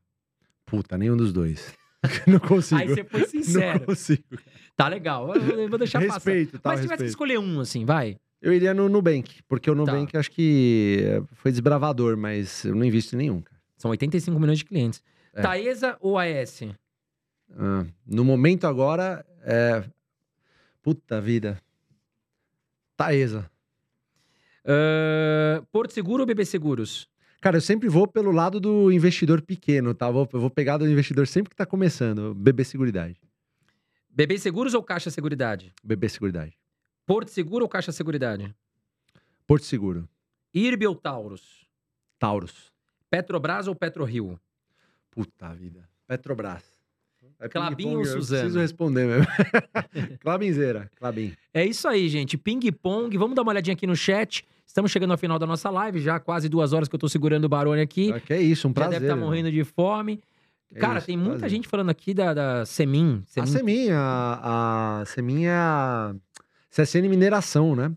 Puta, 0.65 0.99
nenhum 0.99 1.17
dos 1.17 1.33
dois. 1.33 1.73
Não 2.27 2.41
consigo. 2.41 2.81
Aí 2.81 2.89
você 2.89 3.05
foi 3.05 3.25
sincero. 3.27 3.81
Não 3.81 3.87
consigo. 3.87 4.25
Tá 4.75 4.89
legal. 4.89 5.35
Eu 5.35 5.69
vou 5.69 5.79
deixar 5.79 6.01
passar. 6.01 6.15
Respeito, 6.15 6.59
tá? 6.59 6.71
Mas 6.71 6.81
se 6.81 6.85
tivesse 6.85 6.99
que 6.99 7.05
respeito. 7.05 7.11
escolher 7.11 7.39
um, 7.39 7.61
assim, 7.61 7.85
vai. 7.85 8.19
Eu 8.41 8.53
iria 8.53 8.75
no 8.75 8.89
Nubank, 8.89 9.43
porque 9.49 9.71
o 9.71 9.75
Tá. 9.75 9.79
Nubank 9.93 10.17
acho 10.17 10.31
que 10.31 11.23
foi 11.33 11.51
desbravador, 11.51 12.17
mas 12.17 12.65
eu 12.65 12.75
não 12.75 12.85
invisto 12.85 13.15
em 13.15 13.19
nenhum, 13.19 13.41
cara. 13.41 13.61
São 13.77 13.91
85 13.91 14.39
milhões 14.39 14.59
de 14.59 14.65
clientes. 14.65 15.03
É. 15.35 15.43
Taesa 15.43 15.97
ou 16.01 16.19
AS? 16.19 16.63
Ah, 17.57 17.85
no 18.07 18.25
momento 18.25 18.67
agora, 18.67 19.25
é. 19.43 19.85
Puta 20.83 21.21
vida. 21.21 21.61
Taesa. 22.97 23.51
Ah, 24.65 25.63
Porto 25.73 25.93
Seguro 25.93 26.23
ou 26.23 26.27
BB 26.27 26.45
Seguros? 26.45 27.09
Cara, 27.41 27.57
eu 27.59 27.61
sempre 27.61 27.89
vou 27.89 28.07
pelo 28.09 28.33
lado 28.33 28.59
do 28.59 28.91
investidor 28.91 29.41
pequeno, 29.43 29.95
tá? 29.95 30.11
Vou, 30.11 30.29
eu 30.33 30.41
vou 30.41 30.51
pegar 30.51 30.79
do 30.79 30.89
investidor 30.89 31.27
sempre 31.27 31.51
que 31.51 31.57
tá 31.57 31.67
começando. 31.67 32.35
BB 32.35 32.65
Seguridade. 32.65 33.17
BB 34.11 34.39
Seguros 34.39 34.75
ou 34.75 34.83
Caixa 34.83 35.11
Seguridade? 35.11 35.73
BB 35.85 36.09
Seguridade. 36.09 36.57
Porto 37.07 37.29
Seguro 37.29 37.65
ou 37.65 37.69
Caixa 37.69 37.93
Seguridade? 37.93 38.55
Porto 39.47 39.65
Seguro. 39.65 40.09
IRB 40.53 40.87
ou 40.87 40.95
Taurus? 40.97 41.67
Taurus. 42.19 42.73
Petrobras 43.09 43.69
ou 43.69 43.75
PetroRio? 43.75 44.41
Puta 45.11 45.55
vida. 45.55 45.89
Petrobras. 46.07 46.65
É 47.39 47.49
Clabin 47.49 47.95
ou 47.97 48.01
eu 48.01 48.07
Suzano? 48.07 48.41
Preciso 48.43 48.59
responder 48.61 49.07
mesmo. 49.07 49.27
Clabinzeira. 50.21 50.91
Clabin. 50.97 51.35
É 51.53 51.65
isso 51.65 51.87
aí, 51.87 52.09
gente. 52.09 52.37
Ping 52.39 52.61
pong. 52.73 53.17
Vamos 53.17 53.37
dar 53.37 53.43
uma 53.43 53.53
olhadinha 53.53 53.75
aqui 53.75 53.87
no 53.87 53.95
chat. 53.97 54.45
Estamos 54.67 54.91
chegando 54.91 55.13
ao 55.13 55.19
final 55.19 55.39
da 55.39 55.47
nossa 55.47 55.71
live, 55.71 56.01
já 56.01 56.19
quase 56.19 56.49
duas 56.49 56.73
horas 56.73 56.89
que 56.89 56.95
eu 56.95 56.99
tô 56.99 57.09
segurando 57.09 57.45
o 57.45 57.49
Barone 57.49 57.81
aqui. 57.81 58.13
Ah, 58.13 58.21
que 58.21 58.33
é 58.33 58.41
isso, 58.41 58.67
um 58.67 58.71
já 58.71 58.75
prazer. 58.75 58.93
deve 58.95 59.05
estar 59.07 59.15
irmão. 59.17 59.29
morrendo 59.29 59.51
de 59.51 59.65
fome. 59.65 60.21
É 60.75 60.79
Cara, 60.81 60.99
isso, 60.99 61.07
tem 61.07 61.17
muita 61.17 61.39
prazer. 61.41 61.51
gente 61.51 61.69
falando 61.69 61.91
aqui 61.91 62.13
da, 62.13 62.35
da 62.35 62.67
Semin. 62.67 63.23
A 63.37 63.47
Semin, 63.47 63.91
a, 63.91 65.01
a 65.01 65.05
Semin 65.07 65.45
é 65.45 65.53
a 65.53 66.15
CSN 66.77 67.09
Mineração, 67.09 67.75
né? 67.75 67.91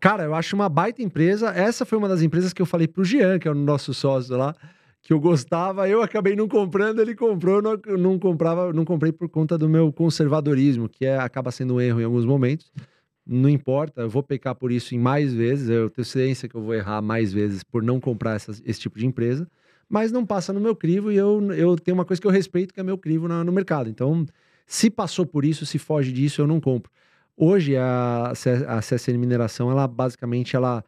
Cara, 0.00 0.24
eu 0.24 0.34
acho 0.34 0.56
uma 0.56 0.68
baita 0.68 1.00
empresa. 1.02 1.50
Essa 1.50 1.84
foi 1.84 1.96
uma 1.96 2.08
das 2.08 2.20
empresas 2.20 2.52
que 2.52 2.60
eu 2.60 2.66
falei 2.66 2.88
pro 2.88 3.04
Jean, 3.04 3.38
que 3.38 3.46
é 3.46 3.50
o 3.50 3.54
nosso 3.54 3.94
sócio 3.94 4.36
lá, 4.36 4.54
que 5.00 5.12
eu 5.12 5.20
gostava. 5.20 5.88
Eu 5.88 6.02
acabei 6.02 6.34
não 6.34 6.48
comprando, 6.48 7.00
ele 7.00 7.14
comprou, 7.14 7.62
não, 7.62 7.78
não 7.96 8.18
comprava, 8.18 8.72
não 8.72 8.84
comprei 8.84 9.12
por 9.12 9.28
conta 9.28 9.56
do 9.56 9.68
meu 9.68 9.92
conservadorismo, 9.92 10.88
que 10.88 11.06
é, 11.06 11.16
acaba 11.16 11.50
sendo 11.50 11.74
um 11.76 11.80
erro 11.80 12.00
em 12.00 12.04
alguns 12.04 12.24
momentos. 12.24 12.72
Não 13.26 13.48
importa, 13.48 14.02
eu 14.02 14.10
vou 14.10 14.22
pecar 14.22 14.54
por 14.54 14.70
isso 14.70 14.94
em 14.94 14.98
mais 14.98 15.32
vezes. 15.32 15.68
Eu 15.70 15.88
tenho 15.88 16.04
ciência 16.04 16.48
que 16.48 16.54
eu 16.56 16.60
vou 16.60 16.74
errar 16.74 17.00
mais 17.00 17.32
vezes 17.32 17.62
por 17.62 17.82
não 17.82 17.98
comprar 18.00 18.36
esse 18.36 18.80
tipo 18.80 18.98
de 18.98 19.06
empresa, 19.06 19.48
mas 19.88 20.12
não 20.12 20.26
passa 20.26 20.52
no 20.52 20.60
meu 20.60 20.74
crivo 20.76 21.10
e 21.10 21.16
eu, 21.16 21.40
eu 21.52 21.76
tenho 21.76 21.94
uma 21.94 22.04
coisa 22.04 22.20
que 22.20 22.26
eu 22.26 22.30
respeito, 22.30 22.74
que 22.74 22.80
é 22.80 22.82
meu 22.82 22.98
crivo 22.98 23.28
na- 23.28 23.42
no 23.44 23.52
mercado. 23.52 23.88
Então, 23.88 24.26
se 24.66 24.90
passou 24.90 25.24
por 25.24 25.44
isso, 25.44 25.64
se 25.64 25.78
foge 25.78 26.12
disso, 26.12 26.42
eu 26.42 26.46
não 26.46 26.60
compro. 26.60 26.90
Hoje, 27.36 27.76
a, 27.76 28.32
a 28.68 28.80
CSN 28.80 29.18
Mineração, 29.18 29.70
ela 29.70 29.86
basicamente, 29.88 30.54
ela, 30.54 30.84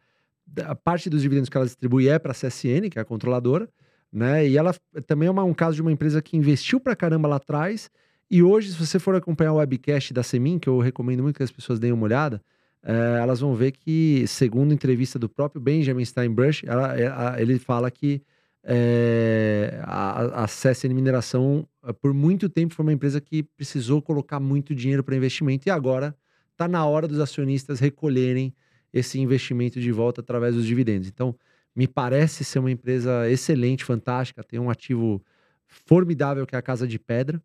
a 0.65 0.75
parte 0.75 1.09
dos 1.09 1.21
dividendos 1.21 1.49
que 1.49 1.57
ela 1.57 1.65
distribui 1.65 2.07
é 2.07 2.17
para 2.17 2.31
a 2.31 2.35
CSN, 2.35 2.89
que 2.89 2.97
é 2.97 3.01
a 3.01 3.05
controladora, 3.05 3.67
né? 4.11 4.47
E 4.47 4.57
ela 4.57 4.73
também 5.05 5.27
é 5.27 5.31
uma- 5.31 5.43
um 5.43 5.53
caso 5.53 5.75
de 5.75 5.81
uma 5.81 5.91
empresa 5.91 6.21
que 6.21 6.37
investiu 6.37 6.79
pra 6.79 6.95
caramba 6.95 7.27
lá 7.27 7.35
atrás. 7.35 7.89
E 8.31 8.41
hoje, 8.41 8.71
se 8.71 8.77
você 8.85 8.97
for 8.99 9.15
acompanhar 9.15 9.53
o 9.53 9.57
webcast 9.57 10.13
da 10.13 10.23
Semin, 10.23 10.57
que 10.59 10.69
eu 10.69 10.79
recomendo 10.79 11.21
muito 11.23 11.35
que 11.37 11.43
as 11.43 11.51
pessoas 11.51 11.79
deem 11.79 11.91
uma 11.91 12.03
olhada, 12.05 12.41
eh, 12.83 13.19
elas 13.21 13.39
vão 13.41 13.53
ver 13.55 13.71
que, 13.73 14.25
segundo 14.27 14.73
entrevista 14.73 15.19
do 15.19 15.27
próprio 15.29 15.61
Benjamin 15.61 16.03
Steinbruch, 16.05 16.65
ela- 16.67 16.97
é- 16.97 17.07
a- 17.07 17.35
ele 17.41 17.59
fala 17.59 17.91
que 17.91 18.21
eh, 18.69 19.79
a, 19.83 20.43
a 20.43 20.47
CSN 20.47 20.93
Mineração, 20.93 21.65
por 22.01 22.13
muito 22.13 22.49
tempo, 22.49 22.73
foi 22.73 22.83
uma 22.83 22.91
empresa 22.93 23.21
que 23.21 23.41
precisou 23.43 24.01
colocar 24.01 24.39
muito 24.41 24.75
dinheiro 24.75 25.03
para 25.03 25.15
investimento 25.15 25.67
e 25.69 25.71
agora 25.71 26.13
está 26.57 26.67
na 26.67 26.83
hora 26.85 27.07
dos 27.07 27.19
acionistas 27.19 27.79
recolherem 27.79 28.53
esse 28.91 29.19
investimento 29.19 29.79
de 29.79 29.91
volta 29.91 30.21
através 30.21 30.55
dos 30.55 30.65
dividendos. 30.65 31.07
Então, 31.07 31.35
me 31.75 31.87
parece 31.87 32.43
ser 32.43 32.57
uma 32.59 32.71
empresa 32.71 33.29
excelente, 33.29 33.83
fantástica, 33.85 34.43
tem 34.43 34.59
um 34.59 34.69
ativo 34.69 35.21
formidável 35.67 36.47
que 36.47 36.55
é 36.55 36.59
a 36.59 36.61
Casa 36.61 36.87
de 36.87 36.97
Pedra, 36.97 37.41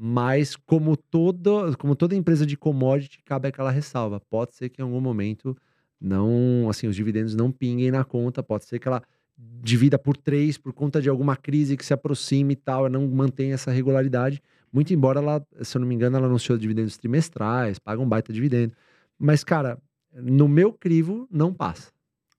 Mas, 0.00 0.54
como 0.56 0.96
toda, 0.96 1.74
como 1.76 1.96
toda 1.96 2.14
empresa 2.14 2.46
de 2.46 2.56
commodity, 2.56 3.20
cabe 3.24 3.48
aquela 3.48 3.70
ressalva. 3.70 4.20
Pode 4.20 4.54
ser 4.54 4.68
que 4.68 4.80
em 4.80 4.84
algum 4.84 5.00
momento 5.00 5.56
não, 6.00 6.68
assim, 6.70 6.86
os 6.86 6.94
dividendos 6.94 7.34
não 7.34 7.50
pinguem 7.50 7.90
na 7.90 8.04
conta, 8.04 8.42
pode 8.42 8.64
ser 8.66 8.78
que 8.78 8.86
ela 8.86 9.02
divida 9.36 9.98
por 9.98 10.16
três 10.16 10.56
por 10.58 10.72
conta 10.72 11.00
de 11.02 11.08
alguma 11.08 11.36
crise 11.36 11.76
que 11.76 11.84
se 11.84 11.92
aproxime 11.92 12.54
e 12.54 12.56
tal, 12.56 12.88
não 12.88 13.08
mantém 13.08 13.52
essa 13.52 13.70
regularidade. 13.72 14.42
Muito 14.72 14.92
embora 14.92 15.20
ela, 15.20 15.46
se 15.62 15.76
eu 15.76 15.80
não 15.80 15.88
me 15.88 15.94
engano, 15.94 16.16
ela 16.16 16.26
anunciou 16.26 16.58
dividendos 16.58 16.96
trimestrais, 16.96 17.78
paga 17.78 18.00
um 18.00 18.08
baita 18.08 18.32
dividendo. 18.32 18.74
Mas, 19.18 19.42
cara, 19.42 19.78
no 20.12 20.48
meu 20.48 20.72
crivo, 20.72 21.26
não 21.30 21.52
passa. 21.52 21.90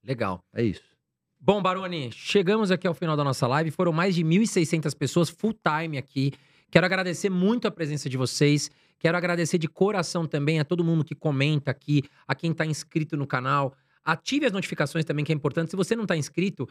Legal. 0.04 0.44
É 0.54 0.62
isso. 0.62 0.90
Bom, 1.38 1.62
Baroni, 1.62 2.10
chegamos 2.12 2.70
aqui 2.70 2.86
ao 2.86 2.94
final 2.94 3.16
da 3.16 3.24
nossa 3.24 3.46
live. 3.46 3.70
Foram 3.70 3.92
mais 3.92 4.14
de 4.14 4.22
1.600 4.22 4.94
pessoas 4.96 5.30
full 5.30 5.54
time 5.54 5.96
aqui. 5.96 6.32
Quero 6.70 6.86
agradecer 6.86 7.30
muito 7.30 7.66
a 7.66 7.70
presença 7.70 8.08
de 8.08 8.16
vocês. 8.16 8.70
Quero 8.98 9.16
agradecer 9.16 9.58
de 9.58 9.66
coração 9.66 10.26
também 10.26 10.60
a 10.60 10.64
todo 10.64 10.84
mundo 10.84 11.02
que 11.02 11.14
comenta 11.14 11.70
aqui, 11.70 12.02
a 12.28 12.34
quem 12.34 12.52
está 12.52 12.66
inscrito 12.66 13.16
no 13.16 13.26
canal. 13.26 13.74
Ative 14.04 14.46
as 14.46 14.52
notificações 14.52 15.04
também, 15.04 15.24
que 15.24 15.32
é 15.32 15.34
importante. 15.34 15.70
Se 15.70 15.76
você 15.76 15.96
não 15.96 16.02
está 16.04 16.16
inscrito, 16.16 16.68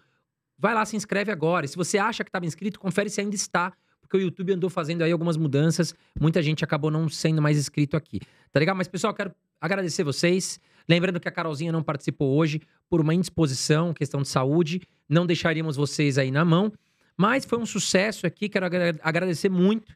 vai 0.57 0.73
lá, 0.73 0.85
se 0.85 0.95
inscreve 0.95 1.31
agora. 1.31 1.65
E 1.65 1.69
se 1.69 1.75
você 1.75 1.97
acha 1.97 2.23
que 2.23 2.29
estava 2.29 2.45
inscrito, 2.45 2.79
confere 2.79 3.09
se 3.09 3.19
ainda 3.19 3.35
está, 3.35 3.73
porque 4.09 4.17
o 4.17 4.21
YouTube 4.21 4.53
andou 4.53 4.71
fazendo 4.71 5.03
aí 5.03 5.11
algumas 5.11 5.37
mudanças. 5.37 5.93
Muita 6.19 6.41
gente 6.41 6.63
acabou 6.63 6.89
não 6.89 7.07
sendo 7.07 7.43
mais 7.43 7.59
inscrito 7.59 7.95
aqui. 7.95 8.19
Tá 8.51 8.59
legal? 8.59 8.75
Mas, 8.75 8.87
pessoal, 8.87 9.13
quero 9.13 9.31
agradecer 9.61 10.03
vocês. 10.03 10.59
Lembrando 10.87 11.19
que 11.19 11.27
a 11.27 11.31
Carolzinha 11.31 11.71
não 11.71 11.83
participou 11.83 12.35
hoje 12.35 12.59
por 12.89 12.99
uma 12.99 13.13
indisposição, 13.13 13.93
questão 13.93 14.23
de 14.23 14.27
saúde. 14.27 14.81
Não 15.07 15.27
deixaríamos 15.27 15.75
vocês 15.75 16.17
aí 16.17 16.31
na 16.31 16.43
mão. 16.43 16.73
Mas 17.15 17.45
foi 17.45 17.59
um 17.59 17.67
sucesso 17.67 18.25
aqui. 18.25 18.49
Quero 18.49 18.65
agradecer 19.03 19.49
muito 19.49 19.93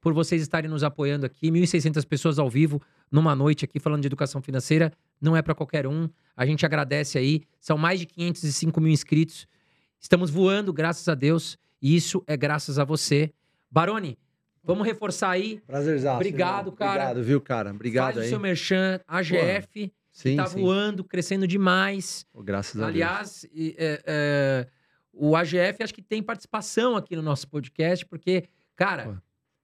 por 0.00 0.14
vocês 0.14 0.40
estarem 0.40 0.70
nos 0.70 0.84
apoiando 0.84 1.26
aqui. 1.26 1.50
1.600 1.50 2.06
pessoas 2.06 2.38
ao 2.38 2.48
vivo 2.48 2.80
numa 3.10 3.34
noite 3.34 3.64
aqui 3.64 3.80
falando 3.80 4.02
de 4.02 4.06
educação 4.06 4.40
financeira. 4.40 4.92
Não 5.20 5.36
é 5.36 5.42
para 5.42 5.56
qualquer 5.56 5.88
um. 5.88 6.08
A 6.36 6.46
gente 6.46 6.64
agradece 6.64 7.18
aí. 7.18 7.42
São 7.60 7.76
mais 7.76 7.98
de 7.98 8.06
505 8.06 8.80
mil 8.80 8.92
inscritos. 8.92 9.48
Estamos 9.98 10.30
voando, 10.30 10.72
graças 10.72 11.08
a 11.08 11.16
Deus. 11.16 11.58
E 11.82 11.96
isso 11.96 12.22
é 12.28 12.36
graças 12.36 12.78
a 12.78 12.84
você. 12.84 13.32
Baroni, 13.76 14.18
vamos 14.64 14.86
reforçar 14.86 15.28
aí. 15.28 15.60
Prazerzaço. 15.66 16.16
Obrigado, 16.16 16.68
irmão. 16.68 16.76
cara. 16.76 16.92
Obrigado, 16.92 17.22
viu, 17.22 17.40
cara? 17.42 17.70
Obrigado 17.72 18.14
Faz 18.14 18.18
aí. 18.20 18.24
o 18.24 18.28
seu 18.30 18.40
merchan, 18.40 18.98
AGF, 19.06 19.92
sim, 20.10 20.30
que 20.30 20.36
tá 20.36 20.46
sim. 20.46 20.62
voando, 20.62 21.04
crescendo 21.04 21.46
demais. 21.46 22.24
Pô, 22.32 22.42
graças 22.42 22.80
a 22.80 22.86
Deus. 22.86 22.88
Aliás, 22.88 23.46
é, 23.54 24.02
é, 24.06 24.66
o 25.12 25.36
AGF 25.36 25.82
acho 25.82 25.92
que 25.92 26.00
tem 26.00 26.22
participação 26.22 26.96
aqui 26.96 27.14
no 27.14 27.20
nosso 27.20 27.46
podcast, 27.48 28.06
porque, 28.06 28.44
cara, 28.74 29.04
Pô. 29.04 29.16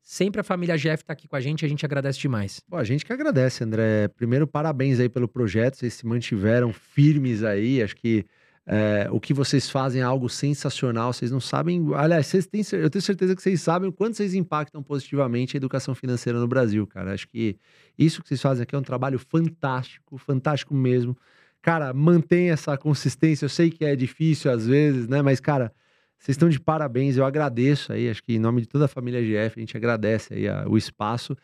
sempre 0.02 0.42
a 0.42 0.44
família 0.44 0.74
AGF 0.74 1.06
tá 1.06 1.14
aqui 1.14 1.26
com 1.26 1.36
a 1.36 1.40
gente, 1.40 1.64
a 1.64 1.68
gente 1.68 1.86
agradece 1.86 2.18
demais. 2.18 2.60
Pô, 2.68 2.76
a 2.76 2.84
gente 2.84 3.06
que 3.06 3.14
agradece, 3.14 3.64
André. 3.64 4.08
Primeiro, 4.08 4.46
parabéns 4.46 5.00
aí 5.00 5.08
pelo 5.08 5.26
projeto. 5.26 5.78
Vocês 5.78 5.94
se 5.94 6.04
mantiveram 6.04 6.70
firmes 6.70 7.42
aí. 7.42 7.82
Acho 7.82 7.96
que 7.96 8.26
é, 8.66 9.08
o 9.10 9.18
que 9.18 9.34
vocês 9.34 9.68
fazem 9.68 10.00
é 10.02 10.04
algo 10.04 10.28
sensacional. 10.28 11.12
Vocês 11.12 11.30
não 11.30 11.40
sabem. 11.40 11.84
Aliás, 11.94 12.26
vocês 12.26 12.46
têm, 12.46 12.62
eu 12.72 12.88
tenho 12.88 13.02
certeza 13.02 13.34
que 13.34 13.42
vocês 13.42 13.60
sabem 13.60 13.88
o 13.88 13.92
quanto 13.92 14.16
vocês 14.16 14.34
impactam 14.34 14.82
positivamente 14.82 15.56
a 15.56 15.58
educação 15.58 15.94
financeira 15.94 16.38
no 16.38 16.46
Brasil, 16.46 16.86
cara. 16.86 17.12
Acho 17.12 17.26
que 17.28 17.56
isso 17.98 18.22
que 18.22 18.28
vocês 18.28 18.40
fazem 18.40 18.62
aqui 18.62 18.74
é 18.74 18.78
um 18.78 18.82
trabalho 18.82 19.18
fantástico, 19.18 20.16
fantástico 20.16 20.74
mesmo. 20.74 21.16
Cara, 21.60 21.92
mantenha 21.92 22.52
essa 22.52 22.76
consistência. 22.76 23.44
Eu 23.44 23.48
sei 23.48 23.70
que 23.70 23.84
é 23.84 23.94
difícil 23.96 24.50
às 24.50 24.66
vezes, 24.66 25.08
né? 25.08 25.22
Mas, 25.22 25.40
cara, 25.40 25.72
vocês 26.18 26.34
estão 26.36 26.48
de 26.48 26.60
parabéns. 26.60 27.16
Eu 27.16 27.24
agradeço 27.24 27.92
aí. 27.92 28.08
Acho 28.08 28.22
que 28.22 28.34
em 28.34 28.38
nome 28.38 28.60
de 28.60 28.68
toda 28.68 28.84
a 28.84 28.88
família 28.88 29.20
GF, 29.20 29.58
a 29.58 29.60
gente 29.60 29.76
agradece 29.76 30.34
aí 30.34 30.48
a- 30.48 30.66
o 30.68 30.76
espaço. 30.78 31.36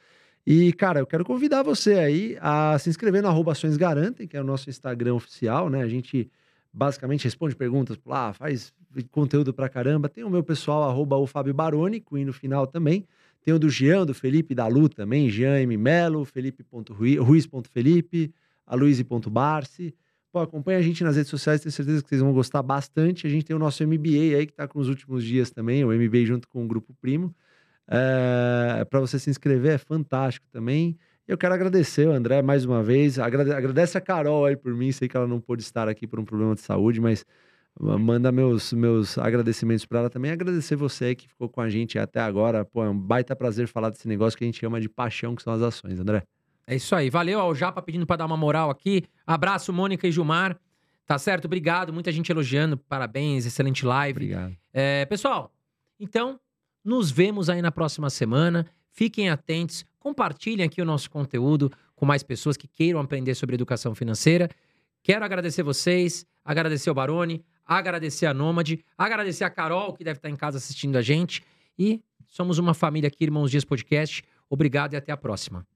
E, 0.47 0.73
cara, 0.73 1.01
eu 1.01 1.07
quero 1.07 1.25
convidar 1.25 1.63
você 1.63 1.95
aí 1.95 2.39
a 2.41 2.79
se 2.79 2.89
inscrever 2.89 3.23
no 3.23 3.29
arroba 3.29 3.53
Garantem, 3.77 4.27
que 4.27 4.37
é 4.37 4.41
o 4.41 4.45
nosso 4.45 4.71
Instagram 4.71 5.15
oficial, 5.15 5.69
né? 5.69 5.83
A 5.83 5.89
gente 5.89 6.31
basicamente 6.73 7.25
responde 7.25 7.57
perguntas 7.57 7.99
lá, 8.05 8.33
faz 8.33 8.73
conteúdo 9.11 9.53
pra 9.53 9.69
caramba. 9.69 10.09
Tem 10.09 10.25
o 10.25 10.31
meu 10.31 10.43
pessoal, 10.43 10.89
arroba 10.89 11.17
o 11.17 11.27
Fábio 11.27 11.55
Baroni, 11.55 12.01
com 12.01 12.17
no 12.17 12.33
final 12.33 12.67
também. 12.67 13.07
Tem 13.45 13.55
o 13.55 13.59
do 13.59 13.71
Jean, 13.71 14.05
do 14.05 14.15
Felipe, 14.15 14.55
da 14.55 14.67
Lu 14.67 14.89
também, 14.89 15.31
Jean 15.31 15.61
M. 15.61 15.77
Melo, 15.77 16.25
Felipe.ruiz.felipe, 16.25 18.33
aloise.barce. 18.67 19.95
Pô, 20.31 20.41
acompanha 20.41 20.79
a 20.79 20.83
gente 20.83 21.03
nas 21.03 21.17
redes 21.17 21.31
sociais, 21.31 21.61
tenho 21.61 21.73
certeza 21.73 22.03
que 22.03 22.09
vocês 22.09 22.21
vão 22.21 22.33
gostar 22.33 22.63
bastante. 22.63 23.27
A 23.27 23.31
gente 23.31 23.47
tem 23.47 23.57
o 23.57 23.59
nosso 23.59 23.87
MBA 23.87 24.37
aí, 24.37 24.47
que 24.47 24.53
tá 24.53 24.69
com 24.69 24.79
os 24.79 24.89
últimos 24.89 25.25
dias 25.25 25.51
também, 25.51 25.85
o 25.85 25.89
MBA 25.89 26.27
junto 26.27 26.49
com 26.49 26.65
o 26.65 26.69
Grupo 26.69 26.95
Primo. 27.01 27.35
É, 27.91 28.85
para 28.85 29.01
você 29.01 29.19
se 29.19 29.31
inscrever, 29.31 29.73
é 29.73 29.79
fantástico 29.79 30.47
também. 30.53 30.99
Eu 31.29 31.37
quero 31.37 31.53
agradecer 31.55 32.09
o 32.09 32.13
André 32.13 32.41
mais 32.41 32.65
uma 32.65 32.83
vez. 32.83 33.19
Agrade- 33.19 33.53
agradece 33.53 33.99
a 33.99 34.01
Carol 34.01 34.47
aí 34.47 34.57
por 34.57 34.73
mim. 34.75 34.91
Sei 34.91 35.07
que 35.09 35.17
ela 35.17 35.27
não 35.27 35.41
pôde 35.41 35.63
estar 35.63 35.87
aqui 35.87 36.07
por 36.07 36.19
um 36.19 36.25
problema 36.25 36.55
de 36.55 36.63
saúde, 36.63 37.01
mas 37.03 37.23
ma- 37.79 37.99
manda 37.99 38.33
meus, 38.33 38.73
meus 38.73 39.19
agradecimentos 39.19 39.85
para 39.85 39.99
ela 40.01 40.11
também. 40.11 40.31
Agradecer 40.31 40.75
você 40.75 41.05
aí 41.07 41.15
que 41.15 41.29
ficou 41.29 41.47
com 41.49 41.61
a 41.61 41.69
gente 41.69 41.99
até 41.99 42.19
agora. 42.21 42.65
Pô, 42.65 42.83
é 42.83 42.89
um 42.89 42.99
baita 42.99 43.37
prazer 43.37 43.69
falar 43.69 43.91
desse 43.91 44.09
negócio 44.09 44.39
que 44.39 44.45
a 44.45 44.47
gente 44.47 44.65
ama 44.65 44.81
de 44.81 44.89
paixão, 44.89 45.35
que 45.37 45.43
são 45.43 45.53
as 45.53 45.61
ações, 45.61 46.01
André. 46.01 46.23
É 46.67 46.75
isso 46.77 46.95
aí. 46.95 47.11
Valeu 47.11 47.39
ao 47.41 47.55
Japa 47.55 47.83
pedindo 47.83 48.07
pra 48.07 48.17
dar 48.17 48.25
uma 48.27 48.37
moral 48.37 48.71
aqui. 48.71 49.05
Abraço, 49.27 49.71
Mônica 49.73 50.09
e 50.09 50.13
Gilmar. 50.13 50.59
Tá 51.07 51.19
certo? 51.19 51.45
Obrigado. 51.45 51.93
Muita 51.93 52.11
gente 52.11 52.31
elogiando. 52.33 52.77
Parabéns, 52.77 53.45
excelente 53.45 53.85
live. 53.85 54.17
Obrigado. 54.19 54.57
É, 54.73 55.05
pessoal, 55.07 55.53
então, 56.01 56.39
nos 56.85 57.11
vemos 57.11 57.49
aí 57.51 57.61
na 57.63 57.71
próxima 57.73 58.09
semana. 58.11 58.67
Fiquem 58.93 59.31
atentos, 59.31 59.85
compartilhem 60.09 60.65
aqui 60.65 60.81
o 60.81 60.87
nosso 60.87 61.11
conteúdo 61.11 61.71
com 61.95 62.07
mais 62.07 62.23
pessoas 62.23 62.57
que 62.57 62.67
queiram 62.67 62.99
aprender 62.99 63.35
sobre 63.35 63.55
educação 63.55 63.95
financeira. 63.95 64.49
Quero 65.03 65.23
agradecer 65.23 65.63
vocês, 65.63 66.25
agradecer 66.43 66.91
o 66.91 66.95
Barone, 66.95 67.45
agradecer 67.65 68.25
a 68.25 68.33
Nômade, 68.33 68.83
agradecer 68.97 69.45
a 69.45 69.51
Carol, 69.51 69.93
que 69.93 70.03
deve 70.03 70.19
estar 70.19 70.31
em 70.31 70.37
casa 70.37 70.57
assistindo 70.57 70.97
a 70.97 71.03
gente. 71.03 71.43
E 71.79 72.03
somos 72.27 72.59
uma 72.59 72.73
família 72.73 73.09
aqui, 73.09 73.25
Irmãos 73.25 73.51
Dias 73.51 73.65
Podcast. 73.67 74.25
Obrigado 74.49 74.95
e 74.95 74.97
até 74.97 75.13
a 75.13 75.17
próxima. 75.17 75.67